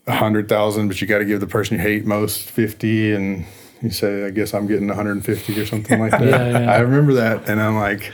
a 0.06 0.16
hundred 0.16 0.48
thousand, 0.48 0.88
but 0.88 1.00
you 1.00 1.06
got 1.06 1.18
to 1.18 1.24
give 1.24 1.40
the 1.40 1.46
person 1.46 1.76
you 1.76 1.82
hate 1.82 2.04
most 2.04 2.50
fifty, 2.50 3.12
and 3.14 3.46
you 3.82 3.90
say, 3.90 4.26
I 4.26 4.30
guess 4.30 4.54
I'm 4.54 4.66
getting 4.66 4.88
150 4.88 5.60
or 5.60 5.66
something 5.66 6.00
like 6.00 6.10
that. 6.18 6.22
Yeah, 6.22 6.60
yeah. 6.60 6.72
I 6.72 6.78
remember 6.80 7.14
that, 7.14 7.48
and 7.48 7.60
I'm 7.60 7.76
like, 7.76 8.12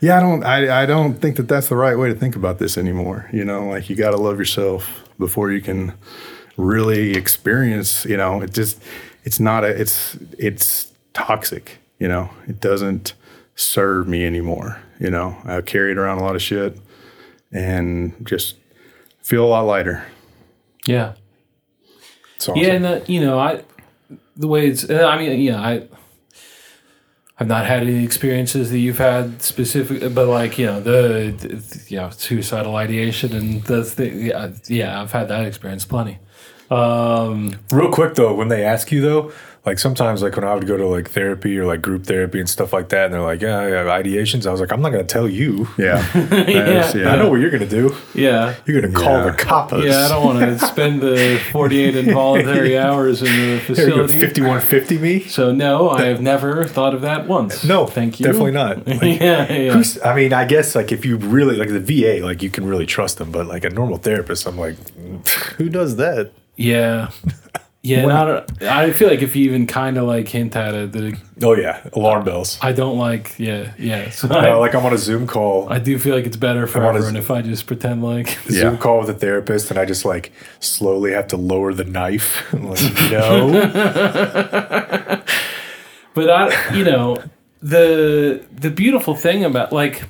yeah, 0.00 0.18
I 0.18 0.20
don't, 0.20 0.44
I, 0.44 0.82
I 0.82 0.86
don't 0.86 1.14
think 1.14 1.36
that 1.36 1.48
that's 1.48 1.68
the 1.68 1.76
right 1.76 1.98
way 1.98 2.08
to 2.08 2.14
think 2.14 2.36
about 2.36 2.58
this 2.58 2.78
anymore. 2.78 3.28
You 3.32 3.44
know, 3.44 3.66
like 3.68 3.90
you 3.90 3.96
got 3.96 4.10
to 4.10 4.16
love 4.16 4.38
yourself 4.38 5.04
before 5.20 5.52
you 5.52 5.60
can 5.60 5.92
really 6.56 7.12
experience. 7.12 8.04
You 8.04 8.16
know, 8.16 8.40
it 8.40 8.52
just, 8.52 8.82
it's 9.22 9.38
not 9.38 9.62
a, 9.62 9.68
it's, 9.68 10.16
it's 10.38 10.92
toxic. 11.12 11.78
You 12.00 12.08
know, 12.08 12.30
it 12.48 12.60
doesn't 12.60 13.12
serve 13.54 14.08
me 14.08 14.26
anymore. 14.26 14.80
You 14.98 15.10
know, 15.10 15.36
I've 15.44 15.66
carried 15.66 15.96
around 15.96 16.18
a 16.18 16.22
lot 16.24 16.34
of 16.34 16.42
shit, 16.42 16.76
and 17.52 18.14
just 18.26 18.56
feel 19.22 19.44
a 19.44 19.48
lot 19.48 19.62
lighter. 19.62 20.06
Yeah. 20.86 21.12
Awesome. 22.36 22.56
Yeah, 22.56 22.72
and 22.72 23.08
you 23.08 23.20
know, 23.20 23.38
I 23.38 23.62
the 24.36 24.48
way 24.48 24.66
it's. 24.68 24.88
I 24.90 25.18
mean, 25.18 25.40
yeah, 25.40 25.60
I. 25.60 25.88
I've 27.40 27.46
not 27.46 27.64
had 27.64 27.84
any 27.84 28.04
experiences 28.04 28.70
that 28.70 28.78
you've 28.78 28.98
had 28.98 29.40
specific, 29.40 30.14
but 30.14 30.28
like 30.28 30.58
you 30.58 30.66
know 30.66 30.80
the, 30.80 31.30
the 31.30 31.84
you 31.88 31.96
know 31.96 32.10
suicidal 32.10 32.76
ideation 32.76 33.34
and 33.34 33.64
the, 33.64 33.80
the 33.80 34.08
yeah, 34.10 34.50
yeah 34.68 35.00
I've 35.00 35.12
had 35.12 35.28
that 35.28 35.46
experience 35.46 35.86
plenty. 35.86 36.18
Um, 36.70 37.54
Real 37.72 37.90
quick 37.90 38.14
though, 38.14 38.34
when 38.34 38.48
they 38.48 38.62
ask 38.62 38.92
you 38.92 39.00
though, 39.00 39.32
like 39.66 39.78
sometimes 39.78 40.22
like 40.22 40.36
when 40.36 40.44
I 40.44 40.54
would 40.54 40.66
go 40.66 40.78
to 40.78 40.86
like 40.86 41.10
therapy 41.10 41.58
or 41.58 41.66
like 41.66 41.82
group 41.82 42.06
therapy 42.06 42.40
and 42.40 42.48
stuff 42.48 42.72
like 42.72 42.88
that, 42.88 43.06
and 43.06 43.14
they're 43.14 43.20
like, 43.20 43.42
"Yeah, 43.42 43.58
I 43.58 43.64
have 43.64 43.86
ideations." 43.88 44.46
I 44.46 44.50
was 44.52 44.60
like, 44.60 44.72
"I'm 44.72 44.80
not 44.80 44.90
gonna 44.90 45.04
tell 45.04 45.28
you. 45.28 45.68
Yeah, 45.76 46.00
That's- 46.14 46.94
Yeah. 46.94 47.12
I 47.12 47.16
know 47.16 47.28
what 47.28 47.40
you're 47.40 47.50
gonna 47.50 47.66
do. 47.66 47.94
yeah, 48.14 48.54
You're 48.64 48.80
gonna 48.80 48.92
call 48.94 49.18
Yeah. 49.18 49.30
the 49.30 49.36
coppers. 49.36 49.84
yeah. 49.84 50.06
I 50.06 50.08
don't 50.08 50.24
want 50.24 50.40
to 50.40 50.58
spend 50.66 51.02
the 51.02 51.38
forty-eight 51.52 51.94
involuntary 51.94 52.78
hours 52.78 53.20
in 53.20 53.26
the 53.26 53.32
Here 53.32 53.88
you 53.88 53.94
go, 53.96 54.06
facility. 54.08 54.20
5150 54.20 54.98
me. 54.98 55.20
So 55.24 55.52
no, 55.52 55.90
I 55.90 56.04
have 56.06 56.22
never 56.22 56.64
thought 56.64 56.94
of 56.94 57.02
that 57.02 57.28
once. 57.28 57.62
No, 57.62 57.86
thank 57.86 58.18
you. 58.18 58.24
Definitely 58.26 58.52
not. 58.52 58.86
Like, 58.86 59.20
yeah, 59.20 59.52
yeah. 59.52 59.82
I 60.04 60.14
mean, 60.14 60.32
I 60.32 60.44
guess 60.46 60.74
like 60.74 60.90
if 60.90 61.04
you 61.04 61.16
really 61.16 61.56
like 61.56 61.68
the 61.68 61.80
VA, 61.80 62.24
like 62.24 62.42
you 62.42 62.48
can 62.50 62.66
really 62.66 62.86
trust 62.86 63.18
them, 63.18 63.30
but 63.30 63.46
like 63.46 63.64
a 63.64 63.70
normal 63.70 63.98
therapist, 63.98 64.46
I'm 64.46 64.58
like, 64.58 64.76
who 65.58 65.68
does 65.68 65.96
that? 65.96 66.32
Yeah. 66.56 67.10
Yeah, 67.82 68.00
and 68.00 68.12
I, 68.12 68.24
don't, 68.26 68.62
I 68.64 68.92
feel 68.92 69.08
like 69.08 69.22
if 69.22 69.34
you 69.34 69.46
even 69.46 69.66
kind 69.66 69.96
of 69.96 70.04
like 70.06 70.28
hint 70.28 70.54
at 70.54 70.74
it, 70.74 70.92
that 70.92 71.02
it, 71.02 71.14
Oh 71.42 71.54
yeah, 71.56 71.80
alarm 71.94 72.24
bells. 72.26 72.58
I 72.60 72.72
don't 72.72 72.98
like. 72.98 73.38
Yeah, 73.38 73.72
yeah. 73.78 74.10
So 74.10 74.28
Uh, 74.30 74.34
I, 74.34 74.54
like 74.54 74.74
I'm 74.74 74.84
on 74.84 74.92
a 74.92 74.98
Zoom 74.98 75.26
call, 75.26 75.66
I 75.72 75.78
do 75.78 75.98
feel 75.98 76.14
like 76.14 76.26
it's 76.26 76.36
better 76.36 76.66
for 76.66 76.80
wanna- 76.82 76.98
everyone 76.98 77.16
if 77.16 77.30
I 77.30 77.40
just 77.40 77.66
pretend 77.66 78.04
like. 78.04 78.36
Yeah. 78.50 78.60
Zoom 78.60 78.76
call 78.78 79.00
with 79.00 79.08
a 79.08 79.14
therapist, 79.14 79.70
and 79.70 79.78
I 79.78 79.86
just 79.86 80.04
like 80.04 80.30
slowly 80.58 81.12
have 81.12 81.28
to 81.28 81.38
lower 81.38 81.72
the 81.72 81.84
knife. 81.84 82.42
I'm 82.52 82.68
like, 82.68 82.80
no, 83.10 83.50
But 86.12 86.28
I, 86.30 86.74
you 86.76 86.84
know, 86.84 87.22
the 87.62 88.44
the 88.52 88.70
beautiful 88.70 89.14
thing 89.14 89.44
about 89.44 89.72
like, 89.72 90.02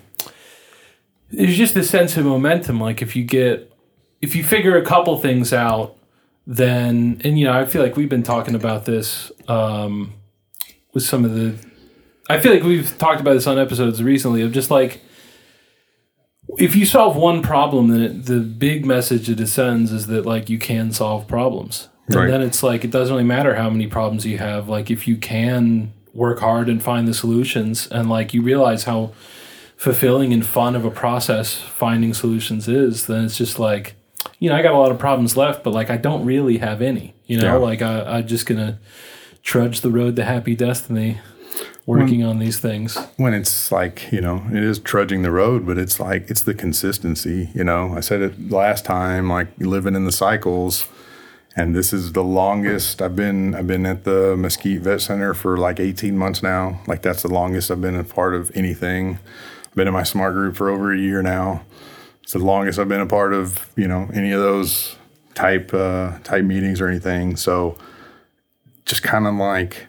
there's 1.31 1.57
just 1.57 1.77
a 1.77 1.85
sense 1.85 2.17
of 2.17 2.25
momentum. 2.25 2.81
Like 2.81 3.01
if 3.03 3.15
you 3.15 3.23
get, 3.23 3.73
if 4.21 4.35
you 4.35 4.43
figure 4.43 4.77
a 4.77 4.85
couple 4.85 5.17
things 5.19 5.53
out, 5.53 5.95
then 6.51 7.21
and 7.23 7.39
you 7.39 7.45
know, 7.47 7.53
I 7.53 7.65
feel 7.65 7.81
like 7.81 7.97
we've 7.97 8.09
been 8.09 8.25
talking 8.25 8.57
about 8.57 8.85
this 8.85 9.31
um, 9.49 10.13
with 10.93 11.05
some 11.05 11.25
of 11.25 11.33
the. 11.33 11.55
I 12.29 12.39
feel 12.41 12.53
like 12.53 12.65
we've 12.65 12.97
talked 12.99 13.21
about 13.21 13.35
this 13.35 13.47
on 13.47 13.59
episodes 13.59 14.03
recently 14.03 14.43
of 14.43 14.53
just 14.53 14.71
like. 14.71 15.01
If 16.59 16.75
you 16.75 16.85
solve 16.85 17.15
one 17.15 17.43
problem, 17.43 17.89
then 17.89 18.01
it, 18.03 18.27
the 18.27 18.41
big 18.41 18.85
message 18.85 19.31
it 19.31 19.47
sends 19.47 19.93
is 19.93 20.09
that 20.09 20.27
like 20.27 20.51
you 20.51 20.59
can 20.59 20.91
solve 20.91 21.29
problems. 21.29 21.89
And 22.09 22.17
Right. 22.17 22.29
then 22.29 22.43
it's 22.43 22.65
like 22.65 22.83
it 22.85 22.91
doesn't 22.91 23.15
really 23.15 23.25
matter 23.27 23.55
how 23.55 23.71
many 23.71 23.87
problems 23.87 24.27
you 24.27 24.39
have. 24.39 24.69
Like 24.69 24.91
if 24.91 25.07
you 25.07 25.17
can 25.17 25.93
work 26.13 26.41
hard 26.41 26.69
and 26.69 26.83
find 26.83 27.07
the 27.07 27.15
solutions, 27.15 27.87
and 27.93 28.11
like 28.11 28.35
you 28.35 28.43
realize 28.43 28.83
how 28.83 29.13
fulfilling 29.77 30.33
and 30.33 30.45
fun 30.45 30.75
of 30.75 30.85
a 30.85 30.91
process 30.91 31.55
finding 31.55 32.13
solutions 32.13 32.67
is, 32.67 33.07
then 33.07 33.25
it's 33.27 33.39
just 33.39 33.61
like, 33.61 33.95
you 34.39 34.49
know, 34.51 34.57
I 34.57 34.63
got 34.63 34.73
a 34.75 34.79
lot 34.79 34.91
of 34.91 34.99
problems 34.99 35.37
left, 35.37 35.63
but 35.65 35.73
like 35.73 35.91
I 35.91 35.97
don't 35.97 36.25
really 36.25 36.59
have 36.59 36.83
any. 36.83 37.15
You 37.27 37.39
know, 37.41 37.47
Yeah. 37.59 37.65
like 37.65 37.83
I, 37.83 38.03
I'm 38.19 38.27
just 38.27 38.47
gonna 38.47 38.79
trudge 39.43 39.81
the 39.81 39.91
road 39.91 40.17
to 40.17 40.25
happy 40.25 40.55
destiny, 40.57 41.19
working 41.87 42.23
on 42.25 42.39
these 42.39 42.59
things. 42.59 42.97
when 43.17 43.35
it's 43.35 43.73
like 43.73 44.11
you 44.13 44.21
know 44.21 44.43
it 44.53 44.63
is 44.63 44.79
trudging 44.79 45.23
the 45.23 45.31
road 45.31 45.67
but 45.67 45.77
it's 45.79 45.99
like 45.99 46.31
it's 46.31 46.43
the 46.43 46.55
consistency 46.55 47.49
you 47.55 47.65
know 47.65 47.95
i 47.97 48.01
said 48.01 48.21
it 48.21 48.51
last 48.51 48.85
time 48.85 49.29
like 49.29 49.49
living 49.59 49.97
in 49.97 50.05
the 50.05 50.13
cycles 50.13 50.87
and 51.57 51.75
this 51.75 51.93
is 51.93 52.13
the 52.13 52.23
longest 52.23 53.01
i've 53.03 53.17
been 53.17 53.55
i've 53.57 53.67
been 53.67 53.87
at 53.87 54.05
the 54.05 54.37
mesquite 54.37 54.81
vet 54.83 55.01
center 55.01 55.35
for 55.35 55.57
like 55.57 55.81
18 55.81 56.17
months 56.17 56.43
now 56.43 56.79
like 56.87 57.03
that's 57.03 57.23
the 57.23 57.29
longest 57.33 57.71
i've 57.71 57.81
been 57.81 57.97
a 57.97 58.05
part 58.05 58.35
of 58.35 58.53
anything 58.55 59.19
i've 59.67 59.75
been 59.75 59.89
in 59.89 59.95
my 59.95 60.05
smart 60.05 60.35
group 60.35 60.55
for 60.57 60.69
over 60.69 60.93
a 60.93 60.99
year 60.99 61.23
now 61.23 61.63
it's 62.31 62.35
the 62.35 62.39
longest 62.39 62.79
i've 62.79 62.89
been 62.89 63.01
a 63.01 63.07
part 63.07 63.33
of 63.33 63.69
you 63.75 63.89
know 63.89 64.09
any 64.15 64.31
of 64.31 64.41
those 64.41 64.97
type 65.35 65.73
uh 65.73 66.19
type 66.23 66.45
meetings 66.45 66.81
or 66.81 66.89
anything. 66.89 67.37
So 67.37 67.77
just 68.85 69.03
kind 69.03 69.27
of 69.27 69.35
like 69.35 69.87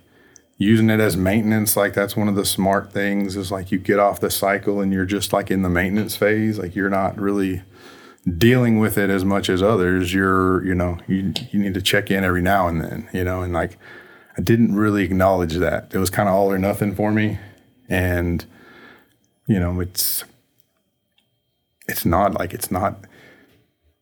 using 0.57 0.89
it 0.89 0.99
as 0.99 1.17
maintenance 1.17 1.75
like 1.75 1.93
that's 1.93 2.15
one 2.15 2.27
of 2.27 2.35
the 2.35 2.45
smart 2.45 2.93
things 2.93 3.35
is 3.35 3.51
like 3.51 3.71
you 3.71 3.79
get 3.79 3.97
off 3.97 4.19
the 4.19 4.29
cycle 4.29 4.79
and 4.79 4.93
you're 4.93 5.05
just 5.05 5.33
like 5.33 5.51
in 5.51 5.61
the 5.61 5.69
maintenance 5.69 6.15
phase. 6.15 6.57
Like 6.59 6.75
you're 6.75 6.89
not 6.89 7.17
really 7.17 7.63
dealing 8.37 8.79
with 8.79 8.97
it 8.97 9.09
as 9.09 9.25
much 9.25 9.49
as 9.49 9.61
others. 9.61 10.13
You're 10.13 10.63
you 10.65 10.75
know 10.75 10.99
you, 11.07 11.33
you 11.51 11.59
need 11.59 11.73
to 11.73 11.81
check 11.81 12.11
in 12.11 12.23
every 12.23 12.41
now 12.41 12.67
and 12.67 12.81
then 12.81 13.09
you 13.11 13.23
know 13.23 13.41
and 13.41 13.53
like 13.53 13.77
i 14.37 14.41
didn't 14.41 14.75
really 14.75 15.03
acknowledge 15.03 15.55
that. 15.55 15.93
It 15.93 15.97
was 15.97 16.09
kind 16.09 16.29
of 16.29 16.35
all 16.35 16.51
or 16.51 16.59
nothing 16.59 16.95
for 16.95 17.11
me. 17.11 17.39
And 17.89 18.45
you 19.47 19.59
know 19.59 19.81
it's 19.81 20.23
it's 21.91 22.05
not 22.05 22.33
like 22.33 22.53
it's 22.53 22.71
not 22.71 23.05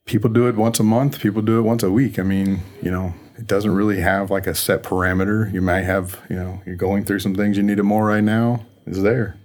people 0.05 0.29
do 0.29 0.47
it 0.47 0.55
once 0.55 0.79
a 0.79 0.83
month 0.83 1.19
people 1.19 1.41
do 1.41 1.59
it 1.59 1.63
once 1.63 1.83
a 1.83 1.91
week 1.91 2.17
i 2.19 2.23
mean 2.23 2.61
you 2.81 2.91
know 2.91 3.13
it 3.37 3.47
doesn't 3.47 3.73
really 3.73 3.99
have 3.99 4.29
like 4.29 4.47
a 4.47 4.55
set 4.55 4.83
parameter 4.83 5.51
you 5.53 5.61
might 5.61 5.81
have 5.81 6.19
you 6.29 6.35
know 6.35 6.61
you're 6.65 6.75
going 6.75 7.03
through 7.03 7.19
some 7.19 7.35
things 7.35 7.57
you 7.57 7.63
need 7.63 7.79
it 7.79 7.83
more 7.83 8.05
right 8.05 8.23
now 8.23 8.65
is 8.85 9.01
there 9.01 9.35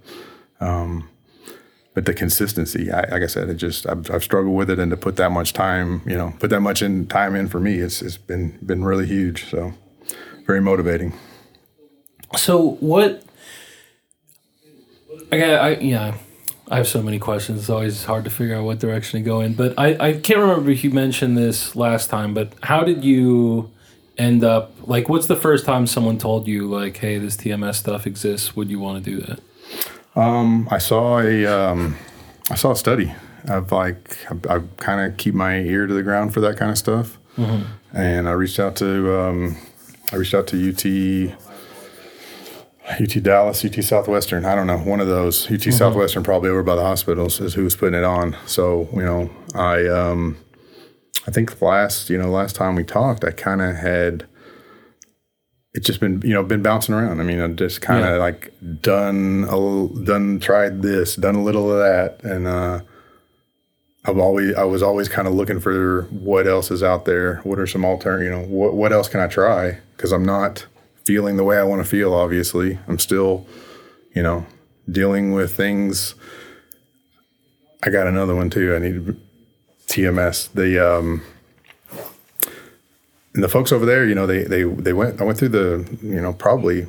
um, 0.61 1.09
but 1.93 2.05
the 2.05 2.13
consistency 2.13 2.91
I, 2.91 3.01
like 3.09 3.23
i 3.23 3.27
said 3.27 3.49
it 3.49 3.55
just 3.55 3.87
I've, 3.87 4.09
I've 4.11 4.23
struggled 4.23 4.55
with 4.55 4.69
it 4.69 4.79
and 4.79 4.91
to 4.91 4.97
put 4.97 5.15
that 5.17 5.31
much 5.31 5.53
time 5.53 6.01
you 6.05 6.15
know 6.15 6.33
put 6.39 6.49
that 6.51 6.61
much 6.61 6.81
in 6.81 7.07
time 7.07 7.35
in 7.35 7.47
for 7.47 7.59
me 7.59 7.79
it's, 7.79 8.01
it's 8.01 8.17
been 8.17 8.57
been 8.65 8.83
really 8.83 9.05
huge 9.05 9.49
so 9.49 9.73
very 10.45 10.61
motivating 10.61 11.13
So 12.37 12.77
what? 12.79 13.23
I 15.31 15.37
got. 15.37 15.49
I 15.61 15.69
yeah. 15.77 16.17
I 16.69 16.77
have 16.77 16.87
so 16.87 17.01
many 17.01 17.19
questions. 17.19 17.59
It's 17.59 17.69
always 17.69 18.05
hard 18.05 18.23
to 18.23 18.29
figure 18.29 18.55
out 18.55 18.63
what 18.63 18.79
direction 18.79 19.19
to 19.19 19.23
go 19.23 19.41
in. 19.41 19.53
But 19.53 19.77
I, 19.77 19.95
I 19.99 20.13
can't 20.13 20.39
remember 20.39 20.71
if 20.71 20.83
you 20.83 20.89
mentioned 20.89 21.37
this 21.37 21.75
last 21.75 22.09
time, 22.09 22.33
but 22.33 22.53
how 22.63 22.83
did 22.83 23.03
you 23.03 23.69
end 24.17 24.43
up 24.43 24.71
like 24.87 25.09
what's 25.09 25.27
the 25.27 25.35
first 25.35 25.65
time 25.65 25.85
someone 25.87 26.17
told 26.17 26.47
you 26.47 26.67
like, 26.67 26.97
hey, 26.97 27.17
this 27.19 27.37
TMS 27.37 27.75
stuff 27.75 28.07
exists, 28.07 28.55
would 28.55 28.69
you 28.69 28.79
want 28.79 29.03
to 29.03 29.11
do 29.11 29.21
that? 29.21 29.39
I 30.71 30.77
saw 30.77 31.19
a 31.19 31.45
um, 31.45 31.97
I 32.49 32.55
saw 32.55 32.71
a 32.71 32.75
study 32.75 33.13
of 33.47 33.71
like 33.71 34.17
I, 34.31 34.55
I 34.55 34.61
kind 34.77 35.01
of 35.11 35.17
keep 35.17 35.35
my 35.35 35.57
ear 35.59 35.85
to 35.87 35.93
the 35.93 36.03
ground 36.03 36.33
for 36.33 36.39
that 36.41 36.57
kind 36.57 36.71
of 36.71 36.77
stuff, 36.77 37.17
and 37.93 38.27
I 38.27 38.31
reached 38.31 38.59
out 38.59 38.75
to 38.77 39.19
um, 39.19 39.57
I 40.11 40.15
reached 40.15 40.33
out 40.33 40.47
to 40.47 40.69
UT. 40.69 41.44
UT 42.87 43.23
Dallas, 43.23 43.65
UT 43.65 43.83
Southwestern. 43.83 44.45
I 44.45 44.53
don't 44.55 44.67
know, 44.67 44.77
one 44.77 44.99
of 44.99 45.07
those. 45.07 45.49
UT 45.51 45.61
Southwestern, 45.73 46.23
probably 46.23 46.49
over 46.49 46.63
by 46.63 46.75
the 46.75 46.83
hospitals, 46.83 47.39
is 47.41 47.55
who's 47.55 47.75
putting 47.75 47.97
it 47.97 48.03
on. 48.03 48.35
So 48.45 48.87
you 48.93 49.01
know, 49.03 49.29
I 49.55 49.87
um, 49.87 50.37
I 51.27 51.31
think 51.31 51.61
last 51.61 52.09
you 52.09 52.17
know 52.17 52.29
last 52.29 52.55
time 52.55 52.75
we 52.75 52.83
talked, 52.83 53.23
I 53.23 53.31
kind 53.31 53.61
of 53.61 53.75
had 53.75 54.27
it's 55.73 55.87
just 55.87 55.99
been 55.99 56.21
you 56.23 56.33
know 56.33 56.43
been 56.43 56.61
bouncing 56.61 56.93
around. 56.93 57.19
I 57.19 57.23
mean, 57.23 57.41
I 57.41 57.47
just 57.49 57.81
kind 57.81 58.05
of 58.05 58.11
Yeah. 58.11 58.17
like 58.17 58.53
done 58.81 59.45
a 59.49 59.57
little, 59.57 59.87
done 59.87 60.39
tried 60.39 60.81
this, 60.83 61.15
done 61.15 61.35
a 61.35 61.43
little 61.43 61.71
of 61.71 61.79
that, 61.79 62.23
and 62.23 62.45
uh, 62.47 62.81
I've 64.05 64.19
always 64.19 64.53
I 64.55 64.63
was 64.63 64.83
always 64.83 65.09
kind 65.09 65.27
of 65.27 65.33
looking 65.33 65.59
for 65.59 66.03
what 66.11 66.45
else 66.47 66.69
is 66.69 66.83
out 66.83 67.05
there. 67.05 67.37
What 67.37 67.57
are 67.57 67.65
some 67.67 67.83
alternate? 67.83 68.23
You 68.25 68.29
know, 68.29 68.43
what 68.43 68.75
what 68.75 68.93
else 68.93 69.09
can 69.09 69.19
I 69.21 69.27
try? 69.27 69.79
Because 69.97 70.11
I'm 70.11 70.23
not 70.25 70.67
feeling 71.05 71.37
the 71.37 71.43
way 71.43 71.57
I 71.57 71.63
want 71.63 71.83
to 71.83 71.89
feel. 71.89 72.13
Obviously, 72.13 72.79
I'm 72.87 72.99
still 72.99 73.45
you 74.13 74.23
know 74.23 74.45
dealing 74.89 75.33
with 75.33 75.55
things. 75.55 76.15
I 77.83 77.89
got 77.89 78.07
another 78.07 78.35
one 78.35 78.49
too. 78.49 78.75
I 78.75 78.79
need 78.79 79.15
TMS. 79.87 80.51
The 80.53 80.97
um, 80.97 81.21
and 83.35 83.43
the 83.43 83.49
folks 83.49 83.73
over 83.73 83.85
there, 83.85 84.07
you 84.07 84.15
know, 84.15 84.25
they 84.25 84.43
they 84.43 84.63
they 84.63 84.93
went. 84.93 85.21
I 85.21 85.25
went 85.25 85.37
through 85.37 85.49
the, 85.49 85.97
you 86.01 86.21
know, 86.21 86.33
probably 86.33 86.87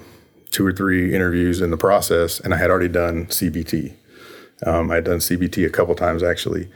two 0.50 0.64
or 0.64 0.72
three 0.72 1.12
interviews 1.12 1.60
in 1.60 1.70
the 1.70 1.76
process, 1.76 2.38
and 2.38 2.54
I 2.54 2.56
had 2.56 2.70
already 2.70 2.88
done 2.88 3.26
CBT. 3.26 3.94
Um, 4.64 4.90
I 4.90 4.96
had 4.96 5.04
done 5.04 5.18
CBT 5.18 5.66
a 5.66 5.70
couple 5.70 5.94
times 5.96 6.22
actually, 6.22 6.68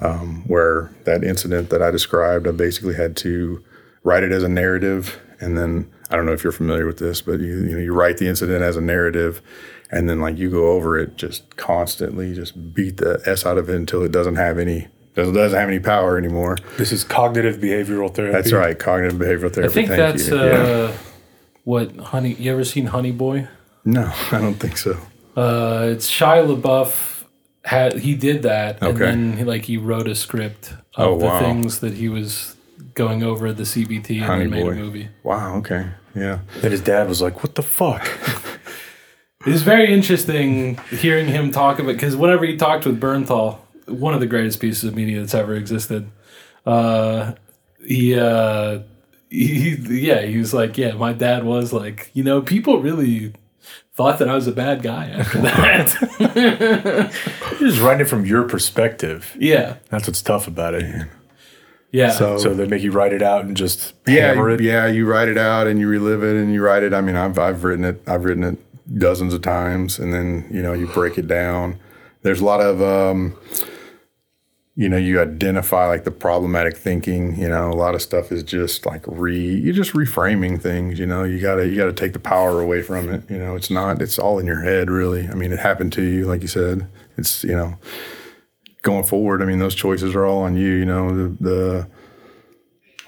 um, 0.00 0.44
where 0.46 0.92
that 1.04 1.24
incident 1.24 1.70
that 1.70 1.82
I 1.82 1.90
described, 1.90 2.46
I 2.46 2.52
basically 2.52 2.94
had 2.94 3.16
to 3.18 3.64
write 4.04 4.22
it 4.22 4.30
as 4.30 4.42
a 4.42 4.48
narrative, 4.48 5.18
and 5.40 5.56
then 5.56 5.90
I 6.10 6.16
don't 6.16 6.26
know 6.26 6.32
if 6.32 6.42
you're 6.44 6.52
familiar 6.52 6.86
with 6.86 6.98
this, 6.98 7.20
but 7.22 7.40
you 7.40 7.46
you 7.64 7.72
know 7.72 7.78
you 7.78 7.92
write 7.94 8.18
the 8.18 8.28
incident 8.28 8.62
as 8.62 8.76
a 8.76 8.80
narrative, 8.80 9.40
and 9.90 10.08
then 10.08 10.20
like 10.20 10.36
you 10.38 10.50
go 10.50 10.72
over 10.72 10.98
it 10.98 11.16
just 11.16 11.56
constantly, 11.56 12.34
just 12.34 12.74
beat 12.74 12.98
the 12.98 13.22
s 13.26 13.44
out 13.46 13.58
of 13.58 13.68
it 13.70 13.76
until 13.76 14.02
it 14.02 14.12
doesn't 14.12 14.36
have 14.36 14.58
any 14.58 14.88
doesn't 15.14 15.34
doesn't 15.34 15.58
have 15.58 15.68
any 15.68 15.80
power 15.80 16.18
anymore. 16.18 16.56
This 16.76 16.92
is 16.92 17.04
cognitive 17.04 17.56
behavioral 17.56 18.12
therapy. 18.14 18.32
That's 18.32 18.52
right, 18.52 18.78
cognitive 18.78 19.18
behavioral 19.18 19.52
therapy. 19.52 19.64
I 19.64 19.68
think 19.72 19.88
Thank 19.88 19.98
that's 19.98 20.28
you. 20.28 20.38
uh, 20.38 20.44
Yeah. 20.44 20.92
what 21.64 21.96
honey. 21.96 22.34
You 22.34 22.52
ever 22.52 22.64
seen 22.64 22.86
Honey 22.86 23.12
Boy? 23.12 23.48
No, 23.84 24.10
I 24.32 24.38
don't 24.40 24.54
think 24.54 24.76
so. 24.78 24.98
Uh, 25.36 25.88
it's 25.90 26.10
Shia 26.10 26.46
LaBeouf. 26.46 27.12
Had 27.64 27.94
he 28.00 28.14
did 28.14 28.42
that, 28.42 28.82
and 28.82 28.98
then 28.98 29.36
he, 29.38 29.44
like 29.44 29.64
he 29.64 29.78
wrote 29.78 30.06
a 30.06 30.14
script 30.14 30.74
of 30.96 31.08
Oh, 31.12 31.18
the 31.18 31.24
wow. 31.24 31.38
things 31.40 31.80
that 31.80 31.94
he 31.94 32.10
was 32.10 32.53
going 32.94 33.22
over 33.22 33.52
the 33.52 33.62
CBT 33.64 34.16
and 34.16 34.24
Honey 34.24 34.42
then 34.44 34.50
made 34.50 34.62
Boy. 34.64 34.70
a 34.70 34.74
movie. 34.74 35.08
Wow. 35.22 35.56
Okay. 35.56 35.88
Yeah. 36.14 36.40
Then 36.60 36.70
his 36.70 36.80
dad 36.80 37.08
was 37.08 37.20
like, 37.22 37.42
"What 37.42 37.54
the 37.54 37.62
fuck?" 37.62 38.08
It's 39.46 39.60
very 39.60 39.92
interesting 39.92 40.78
hearing 40.90 41.26
him 41.28 41.50
talk 41.52 41.78
about 41.78 41.92
because 41.92 42.16
whenever 42.16 42.46
he 42.46 42.56
talked 42.56 42.86
with 42.86 42.98
Bernthal, 42.98 43.58
one 43.86 44.14
of 44.14 44.20
the 44.20 44.26
greatest 44.26 44.58
pieces 44.58 44.84
of 44.84 44.94
media 44.96 45.20
that's 45.20 45.34
ever 45.34 45.54
existed, 45.54 46.10
uh, 46.64 47.32
he, 47.86 48.18
uh, 48.18 48.78
he, 49.28 49.74
yeah, 50.00 50.22
he 50.22 50.38
was 50.38 50.54
like, 50.54 50.78
yeah, 50.78 50.92
my 50.92 51.12
dad 51.12 51.44
was 51.44 51.74
like, 51.74 52.10
you 52.14 52.24
know, 52.24 52.40
people 52.40 52.80
really 52.80 53.34
thought 53.92 54.18
that 54.18 54.30
I 54.30 54.34
was 54.34 54.46
a 54.46 54.52
bad 54.52 54.82
guy 54.82 55.10
after 55.10 55.38
that. 55.42 57.12
You're 57.60 57.68
just 57.70 57.82
writing 57.82 58.06
it 58.06 58.08
from 58.08 58.24
your 58.24 58.44
perspective. 58.48 59.36
yeah, 59.38 59.76
That's 59.90 60.06
what's 60.06 60.22
tough 60.22 60.48
about 60.48 60.72
it. 60.72 61.06
Yeah. 61.94 62.10
So, 62.10 62.38
So 62.38 62.52
they 62.54 62.66
make 62.66 62.82
you 62.82 62.90
write 62.90 63.12
it 63.12 63.22
out 63.22 63.44
and 63.44 63.56
just 63.56 63.94
yeah, 64.06 64.28
hammer 64.28 64.50
it. 64.50 64.60
yeah. 64.60 64.86
You 64.88 65.06
write 65.06 65.28
it 65.28 65.38
out 65.38 65.66
and 65.68 65.78
you 65.78 65.86
relive 65.88 66.22
it 66.24 66.36
and 66.36 66.52
you 66.52 66.60
write 66.62 66.82
it. 66.82 66.92
I 66.92 67.00
mean, 67.00 67.14
I've 67.16 67.38
I've 67.38 67.62
written 67.62 67.84
it. 67.84 68.02
I've 68.08 68.24
written 68.24 68.42
it 68.44 68.98
dozens 68.98 69.32
of 69.32 69.42
times, 69.42 69.98
and 69.98 70.12
then 70.12 70.46
you 70.50 70.60
know 70.60 70.72
you 70.72 70.86
break 70.88 71.16
it 71.18 71.28
down. 71.28 71.78
There's 72.22 72.40
a 72.40 72.44
lot 72.44 72.60
of 72.60 72.82
um, 72.82 73.36
you 74.76 74.88
know 74.88 74.96
you 74.96 75.20
identify 75.20 75.86
like 75.86 76.02
the 76.04 76.10
problematic 76.10 76.76
thinking. 76.76 77.38
You 77.38 77.48
know, 77.48 77.70
a 77.70 77.78
lot 77.78 77.94
of 77.94 78.02
stuff 78.02 78.32
is 78.32 78.42
just 78.42 78.86
like 78.86 79.04
re 79.06 79.38
you're 79.38 79.72
just 79.74 79.92
reframing 79.92 80.60
things. 80.60 80.98
You 80.98 81.06
know, 81.06 81.22
you 81.22 81.38
gotta 81.40 81.66
you 81.68 81.76
gotta 81.76 81.92
take 81.92 82.12
the 82.12 82.18
power 82.18 82.60
away 82.60 82.82
from 82.82 83.08
it. 83.08 83.22
You 83.30 83.38
know, 83.38 83.54
it's 83.54 83.70
not. 83.70 84.02
It's 84.02 84.18
all 84.18 84.40
in 84.40 84.46
your 84.46 84.62
head, 84.62 84.90
really. 84.90 85.28
I 85.28 85.34
mean, 85.34 85.52
it 85.52 85.60
happened 85.60 85.92
to 85.94 86.02
you, 86.02 86.26
like 86.26 86.42
you 86.42 86.48
said. 86.48 86.88
It's 87.16 87.44
you 87.44 87.54
know. 87.54 87.78
Going 88.84 89.04
forward, 89.04 89.42
I 89.42 89.46
mean, 89.46 89.58
those 89.58 89.74
choices 89.74 90.14
are 90.14 90.24
all 90.24 90.42
on 90.42 90.56
you. 90.56 90.68
You 90.68 90.84
know, 90.84 91.16
the, 91.16 91.36
the 91.40 91.88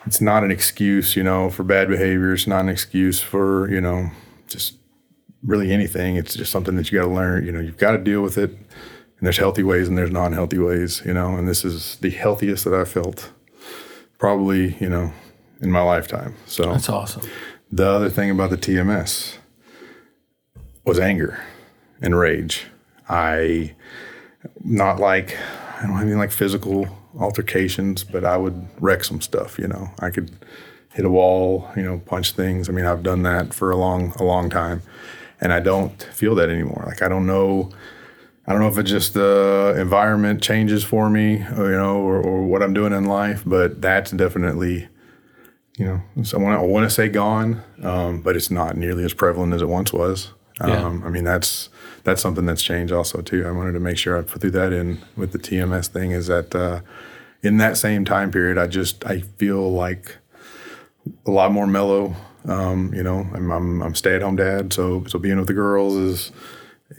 it's 0.06 0.20
not 0.20 0.42
an 0.42 0.50
excuse, 0.50 1.16
you 1.16 1.22
know, 1.22 1.50
for 1.50 1.62
bad 1.62 1.88
behavior. 1.88 2.32
It's 2.32 2.46
not 2.46 2.60
an 2.60 2.68
excuse 2.68 3.20
for, 3.20 3.70
you 3.70 3.80
know, 3.80 4.10
just 4.48 4.76
really 5.44 5.72
anything. 5.72 6.16
It's 6.16 6.34
just 6.34 6.52
something 6.52 6.76
that 6.76 6.90
you 6.90 6.98
got 6.98 7.06
to 7.06 7.12
learn. 7.12 7.44
You 7.46 7.52
know, 7.52 7.60
you've 7.60 7.76
got 7.76 7.92
to 7.92 7.98
deal 7.98 8.22
with 8.22 8.38
it. 8.38 8.50
And 8.50 9.26
there's 9.26 9.38
healthy 9.38 9.62
ways 9.62 9.88
and 9.88 9.96
there's 9.96 10.10
non 10.10 10.32
healthy 10.32 10.58
ways, 10.58 11.02
you 11.04 11.14
know, 11.14 11.36
and 11.36 11.48
this 11.48 11.64
is 11.64 11.96
the 11.96 12.10
healthiest 12.10 12.64
that 12.64 12.74
I've 12.74 12.88
felt 12.88 13.30
probably, 14.18 14.76
you 14.80 14.88
know, 14.88 15.12
in 15.60 15.70
my 15.70 15.82
lifetime. 15.82 16.34
So 16.46 16.72
that's 16.72 16.88
awesome. 16.88 17.22
the 17.70 17.86
other 17.86 18.10
thing 18.10 18.30
about 18.30 18.50
the 18.50 18.58
TMS 18.58 19.36
was 20.84 20.98
anger 20.98 21.42
and 22.00 22.16
rage. 22.18 22.66
I 23.08 23.74
not 24.62 25.00
like 25.00 25.36
I 25.86 25.88
don't 25.88 25.98
have 25.98 26.08
any 26.08 26.16
like 26.16 26.32
physical 26.32 26.88
altercations, 27.16 28.02
but 28.02 28.24
I 28.24 28.36
would 28.36 28.66
wreck 28.80 29.04
some 29.04 29.20
stuff. 29.20 29.56
You 29.56 29.68
know, 29.68 29.88
I 30.00 30.10
could 30.10 30.32
hit 30.92 31.04
a 31.04 31.10
wall, 31.10 31.70
you 31.76 31.82
know, 31.82 31.98
punch 32.06 32.32
things. 32.32 32.68
I 32.68 32.72
mean, 32.72 32.86
I've 32.86 33.04
done 33.04 33.22
that 33.22 33.54
for 33.54 33.70
a 33.70 33.76
long 33.76 34.12
a 34.16 34.24
long 34.24 34.50
time, 34.50 34.82
and 35.40 35.52
I 35.52 35.60
don't 35.60 36.02
feel 36.02 36.34
that 36.34 36.50
anymore. 36.50 36.82
Like 36.86 37.02
I 37.02 37.08
don't 37.08 37.24
know. 37.24 37.70
I 38.48 38.52
don't 38.52 38.60
know 38.60 38.68
if 38.68 38.78
it's 38.78 38.90
just 38.90 39.14
the 39.14 39.76
environment 39.78 40.42
changes 40.42 40.84
for 40.84 41.10
me, 41.10 41.44
or, 41.56 41.70
you 41.70 41.76
know, 41.76 41.96
or, 41.96 42.20
or 42.20 42.44
what 42.44 42.62
I'm 42.62 42.74
doing 42.74 42.92
in 42.92 43.04
life, 43.04 43.42
but 43.44 43.82
that's 43.82 44.12
definitely 44.12 44.88
you 45.76 45.84
know, 45.84 46.24
so 46.24 46.38
I 46.38 46.42
want 46.42 46.58
to, 46.58 46.62
I 46.62 46.66
want 46.66 46.84
to 46.88 46.90
say 46.90 47.08
gone, 47.08 47.62
um, 47.82 48.22
but 48.22 48.34
it's 48.34 48.50
not 48.50 48.76
nearly 48.76 49.04
as 49.04 49.12
prevalent 49.12 49.52
as 49.52 49.62
it 49.62 49.68
once 49.68 49.92
was. 49.92 50.32
Yeah. 50.58 50.84
Um, 50.84 51.02
I 51.04 51.10
mean, 51.10 51.24
that's 51.24 51.68
that's 52.06 52.22
something 52.22 52.46
that's 52.46 52.62
changed 52.62 52.92
also 52.92 53.20
too. 53.20 53.44
I 53.46 53.50
wanted 53.50 53.72
to 53.72 53.80
make 53.80 53.98
sure 53.98 54.16
I 54.16 54.22
put 54.22 54.40
through 54.40 54.52
that 54.52 54.72
in 54.72 55.02
with 55.16 55.32
the 55.32 55.38
TMS 55.38 55.88
thing. 55.88 56.12
Is 56.12 56.28
that 56.28 56.54
uh, 56.54 56.80
in 57.42 57.58
that 57.58 57.76
same 57.76 58.04
time 58.04 58.30
period, 58.30 58.56
I 58.56 58.68
just 58.68 59.04
I 59.04 59.20
feel 59.20 59.70
like 59.70 60.16
a 61.26 61.30
lot 61.30 61.52
more 61.52 61.66
mellow. 61.66 62.14
Um, 62.46 62.94
you 62.94 63.02
know, 63.02 63.26
I'm 63.34 63.50
I'm, 63.50 63.82
I'm 63.82 63.94
stay 63.96 64.14
at 64.14 64.22
home 64.22 64.36
dad, 64.36 64.72
so 64.72 65.04
so 65.06 65.18
being 65.18 65.36
with 65.36 65.48
the 65.48 65.54
girls 65.54 65.96
is 65.96 66.32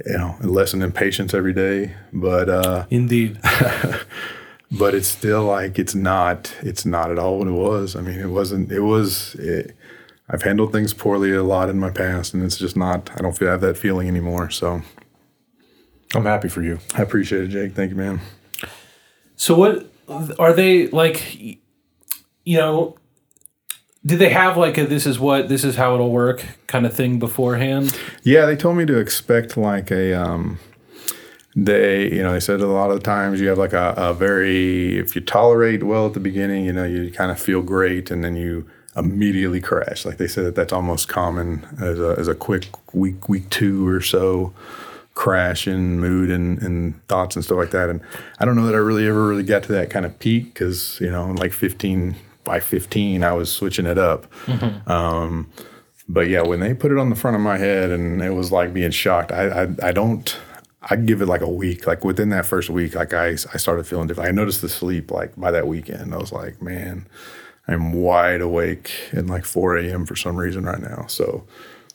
you 0.05 0.18
know 0.18 0.36
a 0.41 0.47
lesson 0.47 0.82
in 0.82 0.91
patience 0.91 1.34
every 1.34 1.53
day. 1.53 1.95
But 2.12 2.49
uh, 2.49 2.86
Indeed. 2.89 3.39
but 4.72 4.93
it's 4.93 5.08
still 5.08 5.45
like 5.45 5.80
it's 5.80 5.95
not 5.95 6.53
it's 6.62 6.86
not 6.86 7.10
at 7.10 7.18
all 7.18 7.38
what 7.39 7.47
it 7.47 7.51
was 7.51 7.95
i 7.95 8.01
mean 8.01 8.20
it 8.20 8.28
wasn't 8.28 8.70
it 8.70 8.82
was 8.82 9.34
it, 9.36 9.74
i've 10.30 10.41
handled 10.41 10.74
things 10.74 10.93
poorly 10.93 11.34
a 11.34 11.41
lot 11.41 11.70
in 11.70 11.80
my 11.80 11.89
past 11.89 12.34
and 12.34 12.43
it's 12.43 12.58
just 12.58 12.76
not 12.76 13.10
i 13.16 13.22
don't 13.22 13.38
feel 13.38 13.47
I 13.47 13.51
have 13.51 13.62
that 13.62 13.78
feeling 13.78 14.10
anymore 14.10 14.49
so 14.49 14.82
I'm 16.16 16.26
happy 16.26 16.47
for 16.49 16.62
you. 16.62 16.80
i 16.95 17.01
appreciate 17.01 17.43
it 17.43 17.47
jake 17.49 17.74
thank 17.74 17.89
you 17.91 17.97
man 17.97 18.20
So 19.36 19.55
what 19.55 19.89
are 20.39 20.53
they 20.53 20.88
like? 20.88 21.22
You 22.45 22.58
know, 22.58 22.97
did 24.05 24.20
they 24.20 24.30
have 24.30 24.55
like 24.58 24.78
a 24.78 24.86
this 24.86 25.05
is 25.05 25.20
what 25.20 25.49
this 25.49 25.64
is 25.64 25.76
how 25.76 25.93
it'll 25.95 26.12
work 26.12 26.43
kind 26.68 26.86
of 26.86 26.93
thing 26.93 27.20
beforehand? 27.20 27.95
yeah 28.24 28.45
they 28.45 28.55
told 28.55 28.78
me 28.78 28.86
to 28.86 28.97
expect 28.97 29.58
like 29.58 29.91
a 29.91 30.14
um 30.14 30.60
they 31.55 32.10
you 32.12 32.24
know 32.24 32.32
they 32.34 32.39
said 32.39 32.62
a 32.62 32.68
lot 32.68 32.89
of 32.89 32.97
the 32.97 33.03
times 33.03 33.41
you 33.41 33.47
have 33.49 33.58
like 33.58 33.74
a, 33.74 33.93
a 33.97 34.14
very 34.14 34.97
if 34.97 35.16
you 35.16 35.22
tolerate 35.22 35.84
well 35.84 36.05
at 36.08 36.14
the 36.14 36.20
beginning 36.20 36.66
you 36.66 36.72
know 36.74 36.84
you 36.86 37.12
kind 37.12 37.32
of 37.32 37.39
feel 37.39 37.62
great 37.62 38.10
and 38.12 38.24
then 38.24 38.36
you 38.36 38.66
immediately 38.95 39.60
crash 39.62 40.05
like 40.05 40.18
they 40.18 40.28
said 40.28 40.45
that 40.45 40.55
that's 40.55 40.74
almost 40.74 41.08
common 41.08 41.66
as 41.82 41.99
a, 41.99 42.16
as 42.18 42.28
a 42.28 42.36
quick 42.36 42.68
week 42.93 43.28
week 43.28 43.49
two 43.49 43.88
or 43.88 44.01
so 44.01 44.53
crash 45.18 45.68
in 45.68 45.99
mood 45.99 46.30
and, 46.30 46.61
and 46.61 47.07
thoughts 47.07 47.36
and 47.36 47.43
stuff 47.43 47.57
like 47.57 47.72
that 47.72 47.89
and 47.89 47.99
i 48.38 48.45
don't 48.45 48.55
know 48.55 48.68
that 48.68 48.76
i 48.76 48.78
really 48.78 49.07
ever 49.07 49.28
really 49.28 49.41
got 49.41 49.63
to 49.63 49.72
that 49.72 49.89
kind 49.89 50.05
of 50.05 50.20
peak 50.20 50.53
because 50.53 50.99
you 51.01 51.09
know 51.09 51.32
like 51.32 51.51
15 51.51 52.15
by 52.43 52.59
15 52.59 53.24
i 53.24 53.34
was 53.34 53.51
switching 53.51 53.88
it 53.88 53.97
up 53.97 54.32
um, 54.88 55.49
but 56.07 56.28
yeah 56.28 56.43
when 56.43 56.59
they 56.59 56.72
put 56.76 56.91
it 56.91 56.99
on 56.99 57.09
the 57.09 57.15
front 57.15 57.36
of 57.36 57.41
my 57.41 57.57
head 57.57 57.89
and 57.89 58.22
it 58.22 58.30
was 58.30 58.51
like 58.51 58.76
being 58.76 58.91
shocked 58.91 59.32
i 59.32 59.63
i, 59.63 59.68
I 59.82 59.91
don't 59.91 60.38
I 60.89 60.95
give 60.95 61.22
it 61.22 61.26
like 61.26 61.41
a 61.41 61.49
week. 61.49 61.86
Like 61.86 62.05
within 62.05 62.30
that 62.30 62.45
first 62.45 62.70
week, 62.70 62.95
like 62.95 63.13
I, 63.13 63.32
I 63.32 63.57
started 63.57 63.86
feeling 63.86 64.07
different. 64.07 64.30
I 64.30 64.32
noticed 64.32 64.61
the 64.61 64.70
sleep 64.70 65.11
like 65.11 65.36
by 65.36 65.51
that 65.51 65.68
weekend. 65.68 66.13
I 66.13 66.18
was 66.18 66.32
like, 66.32 66.61
man, 66.61 67.05
I'm 67.68 67.91
wide 67.91 68.39
awake 68.39 68.91
at 69.11 69.26
like 69.26 69.43
4 69.43 69.80
a.m. 69.80 70.05
for 70.05 70.15
some 70.15 70.38
reason 70.38 70.63
right 70.63 70.80
now. 70.80 71.05
So 71.07 71.45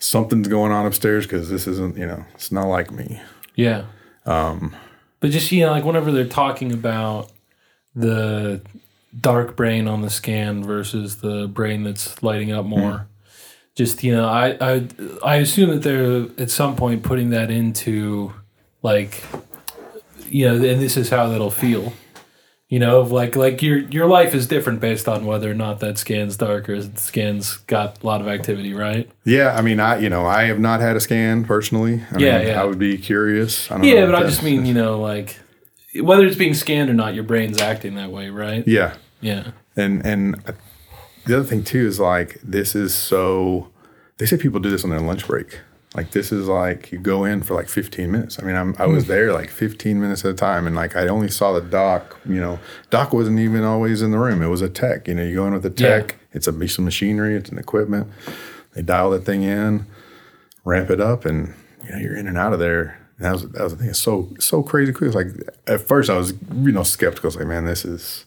something's 0.02 0.48
going 0.48 0.72
on 0.72 0.84
upstairs 0.84 1.26
because 1.26 1.48
this 1.48 1.66
isn't, 1.66 1.96
you 1.96 2.06
know, 2.06 2.24
it's 2.34 2.50
not 2.50 2.66
like 2.66 2.90
me. 2.90 3.20
Yeah. 3.54 3.84
Um, 4.26 4.74
but 5.20 5.30
just 5.30 5.52
you 5.52 5.64
know, 5.64 5.70
like 5.70 5.84
whenever 5.84 6.10
they're 6.10 6.26
talking 6.26 6.72
about 6.72 7.30
the 7.94 8.60
dark 9.18 9.56
brain 9.56 9.86
on 9.86 10.02
the 10.02 10.10
scan 10.10 10.64
versus 10.64 11.16
the 11.16 11.46
brain 11.46 11.84
that's 11.84 12.22
lighting 12.22 12.50
up 12.50 12.66
more, 12.66 13.06
just 13.74 14.02
you 14.02 14.12
know, 14.12 14.26
I 14.26 14.56
I 14.60 14.88
I 15.24 15.36
assume 15.36 15.70
that 15.70 15.82
they're 15.82 16.26
at 16.42 16.50
some 16.50 16.74
point 16.74 17.04
putting 17.04 17.30
that 17.30 17.50
into 17.50 18.32
like 18.82 19.22
you 20.28 20.48
know, 20.48 20.54
and 20.54 20.80
this 20.80 20.96
is 20.96 21.10
how 21.10 21.28
that'll 21.28 21.50
feel. 21.50 21.92
You 22.72 22.78
know, 22.78 23.02
like 23.02 23.36
like 23.36 23.60
your 23.60 23.80
your 23.80 24.06
life 24.06 24.32
is 24.32 24.46
different 24.46 24.80
based 24.80 25.06
on 25.06 25.26
whether 25.26 25.50
or 25.50 25.54
not 25.54 25.80
that 25.80 25.98
scan's 25.98 26.38
dark 26.38 26.70
or 26.70 26.80
scan's 26.96 27.58
got 27.66 28.02
a 28.02 28.06
lot 28.06 28.22
of 28.22 28.28
activity, 28.28 28.72
right? 28.72 29.10
Yeah, 29.24 29.54
I 29.54 29.60
mean, 29.60 29.78
I 29.78 29.98
you 29.98 30.08
know, 30.08 30.24
I 30.24 30.44
have 30.44 30.58
not 30.58 30.80
had 30.80 30.96
a 30.96 31.00
scan 31.00 31.44
personally. 31.44 32.02
I 32.10 32.16
Yeah, 32.18 32.38
mean, 32.38 32.46
yeah. 32.46 32.62
I 32.62 32.64
would 32.64 32.78
be 32.78 32.96
curious. 32.96 33.70
I 33.70 33.74
don't 33.76 33.84
Yeah, 33.84 34.06
but 34.06 34.14
I 34.14 34.22
just 34.22 34.42
mean, 34.42 34.64
you 34.64 34.72
know, 34.72 34.98
like 34.98 35.36
whether 36.00 36.24
it's 36.24 36.36
being 36.36 36.54
scanned 36.54 36.88
or 36.88 36.94
not, 36.94 37.12
your 37.12 37.24
brain's 37.24 37.58
acting 37.58 37.94
that 37.96 38.10
way, 38.10 38.30
right? 38.30 38.66
yeah, 38.66 38.94
Yeah. 39.20 39.50
and 39.76 40.00
and 40.06 40.42
the 41.26 41.36
other 41.36 41.44
thing 41.46 41.64
too 41.64 41.86
is 41.86 42.00
like 42.00 42.40
this 42.42 42.74
is 42.74 42.94
so. 42.94 43.68
They 44.16 44.24
say 44.24 44.38
people 44.38 44.60
do 44.60 44.70
this 44.70 44.82
on 44.82 44.88
their 44.88 45.00
lunch 45.00 45.26
break. 45.26 45.60
Like 45.94 46.12
this 46.12 46.32
is 46.32 46.48
like 46.48 46.90
you 46.90 46.98
go 46.98 47.24
in 47.24 47.42
for 47.42 47.54
like 47.54 47.68
15 47.68 48.10
minutes. 48.10 48.38
I 48.40 48.44
mean, 48.44 48.56
I'm, 48.56 48.74
I 48.78 48.86
Hmm. 48.86 48.92
was 48.94 49.06
there 49.08 49.32
like 49.32 49.50
15 49.50 50.00
minutes 50.00 50.24
at 50.24 50.30
a 50.30 50.34
time, 50.34 50.66
and 50.66 50.74
like 50.74 50.96
I 50.96 51.06
only 51.08 51.28
saw 51.28 51.52
the 51.52 51.60
doc. 51.60 52.16
You 52.26 52.40
know, 52.40 52.58
doc 52.90 53.12
wasn't 53.12 53.38
even 53.40 53.62
always 53.62 54.00
in 54.00 54.10
the 54.10 54.18
room. 54.18 54.40
It 54.42 54.46
was 54.48 54.62
a 54.62 54.70
tech. 54.70 55.06
You 55.08 55.14
know, 55.16 55.22
you 55.22 55.34
go 55.34 55.46
in 55.46 55.52
with 55.52 55.66
a 55.66 55.68
Yeah. 55.82 55.98
tech. 55.98 56.16
It's 56.32 56.46
a 56.46 56.52
piece 56.52 56.78
of 56.78 56.84
machinery. 56.84 57.34
It's 57.36 57.50
an 57.50 57.58
equipment. 57.58 58.06
They 58.74 58.80
dial 58.80 59.10
that 59.10 59.26
thing 59.26 59.42
in, 59.42 59.84
ramp 60.64 60.88
it 60.88 61.00
up, 61.00 61.26
and 61.26 61.52
you 61.84 61.90
know 61.92 61.98
you're 61.98 62.16
in 62.16 62.26
and 62.26 62.38
out 62.38 62.54
of 62.54 62.58
there. 62.58 62.98
And 63.18 63.26
that 63.26 63.32
was 63.32 63.42
that 63.50 63.62
was 63.62 63.72
the 63.74 63.78
thing. 63.80 63.88
It's 63.90 63.98
so 63.98 64.30
so 64.40 64.62
crazy 64.62 64.92
quick. 64.94 65.08
It's 65.08 65.16
like 65.16 65.26
at 65.66 65.82
first 65.82 66.08
I 66.08 66.16
was 66.16 66.32
you 66.54 66.72
know 66.72 66.84
skeptical. 66.84 67.28
It's 67.28 67.36
like 67.36 67.46
man, 67.46 67.66
this 67.66 67.84
is 67.84 68.24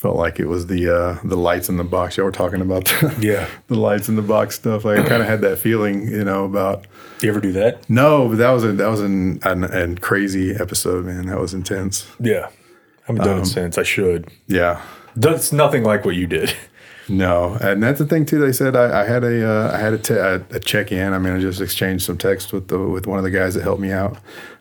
felt 0.00 0.16
like 0.16 0.40
it 0.40 0.46
was 0.46 0.66
the 0.66 0.88
uh, 0.88 1.18
the 1.24 1.36
lights 1.36 1.68
in 1.68 1.76
the 1.76 1.84
box. 1.84 2.16
Y'all 2.16 2.24
were 2.24 2.32
talking 2.32 2.62
about 2.62 2.86
the, 2.86 3.16
Yeah. 3.20 3.46
the 3.68 3.74
lights 3.74 4.08
in 4.08 4.16
the 4.16 4.22
box 4.22 4.54
stuff. 4.54 4.86
I 4.86 4.96
kind 4.96 5.20
of 5.22 5.28
had 5.28 5.42
that 5.42 5.58
feeling, 5.58 6.08
you 6.08 6.24
know, 6.24 6.44
about 6.46 6.86
Do 7.18 7.26
You 7.26 7.32
ever 7.32 7.40
do 7.40 7.52
that? 7.52 7.88
no, 7.90 8.28
but 8.28 8.36
that 8.38 8.50
was 8.50 8.64
a 8.64 8.72
that 8.72 8.88
was 8.88 9.00
an, 9.00 9.38
an, 9.42 9.64
an 9.64 9.98
crazy 9.98 10.52
episode, 10.54 11.04
man. 11.04 11.26
That 11.26 11.38
was 11.38 11.52
intense. 11.52 12.06
Yeah. 12.18 12.48
I 12.48 13.12
haven't 13.12 13.24
done 13.24 13.40
it 13.40 13.46
since. 13.46 13.76
I 13.76 13.82
should. 13.82 14.28
Yeah. 14.46 14.80
That's 15.16 15.52
nothing 15.52 15.82
like 15.84 16.04
what 16.04 16.14
you 16.16 16.26
did. 16.26 16.54
No, 17.08 17.58
and 17.60 17.82
that's 17.82 17.98
the 17.98 18.06
thing 18.06 18.24
too. 18.24 18.38
They 18.38 18.52
said 18.52 18.76
I, 18.76 19.00
I 19.00 19.04
had 19.04 19.24
a 19.24 19.44
uh, 19.44 19.72
I 19.74 19.78
had 19.78 19.94
a, 19.94 19.98
te- 19.98 20.14
a, 20.14 20.34
a 20.50 20.60
check 20.60 20.92
in. 20.92 21.12
I 21.12 21.18
mean, 21.18 21.34
I 21.34 21.40
just 21.40 21.60
exchanged 21.60 22.04
some 22.04 22.16
text 22.16 22.52
with 22.52 22.68
the 22.68 22.78
with 22.78 23.08
one 23.08 23.18
of 23.18 23.24
the 23.24 23.32
guys 23.32 23.54
that 23.54 23.64
helped 23.64 23.80
me 23.80 23.90
out. 23.90 24.16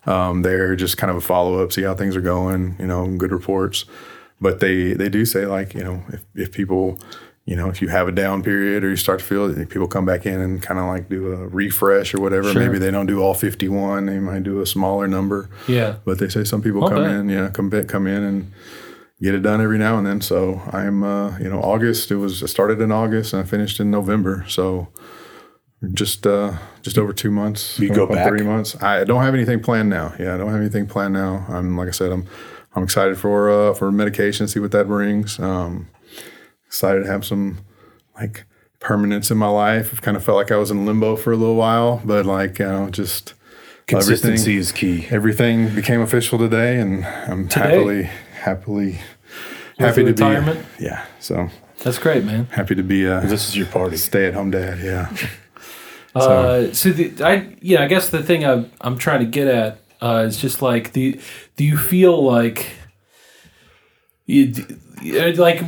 Um, 0.08 0.42
they're 0.42 0.76
just 0.76 0.98
kind 0.98 1.12
of 1.12 1.18
a 1.18 1.22
follow 1.22 1.62
up, 1.64 1.72
see 1.72 1.84
how 1.84 1.94
things 1.94 2.16
are 2.16 2.22
going. 2.22 2.76
You 2.80 2.88
know, 2.88 3.06
good 3.18 3.32
reports. 3.32 3.86
But 4.42 4.60
they 4.60 4.94
they 4.94 5.10
do 5.10 5.26
say 5.26 5.46
like 5.46 5.74
you 5.74 5.84
know 5.84 6.04
if 6.10 6.22
if 6.36 6.52
people 6.52 7.00
you 7.46 7.56
know 7.56 7.70
if 7.70 7.82
you 7.82 7.88
have 7.90 8.08
a 8.08 8.12
down 8.12 8.42
period 8.44 8.84
or 8.84 8.90
you 8.90 8.96
start 8.96 9.20
to 9.20 9.26
feel 9.26 9.46
it, 9.50 9.70
people 9.70 9.88
come 9.88 10.06
back 10.06 10.26
in 10.26 10.40
and 10.40 10.62
kind 10.62 10.80
of 10.80 10.86
like 10.86 11.10
do 11.10 11.34
a 11.34 11.48
refresh 11.48 12.14
or 12.14 12.22
whatever. 12.22 12.52
Sure. 12.52 12.62
Maybe 12.62 12.80
they 12.80 12.92
don't 12.92 13.06
do 13.08 13.22
all 13.22 13.34
fifty 13.34 13.68
one. 13.68 14.06
They 14.06 14.20
might 14.20 14.44
do 14.44 14.62
a 14.62 14.66
smaller 14.66 15.08
number. 15.08 15.50
Yeah. 15.68 15.96
But 16.06 16.20
they 16.20 16.30
say 16.30 16.44
some 16.44 16.62
people 16.62 16.88
come 16.88 17.00
Okay. 17.00 17.14
in, 17.16 17.30
yeah, 17.30 17.50
come 17.50 17.70
back, 17.70 17.88
come 17.88 18.08
in 18.08 18.24
and 18.24 18.52
get 19.22 19.36
it 19.36 19.42
done 19.42 19.60
every 19.60 19.78
now 19.78 19.98
and 19.98 20.08
then. 20.08 20.22
So 20.22 20.62
I'm, 20.72 21.04
uh, 21.04 21.38
you 21.40 21.50
know, 21.50 21.60
August. 21.62 22.12
It 22.12 22.16
was 22.18 22.42
I 22.42 22.46
started 22.46 22.80
in 22.80 22.92
August 22.92 23.34
and 23.34 23.44
I 23.44 23.46
finished 23.46 23.80
in 23.82 23.92
November. 23.92 24.46
So 24.48 24.88
just 25.94 26.28
uh, 26.28 26.54
just 26.82 26.98
over 26.98 27.14
two 27.14 27.32
months. 27.32 27.80
You 27.80 27.90
go 27.94 28.06
back? 28.06 28.28
three 28.28 28.44
months. 28.44 28.82
I 28.82 29.04
don't 29.06 29.24
have 29.24 29.34
anything 29.34 29.60
planned 29.62 29.90
now. 29.90 30.14
Yeah, 30.20 30.36
I 30.36 30.38
don't 30.38 30.50
have 30.52 30.60
anything 30.62 30.88
planned 30.88 31.14
now. 31.14 31.46
I'm 31.50 31.76
like 31.78 31.88
I 31.88 31.92
said, 31.92 32.12
I'm 32.12 32.26
I'm 32.76 32.84
excited 32.84 33.18
for 33.18 33.50
uh, 33.50 33.74
for 33.74 33.92
medication, 33.92 34.48
see 34.48 34.60
what 34.60 34.72
that 34.72 34.88
brings. 34.88 35.40
Um, 35.40 35.88
excited 36.68 37.04
to 37.04 37.10
have 37.12 37.26
some 37.26 37.60
like 38.16 38.46
permanence 38.80 39.32
in 39.32 39.38
my 39.38 39.48
life. 39.48 39.90
I've 39.92 40.02
kind 40.02 40.16
of 40.16 40.24
felt 40.24 40.38
like 40.38 40.52
I 40.52 40.56
was 40.58 40.72
in 40.72 40.86
limbo 40.86 41.16
for 41.16 41.32
a 41.34 41.36
little 41.38 41.56
while, 41.56 42.02
but 42.06 42.26
like 42.26 42.60
you 42.60 42.66
know, 42.66 42.90
just 42.90 43.34
Consistency 43.88 44.58
everything- 44.58 44.58
is 44.58 44.72
key. 44.72 45.08
everything 45.10 45.74
became 45.76 46.00
official 46.02 46.38
today, 46.38 46.80
and 46.80 47.04
I'm 47.06 47.48
Today? 47.48 47.70
happily, 47.76 48.04
happily, 48.44 49.00
happy 49.80 50.04
to 50.04 50.12
retirement? 50.12 50.64
be. 50.78 50.86
Yeah, 50.86 51.06
so 51.20 51.50
That's 51.84 51.98
great, 51.98 52.24
man. 52.24 52.46
happy 52.52 52.76
to 52.76 52.84
be 52.84 53.06
a 53.06 53.22
This 53.22 53.50
is 53.50 53.58
your 53.58 53.66
party. 53.66 53.98
stay-at-home 53.98 54.52
dad. 54.52 54.78
Yeah, 54.80 55.10
Uh, 56.16 56.72
so 56.74 56.92
the, 56.92 57.14
I, 57.24 57.56
yeah, 57.62 57.84
I 57.84 57.88
guess 57.88 58.10
the 58.10 58.22
thing 58.22 58.46
I, 58.46 58.66
I'm 58.82 58.98
trying 58.98 59.20
to 59.22 59.26
get 59.26 59.48
at 59.48 59.80
uh, 60.02 60.26
is 60.28 60.38
just 60.38 60.62
like, 60.62 60.94
do, 60.94 61.20
do 61.56 61.64
you 61.64 61.78
feel 61.78 62.22
like, 62.24 62.68
you, 64.26 64.54
you- 65.02 65.34
like, 65.34 65.62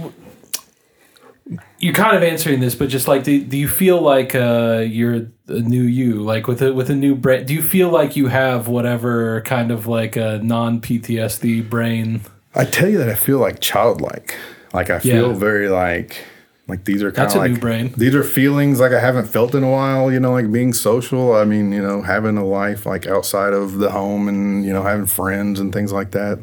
you're 1.80 1.94
kind 1.94 2.16
of 2.16 2.24
answering 2.24 2.60
this, 2.60 2.76
but 2.76 2.90
just 2.90 3.08
like, 3.08 3.24
do, 3.24 3.44
do 3.44 3.58
you 3.58 3.68
feel 3.68 4.00
like 4.02 4.36
uh, 4.36 4.84
you're 4.88 5.28
a 5.48 5.60
new 5.60 5.82
you, 5.84 6.22
like 6.22 6.48
with 6.48 6.62
a 6.62 6.72
with 6.74 6.90
a 6.90 6.96
new 6.96 7.16
brain? 7.16 7.46
Do 7.46 7.54
you 7.54 7.62
feel 7.62 7.90
like 7.90 8.16
you 8.16 8.28
have 8.28 8.68
whatever 8.68 9.42
kind 9.42 9.72
of 9.72 9.86
like 9.88 10.16
a 10.16 10.40
non 10.44 10.80
PTSD 10.80 11.68
brain? 11.70 12.22
I 12.56 12.66
tell 12.66 12.88
you 12.88 12.98
that 13.00 13.10
I 13.10 13.16
feel 13.16 13.40
like 13.40 13.60
childlike. 13.60 14.38
Like 14.74 14.90
I 14.90 15.00
feel 15.00 15.32
Yeah. 15.32 15.38
very 15.38 15.68
like 15.68 16.24
like 16.68 16.86
these 16.86 17.04
are 17.04 17.12
kind 17.12 17.30
of 17.30 17.36
like 17.36 17.52
new 17.52 17.58
brain. 17.60 17.94
these 17.98 18.16
are 18.16 18.24
feelings 18.24 18.80
like 18.80 18.92
I 18.92 19.00
haven't 19.00 19.28
felt 19.28 19.56
in 19.56 19.64
a 19.64 19.70
while. 19.70 20.12
You 20.12 20.20
know, 20.20 20.32
like 20.32 20.52
being 20.52 20.74
social. 20.74 21.36
I 21.36 21.44
mean, 21.44 21.72
you 21.72 21.82
know, 21.82 22.02
having 22.02 22.38
a 22.38 22.46
life 22.46 22.86
like 22.86 23.08
outside 23.08 23.54
of 23.54 23.80
the 23.80 23.92
home 23.92 24.28
and 24.28 24.64
you 24.64 24.72
know 24.72 24.84
having 24.84 25.06
friends 25.06 25.60
and 25.60 25.74
things 25.74 25.92
like 25.92 26.12
that. 26.12 26.40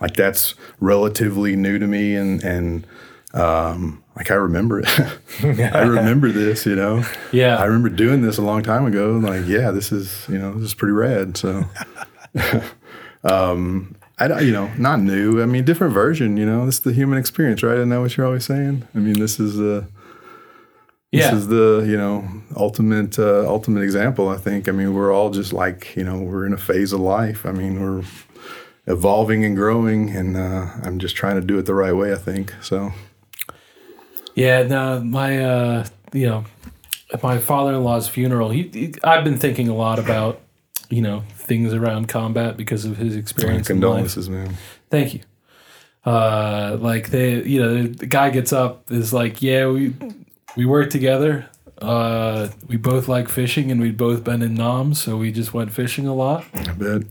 Like 0.00 0.14
that's 0.14 0.54
relatively 0.80 1.56
new 1.56 1.78
to 1.78 1.86
me 1.86 2.16
and 2.16 2.42
and 2.42 2.86
um, 3.34 4.02
like 4.16 4.30
I 4.30 4.34
remember 4.34 4.80
it. 4.80 4.88
I 5.74 5.82
remember 5.82 6.28
this. 6.32 6.66
You 6.66 6.74
know. 6.76 7.04
Yeah. 7.30 7.56
I 7.56 7.64
remember 7.64 7.90
doing 7.90 8.22
this 8.22 8.38
a 8.38 8.42
long 8.42 8.62
time 8.62 8.86
ago. 8.86 9.12
Like, 9.12 9.46
yeah, 9.46 9.70
this 9.70 9.92
is 9.92 10.26
you 10.28 10.38
know 10.38 10.54
this 10.54 10.64
is 10.64 10.74
pretty 10.74 10.92
rad. 10.92 11.36
So. 11.36 11.64
I 14.20 14.28
don't, 14.28 14.44
you 14.44 14.52
know, 14.52 14.70
not 14.76 15.00
new. 15.00 15.42
I 15.42 15.46
mean, 15.46 15.64
different 15.64 15.94
version. 15.94 16.36
You 16.36 16.44
know, 16.44 16.66
this 16.66 16.76
is 16.76 16.80
the 16.82 16.92
human 16.92 17.18
experience, 17.18 17.62
right? 17.62 17.76
Isn't 17.76 17.88
that 17.88 18.00
what 18.00 18.16
you're 18.16 18.26
always 18.26 18.44
saying? 18.44 18.86
I 18.94 18.98
mean, 18.98 19.18
this 19.18 19.40
is 19.40 19.56
the 19.56 19.86
yeah. 21.10 21.30
this 21.30 21.40
is 21.40 21.48
the 21.48 21.84
you 21.88 21.96
know 21.96 22.28
ultimate 22.54 23.18
uh, 23.18 23.48
ultimate 23.48 23.82
example. 23.82 24.28
I 24.28 24.36
think. 24.36 24.68
I 24.68 24.72
mean, 24.72 24.92
we're 24.92 25.12
all 25.12 25.30
just 25.30 25.54
like 25.54 25.96
you 25.96 26.04
know 26.04 26.18
we're 26.18 26.46
in 26.46 26.52
a 26.52 26.58
phase 26.58 26.92
of 26.92 27.00
life. 27.00 27.46
I 27.46 27.52
mean, 27.52 27.80
we're 27.80 28.04
evolving 28.86 29.44
and 29.44 29.56
growing, 29.56 30.10
and 30.10 30.36
uh, 30.36 30.66
I'm 30.82 30.98
just 30.98 31.16
trying 31.16 31.40
to 31.40 31.46
do 31.46 31.58
it 31.58 31.62
the 31.62 31.74
right 31.74 31.92
way. 31.92 32.12
I 32.12 32.16
think 32.16 32.54
so. 32.60 32.92
Yeah, 34.34 34.62
no, 34.64 35.00
my 35.00 35.42
uh, 35.42 35.86
you 36.12 36.26
know, 36.26 36.44
at 37.12 37.22
my 37.22 37.38
father-in-law's 37.38 38.08
funeral, 38.08 38.50
he, 38.50 38.68
he 38.72 38.94
I've 39.02 39.24
been 39.24 39.38
thinking 39.38 39.68
a 39.68 39.74
lot 39.74 39.98
about 39.98 40.40
you 40.90 41.00
know 41.00 41.22
things 41.34 41.72
around 41.72 42.08
combat 42.08 42.56
because 42.56 42.84
of 42.84 42.96
his 42.98 43.16
experience. 43.16 43.70
in 43.70 43.80
life. 43.80 43.82
Condolences, 43.82 44.28
man. 44.28 44.56
Thank 44.90 45.14
you. 45.14 45.20
Uh, 46.04 46.76
like 46.80 47.10
they, 47.10 47.42
you 47.42 47.62
know, 47.62 47.86
the 47.86 48.06
guy 48.06 48.30
gets 48.30 48.52
up 48.52 48.90
is 48.90 49.12
like, 49.12 49.40
yeah, 49.40 49.68
we 49.68 49.94
we 50.56 50.66
work 50.66 50.90
together. 50.90 51.48
Uh, 51.78 52.48
we 52.68 52.76
both 52.76 53.08
like 53.08 53.28
fishing, 53.28 53.70
and 53.70 53.80
we'd 53.80 53.96
both 53.96 54.22
been 54.24 54.42
in 54.42 54.54
Nam, 54.54 54.92
so 54.94 55.16
we 55.16 55.32
just 55.32 55.54
went 55.54 55.72
fishing 55.72 56.06
a 56.06 56.14
lot. 56.14 56.44
I 56.54 56.72
bet. 56.72 57.02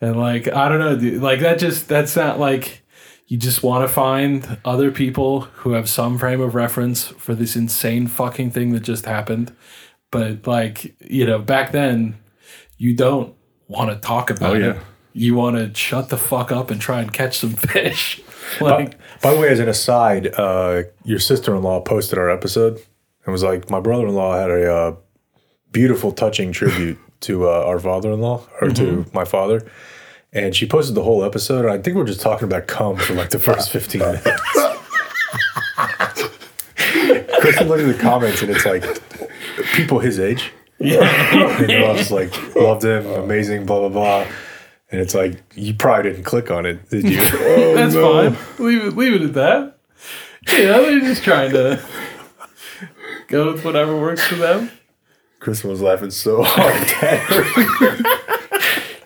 And 0.00 0.18
like, 0.18 0.48
I 0.48 0.68
don't 0.68 0.78
know, 0.78 0.96
dude, 0.96 1.22
like 1.22 1.40
that 1.40 1.58
just 1.58 1.88
that's 1.88 2.16
not 2.16 2.40
like 2.40 2.82
you 3.26 3.36
just 3.36 3.62
want 3.62 3.86
to 3.86 3.92
find 3.92 4.58
other 4.64 4.90
people 4.90 5.42
who 5.42 5.72
have 5.72 5.88
some 5.88 6.18
frame 6.18 6.40
of 6.40 6.54
reference 6.54 7.06
for 7.06 7.34
this 7.34 7.54
insane 7.54 8.08
fucking 8.08 8.50
thing 8.50 8.72
that 8.72 8.80
just 8.80 9.04
happened. 9.04 9.54
But 10.10 10.46
like, 10.46 10.96
you 11.00 11.24
know, 11.26 11.38
back 11.38 11.70
then 11.70 12.16
you 12.80 12.94
don't 12.94 13.34
want 13.68 13.90
to 13.90 13.96
talk 13.96 14.30
about 14.30 14.56
Oh, 14.56 14.58
yeah. 14.58 14.70
it. 14.70 14.76
You 15.12 15.34
want 15.34 15.56
to 15.56 15.74
shut 15.78 16.08
the 16.08 16.16
fuck 16.16 16.50
up 16.50 16.70
and 16.70 16.80
try 16.80 17.00
and 17.02 17.12
catch 17.12 17.36
some 17.38 17.50
fish. 17.52 18.22
By, 18.60 18.70
like, 18.70 18.98
by 19.20 19.34
the 19.34 19.38
way, 19.40 19.48
as 19.48 19.58
an 19.58 19.68
aside, 19.68 20.32
uh, 20.38 20.84
your 21.04 21.18
sister 21.18 21.54
in 21.54 21.62
law 21.62 21.80
posted 21.80 22.18
our 22.18 22.30
episode 22.30 22.80
and 23.24 23.32
was 23.32 23.42
like, 23.42 23.68
"My 23.70 23.80
brother 23.80 24.06
in 24.06 24.14
law 24.14 24.34
had 24.36 24.50
a 24.50 24.72
uh, 24.74 24.96
beautiful, 25.72 26.10
touching 26.10 26.52
tribute 26.52 26.98
to 27.20 27.46
uh, 27.48 27.64
our 27.66 27.78
father 27.78 28.10
in 28.12 28.20
law 28.20 28.46
or 28.62 28.70
to 28.70 29.04
my 29.12 29.24
father." 29.24 29.68
And 30.32 30.54
she 30.56 30.64
posted 30.66 30.94
the 30.94 31.02
whole 31.02 31.22
episode. 31.24 31.64
And 31.64 31.70
I 31.74 31.78
think 31.78 31.96
we're 31.96 32.06
just 32.06 32.20
talking 32.22 32.44
about 32.46 32.66
cum 32.66 32.96
for 32.96 33.14
like 33.14 33.30
the 33.30 33.38
first 33.40 33.70
15 33.72 34.00
minutes. 34.00 34.24
Kristen 37.40 37.68
looked 37.68 37.82
at 37.82 37.96
the 37.96 37.98
comments 38.00 38.42
and 38.42 38.50
it's 38.50 38.64
like 38.64 38.84
people 39.74 39.98
his 39.98 40.18
age. 40.20 40.52
and 41.60 41.68
they're 41.68 41.86
all 41.86 41.94
just 41.94 42.10
like, 42.10 42.54
loved 42.56 42.84
him, 42.84 43.06
amazing, 43.06 43.66
blah, 43.66 43.80
blah, 43.80 43.88
blah. 43.90 44.26
And 44.90 45.00
it's 45.00 45.14
like 45.14 45.40
you 45.54 45.74
probably 45.74 46.10
didn't 46.10 46.24
click 46.24 46.50
on 46.50 46.64
it, 46.66 46.88
did 46.88 47.04
you? 47.08 47.20
Oh, 47.32 47.74
That's 47.74 47.94
no. 47.94 48.30
fine. 48.32 48.64
Leave 48.66 48.84
it, 48.84 48.96
leave 48.96 49.14
it 49.14 49.22
at 49.22 49.34
that. 49.34 49.78
You 50.52 50.64
know, 50.64 50.82
they're 50.82 51.00
just 51.00 51.22
trying 51.22 51.52
to 51.52 51.80
go 53.28 53.52
with 53.52 53.64
whatever 53.64 53.94
works 54.00 54.24
for 54.26 54.36
them. 54.36 54.70
Chris 55.38 55.62
was 55.62 55.80
laughing 55.82 56.10
so 56.10 56.42
hard. 56.42 56.88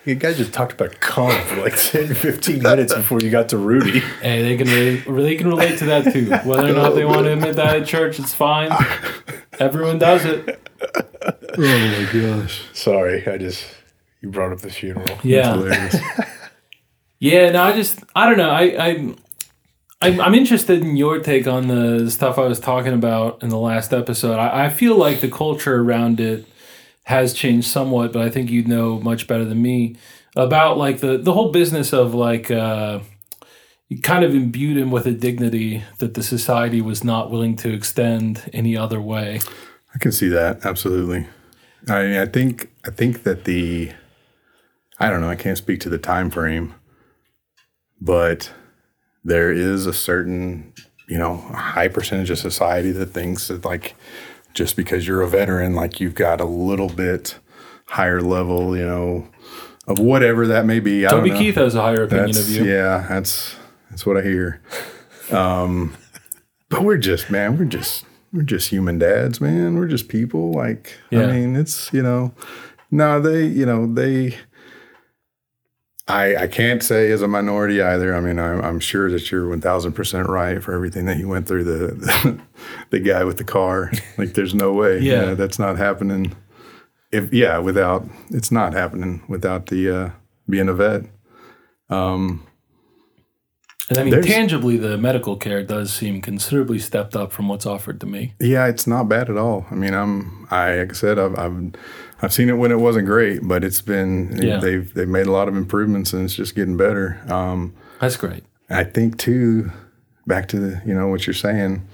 you 0.05 0.15
guys 0.15 0.37
just 0.37 0.53
talked 0.53 0.73
about 0.73 0.99
cum 1.01 1.31
for 1.45 1.57
like 1.57 1.75
10, 1.75 2.13
15 2.15 2.61
minutes 2.63 2.93
before 2.93 3.19
you 3.19 3.29
got 3.29 3.49
to 3.49 3.57
Rudy. 3.57 3.99
Hey, 4.21 4.41
they 4.41 4.57
can 4.57 4.67
relate, 4.67 5.23
they 5.23 5.35
can 5.35 5.47
relate 5.47 5.77
to 5.79 5.85
that 5.85 6.13
too. 6.13 6.29
Whether 6.49 6.69
or 6.69 6.73
not 6.73 6.95
they 6.95 7.05
want 7.05 7.25
to 7.25 7.33
admit 7.33 7.55
that 7.57 7.75
at 7.81 7.87
church, 7.87 8.19
it's 8.19 8.33
fine. 8.33 8.71
Everyone 9.59 9.99
does 9.99 10.25
it. 10.25 10.61
Oh 11.57 11.61
my 11.61 12.09
gosh. 12.11 12.63
Sorry, 12.73 13.25
I 13.25 13.37
just 13.37 13.65
you 14.19 14.29
brought 14.29 14.51
up 14.51 14.59
the 14.59 14.69
funeral. 14.69 15.17
Yeah. 15.23 15.89
Yeah, 17.19 17.51
no, 17.51 17.63
I 17.63 17.71
just 17.73 18.03
I 18.13 18.27
don't 18.27 18.37
know. 18.37 18.49
I 18.49 18.87
I'm 18.87 19.15
I'm, 20.01 20.19
I'm 20.21 20.35
interested 20.35 20.81
in 20.81 20.97
your 20.97 21.19
take 21.19 21.47
on 21.47 21.67
the 21.67 22.11
stuff 22.11 22.37
I 22.37 22.43
was 22.45 22.59
talking 22.59 22.93
about 22.93 23.41
in 23.41 23.49
the 23.49 23.57
last 23.57 23.93
episode. 23.93 24.37
I, 24.37 24.65
I 24.65 24.69
feel 24.69 24.97
like 24.97 25.21
the 25.21 25.31
culture 25.31 25.77
around 25.81 26.19
it 26.19 26.45
has 27.03 27.33
changed 27.33 27.67
somewhat, 27.67 28.11
but 28.11 28.21
I 28.21 28.29
think 28.29 28.51
you 28.51 28.63
know 28.65 28.99
much 28.99 29.27
better 29.27 29.45
than 29.45 29.61
me 29.61 29.95
about 30.35 30.77
like 30.77 30.99
the 30.99 31.17
the 31.17 31.33
whole 31.33 31.51
business 31.51 31.93
of 31.93 32.13
like 32.13 32.51
uh, 32.51 32.99
you 33.87 34.01
kind 34.01 34.23
of 34.23 34.33
imbued 34.33 34.77
him 34.77 34.91
with 34.91 35.05
a 35.05 35.11
dignity 35.11 35.83
that 35.99 36.15
the 36.15 36.23
society 36.23 36.81
was 36.81 37.03
not 37.03 37.29
willing 37.29 37.55
to 37.57 37.73
extend 37.73 38.49
any 38.51 38.75
other 38.75 38.99
way. 38.99 39.39
I 39.93 39.99
can 39.99 40.11
see 40.11 40.27
that 40.29 40.65
absolutely. 40.65 41.27
I 41.87 42.03
mean, 42.03 42.17
I 42.17 42.25
think 42.25 42.71
I 42.85 42.89
think 42.89 43.23
that 43.23 43.43
the 43.45 43.91
I 44.99 45.09
don't 45.09 45.21
know. 45.21 45.29
I 45.29 45.35
can't 45.35 45.57
speak 45.57 45.79
to 45.81 45.89
the 45.89 45.97
time 45.97 46.29
frame, 46.29 46.73
but 48.01 48.51
there 49.23 49.51
is 49.51 49.85
a 49.85 49.93
certain 49.93 50.73
you 51.07 51.17
know 51.17 51.37
high 51.37 51.87
percentage 51.87 52.31
of 52.31 52.39
society 52.39 52.91
that 52.91 53.07
thinks 53.07 53.49
that 53.49 53.65
like 53.65 53.95
just 54.53 54.75
because 54.75 55.07
you're 55.07 55.21
a 55.21 55.27
veteran, 55.27 55.75
like 55.75 55.99
you've 55.99 56.15
got 56.15 56.41
a 56.41 56.45
little 56.45 56.89
bit 56.89 57.37
higher 57.87 58.21
level, 58.21 58.75
you 58.75 58.85
know, 58.85 59.27
of 59.87 59.99
whatever 59.99 60.47
that 60.47 60.65
may 60.65 60.79
be. 60.79 61.05
I 61.05 61.11
Toby 61.11 61.29
don't 61.29 61.37
know. 61.37 61.43
Keith 61.43 61.55
has 61.55 61.75
a 61.75 61.81
higher 61.81 62.03
opinion 62.03 62.31
That's, 62.31 62.47
of 62.47 62.49
you. 62.49 62.63
Yeah, 62.63 63.05
that's 63.07 63.55
that's 63.95 64.05
what 64.05 64.17
I 64.17 64.23
hear. 64.23 64.61
Um, 65.31 65.95
but 66.67 66.83
we're 66.83 66.97
just 66.97 67.31
man, 67.31 67.57
we're 67.57 67.63
just 67.63 68.03
we're 68.33 68.41
just 68.41 68.67
human 68.67 68.99
dads, 68.99 69.39
man. 69.39 69.75
We're 69.75 69.87
just 69.87 70.09
people. 70.09 70.51
Like 70.51 70.97
Yeah. 71.11 71.21
I 71.21 71.31
mean, 71.31 71.55
it's 71.55 71.93
you 71.93 72.03
know, 72.03 72.33
no, 72.91 73.21
they 73.21 73.45
you 73.45 73.65
know 73.65 73.91
they. 73.91 74.35
I, 76.09 76.35
I 76.35 76.47
can't 76.47 76.83
say 76.83 77.09
as 77.09 77.21
a 77.21 77.27
minority 77.27 77.81
either. 77.81 78.13
I 78.13 78.19
mean, 78.19 78.37
I'm, 78.37 78.61
I'm 78.61 78.79
sure 78.79 79.09
that 79.09 79.31
you're 79.31 79.47
1000% 79.47 80.27
right 80.27 80.61
for 80.61 80.71
everything 80.75 81.05
that 81.05 81.17
you 81.17 81.27
went 81.27 81.47
through. 81.47 81.63
The, 81.63 81.87
the, 81.95 82.41
the 82.91 82.99
guy 82.99 83.23
with 83.23 83.37
the 83.37 83.43
car, 83.43 83.91
like, 84.19 84.35
there's 84.35 84.53
no 84.53 84.71
way. 84.71 84.99
Yeah. 85.01 85.33
that's 85.33 85.57
not 85.57 85.79
happening. 85.79 86.35
If 87.11 87.33
yeah, 87.33 87.57
without 87.57 88.05
it's 88.29 88.51
not 88.51 88.73
happening 88.73 89.23
without 89.29 89.67
the 89.67 89.89
uh, 89.89 90.09
being 90.47 90.67
a 90.67 90.73
vet. 90.73 91.05
And 93.89 93.99
I 93.99 94.03
mean, 94.03 94.11
There's- 94.11 94.25
tangibly, 94.25 94.77
the 94.77 94.97
medical 94.97 95.35
care 95.35 95.61
does 95.63 95.93
seem 95.93 96.19
considerably 96.21 96.79
stepped 96.79 97.15
up 97.15 97.31
from 97.31 97.47
what's 97.47 97.65
offered 97.67 97.99
to 98.01 98.07
me. 98.07 98.33
Yeah, 98.39 98.65
it's 98.67 98.87
not 98.87 99.07
bad 99.07 99.29
at 99.29 99.37
all. 99.37 99.65
I 99.69 99.75
mean, 99.75 99.93
I'm 99.93 100.47
I 100.49 100.77
like 100.77 100.91
I 100.91 100.93
said, 100.93 101.19
I've 101.19 101.37
I've, 101.37 101.73
I've 102.21 102.33
seen 102.33 102.49
it 102.49 102.53
when 102.57 102.71
it 102.71 102.79
wasn't 102.79 103.05
great, 103.05 103.41
but 103.47 103.63
it's 103.63 103.81
been 103.81 104.39
Yeah. 104.41 104.57
they've 104.57 104.91
they've 104.93 105.07
made 105.07 105.27
a 105.27 105.31
lot 105.31 105.47
of 105.47 105.55
improvements 105.55 106.13
and 106.13 106.23
it's 106.23 106.33
just 106.33 106.55
getting 106.55 106.77
better. 106.77 107.21
Um, 107.27 107.73
That's 107.99 108.17
great. 108.17 108.43
I 108.69 108.83
think 108.85 109.19
too, 109.19 109.71
back 110.25 110.47
to 110.49 110.59
the 110.59 110.81
you 110.85 110.93
know 110.95 111.07
what 111.07 111.27
you're 111.27 111.35
saying. 111.35 111.87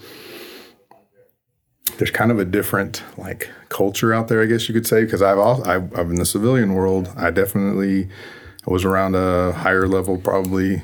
There's 1.98 2.12
kind 2.12 2.32
of 2.32 2.40
a 2.40 2.46
different 2.46 3.04
like 3.18 3.50
culture 3.70 4.14
out 4.14 4.28
there, 4.28 4.42
I 4.42 4.46
guess 4.46 4.68
you 4.68 4.74
could 4.74 4.88
say, 4.88 5.04
because 5.04 5.22
I've 5.22 5.38
also 5.38 5.64
I've, 5.70 5.94
I've 5.98 6.10
in 6.10 6.16
the 6.16 6.26
civilian 6.26 6.74
world. 6.74 7.10
I 7.18 7.32
definitely 7.32 8.08
was 8.66 8.86
around 8.86 9.16
a 9.16 9.52
higher 9.52 9.88
level, 9.88 10.18
probably 10.18 10.84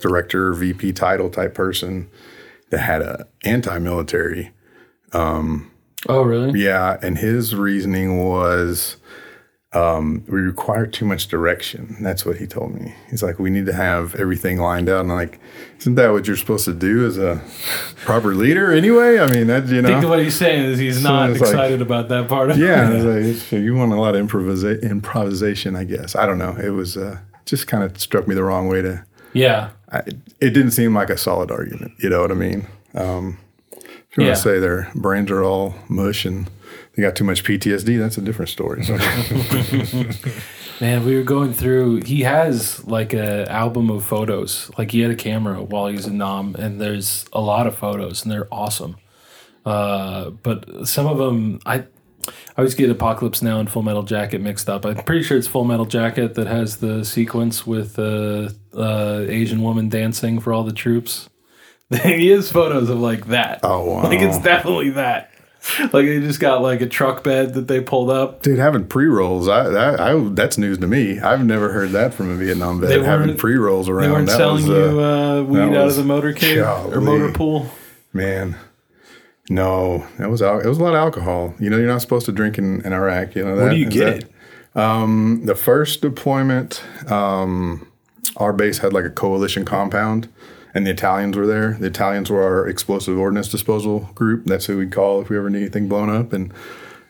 director, 0.00 0.52
VP 0.52 0.92
title 0.92 1.30
type 1.30 1.54
person 1.54 2.08
that 2.70 2.78
had 2.80 3.02
a 3.02 3.26
anti-military 3.44 4.50
Um, 5.12 5.70
Oh, 6.08 6.22
really? 6.22 6.60
yeah, 6.60 6.98
and 7.02 7.16
his 7.18 7.54
reasoning 7.54 8.22
was 8.22 8.96
um, 9.72 10.22
we 10.28 10.40
require 10.40 10.86
too 10.86 11.04
much 11.04 11.26
direction. 11.28 11.96
That's 12.00 12.24
what 12.24 12.36
he 12.36 12.46
told 12.46 12.74
me. 12.74 12.94
He's 13.10 13.22
like, 13.24 13.38
we 13.40 13.50
need 13.50 13.66
to 13.66 13.72
have 13.72 14.14
everything 14.16 14.58
lined 14.58 14.88
out. 14.88 15.00
And 15.00 15.10
I'm 15.10 15.16
like, 15.18 15.40
isn't 15.80 15.96
that 15.96 16.12
what 16.12 16.28
you're 16.28 16.36
supposed 16.36 16.64
to 16.66 16.72
do 16.74 17.04
as 17.06 17.18
a 17.18 17.42
proper 18.04 18.34
leader 18.36 18.70
anyway? 18.70 19.18
I 19.18 19.26
mean, 19.28 19.48
that 19.48 19.66
you 19.66 19.80
I 19.80 19.82
think 19.82 20.02
know. 20.02 20.08
what 20.10 20.20
he's 20.20 20.36
saying 20.36 20.64
is 20.66 20.78
he's 20.78 21.02
not 21.02 21.30
it's 21.30 21.40
like- 21.40 21.50
excited 21.50 21.82
about 21.82 22.08
that 22.10 22.28
part 22.28 22.50
of 22.52 22.58
Yeah, 22.58 22.88
like, 22.90 23.50
you 23.50 23.74
want 23.74 23.92
a 23.92 23.96
lot 23.96 24.14
of 24.14 24.24
improvisa- 24.24 24.80
improvisation, 24.82 25.74
I 25.74 25.82
guess. 25.84 26.14
I 26.14 26.26
don't 26.26 26.38
know. 26.38 26.54
It 26.56 26.70
was 26.70 26.96
uh, 26.96 27.18
just 27.46 27.66
kind 27.66 27.82
of 27.82 27.98
struck 27.98 28.28
me 28.28 28.34
the 28.36 28.44
wrong 28.44 28.68
way 28.68 28.80
to. 28.82 29.04
Yeah. 29.32 29.70
I, 29.94 29.98
it 30.40 30.50
didn't 30.52 30.72
seem 30.72 30.94
like 30.94 31.08
a 31.10 31.16
solid 31.16 31.50
argument. 31.50 31.92
You 31.98 32.10
know 32.10 32.20
what 32.20 32.30
I 32.30 32.34
mean? 32.34 32.66
Um, 32.94 33.38
if 33.72 34.16
you 34.18 34.24
Yeah. 34.24 34.30
want 34.30 34.36
to 34.36 34.42
say 34.42 34.58
their 34.60 34.90
brains 34.94 35.30
are 35.30 35.42
all 35.42 35.74
mush 35.88 36.24
and 36.24 36.50
they 36.94 37.02
got 37.02 37.16
too 37.16 37.24
much 37.24 37.42
PTSD, 37.44 37.98
that's 37.98 38.18
a 38.18 38.20
different 38.20 38.48
story. 38.50 38.84
So, 38.84 38.96
Man, 40.80 41.04
we 41.04 41.14
were 41.16 41.22
going 41.22 41.52
through. 41.52 42.02
He 42.04 42.22
has 42.22 42.84
like 42.84 43.12
a 43.14 43.50
album 43.50 43.90
of 43.90 44.04
photos. 44.04 44.70
Like 44.76 44.90
he 44.90 45.00
had 45.00 45.10
a 45.12 45.16
camera 45.16 45.62
while 45.62 45.86
he 45.86 45.94
was 45.96 46.06
in 46.06 46.18
Nam, 46.18 46.56
and 46.58 46.80
there's 46.80 47.26
a 47.32 47.40
lot 47.40 47.66
of 47.68 47.76
photos, 47.76 48.22
and 48.24 48.32
they're 48.32 48.48
awesome. 48.52 48.96
Uh, 49.64 50.30
but 50.30 50.86
some 50.86 51.06
of 51.06 51.18
them, 51.18 51.60
I, 51.64 51.84
I 52.28 52.58
always 52.58 52.74
get 52.74 52.90
Apocalypse 52.90 53.42
Now 53.42 53.60
and 53.60 53.70
Full 53.70 53.82
Metal 53.82 54.02
Jacket 54.02 54.40
mixed 54.40 54.68
up. 54.68 54.84
I'm 54.84 54.96
pretty 54.96 55.22
sure 55.22 55.36
it's 55.36 55.48
Full 55.48 55.64
Metal 55.64 55.86
Jacket 55.86 56.34
that 56.34 56.46
has 56.46 56.76
the 56.76 57.04
sequence 57.04 57.66
with 57.66 57.94
the 57.94 58.54
uh, 58.76 59.24
Asian 59.28 59.62
woman 59.62 59.88
dancing 59.88 60.40
for 60.40 60.52
all 60.52 60.64
the 60.64 60.72
troops. 60.72 61.28
he 62.02 62.28
has 62.28 62.50
photos 62.50 62.88
of 62.88 62.98
like 62.98 63.26
that. 63.26 63.60
Oh, 63.62 63.84
wow. 63.84 64.02
Like 64.04 64.20
it's 64.20 64.38
definitely 64.38 64.90
that. 64.90 65.30
Like 65.80 65.92
they 65.92 66.20
just 66.20 66.40
got 66.40 66.60
like 66.60 66.82
a 66.82 66.86
truck 66.86 67.24
bed 67.24 67.54
that 67.54 67.66
they 67.68 67.80
pulled 67.80 68.10
up. 68.10 68.42
dude, 68.42 68.58
having 68.58 68.86
pre 68.86 69.06
rolls, 69.06 69.48
I, 69.48 69.70
that, 69.70 69.98
I 69.98 70.18
that's 70.32 70.58
news 70.58 70.78
to 70.78 70.86
me. 70.86 71.18
I've 71.20 71.44
never 71.44 71.72
heard 71.72 71.90
that 71.90 72.12
from 72.12 72.30
a 72.30 72.34
Vietnam 72.34 72.80
vet. 72.80 72.90
They 72.90 73.02
having 73.02 73.36
pre 73.38 73.56
rolls 73.56 73.88
around. 73.88 74.02
They 74.02 74.12
weren't 74.12 74.30
selling 74.30 74.68
was, 74.68 74.70
uh, 74.70 74.74
you 74.74 75.00
uh, 75.00 75.42
weed 75.44 75.76
out 75.76 75.88
of 75.88 75.96
the 75.96 76.02
motorcade 76.02 76.58
or 76.58 77.00
golly. 77.00 77.06
motor 77.06 77.32
pool. 77.32 77.70
Man, 78.12 78.56
no, 79.50 80.06
that 80.18 80.30
was 80.30 80.40
al- 80.42 80.60
it 80.60 80.66
was 80.66 80.78
a 80.78 80.82
lot 80.82 80.94
of 80.94 80.98
alcohol. 80.98 81.54
You 81.60 81.70
know, 81.70 81.76
you're 81.76 81.86
not 81.88 82.00
supposed 82.00 82.26
to 82.26 82.32
drink 82.32 82.58
in, 82.58 82.80
in 82.82 82.92
Iraq. 82.92 83.34
You 83.34 83.44
know 83.44 83.56
that. 83.56 83.62
Where 83.62 83.70
do 83.70 83.76
you 83.76 83.86
get 83.90 84.04
that- 84.04 84.24
it? 84.24 85.46
The 85.46 85.54
first 85.54 86.00
deployment, 86.00 86.82
um, 87.10 87.86
our 88.36 88.52
base 88.52 88.78
had 88.78 88.92
like 88.92 89.04
a 89.04 89.10
coalition 89.10 89.64
compound, 89.64 90.28
and 90.74 90.86
the 90.86 90.90
Italians 90.90 91.36
were 91.36 91.46
there. 91.46 91.74
The 91.78 91.86
Italians 91.86 92.30
were 92.30 92.42
our 92.42 92.66
explosive 92.68 93.18
ordnance 93.18 93.48
disposal 93.48 94.10
group. 94.14 94.44
That's 94.46 94.66
who 94.66 94.78
we'd 94.78 94.90
call 94.92 95.20
if 95.20 95.28
we 95.28 95.36
ever 95.36 95.50
need 95.50 95.60
anything 95.60 95.88
blown 95.88 96.10
up. 96.10 96.32
And 96.32 96.52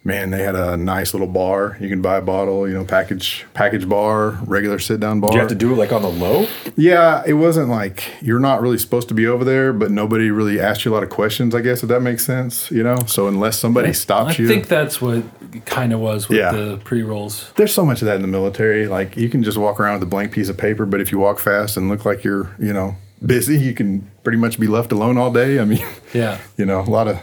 man, 0.04 0.30
they 0.30 0.42
had 0.42 0.54
a 0.54 0.76
nice 0.76 1.14
little 1.14 1.26
bar. 1.26 1.76
You 1.80 1.88
can 1.88 2.02
buy 2.02 2.16
a 2.18 2.22
bottle, 2.22 2.68
you 2.68 2.74
know, 2.74 2.84
package 2.84 3.46
package 3.54 3.88
bar, 3.88 4.38
regular 4.46 4.78
sit 4.78 5.00
down 5.00 5.20
bar. 5.20 5.30
Do 5.30 5.36
you 5.36 5.40
have 5.40 5.48
to 5.48 5.54
do 5.54 5.72
it 5.72 5.76
like 5.76 5.92
on 5.92 6.02
the 6.02 6.08
low? 6.10 6.46
Yeah, 6.76 7.22
it 7.26 7.32
wasn't 7.34 7.68
like 7.70 8.04
you're 8.20 8.38
not 8.38 8.60
really 8.60 8.78
supposed 8.78 9.08
to 9.08 9.14
be 9.14 9.26
over 9.26 9.44
there, 9.44 9.72
but 9.72 9.90
nobody 9.90 10.30
really 10.30 10.60
asked 10.60 10.84
you 10.84 10.92
a 10.92 10.94
lot 10.94 11.02
of 11.02 11.10
questions. 11.10 11.54
I 11.54 11.60
guess 11.62 11.82
if 11.82 11.88
that 11.88 12.00
makes 12.00 12.24
sense, 12.24 12.70
you 12.70 12.82
know. 12.82 12.96
So 13.06 13.26
unless 13.28 13.58
somebody 13.58 13.88
I 13.88 13.92
stops 13.92 14.38
you, 14.38 14.44
I 14.44 14.48
think 14.48 14.68
that's 14.68 15.00
what 15.00 15.24
kind 15.64 15.92
of 15.92 16.00
was 16.00 16.28
with 16.28 16.38
Yeah. 16.38 16.52
the 16.52 16.76
pre 16.84 17.02
rolls. 17.02 17.50
there's 17.56 17.72
so 17.72 17.84
much 17.86 18.02
of 18.02 18.06
that 18.06 18.16
in 18.16 18.22
the 18.22 18.28
military. 18.28 18.86
Like 18.86 19.16
you 19.16 19.28
can 19.28 19.42
just 19.42 19.56
walk 19.56 19.80
around 19.80 19.94
with 19.94 20.02
a 20.02 20.10
blank 20.10 20.32
piece 20.32 20.48
of 20.48 20.56
paper, 20.58 20.84
but 20.84 21.00
if 21.00 21.10
you 21.12 21.18
walk 21.18 21.38
fast 21.38 21.76
and 21.76 21.88
look 21.88 22.04
like 22.04 22.24
you're, 22.24 22.50
you 22.58 22.72
know, 22.72 22.96
busy, 23.24 23.58
you 23.58 23.72
can 23.72 24.10
pretty 24.22 24.36
much 24.36 24.60
be 24.60 24.66
left 24.66 24.92
alone 24.92 25.16
all 25.16 25.32
day. 25.32 25.58
I 25.58 25.64
mean, 25.64 25.84
Yeah. 26.12 26.38
you 26.58 26.66
know, 26.66 26.80
a 26.80 26.90
lot 26.90 27.08
of 27.08 27.18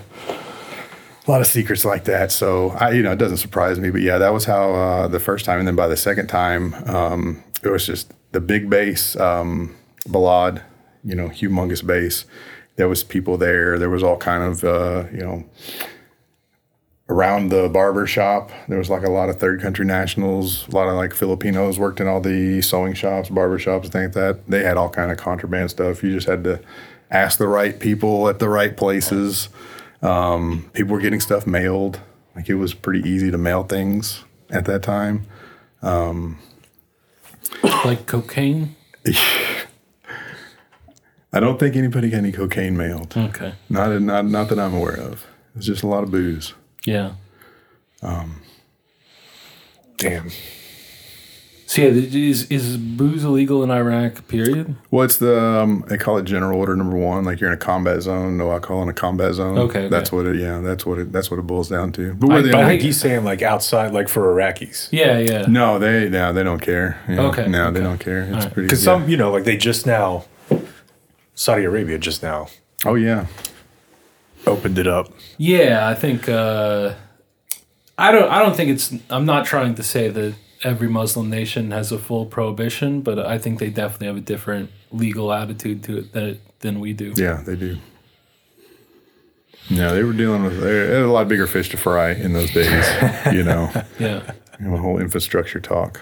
a 1.27 1.31
lot 1.31 1.41
of 1.41 1.47
secrets 1.47 1.85
like 1.85 2.05
that. 2.05 2.31
So 2.31 2.71
I, 2.71 2.91
you 2.91 3.03
know, 3.03 3.11
it 3.11 3.17
doesn't 3.17 3.37
surprise 3.37 3.79
me. 3.79 3.91
But 3.91 4.01
yeah, 4.01 4.17
that 4.17 4.33
was 4.33 4.45
how 4.45 4.73
uh, 4.73 5.07
the 5.07 5.19
first 5.19 5.45
time, 5.45 5.59
and 5.59 5.67
then 5.67 5.75
by 5.75 5.87
the 5.87 5.97
second 5.97 6.27
time, 6.27 6.73
um, 6.87 7.43
it 7.63 7.69
was 7.69 7.85
just 7.85 8.13
the 8.31 8.39
big 8.41 8.69
base, 8.69 9.15
um, 9.17 9.75
Balad, 10.07 10.63
you 11.03 11.15
know, 11.15 11.29
humongous 11.29 11.85
base. 11.85 12.25
There 12.75 12.87
was 12.87 13.03
people 13.03 13.37
there. 13.37 13.77
There 13.77 13.89
was 13.89 14.01
all 14.01 14.17
kind 14.17 14.43
of, 14.43 14.63
uh, 14.63 15.05
you 15.11 15.19
know, 15.19 15.43
around 17.09 17.49
the 17.49 17.69
barber 17.69 18.07
shop. 18.07 18.51
There 18.67 18.79
was 18.79 18.89
like 18.89 19.03
a 19.03 19.11
lot 19.11 19.29
of 19.29 19.37
third 19.37 19.61
country 19.61 19.85
nationals. 19.85 20.67
A 20.69 20.71
lot 20.71 20.87
of 20.87 20.95
like 20.95 21.13
Filipinos 21.13 21.77
worked 21.77 21.99
in 21.99 22.07
all 22.07 22.21
the 22.21 22.61
sewing 22.61 22.93
shops, 22.93 23.29
barber 23.29 23.59
shops, 23.59 23.89
things 23.89 24.15
like 24.15 24.37
that. 24.37 24.47
They 24.47 24.63
had 24.63 24.77
all 24.77 24.89
kind 24.89 25.11
of 25.11 25.17
contraband 25.17 25.69
stuff. 25.69 26.01
You 26.01 26.13
just 26.13 26.27
had 26.27 26.43
to 26.45 26.61
ask 27.11 27.37
the 27.37 27.47
right 27.47 27.77
people 27.79 28.29
at 28.29 28.39
the 28.39 28.49
right 28.49 28.75
places. 28.75 29.49
Um, 30.01 30.69
people 30.73 30.93
were 30.93 31.01
getting 31.01 31.19
stuff 31.19 31.45
mailed. 31.45 31.99
Like 32.35 32.49
it 32.49 32.55
was 32.55 32.73
pretty 32.73 33.07
easy 33.07 33.29
to 33.31 33.37
mail 33.37 33.63
things 33.63 34.23
at 34.49 34.65
that 34.65 34.83
time. 34.83 35.25
Um, 35.81 36.37
Like 37.63 38.05
cocaine? 38.07 38.75
I 41.33 41.39
don't 41.39 41.59
think 41.59 41.75
anybody 41.75 42.09
got 42.09 42.17
any 42.17 42.31
cocaine 42.31 42.75
mailed. 42.75 43.15
Okay. 43.15 43.53
Not, 43.69 44.01
not, 44.01 44.25
not 44.25 44.49
that 44.49 44.59
I'm 44.59 44.73
aware 44.73 44.97
of. 44.97 45.25
It's 45.55 45.65
just 45.65 45.83
a 45.83 45.87
lot 45.87 46.03
of 46.03 46.11
booze. 46.11 46.53
Yeah. 46.85 47.13
Damn. 49.97 50.29
So 51.71 51.81
yeah, 51.83 51.87
is 51.87 52.51
is 52.51 52.75
booze 52.75 53.23
illegal 53.23 53.63
in 53.63 53.71
Iraq? 53.71 54.27
Period. 54.27 54.75
What's 54.89 55.15
the 55.15 55.41
um, 55.41 55.85
they 55.87 55.97
call 55.97 56.17
it 56.17 56.25
general 56.25 56.59
order 56.59 56.75
number 56.75 56.97
one? 56.97 57.23
Like 57.23 57.39
you're 57.39 57.49
in 57.49 57.53
a 57.53 57.57
combat 57.57 58.01
zone, 58.01 58.37
no 58.37 58.51
alcohol 58.51 58.83
in 58.83 58.89
a 58.89 58.93
combat 58.93 59.35
zone. 59.35 59.57
Okay, 59.57 59.87
that's 59.87 60.09
okay. 60.09 60.17
what 60.17 60.25
it. 60.25 60.35
Yeah, 60.41 60.59
that's 60.59 60.85
what 60.85 60.99
it. 60.99 61.13
That's 61.13 61.31
what 61.31 61.39
it 61.39 61.43
boils 61.47 61.69
down 61.69 61.93
to. 61.93 62.13
But 62.15 62.27
we're 62.27 62.39
I- 62.39 62.41
the 62.41 62.51
But 62.51 62.59
only- 62.59 62.71
think 62.73 62.81
he's 62.81 62.99
saying 62.99 63.23
like 63.23 63.41
outside, 63.41 63.93
like 63.93 64.09
for 64.09 64.35
Iraqis. 64.35 64.89
Yeah, 64.91 65.17
yeah. 65.19 65.45
no, 65.47 65.79
they 65.79 66.09
no, 66.09 66.33
they 66.33 66.43
don't 66.43 66.59
care. 66.59 66.99
You 67.07 67.15
know, 67.15 67.27
Okay, 67.27 67.47
no, 67.47 67.71
they 67.71 67.79
don't 67.79 67.99
care. 67.99 68.23
It's 68.23 68.33
Alright. 68.33 68.53
pretty. 68.53 68.67
Because 68.67 68.81
yeah. 68.85 68.91
some, 68.93 69.07
you 69.07 69.15
know, 69.15 69.31
like 69.31 69.45
they 69.45 69.55
just 69.55 69.85
now, 69.85 70.25
Saudi 71.35 71.63
Arabia 71.63 71.97
just 71.97 72.21
now 72.21 72.47
Oh 72.85 72.95
yeah, 72.95 73.27
opened 74.45 74.77
it 74.77 74.87
up. 74.87 75.07
Yeah, 75.37 75.87
I 75.87 75.93
think 75.93 76.27
uh, 76.27 76.95
I 77.97 78.11
don't. 78.11 78.29
I 78.29 78.39
don't 78.39 78.57
think 78.57 78.71
it's. 78.71 78.93
I'm 79.09 79.25
not 79.25 79.45
trying 79.45 79.75
to 79.75 79.83
say 79.83 80.09
that 80.09 80.33
every 80.63 80.87
Muslim 80.87 81.29
nation 81.29 81.71
has 81.71 81.91
a 81.91 81.97
full 81.97 82.25
prohibition, 82.25 83.01
but 83.01 83.17
I 83.19 83.37
think 83.37 83.59
they 83.59 83.69
definitely 83.69 84.07
have 84.07 84.17
a 84.17 84.21
different 84.21 84.69
legal 84.91 85.31
attitude 85.33 85.83
to 85.83 85.97
it 85.99 86.13
than 86.13 86.39
than 86.59 86.79
we 86.79 86.93
do. 86.93 87.13
yeah, 87.17 87.41
they 87.45 87.55
do. 87.55 87.77
No, 89.69 89.93
they 89.95 90.03
were 90.03 90.13
dealing 90.13 90.43
with 90.43 90.59
they 90.61 90.75
had 90.77 91.03
a 91.03 91.11
lot 91.11 91.27
bigger 91.27 91.47
fish 91.47 91.69
to 91.69 91.77
fry 91.77 92.11
in 92.11 92.33
those 92.33 92.51
days. 92.51 92.85
you 93.33 93.43
know, 93.43 93.69
Yeah. 93.99 94.21
you 94.59 94.65
know, 94.67 94.71
the 94.75 94.77
whole 94.81 94.97
infrastructure 94.99 95.59
talk. 95.59 96.01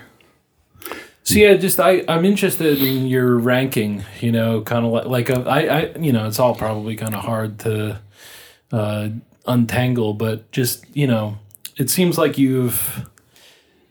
So 1.23 1.35
yeah, 1.35 1.53
just 1.55 1.79
I 1.79 2.03
I'm 2.07 2.25
interested 2.25 2.79
in 2.81 3.05
your 3.07 3.37
ranking. 3.37 4.03
You 4.21 4.31
know, 4.31 4.61
kind 4.61 4.85
of 4.85 4.91
like 4.91 5.05
like 5.05 5.29
a, 5.29 5.41
I 5.47 5.59
I 5.59 5.95
you 5.99 6.11
know 6.11 6.27
it's 6.27 6.39
all 6.39 6.55
probably 6.55 6.95
kind 6.95 7.13
of 7.13 7.23
hard 7.23 7.59
to 7.59 7.99
uh, 8.71 9.09
untangle, 9.45 10.13
but 10.15 10.49
just 10.51 10.83
you 10.95 11.05
know, 11.05 11.37
it 11.77 11.89
seems 11.91 12.17
like 12.17 12.37
you've 12.39 13.07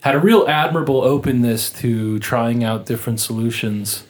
had 0.00 0.14
a 0.14 0.20
real 0.20 0.46
admirable 0.46 1.02
openness 1.02 1.70
to 1.70 2.18
trying 2.20 2.62
out 2.62 2.86
different 2.86 3.20
solutions, 3.20 4.04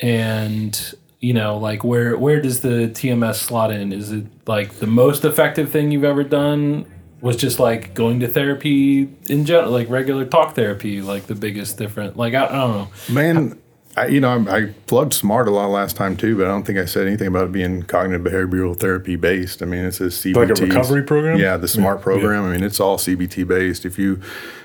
and 0.00 0.94
you 1.20 1.34
know, 1.34 1.56
like 1.58 1.84
where 1.84 2.16
where 2.16 2.40
does 2.40 2.60
the 2.60 2.88
TMS 2.88 3.36
slot 3.36 3.72
in? 3.72 3.92
Is 3.92 4.10
it 4.10 4.26
like 4.46 4.74
the 4.74 4.86
most 4.86 5.24
effective 5.24 5.70
thing 5.70 5.90
you've 5.90 6.04
ever 6.04 6.24
done? 6.24 6.86
Was 7.20 7.36
just 7.36 7.58
like 7.58 7.92
going 7.92 8.20
to 8.20 8.28
therapy 8.28 9.02
in 9.28 9.44
general, 9.44 9.70
like 9.70 9.90
regular 9.90 10.24
talk 10.24 10.54
therapy, 10.54 11.02
like 11.02 11.24
the 11.26 11.34
biggest 11.34 11.76
different. 11.76 12.16
Like 12.16 12.32
I, 12.32 12.46
I 12.46 12.48
don't 12.48 12.72
know. 12.72 12.88
Man, 13.12 13.60
I, 13.96 14.06
you 14.06 14.20
know, 14.20 14.44
I, 14.48 14.56
I 14.56 14.66
plugged 14.86 15.14
SMART 15.14 15.48
a 15.48 15.50
lot 15.50 15.68
last 15.70 15.96
time 15.96 16.16
too, 16.16 16.36
but 16.36 16.46
I 16.46 16.48
don't 16.48 16.64
think 16.64 16.78
I 16.78 16.84
said 16.84 17.06
anything 17.06 17.26
about 17.26 17.46
it 17.46 17.52
being 17.52 17.82
cognitive 17.82 18.24
behavioral 18.24 18.78
therapy 18.78 19.16
based. 19.16 19.62
I 19.62 19.66
mean, 19.66 19.84
it's 19.84 20.00
a 20.00 20.04
CBT 20.04 20.34
Like 20.36 20.50
a 20.50 20.64
recovery 20.64 21.02
program? 21.02 21.38
Yeah, 21.38 21.56
the 21.56 21.66
SMART 21.66 21.98
Yeah. 21.98 22.02
program. 22.04 22.44
I 22.44 22.52
mean, 22.52 22.62
it's 22.62 22.78
all 22.78 22.98
CBT 22.98 23.46
based. 23.46 23.84
If 23.84 23.98
you 23.98 24.20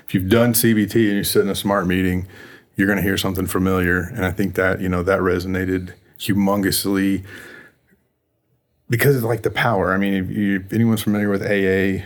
if 0.06 0.14
you've 0.14 0.28
done 0.28 0.52
CBT 0.52 1.08
and 1.08 1.16
you 1.16 1.24
sit 1.24 1.42
in 1.42 1.48
a 1.48 1.56
SMART 1.56 1.88
meeting, 1.88 2.28
you're 2.76 2.86
going 2.86 2.98
to 2.98 3.02
hear 3.02 3.18
something 3.18 3.46
familiar, 3.46 4.00
and 4.00 4.24
I 4.24 4.30
think 4.30 4.54
that 4.54 4.80
you 4.80 4.88
know 4.88 5.02
that 5.02 5.20
resonated 5.20 5.94
humongously 6.18 7.24
because 8.88 9.16
it's 9.16 9.24
like 9.24 9.42
the 9.42 9.50
power. 9.50 9.92
I 9.92 9.96
mean, 9.96 10.14
if, 10.14 10.30
you, 10.30 10.56
if 10.60 10.72
anyone's 10.72 11.02
familiar 11.02 11.28
with 11.28 11.42
AA, 11.42 12.04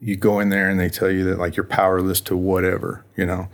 you 0.00 0.16
go 0.16 0.38
in 0.38 0.50
there 0.50 0.70
and 0.70 0.78
they 0.78 0.88
tell 0.88 1.10
you 1.10 1.24
that 1.24 1.38
like 1.38 1.56
you're 1.56 1.64
powerless 1.64 2.20
to 2.22 2.36
whatever, 2.36 3.04
you 3.16 3.26
know 3.26 3.48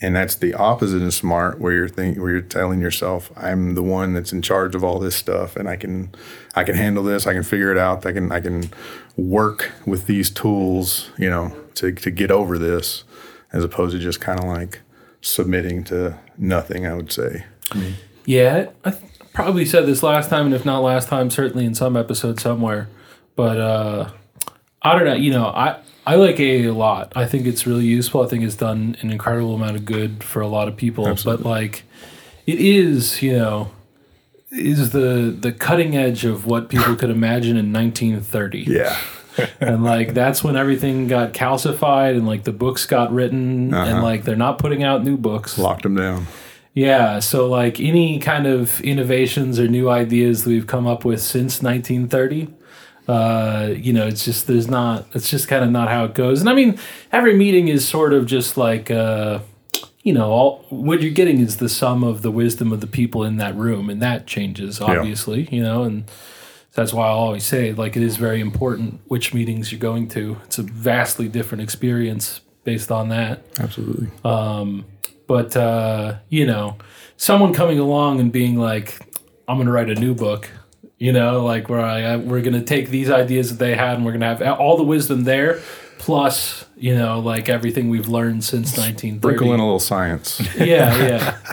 and 0.00 0.16
that's 0.16 0.34
the 0.36 0.54
opposite 0.54 1.02
of 1.02 1.12
smart 1.12 1.60
where 1.60 1.72
you're 1.72 1.88
think 1.88 2.18
where 2.18 2.30
you're 2.30 2.40
telling 2.40 2.80
yourself 2.80 3.30
i'm 3.36 3.74
the 3.74 3.82
one 3.82 4.12
that's 4.14 4.32
in 4.32 4.40
charge 4.42 4.74
of 4.74 4.82
all 4.82 4.98
this 4.98 5.14
stuff 5.16 5.56
and 5.56 5.68
i 5.68 5.76
can 5.76 6.10
i 6.54 6.64
can 6.64 6.74
handle 6.74 7.02
this 7.02 7.26
i 7.26 7.32
can 7.32 7.42
figure 7.42 7.70
it 7.70 7.78
out 7.78 8.04
i 8.06 8.12
can 8.12 8.30
i 8.32 8.40
can 8.40 8.70
work 9.16 9.72
with 9.86 10.06
these 10.06 10.30
tools 10.30 11.10
you 11.18 11.28
know 11.28 11.54
to, 11.74 11.92
to 11.92 12.10
get 12.10 12.30
over 12.30 12.56
this 12.58 13.04
as 13.52 13.64
opposed 13.64 13.92
to 13.92 13.98
just 13.98 14.20
kind 14.20 14.38
of 14.38 14.46
like 14.46 14.80
submitting 15.20 15.84
to 15.84 16.18
nothing 16.38 16.86
i 16.86 16.94
would 16.94 17.12
say 17.12 17.44
Yeah, 18.26 18.70
I 18.84 18.96
probably 19.32 19.64
said 19.64 19.86
this 19.86 20.02
last 20.02 20.28
time, 20.30 20.46
and 20.46 20.54
if 20.54 20.64
not 20.64 20.80
last 20.80 21.08
time, 21.08 21.30
certainly 21.30 21.64
in 21.64 21.74
some 21.74 21.96
episode 21.96 22.40
somewhere. 22.40 22.88
But 23.36 23.58
uh, 23.58 24.10
I 24.82 24.94
don't 24.94 25.04
know. 25.04 25.14
You 25.14 25.30
know, 25.32 25.46
I 25.46 25.80
I 26.06 26.14
like 26.16 26.36
AA 26.36 26.68
a 26.68 26.70
lot. 26.70 27.12
I 27.14 27.26
think 27.26 27.46
it's 27.46 27.66
really 27.66 27.84
useful. 27.84 28.22
I 28.22 28.26
think 28.26 28.42
it's 28.42 28.56
done 28.56 28.96
an 29.00 29.10
incredible 29.10 29.54
amount 29.54 29.76
of 29.76 29.84
good 29.84 30.24
for 30.24 30.40
a 30.40 30.48
lot 30.48 30.66
of 30.66 30.76
people. 30.76 31.16
But 31.24 31.42
like, 31.42 31.84
it 32.46 32.58
is 32.58 33.22
you 33.22 33.36
know 33.36 33.70
is 34.50 34.90
the 34.90 35.36
the 35.38 35.52
cutting 35.52 35.96
edge 35.96 36.24
of 36.24 36.46
what 36.46 36.68
people 36.68 36.96
could 36.96 37.10
imagine 37.10 37.56
in 37.56 37.72
1930 37.72 38.62
yeah. 38.62 38.98
And 39.60 39.84
like 39.84 40.12
that's 40.12 40.42
when 40.42 40.56
everything 40.56 41.06
got 41.06 41.32
calcified 41.32 42.16
and 42.16 42.26
like 42.26 42.44
the 42.44 42.52
books 42.52 42.84
got 42.84 43.12
written 43.12 43.72
and 43.72 43.74
uh-huh. 43.74 44.02
like 44.02 44.24
they're 44.24 44.36
not 44.36 44.58
putting 44.58 44.82
out 44.82 45.04
new 45.04 45.16
books. 45.16 45.56
Locked 45.56 45.84
them 45.84 45.94
down. 45.94 46.26
Yeah, 46.74 47.18
so 47.18 47.48
like 47.48 47.80
any 47.80 48.18
kind 48.18 48.46
of 48.46 48.80
innovations 48.80 49.58
or 49.58 49.66
new 49.66 49.88
ideas 49.88 50.44
that 50.44 50.50
we've 50.50 50.66
come 50.66 50.86
up 50.86 51.04
with 51.04 51.20
since 51.20 51.62
1930, 51.62 52.48
uh, 53.08 53.72
you 53.76 53.92
know, 53.92 54.06
it's 54.06 54.24
just 54.24 54.46
there's 54.46 54.68
not 54.68 55.06
it's 55.14 55.30
just 55.30 55.48
kind 55.48 55.64
of 55.64 55.70
not 55.70 55.88
how 55.88 56.04
it 56.04 56.14
goes. 56.14 56.40
And 56.40 56.48
I 56.48 56.54
mean, 56.54 56.78
every 57.12 57.36
meeting 57.36 57.68
is 57.68 57.86
sort 57.86 58.12
of 58.12 58.26
just 58.26 58.56
like 58.56 58.90
uh, 58.90 59.40
you 60.02 60.12
know, 60.12 60.30
all 60.30 60.64
what 60.70 61.02
you're 61.02 61.12
getting 61.12 61.40
is 61.40 61.58
the 61.58 61.68
sum 61.68 62.02
of 62.02 62.22
the 62.22 62.30
wisdom 62.30 62.72
of 62.72 62.80
the 62.80 62.86
people 62.86 63.24
in 63.24 63.36
that 63.36 63.54
room, 63.56 63.90
and 63.90 64.00
that 64.02 64.26
changes 64.26 64.80
obviously, 64.80 65.48
you 65.50 65.62
know, 65.62 65.82
and 65.82 66.04
that's 66.72 66.92
why 66.92 67.06
I 67.06 67.10
always 67.10 67.44
say 67.44 67.72
like 67.72 67.96
it 67.96 68.02
is 68.02 68.16
very 68.16 68.40
important 68.40 69.00
which 69.08 69.34
meetings 69.34 69.72
you're 69.72 69.80
going 69.80 70.08
to. 70.08 70.36
It's 70.44 70.58
a 70.58 70.62
vastly 70.62 71.28
different 71.28 71.62
experience 71.62 72.40
based 72.62 72.92
on 72.92 73.08
that 73.08 73.42
absolutely 73.58 74.08
Um, 74.24 74.84
but 75.26 75.56
uh, 75.56 76.16
you 76.28 76.46
know, 76.46 76.76
someone 77.16 77.52
coming 77.54 77.78
along 77.78 78.20
and 78.20 78.32
being 78.32 78.56
like, 78.56 78.98
"I'm 79.46 79.56
going 79.56 79.66
to 79.66 79.72
write 79.72 79.90
a 79.90 79.94
new 79.94 80.14
book," 80.14 80.50
you 81.00 81.12
know, 81.12 81.42
like 81.44 81.68
where 81.68 81.80
I, 81.80 82.02
I 82.02 82.16
we're 82.16 82.42
going 82.42 82.52
to 82.52 82.62
take 82.62 82.90
these 82.90 83.10
ideas 83.10 83.48
that 83.50 83.58
they 83.58 83.74
had 83.74 83.96
and 83.96 84.04
we're 84.04 84.12
going 84.12 84.20
to 84.20 84.44
have 84.44 84.60
all 84.60 84.76
the 84.76 84.84
wisdom 84.84 85.24
there, 85.24 85.60
plus 85.98 86.66
you 86.76 86.94
know, 86.94 87.18
like 87.18 87.48
everything 87.48 87.88
we've 87.88 88.08
learned 88.08 88.44
since 88.44 88.76
1930. 88.76 89.18
sprinkle 89.18 89.54
in 89.54 89.60
a 89.60 89.64
little 89.64 89.80
science 89.80 90.40
yeah, 90.56 90.96
yeah. 90.96 91.38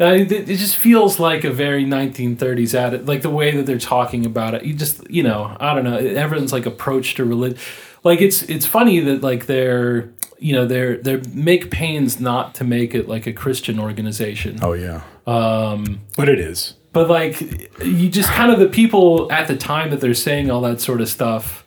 Uh, 0.00 0.06
it, 0.06 0.32
it 0.32 0.56
just 0.56 0.76
feels 0.76 1.20
like 1.20 1.44
a 1.44 1.50
very 1.50 1.84
1930s 1.84 2.74
at 2.74 2.94
it, 2.94 3.04
like 3.04 3.20
the 3.20 3.30
way 3.30 3.54
that 3.54 3.66
they're 3.66 3.78
talking 3.78 4.24
about 4.24 4.54
it. 4.54 4.64
You 4.64 4.72
just, 4.72 5.08
you 5.10 5.22
know, 5.22 5.54
I 5.60 5.74
don't 5.74 5.84
know. 5.84 5.96
Everyone's 5.98 6.50
like 6.50 6.64
approach 6.64 7.14
to 7.16 7.24
religion, 7.26 7.58
like 8.02 8.22
it's 8.22 8.42
it's 8.44 8.64
funny 8.64 9.00
that 9.00 9.22
like 9.22 9.44
they're, 9.46 10.10
you 10.38 10.54
know, 10.54 10.66
they're 10.66 10.96
they 10.96 11.20
make 11.34 11.70
pains 11.70 12.18
not 12.18 12.54
to 12.54 12.64
make 12.64 12.94
it 12.94 13.06
like 13.06 13.26
a 13.26 13.34
Christian 13.34 13.78
organization, 13.78 14.58
oh 14.62 14.72
yeah 14.72 15.02
um 15.26 16.00
But 16.16 16.28
it 16.28 16.40
is. 16.40 16.74
But 16.92 17.08
like 17.08 17.40
you 17.84 18.08
just 18.08 18.28
kind 18.30 18.52
of 18.52 18.58
the 18.58 18.68
people 18.68 19.30
at 19.32 19.48
the 19.48 19.56
time 19.56 19.90
that 19.90 20.00
they're 20.00 20.14
saying 20.14 20.50
all 20.50 20.60
that 20.62 20.80
sort 20.80 21.00
of 21.00 21.08
stuff, 21.08 21.64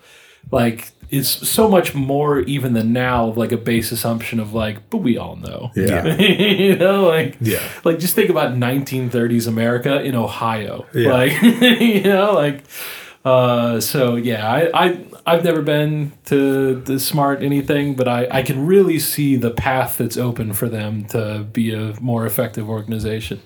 like 0.52 0.92
is 1.12 1.30
so 1.30 1.70
much 1.70 1.94
more 1.94 2.40
even 2.42 2.74
than 2.74 2.92
now 2.92 3.26
like 3.34 3.52
a 3.52 3.58
base 3.58 3.92
assumption 3.92 4.40
of 4.40 4.54
like, 4.54 4.90
but 4.90 4.98
we 4.98 5.18
all 5.18 5.36
know, 5.36 5.72
yeah 5.76 6.16
you 6.20 6.76
know, 6.76 7.04
like 7.08 7.38
Yeah. 7.42 7.62
like 7.84 8.00
just 8.00 8.16
think 8.16 8.30
about 8.32 8.54
1930s 8.54 9.48
America 9.48 10.02
in 10.02 10.16
Ohio, 10.16 10.86
Yeah. 10.94 11.14
like 11.14 11.42
you 11.82 12.04
know, 12.04 12.34
like 12.34 12.64
uh, 13.24 13.80
so 13.80 14.16
yeah, 14.16 14.48
I 14.48 14.70
I 14.86 14.98
I've 15.26 15.44
never 15.44 15.62
been 15.64 16.12
to 16.26 16.76
the 16.82 17.00
smart 17.00 17.42
anything, 17.42 17.96
but 17.96 18.08
I 18.08 18.28
I 18.30 18.42
can 18.44 18.66
really 18.68 19.00
see 19.00 19.36
the 19.36 19.50
path 19.52 19.98
that's 19.98 20.18
open 20.18 20.54
for 20.54 20.70
them 20.70 21.06
to 21.06 21.46
be 21.52 21.74
a 21.74 21.94
more 22.00 22.26
effective 22.28 22.70
organization. 22.70 23.42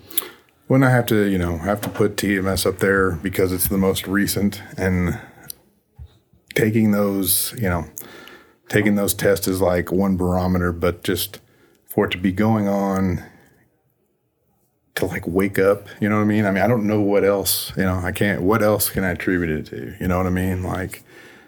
When 0.69 0.83
I 0.83 0.91
have 0.91 1.07
to, 1.07 1.25
you 1.25 1.39
know, 1.39 1.57
have 1.57 1.81
to 1.81 1.89
put 1.89 2.15
TMS 2.15 2.63
up 2.67 2.77
there 2.77 3.13
because 3.13 3.51
it's 3.51 3.69
the 3.69 3.77
most 3.79 4.05
recent 4.05 4.61
and 4.77 5.19
taking 6.53 6.91
those, 6.91 7.55
you 7.57 7.67
know, 7.67 7.85
taking 8.67 8.93
those 8.93 9.15
tests 9.15 9.47
is 9.47 9.61
like 9.61 9.91
one 9.91 10.15
barometer, 10.15 10.71
but 10.71 11.03
just 11.03 11.39
for 11.87 12.05
it 12.05 12.11
to 12.11 12.19
be 12.19 12.31
going 12.31 12.67
on 12.67 13.23
to 14.93 15.07
like 15.07 15.25
wake 15.25 15.57
up, 15.57 15.87
you 15.99 16.07
know 16.07 16.17
what 16.17 16.21
I 16.21 16.25
mean? 16.25 16.45
I 16.45 16.51
mean, 16.51 16.63
I 16.63 16.67
don't 16.67 16.85
know 16.85 17.01
what 17.01 17.25
else, 17.25 17.75
you 17.75 17.81
know, 17.81 17.95
I 17.95 18.11
can't, 18.11 18.43
what 18.43 18.61
else 18.61 18.91
can 18.91 19.03
I 19.03 19.13
attribute 19.13 19.49
it 19.49 19.65
to? 19.71 19.95
You 19.99 20.07
know 20.07 20.17
what 20.17 20.27
I 20.27 20.29
mean? 20.29 20.61
Like 20.61 21.03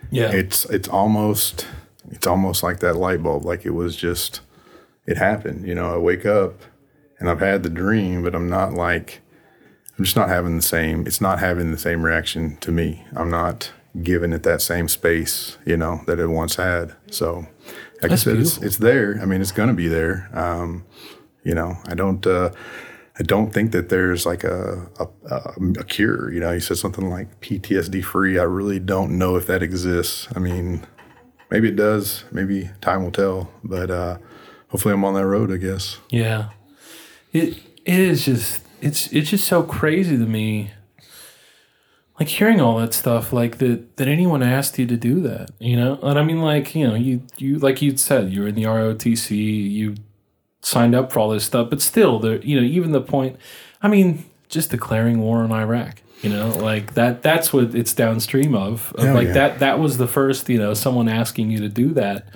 Yeah, 0.10 0.32
it's, 0.32 0.66
it's 0.66 0.88
almost, 0.88 1.68
it's 2.10 2.26
almost 2.26 2.64
like 2.64 2.80
that 2.80 2.96
light 2.96 3.22
bulb. 3.22 3.46
Like 3.46 3.68
it 3.68 3.76
was 3.76 3.96
just, 3.96 4.42
it 5.06 5.18
happened, 5.18 5.68
you 5.68 5.76
know, 5.76 5.94
I 5.94 5.98
wake 5.98 6.26
up 6.26 6.56
and 7.22 7.30
I've 7.30 7.40
had 7.40 7.64
the 7.64 7.70
dream, 7.70 8.22
but 8.24 8.36
I'm 8.36 8.50
not 8.50 8.74
like, 8.74 9.22
I'm 9.98 10.04
just 10.04 10.18
not 10.18 10.28
having 10.28 10.58
the 10.58 10.62
same, 10.62 11.08
it's 11.08 11.22
not 11.22 11.40
having 11.40 11.72
the 11.72 11.78
same 11.78 12.04
reaction 12.04 12.58
to 12.58 12.72
me. 12.72 13.06
I'm 13.16 13.30
not 13.30 13.72
giving 14.04 14.34
it 14.34 14.44
that 14.44 14.62
same 14.62 14.88
space, 14.90 15.58
you 15.66 15.78
know, 15.78 16.02
that 16.08 16.20
it 16.20 16.28
once 16.28 16.56
had. 16.56 16.96
So, 17.12 17.46
like 18.02 18.10
That's 18.10 18.14
I 18.14 18.16
said, 18.16 18.38
it's, 18.38 18.50
beautiful. 18.58 18.64
it's 18.66 18.78
there. 18.78 19.20
I 19.22 19.26
mean, 19.26 19.40
it's 19.42 19.52
going 19.54 19.70
to 19.70 19.76
be 19.76 19.88
there. 19.88 20.30
Um, 20.34 20.84
You 21.44 21.56
know, 21.56 21.78
I 21.88 21.96
don't. 21.96 22.26
Uh, 22.28 22.52
I 23.20 23.24
don't 23.24 23.52
think 23.52 23.72
that 23.72 23.90
there's 23.90 24.26
like 24.26 24.44
a, 24.44 24.88
a, 25.00 25.08
a, 25.30 25.54
a 25.80 25.84
cure. 25.84 26.32
You 26.32 26.40
know, 26.40 26.52
you 26.52 26.60
said 26.60 26.78
something 26.78 27.10
like 27.10 27.42
PTSD 27.42 28.04
free. 28.04 28.40
I 28.40 28.44
really 28.44 28.80
don't 28.80 29.18
know 29.18 29.36
if 29.36 29.46
that 29.48 29.62
exists. 29.64 30.28
I 30.36 30.40
mean, 30.40 30.86
maybe 31.50 31.68
it 31.70 31.76
does. 31.76 32.24
Maybe 32.32 32.70
time 32.80 33.04
will 33.04 33.12
tell. 33.12 33.52
But 33.64 33.90
uh, 33.92 34.18
hopefully, 34.70 34.94
I'm 34.94 35.04
on 35.04 35.16
that 35.16 35.26
road. 35.26 35.52
I 35.52 35.58
guess. 35.58 35.98
Yeah. 36.10 36.50
It 37.34 37.58
it 37.86 38.00
is 38.00 38.26
just 38.26 38.64
it's 38.82 39.12
it's 39.12 39.30
just 39.30 39.48
so 39.48 39.64
crazy 39.64 40.18
to 40.18 40.26
me. 40.26 40.72
Like 42.20 42.28
hearing 42.28 42.62
all 42.62 42.78
that 42.78 42.94
stuff, 42.94 43.34
like 43.34 43.58
that 43.58 43.98
that 43.98 44.08
anyone 44.08 44.44
asked 44.44 44.78
you 44.78 44.86
to 44.86 44.98
do 44.98 45.22
that, 45.22 45.50
you 45.60 45.76
know? 45.76 45.98
And 46.04 46.20
I 46.20 46.24
mean 46.24 46.42
like, 46.42 46.76
you 46.76 46.88
know, 46.88 46.96
you 46.96 47.24
you 47.38 47.58
like 47.58 47.82
you 47.82 47.98
said, 47.98 48.32
you 48.32 48.42
were 48.42 48.48
in 48.48 48.56
the 48.56 48.64
ROTC, 48.64 49.72
you 49.72 49.96
signed 50.62 50.94
up 50.94 51.12
for 51.12 51.20
all 51.20 51.30
this 51.30 51.46
stuff, 51.46 51.70
but 51.70 51.82
still 51.82 52.20
there 52.20 52.40
you 52.42 52.60
know, 52.60 52.66
even 52.66 52.92
the 52.92 53.02
point 53.02 53.38
I 53.82 53.88
mean, 53.88 54.26
just 54.50 54.70
declaring 54.70 55.22
war 55.22 55.40
on 55.40 55.52
Iraq. 55.52 56.02
You 56.22 56.30
know, 56.30 56.50
like 56.50 56.94
that 56.94 57.24
that's 57.24 57.52
what 57.52 57.74
it's 57.74 57.94
downstream 57.94 58.54
of. 58.54 58.94
of 58.94 59.16
like 59.16 59.28
yeah. 59.28 59.34
that 59.34 59.60
that 59.60 59.80
was 59.80 59.98
the 59.98 60.08
first, 60.08 60.48
you 60.50 60.60
know, 60.60 60.76
someone 60.76 61.10
asking 61.10 61.50
you 61.50 61.60
to 61.62 61.70
do 61.70 61.94
that. 61.96 62.28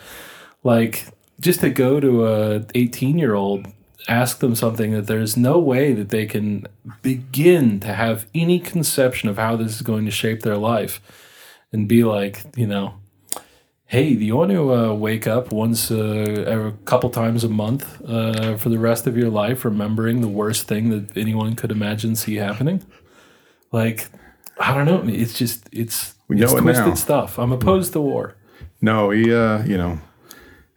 Like 0.64 1.06
just 1.40 1.60
to 1.60 1.70
go 1.70 2.00
to 2.00 2.26
a 2.28 2.66
18 2.74 3.20
year 3.20 3.36
old 3.36 3.68
ask 4.08 4.40
them 4.40 4.56
something 4.56 4.92
that 4.92 5.08
there's 5.08 5.36
no 5.36 5.58
way 5.60 5.94
that 5.94 6.10
they 6.10 6.26
can 6.26 6.68
begin 7.02 7.80
to 7.80 7.94
have 7.94 8.26
any 8.36 8.60
conception 8.60 9.30
of 9.30 9.38
how 9.38 9.56
this 9.56 9.76
is 9.76 9.82
going 9.82 10.06
to 10.06 10.12
shape 10.12 10.42
their 10.42 10.58
life 10.58 11.02
and 11.72 11.88
be 11.88 12.04
like 12.04 12.44
you 12.56 12.68
know 12.68 12.94
hey 13.88 14.14
do 14.16 14.24
you 14.26 14.36
want 14.36 14.52
to 14.52 14.74
uh, 14.74 14.94
wake 14.94 15.28
up 15.28 15.52
once 15.52 15.92
uh, 15.92 16.72
a 16.76 16.86
couple 16.86 17.10
times 17.10 17.44
a 17.44 17.50
month 17.50 18.02
uh, 18.08 18.56
for 18.58 18.70
the 18.70 18.80
rest 18.80 19.08
of 19.08 19.18
your 19.18 19.30
life 19.30 19.64
remembering 19.66 20.22
the 20.22 20.28
worst 20.28 20.68
thing 20.68 20.90
that 20.90 21.16
anyone 21.18 21.56
could 21.56 21.72
imagine 21.72 22.16
see 22.16 22.36
happening? 22.36 22.84
Like 23.72 24.08
i 24.60 24.74
don't 24.74 24.86
know. 24.86 25.04
It's 25.14 25.38
just 25.38 25.68
it's 25.72 26.16
We 26.28 26.42
it's 26.42 26.52
know 26.52 26.58
it 26.58 26.62
twisted 26.62 26.88
now. 26.88 26.94
stuff. 26.96 27.38
I'm 27.38 27.52
opposed 27.52 27.94
to 27.94 28.02
war. 28.02 28.36
No, 28.82 29.10
he, 29.12 29.34
uh, 29.34 29.64
you 29.64 29.78
know, 29.78 30.00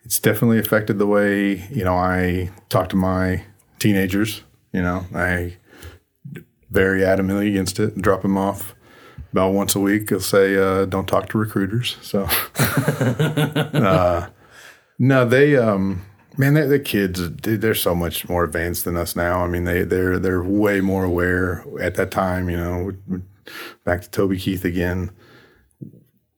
it's 0.08 0.18
definitely 0.18 0.58
affected 0.58 0.98
the 0.98 1.06
way, 1.06 1.68
you 1.70 1.84
know, 1.84 1.94
I 1.94 2.48
talk 2.70 2.88
to 2.88 2.96
my 2.96 3.42
teenagers. 3.78 4.40
You 4.72 4.80
know, 4.80 5.04
I 5.14 5.58
very 6.70 7.02
adamantly 7.02 7.50
against 7.50 7.78
it, 7.78 8.00
drop 8.00 8.22
them 8.22 8.38
off 8.38 8.74
about 9.32 9.52
once 9.52 9.74
a 9.76 9.80
week. 9.80 10.08
He'll 10.08 10.20
say, 10.20 10.56
uh, 10.56 10.86
don't 10.86 11.04
talk 11.06 11.28
to 11.28 11.36
recruiters. 11.38 11.98
So, 12.00 12.22
uh, 12.58 14.28
no, 14.98 15.26
they, 15.28 15.56
um, 15.58 16.06
man, 16.38 16.54
they're, 16.54 16.68
they're 16.68 16.78
kids. 16.78 17.30
they- 17.42 17.56
They're 17.56 17.74
so 17.74 17.94
much 17.94 18.30
more 18.30 18.44
advanced 18.44 18.86
than 18.86 18.96
us 18.96 19.14
now. 19.14 19.44
I 19.44 19.46
mean, 19.48 19.64
they, 19.64 19.82
they're, 19.82 20.18
they're 20.18 20.42
way 20.42 20.80
more 20.80 21.04
aware 21.04 21.64
at 21.82 21.96
that 21.96 22.10
time, 22.10 22.48
you 22.48 22.56
know, 22.56 22.92
back 23.84 24.00
to 24.00 24.10
Toby 24.10 24.38
Keith 24.38 24.64
again 24.64 25.10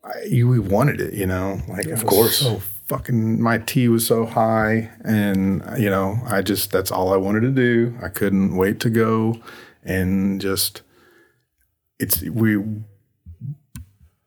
I, 0.03 0.23
you 0.29 0.49
we 0.49 0.59
wanted 0.59 1.01
it, 1.01 1.13
you 1.15 1.27
know. 1.27 1.61
Like 1.69 1.87
of 1.87 2.05
course. 2.07 2.39
so 2.39 2.63
fucking 2.91 3.41
my 3.41 3.59
T 3.59 3.87
was 3.87 4.05
so 4.05 4.27
high, 4.27 4.91
and 5.05 5.63
you 5.79 5.89
know, 5.89 6.19
I 6.27 6.43
just 6.43 6.73
that's 6.73 6.91
all 6.91 7.15
I 7.15 7.17
wanted 7.17 7.43
to 7.43 7.51
do. 7.51 7.97
I 8.03 8.09
couldn't 8.09 8.57
wait 8.57 8.81
to 8.81 8.91
go, 8.91 9.41
and 9.85 10.41
just 10.41 10.83
it's 12.01 12.21
we 12.23 12.57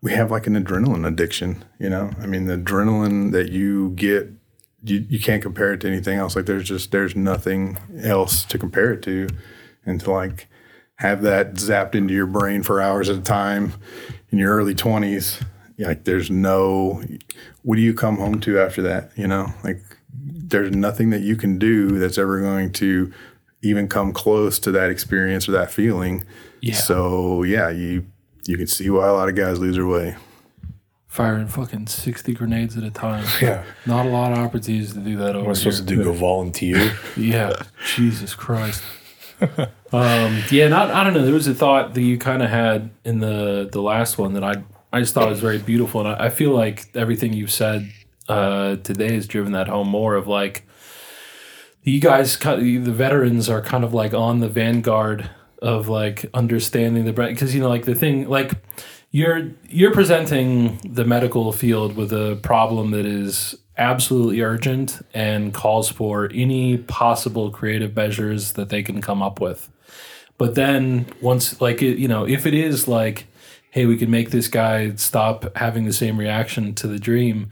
we 0.01 0.13
have 0.13 0.31
like 0.31 0.47
an 0.47 0.55
adrenaline 0.55 1.05
addiction, 1.05 1.65
you 1.77 1.89
know. 1.89 2.11
I 2.21 2.25
mean, 2.25 2.45
the 2.45 2.57
adrenaline 2.57 3.31
that 3.33 3.51
you 3.51 3.91
get. 3.91 4.31
You, 4.85 5.05
you 5.07 5.17
can't 5.17 5.41
compare 5.41 5.71
it 5.71 5.79
to 5.81 5.87
anything 5.87 6.19
else. 6.19 6.35
Like 6.35 6.45
there's 6.45 6.67
just 6.67 6.91
there's 6.91 7.15
nothing 7.15 7.77
else 8.01 8.43
to 8.43 8.59
compare 8.59 8.91
it 8.91 9.01
to, 9.03 9.29
and 9.85 9.97
to 10.01 10.11
like 10.11 10.49
have 10.95 11.21
that 11.21 11.53
zapped 11.53 11.95
into 11.95 12.13
your 12.13 12.27
brain 12.27 12.63
for 12.63 12.81
hours 12.81 13.09
at 13.09 13.15
a 13.15 13.21
time 13.21 13.75
in 14.29 14.39
your 14.39 14.53
early 14.53 14.75
20s 14.75 15.41
like 15.79 16.03
there's 16.03 16.29
no 16.29 17.03
what 17.63 17.75
do 17.75 17.81
you 17.81 17.93
come 17.93 18.17
home 18.17 18.39
to 18.41 18.59
after 18.59 18.81
that 18.81 19.11
you 19.15 19.27
know 19.27 19.47
like 19.63 19.81
there's 20.15 20.71
nothing 20.75 21.09
that 21.09 21.21
you 21.21 21.35
can 21.35 21.57
do 21.57 21.97
that's 21.99 22.17
ever 22.17 22.39
going 22.39 22.71
to 22.71 23.11
even 23.61 23.87
come 23.87 24.11
close 24.13 24.59
to 24.59 24.71
that 24.71 24.89
experience 24.89 25.47
or 25.49 25.51
that 25.53 25.71
feeling 25.71 26.23
Yeah. 26.61 26.75
so 26.75 27.43
yeah 27.43 27.69
you 27.69 28.05
you 28.45 28.57
can 28.57 28.67
see 28.67 28.89
why 28.89 29.07
a 29.07 29.13
lot 29.13 29.29
of 29.29 29.35
guys 29.35 29.59
lose 29.59 29.75
their 29.75 29.87
way 29.87 30.15
firing 31.07 31.47
fucking 31.47 31.87
60 31.87 32.33
grenades 32.33 32.77
at 32.77 32.83
a 32.83 32.91
time 32.91 33.25
Yeah. 33.41 33.63
not 33.85 34.05
a 34.05 34.09
lot 34.09 34.31
of 34.33 34.39
opportunities 34.39 34.93
to 34.93 34.99
do 34.99 35.17
that 35.17 35.35
over 35.35 35.39
What 35.39 35.43
am 35.45 35.45
I 35.45 35.47
here. 35.47 35.55
supposed 35.55 35.87
to 35.87 35.95
do? 35.95 36.03
Go 36.03 36.13
volunteer? 36.13 36.97
Yeah, 37.17 37.53
Jesus 37.95 38.33
Christ. 38.35 38.83
um, 39.91 40.41
yeah, 40.51 40.67
not 40.69 40.89
I 40.91 41.03
don't 41.03 41.13
know. 41.13 41.23
There 41.23 41.33
was 41.33 41.47
a 41.47 41.53
thought 41.53 41.93
that 41.95 42.01
you 42.01 42.17
kind 42.17 42.41
of 42.41 42.49
had 42.49 42.89
in 43.03 43.19
the 43.19 43.69
the 43.71 43.81
last 43.81 44.17
one 44.17 44.33
that 44.33 44.43
I 44.43 44.63
I 44.93 44.99
just 44.99 45.15
thought 45.15 45.27
it 45.27 45.31
was 45.31 45.41
very 45.41 45.57
beautiful, 45.57 46.01
and 46.01 46.09
I, 46.09 46.25
I 46.25 46.29
feel 46.29 46.51
like 46.51 46.95
everything 46.95 47.33
you've 47.33 47.51
said 47.51 47.91
uh, 48.29 48.75
today 48.77 49.13
has 49.15 49.27
driven 49.27 49.51
that 49.53 49.67
home 49.67 49.89
more 49.89 50.15
of 50.15 50.27
like 50.27 50.67
you 51.81 51.99
guys, 51.99 52.37
the 52.37 52.79
veterans, 52.79 53.49
are 53.49 53.61
kind 53.61 53.83
of 53.83 53.93
like 53.93 54.13
on 54.13 54.39
the 54.39 54.47
vanguard 54.47 55.29
of 55.63 55.87
like 55.87 56.25
understanding 56.33 57.05
the 57.05 57.13
brand 57.13 57.33
because 57.33 57.55
you 57.55 57.61
know 57.61 57.69
like 57.69 57.85
the 57.85 57.95
thing 57.95 58.27
like 58.27 58.51
you're 59.11 59.49
you're 59.69 59.93
presenting 59.93 60.77
the 60.83 61.05
medical 61.05 61.51
field 61.51 61.95
with 61.95 62.11
a 62.11 62.37
problem 62.43 62.91
that 62.91 63.05
is 63.05 63.55
absolutely 63.77 64.41
urgent 64.41 65.01
and 65.13 65.53
calls 65.53 65.89
for 65.89 66.29
any 66.33 66.77
possible 66.77 67.49
creative 67.49 67.95
measures 67.95 68.53
that 68.53 68.69
they 68.69 68.83
can 68.83 69.01
come 69.01 69.21
up 69.21 69.41
with. 69.41 69.69
But 70.37 70.55
then 70.55 71.07
once 71.21 71.59
like 71.61 71.81
it, 71.81 71.97
you 71.97 72.07
know 72.07 72.27
if 72.27 72.45
it 72.45 72.53
is 72.53 72.87
like 72.87 73.25
hey 73.73 73.87
we 73.87 73.97
can 73.97 74.11
make 74.11 74.29
this 74.29 74.47
guy 74.47 74.93
stop 74.97 75.57
having 75.57 75.85
the 75.85 75.93
same 75.93 76.15
reaction 76.15 76.75
to 76.75 76.85
the 76.85 76.99
dream. 76.99 77.49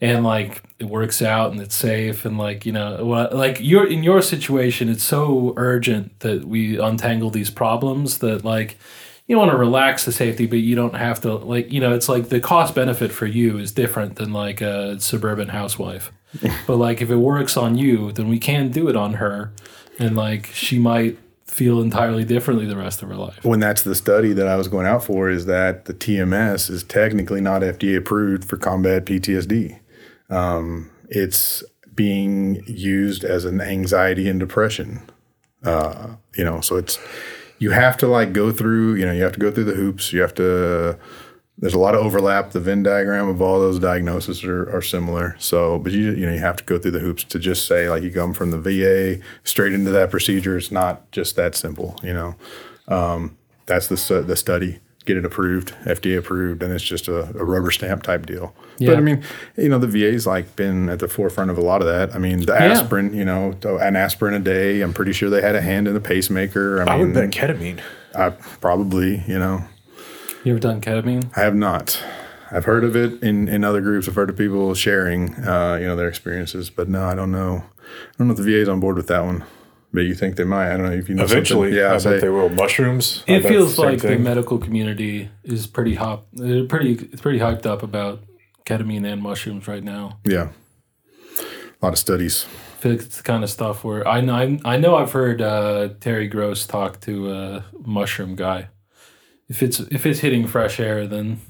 And 0.00 0.22
like 0.22 0.62
it 0.78 0.84
works 0.84 1.20
out 1.20 1.50
and 1.50 1.60
it's 1.60 1.74
safe 1.74 2.24
and 2.24 2.38
like 2.38 2.64
you 2.64 2.70
know 2.70 3.04
well, 3.04 3.28
like 3.32 3.58
you're 3.60 3.88
in 3.88 4.04
your 4.04 4.22
situation 4.22 4.88
it's 4.88 5.02
so 5.02 5.52
urgent 5.56 6.20
that 6.20 6.44
we 6.44 6.78
untangle 6.78 7.30
these 7.30 7.50
problems 7.50 8.18
that 8.18 8.44
like 8.44 8.78
you 9.26 9.36
want 9.36 9.50
to 9.50 9.56
relax 9.56 10.04
the 10.04 10.12
safety 10.12 10.46
but 10.46 10.60
you 10.60 10.76
don't 10.76 10.94
have 10.94 11.20
to 11.22 11.34
like 11.34 11.72
you 11.72 11.80
know 11.80 11.92
it's 11.92 12.08
like 12.08 12.28
the 12.28 12.38
cost 12.38 12.76
benefit 12.76 13.10
for 13.10 13.26
you 13.26 13.58
is 13.58 13.72
different 13.72 14.14
than 14.14 14.32
like 14.32 14.60
a 14.60 15.00
suburban 15.00 15.48
housewife. 15.48 16.12
But 16.68 16.76
like 16.76 17.02
if 17.02 17.10
it 17.10 17.16
works 17.16 17.56
on 17.56 17.76
you 17.76 18.12
then 18.12 18.28
we 18.28 18.38
can 18.38 18.70
do 18.70 18.88
it 18.88 18.94
on 18.94 19.14
her. 19.14 19.50
And 19.98 20.16
like 20.16 20.46
she 20.46 20.78
might 20.78 21.18
feel 21.48 21.80
entirely 21.80 22.24
differently 22.24 22.66
the 22.66 22.76
rest 22.76 23.02
of 23.02 23.08
her 23.08 23.16
life 23.16 23.42
when 23.42 23.58
that's 23.58 23.82
the 23.82 23.94
study 23.94 24.32
that 24.32 24.46
I 24.46 24.54
was 24.54 24.68
going 24.68 24.86
out 24.86 25.02
for 25.02 25.28
is 25.30 25.46
that 25.46 25.86
the 25.86 25.94
TMS 25.94 26.70
is 26.70 26.84
technically 26.84 27.40
not 27.40 27.62
FDA 27.62 27.96
approved 27.96 28.44
for 28.44 28.56
combat 28.56 29.06
PTSD. 29.06 29.80
Um, 30.30 30.90
it's 31.08 31.64
being 31.94 32.62
used 32.66 33.24
as 33.24 33.44
an 33.44 33.60
anxiety 33.60 34.28
and 34.28 34.38
depression. 34.38 35.02
Uh, 35.64 36.16
you 36.36 36.44
know, 36.44 36.60
so 36.60 36.76
it's 36.76 36.98
you 37.58 37.72
have 37.72 37.96
to 37.96 38.06
like 38.06 38.32
go 38.32 38.52
through. 38.52 38.94
You 38.94 39.06
know, 39.06 39.12
you 39.12 39.22
have 39.22 39.32
to 39.32 39.40
go 39.40 39.50
through 39.50 39.64
the 39.64 39.74
hoops. 39.74 40.12
You 40.12 40.20
have 40.20 40.34
to. 40.34 40.98
There's 41.60 41.74
a 41.74 41.78
lot 41.78 41.94
of 41.94 42.04
overlap. 42.04 42.52
The 42.52 42.60
Venn 42.60 42.84
diagram 42.84 43.28
of 43.28 43.42
all 43.42 43.58
those 43.58 43.80
diagnoses 43.80 44.44
are, 44.44 44.70
are 44.74 44.82
similar. 44.82 45.34
So, 45.38 45.78
but 45.78 45.92
you 45.92 46.12
you 46.12 46.26
know 46.26 46.32
you 46.32 46.38
have 46.38 46.56
to 46.56 46.64
go 46.64 46.78
through 46.78 46.92
the 46.92 47.00
hoops 47.00 47.24
to 47.24 47.38
just 47.38 47.66
say 47.66 47.90
like 47.90 48.02
you 48.02 48.12
come 48.12 48.32
from 48.32 48.50
the 48.52 48.58
VA 48.58 49.20
straight 49.44 49.72
into 49.72 49.90
that 49.90 50.10
procedure. 50.10 50.56
It's 50.56 50.70
not 50.70 51.10
just 51.10 51.34
that 51.36 51.54
simple. 51.56 51.98
You 52.02 52.14
know, 52.14 52.34
um, 52.86 53.36
that's 53.66 53.88
the 53.88 54.22
the 54.22 54.36
study. 54.36 54.78
Get 55.04 55.16
it 55.16 55.24
approved, 55.24 55.72
FDA 55.84 56.18
approved, 56.18 56.62
and 56.62 56.70
it's 56.70 56.84
just 56.84 57.08
a, 57.08 57.20
a 57.38 57.42
rubber 57.42 57.70
stamp 57.70 58.02
type 58.02 58.26
deal. 58.26 58.54
Yeah. 58.76 58.90
But 58.90 58.98
I 58.98 59.00
mean, 59.00 59.24
you 59.56 59.70
know, 59.70 59.78
the 59.78 59.86
VA's 59.86 60.26
like 60.26 60.54
been 60.54 60.90
at 60.90 60.98
the 60.98 61.08
forefront 61.08 61.50
of 61.50 61.56
a 61.56 61.62
lot 61.62 61.80
of 61.80 61.86
that. 61.86 62.14
I 62.14 62.18
mean, 62.18 62.44
the 62.44 62.54
aspirin, 62.54 63.14
you 63.14 63.24
know, 63.24 63.56
an 63.80 63.96
aspirin 63.96 64.34
a 64.34 64.38
day. 64.38 64.82
I'm 64.82 64.92
pretty 64.92 65.14
sure 65.14 65.30
they 65.30 65.40
had 65.40 65.54
a 65.54 65.62
hand 65.62 65.88
in 65.88 65.94
the 65.94 66.00
pacemaker. 66.00 66.82
I 66.82 66.84
I 66.92 66.96
mean, 66.98 67.14
would 67.14 67.14
bet 67.14 67.30
ketamine. 67.30 67.80
I 68.14 68.30
probably, 68.60 69.24
you 69.26 69.38
know, 69.38 69.64
you 70.44 70.52
ever 70.52 70.60
done 70.60 70.80
ketamine 70.80 71.30
I 71.36 71.40
have 71.40 71.54
not. 71.54 72.02
I've 72.50 72.64
heard 72.64 72.84
of 72.84 72.96
it 72.96 73.22
in, 73.22 73.48
in 73.48 73.62
other 73.62 73.80
groups. 73.80 74.08
I've 74.08 74.14
heard 74.14 74.30
of 74.30 74.36
people 74.36 74.74
sharing, 74.74 75.34
uh, 75.34 75.76
you 75.78 75.86
know, 75.86 75.96
their 75.96 76.08
experiences. 76.08 76.70
But 76.70 76.88
no, 76.88 77.04
I 77.04 77.14
don't 77.14 77.30
know. 77.30 77.62
I 77.76 78.16
don't 78.16 78.28
know 78.28 78.32
if 78.32 78.38
the 78.38 78.44
VA's 78.44 78.68
on 78.68 78.80
board 78.80 78.96
with 78.96 79.06
that 79.08 79.24
one. 79.24 79.44
But 79.92 80.00
you 80.00 80.14
think 80.14 80.36
they 80.36 80.44
might? 80.44 80.72
I 80.72 80.76
don't 80.76 80.86
know 80.86 80.92
if 80.92 81.08
you 81.08 81.14
know. 81.14 81.22
something. 81.22 81.36
Eventually, 81.38 81.76
yeah. 81.76 81.92
I 81.92 81.94
I 81.94 81.98
bet 81.98 82.20
they 82.20 82.28
will. 82.28 82.50
Mushrooms. 82.50 83.24
It 83.26 83.42
feels 83.42 83.74
same 83.74 83.86
like 83.86 84.00
the 84.00 84.18
medical 84.18 84.58
community 84.58 85.30
is 85.44 85.66
pretty 85.66 85.94
hop 85.94 86.26
they're 86.32 86.64
pretty 86.64 86.92
it's 87.10 87.22
pretty 87.22 87.38
hyped 87.38 87.64
up 87.64 87.82
about 87.82 88.20
ketamine 88.66 89.10
and 89.10 89.22
mushrooms 89.22 89.66
right 89.66 89.82
now 89.82 90.18
yeah. 90.24 90.50
A 91.80 91.86
lot 91.86 91.92
of 91.92 91.98
studies. 91.98 92.44
I 92.44 92.80
feel 92.80 92.92
like 92.92 93.00
it's 93.02 93.16
the 93.16 93.22
kind 93.22 93.44
of 93.44 93.50
stuff 93.50 93.82
where 93.84 94.06
I 94.06 94.20
know 94.20 94.34
I, 94.34 94.60
I 94.64 94.76
know 94.76 94.96
I've 94.96 95.12
heard 95.12 95.40
uh, 95.40 95.90
Terry 96.00 96.28
Gross 96.28 96.66
talk 96.66 97.00
to 97.02 97.32
a 97.32 97.64
mushroom 97.84 98.34
guy. 98.36 98.68
If 99.48 99.62
it's 99.62 99.80
if 99.80 100.04
it's 100.06 100.20
hitting 100.20 100.46
fresh 100.46 100.78
air, 100.80 101.06
then 101.06 101.40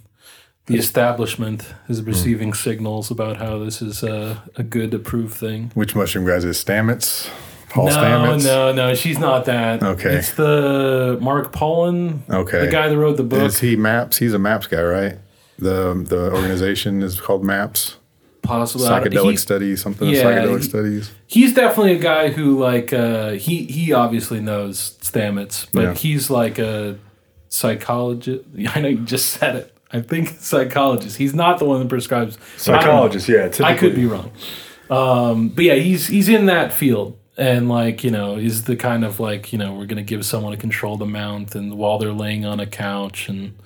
the 0.67 0.77
establishment 0.77 1.65
is 1.89 2.03
receiving 2.03 2.53
signals 2.55 3.11
about 3.11 3.39
how 3.39 3.59
this 3.59 3.81
is 3.83 4.03
a, 4.03 4.43
a 4.57 4.63
good 4.63 4.93
approved 4.95 5.35
thing. 5.35 5.71
Which 5.75 5.95
mushroom 5.97 6.27
guys 6.27 6.45
is 6.45 6.63
Stamets? 6.63 7.31
Paul 7.71 7.87
no, 7.87 7.93
Stamets. 7.93 8.45
no, 8.45 8.73
no, 8.73 8.95
she's 8.95 9.19
not 9.19 9.45
that. 9.47 9.83
Okay. 9.83 10.17
It's 10.17 10.33
the 10.35 11.19
Mark 11.21 11.53
Pollan. 11.53 12.21
Okay. 12.31 12.67
The 12.67 12.71
guy 12.73 12.89
that 12.89 12.97
wrote 12.97 13.17
the 13.17 13.25
book. 13.25 13.41
Is 13.43 13.61
he 13.61 13.77
Maps? 13.77 14.19
He's 14.19 14.33
a 14.35 14.39
Maps 14.39 14.67
guy, 14.67 14.83
right? 14.83 15.17
The 15.59 15.95
the 16.07 16.31
organization 16.33 17.03
is 17.03 17.21
called 17.21 17.45
Maps. 17.45 17.97
possibly 18.43 18.87
Psychedelic 18.89 19.31
he- 19.33 19.37
studies, 19.37 19.83
something. 19.83 20.09
yeah, 20.09 20.23
psychedelic 20.23 20.59
he- 20.59 20.63
studies. 20.69 21.11
He's 21.27 21.53
definitely 21.55 21.95
a 21.97 21.99
guy 21.99 22.29
who 22.31 22.59
like 22.59 22.93
uh, 22.93 23.31
he 23.33 23.65
he 23.65 23.93
obviously 23.93 24.41
knows 24.41 24.97
Stamets, 25.03 25.67
but 25.73 25.83
Yeah. 25.83 25.95
he's 25.95 26.31
like 26.31 26.59
a 26.59 26.97
psychologist. 27.49 28.45
I 28.75 28.81
know 28.81 28.89
you 28.89 28.99
just 29.05 29.31
said 29.31 29.57
it. 29.57 29.75
I 29.91 30.01
think 30.01 30.29
psychologist. 30.41 31.17
He's 31.17 31.35
not 31.35 31.59
the 31.59 31.65
one 31.65 31.81
that 31.81 31.89
prescribes 31.89 32.37
I. 32.37 32.59
Psychologist, 32.59 33.29
yeah. 33.29 33.51
I 33.65 33.75
could 33.75 33.95
be 33.95 34.07
wrong. 34.07 34.31
Um, 34.91 35.49
but 35.49 35.65
yeah, 35.65 35.75
he's 35.75 36.07
he's 36.07 36.29
in 36.29 36.47
that 36.47 36.73
field. 36.73 37.19
And 37.37 37.69
like, 37.69 38.03
you 38.03 38.11
know, 38.11 38.37
is 38.37 38.65
the 38.65 38.75
kind 38.75 39.05
of 39.05 39.21
like, 39.21 39.53
you 39.53 39.59
know, 39.59 39.73
we're 39.73 39.87
gonna 39.87 40.03
give 40.03 40.27
someone 40.27 40.53
a 40.53 40.57
controlled 40.57 41.03
amount 41.03 41.55
and 41.55 41.75
while 41.79 41.97
they're 41.99 42.13
laying 42.13 42.45
on 42.45 42.59
a 42.59 42.67
couch 42.67 43.29
and 43.29 43.57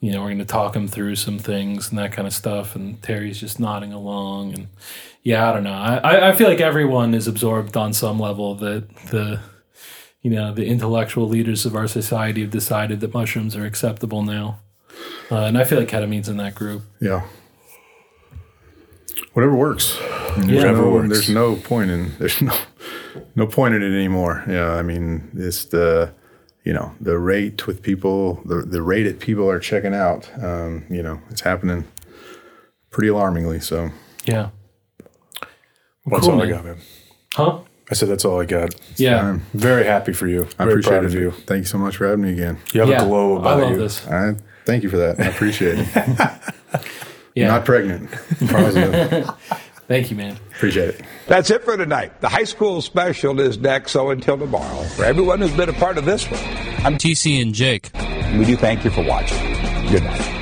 you 0.00 0.12
know, 0.12 0.22
we're 0.22 0.30
gonna 0.30 0.44
talk 0.44 0.72
them 0.74 0.86
through 0.86 1.16
some 1.16 1.38
things 1.38 1.90
and 1.90 1.98
that 1.98 2.12
kind 2.12 2.28
of 2.28 2.32
stuff. 2.32 2.76
And 2.76 3.02
Terry's 3.02 3.40
just 3.40 3.58
nodding 3.58 3.92
along 3.92 4.54
and 4.54 4.68
yeah, 5.24 5.50
I 5.50 5.52
don't 5.52 5.64
know. 5.64 5.72
I, 5.72 5.96
I- 5.96 6.28
I 6.28 6.32
feel 6.32 6.48
like 6.48 6.60
everyone 6.60 7.12
is 7.12 7.26
absorbed 7.26 7.76
on 7.76 7.92
some 7.92 8.20
level 8.20 8.54
that 8.56 8.88
the 9.06 9.40
you 10.28 10.34
know, 10.36 10.52
the 10.52 10.66
intellectual 10.66 11.26
leaders 11.26 11.64
of 11.64 11.74
our 11.74 11.88
society 11.88 12.42
have 12.42 12.50
decided 12.50 13.00
that 13.00 13.14
mushrooms 13.14 13.56
are 13.56 13.64
acceptable 13.64 14.22
now. 14.22 14.58
Uh, 15.30 15.44
and 15.44 15.56
I 15.56 15.64
feel 15.64 15.78
like 15.78 15.88
ketamine's 15.88 16.28
in 16.28 16.36
that 16.36 16.54
group. 16.54 16.82
Yeah. 17.00 17.26
Whatever 19.32 19.54
works. 19.54 19.96
Yeah. 19.98 20.34
There's 20.36 20.56
Whatever 20.64 20.82
no, 20.82 20.90
works. 20.90 21.08
there's 21.08 21.30
no 21.30 21.56
point 21.56 21.90
in 21.90 22.12
there's 22.18 22.42
no 22.42 22.54
no 23.34 23.46
point 23.46 23.74
in 23.74 23.82
it 23.82 23.94
anymore. 23.96 24.44
Yeah, 24.48 24.74
I 24.74 24.82
mean 24.82 25.30
it's 25.34 25.64
the 25.64 26.12
you 26.64 26.74
know 26.74 26.92
the 27.00 27.18
rate 27.18 27.66
with 27.66 27.82
people 27.82 28.42
the 28.44 28.56
the 28.56 28.82
rate 28.82 29.04
that 29.04 29.18
people 29.20 29.48
are 29.50 29.58
checking 29.58 29.94
out. 29.94 30.30
Um, 30.42 30.84
you 30.90 31.02
know 31.02 31.20
it's 31.30 31.40
happening 31.40 31.84
pretty 32.90 33.08
alarmingly. 33.08 33.60
So 33.60 33.90
Yeah. 34.26 34.50
That's 36.06 36.26
Cool, 36.26 36.34
all 36.34 36.42
I 36.42 36.48
got, 36.50 36.64
man. 36.64 36.78
Huh? 37.34 37.58
I 37.90 37.94
said 37.94 38.08
that's 38.08 38.24
all 38.24 38.40
I 38.40 38.44
got. 38.44 38.74
Yeah. 38.96 39.16
I'm- 39.26 39.42
Very 39.54 39.84
happy 39.84 40.12
for 40.12 40.26
you. 40.26 40.46
I 40.58 40.64
Very 40.64 40.72
appreciate 40.74 40.90
proud 40.92 41.04
it. 41.04 41.06
of 41.06 41.14
you. 41.14 41.30
Thank 41.30 41.60
you 41.60 41.66
so 41.66 41.78
much 41.78 41.96
for 41.96 42.06
having 42.06 42.22
me 42.24 42.32
again. 42.32 42.58
You 42.72 42.80
have 42.80 42.88
yeah. 42.90 43.02
a 43.02 43.06
glow 43.06 43.36
about 43.38 43.46
I 43.46 43.52
about 43.54 43.62
love 43.64 43.72
you. 43.72 43.78
this. 43.78 44.06
I 44.06 44.34
thank 44.66 44.82
you 44.82 44.90
for 44.90 44.98
that. 44.98 45.18
I 45.20 45.24
appreciate 45.26 45.78
it. 45.78 46.30
Yeah. 47.34 47.48
Not 47.48 47.64
pregnant. 47.64 48.10
Positive. 48.48 49.30
Thank 49.86 50.10
you, 50.10 50.16
man. 50.16 50.36
appreciate 50.56 50.88
it. 50.88 51.02
That's 51.28 51.50
it 51.50 51.62
for 51.62 51.76
tonight. 51.76 52.20
The 52.20 52.28
high 52.28 52.42
school 52.44 52.82
special 52.82 53.38
is 53.38 53.58
next, 53.58 53.92
so 53.92 54.10
until 54.10 54.36
tomorrow, 54.36 54.82
for 54.96 55.04
everyone 55.04 55.40
who's 55.40 55.56
been 55.56 55.68
a 55.68 55.72
part 55.74 55.98
of 55.98 56.04
this 56.04 56.28
one, 56.28 56.40
I'm 56.84 56.96
TC 56.98 57.40
and 57.40 57.54
Jake. 57.54 57.90
we 58.36 58.44
do 58.44 58.56
thank 58.56 58.84
you 58.84 58.90
for 58.90 59.04
watching. 59.04 59.38
Good 59.88 60.02
night. 60.02 60.37